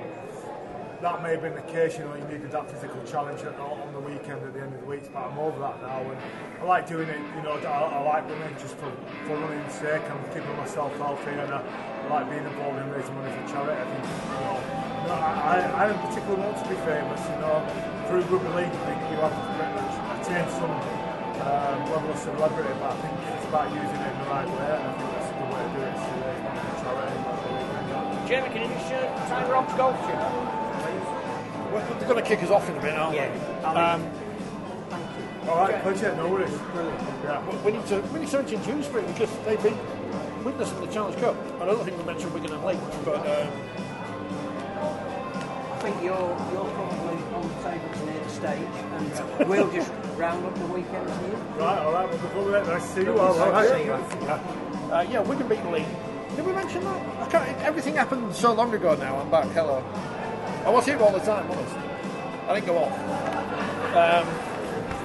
that 1.01 1.21
may 1.21 1.31
have 1.31 1.41
been 1.41 1.55
the 1.55 1.61
case. 1.61 1.97
You 1.97 2.05
know, 2.05 2.15
you 2.15 2.23
needed 2.25 2.51
that 2.51 2.71
physical 2.71 3.03
challenge 3.03 3.41
at, 3.41 3.59
on 3.59 3.91
the 3.93 3.99
weekend 3.99 4.41
at 4.41 4.53
the 4.53 4.61
end 4.61 4.73
of 4.73 4.79
the 4.79 4.87
week. 4.87 5.03
But 5.11 5.27
I'm 5.27 5.37
over 5.37 5.59
that 5.59 5.81
now, 5.81 5.99
and 5.99 6.17
I 6.61 6.63
like 6.63 6.87
doing 6.87 7.09
it. 7.09 7.19
You 7.35 7.43
know, 7.43 7.59
I, 7.59 7.99
I 7.99 8.01
like 8.03 8.23
running 8.29 8.55
just 8.55 8.75
for, 8.77 8.91
for 9.27 9.35
running's 9.35 9.73
sake. 9.73 10.01
I'm 10.09 10.23
keeping 10.31 10.55
myself 10.55 10.95
healthy, 10.97 11.31
and 11.31 11.51
I, 11.53 11.59
I 11.59 12.07
like 12.07 12.29
being 12.29 12.45
involved 12.45 12.79
in 12.79 12.89
raising 12.91 13.15
money 13.15 13.31
for 13.35 13.43
charity. 13.51 13.75
I 13.75 13.85
think, 13.91 14.03
you 14.07 14.39
know, 14.39 14.55
you 15.03 15.07
know, 15.11 15.19
I, 15.19 15.59
I, 15.59 15.83
I 15.83 15.87
don't 15.91 15.99
particularly 16.07 16.39
want 16.39 16.55
to 16.63 16.67
be 16.71 16.79
famous. 16.87 17.19
You 17.19 17.39
know, 17.43 17.59
through 18.07 18.23
rugby 18.31 18.51
league, 18.55 18.71
I 18.71 18.83
think 18.87 18.99
you 19.11 19.19
have 19.19 19.35
attained 20.23 20.51
some 20.55 21.02
um, 21.43 21.79
level 21.91 22.09
of 22.11 22.17
celebrity, 22.19 22.73
but 22.79 22.91
I 22.91 22.95
think 23.01 23.13
it's 23.35 23.47
about 23.47 23.67
using 23.73 23.99
it 24.01 24.11
in 24.13 24.17
the 24.23 24.29
right 24.31 24.47
way, 24.47 24.71
and 24.73 24.83
I 24.83 24.93
think 24.97 25.09
that's 25.11 25.29
a 25.29 25.35
good 25.37 25.49
way 25.53 25.61
to 25.63 25.71
do 25.73 25.81
it. 25.83 25.93
To 25.93 26.11
raise 26.23 26.41
money 26.43 26.61
for 26.63 26.75
charity. 26.83 27.17
Jamie, 28.27 28.49
can 28.53 28.61
you 28.63 28.69
just 28.75 28.93
uh, 28.93 29.27
time 29.29 29.49
Rob's 29.51 29.73
golf 29.75 29.97
tune? 30.07 30.15
Well, 31.73 31.81
they're 31.99 32.07
going 32.09 32.21
to 32.23 32.27
kick 32.29 32.43
us 32.43 32.49
off 32.51 32.69
in 32.69 32.75
a 32.77 32.81
minute, 32.81 32.99
aren't 32.99 33.15
Yeah. 33.15 33.29
they? 33.33 33.65
Um, 33.67 35.49
All 35.49 35.57
right, 35.67 35.81
pleasure, 35.81 36.15
no 36.15 36.29
worries. 36.29 36.51
Yeah. 37.23 37.41
we 37.65 37.71
need 37.73 37.85
to 37.87 37.99
we 38.13 38.19
need 38.19 38.29
to 38.29 38.37
mention 38.39 38.61
Dewsbury 38.63 39.03
because 39.07 39.29
they've 39.45 39.61
been 39.61 39.77
Widnes 40.43 40.71
in 40.71 40.81
the 40.81 40.87
Challenge 40.87 41.17
Cup. 41.19 41.35
I 41.61 41.65
don't 41.65 41.83
think 41.83 41.97
we 41.97 42.03
mentioned 42.05 42.33
Wigan 42.33 42.53
and 42.53 42.63
Leeds, 42.65 42.79
but 43.03 43.15
um, 43.27 43.47
I 45.73 45.77
think 45.81 45.95
you're 46.03 46.13
you're 46.53 46.69
probably 46.77 47.17
on 47.35 47.41
the 47.47 47.55
table 47.63 47.89
to 47.91 48.05
near 48.05 48.12
the 48.12 48.12
stage, 48.43 48.67
and 49.39 49.49
we'll 49.49 49.71
just 49.71 49.91
round 50.17 50.45
up 50.45 50.55
the 50.55 50.65
weekend 50.65 51.07
to 51.07 51.13
you. 51.27 51.33
Right, 51.57 51.79
all 51.79 51.93
right, 51.93 52.09
we'll 52.09 52.17
be 52.17 52.27
good 52.27 52.45
with 52.45 52.55
it. 52.55 52.67
Nice 52.67 52.87
to 52.87 52.93
see 52.93 52.99
you 53.01 53.13
to 53.13 53.73
see 53.79 53.85
you. 53.85 53.93
uh, 54.93 55.05
yeah, 55.09 55.21
Wigan 55.21 55.47
beat 55.47 55.65
Leeds. 55.65 55.87
Did 56.35 56.45
we 56.45 56.51
mention 56.51 56.83
that? 56.83 57.19
I 57.21 57.29
can't, 57.29 57.61
everything 57.61 57.95
happened 57.95 58.35
so 58.35 58.53
long 58.53 58.73
ago 58.73 58.95
now. 58.95 59.17
I'm 59.19 59.29
back. 59.29 59.45
Hello. 59.51 59.83
I 60.65 60.69
was 60.69 60.85
here 60.85 60.97
all 60.97 61.11
the 61.11 61.19
time, 61.19 61.49
honest. 61.51 61.75
I 62.47 62.55
didn't 62.55 62.65
go 62.67 62.77
off. 62.79 62.91
Um, 63.95 64.27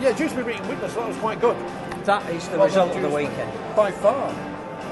yeah, 0.02 0.12
Dewsbury 0.16 0.44
beating 0.52 0.66
Widnes. 0.68 0.94
That 0.94 1.06
was 1.06 1.16
quite 1.18 1.40
good. 1.40 1.56
That 2.06 2.28
is 2.30 2.48
the 2.48 2.56
Well 2.58 2.66
result 2.66 2.96
of 2.96 3.02
the 3.02 3.08
weekend. 3.08 3.52
by 3.76 3.92
far, 3.92 4.30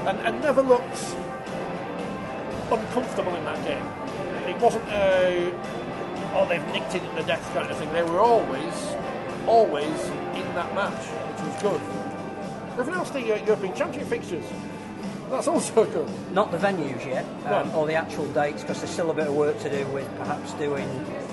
and, 0.07 0.19
and 0.19 0.41
never 0.41 0.61
looked 0.61 1.15
uncomfortable 2.71 3.35
in 3.35 3.43
that 3.45 3.65
game. 3.65 3.85
It 4.47 4.61
wasn't 4.61 4.87
a 4.89 5.51
oh 6.37 6.47
they've 6.47 6.65
nicked 6.67 6.93
it 6.95 7.03
in 7.03 7.15
the 7.15 7.23
death 7.23 7.43
kind 7.53 7.69
of 7.69 7.77
thing. 7.77 7.91
They 7.93 8.03
were 8.03 8.19
always, 8.19 8.95
always 9.47 9.99
in 10.35 10.45
that 10.53 10.73
match, 10.75 11.03
which 11.05 11.41
was 11.53 11.61
good. 11.61 12.77
They've 12.77 12.87
announced 12.87 13.13
the 13.13 13.33
uh, 13.33 13.45
European 13.45 13.75
Championship 13.75 14.09
fixtures. 14.09 14.45
That's 15.29 15.47
also 15.47 15.83
good. 15.85 16.07
Not 16.31 16.51
the 16.51 16.57
venues 16.57 17.05
yet, 17.05 17.25
um, 17.47 17.67
No. 17.69 17.73
or 17.75 17.87
the 17.87 17.95
actual 17.95 18.25
dates, 18.27 18.61
because 18.61 18.79
there's 18.79 18.91
still 18.91 19.11
a 19.11 19.13
bit 19.13 19.27
of 19.27 19.35
work 19.35 19.59
to 19.59 19.69
do 19.69 19.85
with 19.87 20.07
perhaps 20.17 20.53
doing 20.53 20.87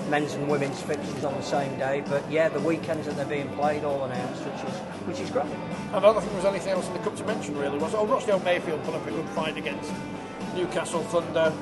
men's 0.09 0.33
and 0.33 0.49
women's 0.49 0.81
fixtures 0.81 1.23
on 1.23 1.33
the 1.35 1.41
same 1.43 1.77
day. 1.77 2.03
But 2.05 2.29
yeah, 2.29 2.49
the 2.49 2.59
weekends 2.59 3.05
that 3.07 3.15
they're 3.15 3.25
being 3.25 3.47
played 3.55 3.83
all 3.85 4.03
announced, 4.03 4.41
which 4.43 4.69
is 4.69 4.75
which 5.07 5.19
is 5.21 5.29
great. 5.29 5.45
I 5.93 5.99
don't 5.99 6.13
think 6.15 6.27
there 6.27 6.35
was 6.35 6.45
anything 6.45 6.73
else 6.73 6.87
in 6.87 6.93
the 6.93 6.99
cup 6.99 7.15
to 7.15 7.23
mention 7.25 7.57
really. 7.57 7.77
Was 7.77 7.93
oh 7.93 8.05
Rochdale 8.05 8.39
Mayfield 8.39 8.83
put 8.83 8.95
up 8.95 9.07
a 9.07 9.11
good 9.11 9.29
fight 9.29 9.55
against 9.55 9.93
Newcastle 10.55 11.03
Thunder. 11.03 11.53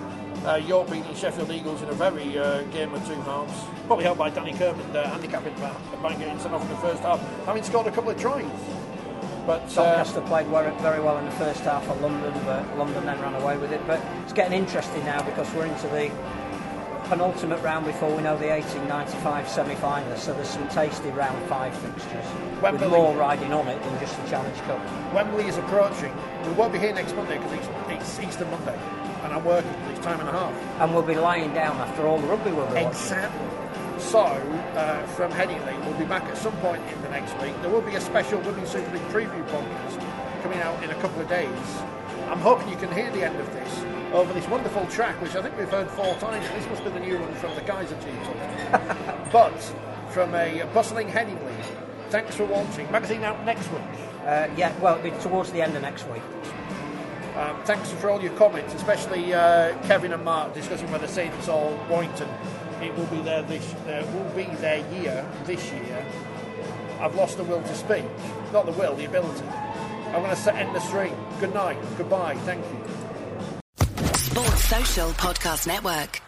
Uh, 0.46 0.56
York 0.56 0.90
beating 0.90 1.16
Sheffield 1.16 1.52
Eagles 1.52 1.82
in 1.82 1.90
a 1.90 1.94
very 1.94 2.38
uh, 2.38 2.64
game 2.64 2.94
of 2.94 3.06
two 3.08 3.16
halves. 3.22 3.54
Probably 3.88 4.04
helped 4.04 4.20
by 4.20 4.30
Danny 4.30 4.54
Kermond 4.54 4.94
uh, 4.96 5.10
handicapping 5.10 5.54
by, 5.56 5.74
by 6.02 6.16
getting 6.16 6.38
sent 6.40 6.54
off 6.54 6.62
in 6.64 6.70
the 6.70 6.78
first 6.78 7.02
half, 7.02 7.20
having 7.46 7.64
scored 7.64 7.88
a 7.88 7.92
couple 7.92 8.12
of 8.12 8.20
tries. 8.20 8.46
But 9.46 9.64
uh, 9.78 9.84
Doncaster 9.84 10.22
played 10.22 10.48
very, 10.48 10.72
very 10.82 11.02
well 11.02 11.18
in 11.18 11.26
the 11.26 11.32
first 11.32 11.62
half 11.62 11.86
for 11.86 11.96
London, 11.96 12.34
but 12.46 12.78
London 12.78 13.06
then 13.06 13.20
ran 13.22 13.36
away 13.42 13.58
with 13.58 13.72
it. 13.72 13.86
But 13.88 14.02
it's 14.24 14.34
getting 14.34 14.58
interesting 14.58 15.04
now 15.06 15.22
because 15.24 15.52
we're 15.54 15.66
into 15.66 15.88
the 15.88 16.12
penultimate 17.06 17.62
round 17.62 17.86
before 17.86 18.10
we 18.16 18.24
know 18.24 18.38
the 18.38 18.48
1895 18.48 19.48
semi-finalists. 19.48 20.20
So 20.20 20.34
there's 20.34 20.50
some 20.50 20.68
tasty 20.70 21.10
round 21.10 21.42
five 21.48 21.76
fixtures 21.78 22.26
Wembley. 22.62 22.88
with 22.88 22.98
more 22.98 23.16
riding 23.16 23.52
on 23.54 23.68
it 23.68 23.82
than 23.84 24.00
just 24.00 24.22
the 24.22 24.30
Challenge 24.30 24.58
Cup. 24.62 25.14
Wembley 25.14 25.46
is 25.46 25.58
approaching. 25.58 26.14
We 26.46 26.54
won't 26.54 26.74
be 26.74 26.80
here 26.80 26.94
next 26.94 27.16
Monday 27.16 27.38
because 27.38 27.54
it's, 27.54 27.68
it's 27.90 28.20
Easter 28.20 28.46
Monday, 28.46 28.80
and 29.24 29.34
I'm 29.34 29.44
working. 29.46 29.72
It's 29.92 30.00
time 30.02 30.20
and 30.20 30.30
a 30.30 30.32
half. 30.32 30.54
And 30.82 30.94
we'll 30.94 31.04
be 31.04 31.16
lying 31.16 31.54
down 31.54 31.78
after 31.78 32.06
all 32.08 32.20
the 32.20 32.28
rugby 32.28 32.52
we'll 32.52 32.68
be 32.68 32.74
watching. 32.74 32.88
Exactly. 32.88 33.48
So, 34.00 34.20
uh, 34.20 35.06
from 35.08 35.32
Headingley, 35.32 35.80
we'll 35.86 35.98
be 35.98 36.06
back 36.06 36.24
at 36.24 36.38
some 36.38 36.56
point 36.58 36.82
in 36.92 37.02
the 37.02 37.10
next 37.10 37.34
week. 37.42 37.54
There 37.62 37.70
will 37.70 37.82
be 37.82 37.96
a 37.96 38.02
special 38.02 38.40
Women's 38.42 38.70
Super 38.70 38.92
League 38.92 39.08
preview 39.10 39.48
podcast 39.48 40.42
coming 40.44 40.60
out 40.60 40.84
in 40.84 40.90
a 40.90 40.96
couple 40.96 41.22
of 41.22 41.30
days. 41.30 41.50
I'm 42.30 42.40
hoping 42.40 42.68
you 42.70 42.76
can 42.76 42.92
hear 42.94 43.10
the 43.12 43.24
end 43.24 43.40
of 43.40 43.52
this 43.54 43.84
over 44.14 44.32
this 44.34 44.48
wonderful 44.48 44.86
track, 44.88 45.20
which 45.22 45.36
I 45.36 45.42
think 45.42 45.58
we've 45.58 45.70
heard 45.70 45.90
four 45.90 46.16
times. 46.16 46.46
This 46.50 46.68
must 46.68 46.84
be 46.84 46.90
the 46.90 47.00
new 47.00 47.18
one 47.18 47.34
from 47.36 47.56
the 47.56 47.62
Kaiser 47.62 47.96
team. 48.02 48.20
but 49.32 49.58
from 50.10 50.36
a 50.36 50.64
bustling 50.74 51.08
Headingley, 51.08 51.56
thanks 52.10 52.36
for 52.36 52.46
watching. 52.46 52.92
Magazine 52.92 53.24
out 53.24 53.44
next 53.46 53.72
week. 53.72 53.82
Uh, 54.26 54.48
yeah, 54.56 54.78
well, 54.80 54.98
it'll 54.98 55.12
be 55.12 55.24
towards 55.24 55.52
the 55.52 55.62
end 55.62 55.76
of 55.76 55.82
next 55.82 56.08
week. 56.10 56.22
Um, 57.36 57.60
thanks 57.64 57.92
for 57.92 58.10
all 58.10 58.22
your 58.22 58.34
comments, 58.34 58.74
especially 58.76 59.34
uh, 59.34 59.76
Kevin 59.88 60.14
and 60.14 60.24
Mark 60.24 60.54
discussing 60.54 60.92
whether 60.92 61.08
Saints 61.08 61.48
or 61.48 61.76
Warrington. 61.90 62.30
It 62.82 62.96
will 62.96 63.08
be 63.08 63.22
their 63.22 63.42
this 63.42 63.74
uh, 63.74 64.06
will 64.14 64.30
be 64.36 64.54
their 64.56 64.88
year 64.94 65.26
this 65.46 65.72
year. 65.72 66.06
I've 67.00 67.16
lost 67.16 67.38
the 67.38 67.44
will 67.44 67.62
to 67.62 67.76
speak, 67.76 68.06
not 68.52 68.66
the 68.66 68.72
will, 68.74 68.96
the 68.96 69.06
ability. 69.06 69.46
I'm 70.14 70.22
going 70.22 70.36
to 70.36 70.56
end 70.56 70.76
the 70.76 70.80
stream. 70.80 71.16
Good 71.40 71.54
night, 71.54 71.78
goodbye, 71.98 72.36
thank 72.46 72.64
you. 72.66 72.84
Sports 74.16 74.66
Social 74.66 75.10
Podcast 75.12 75.66
Network. 75.66 76.23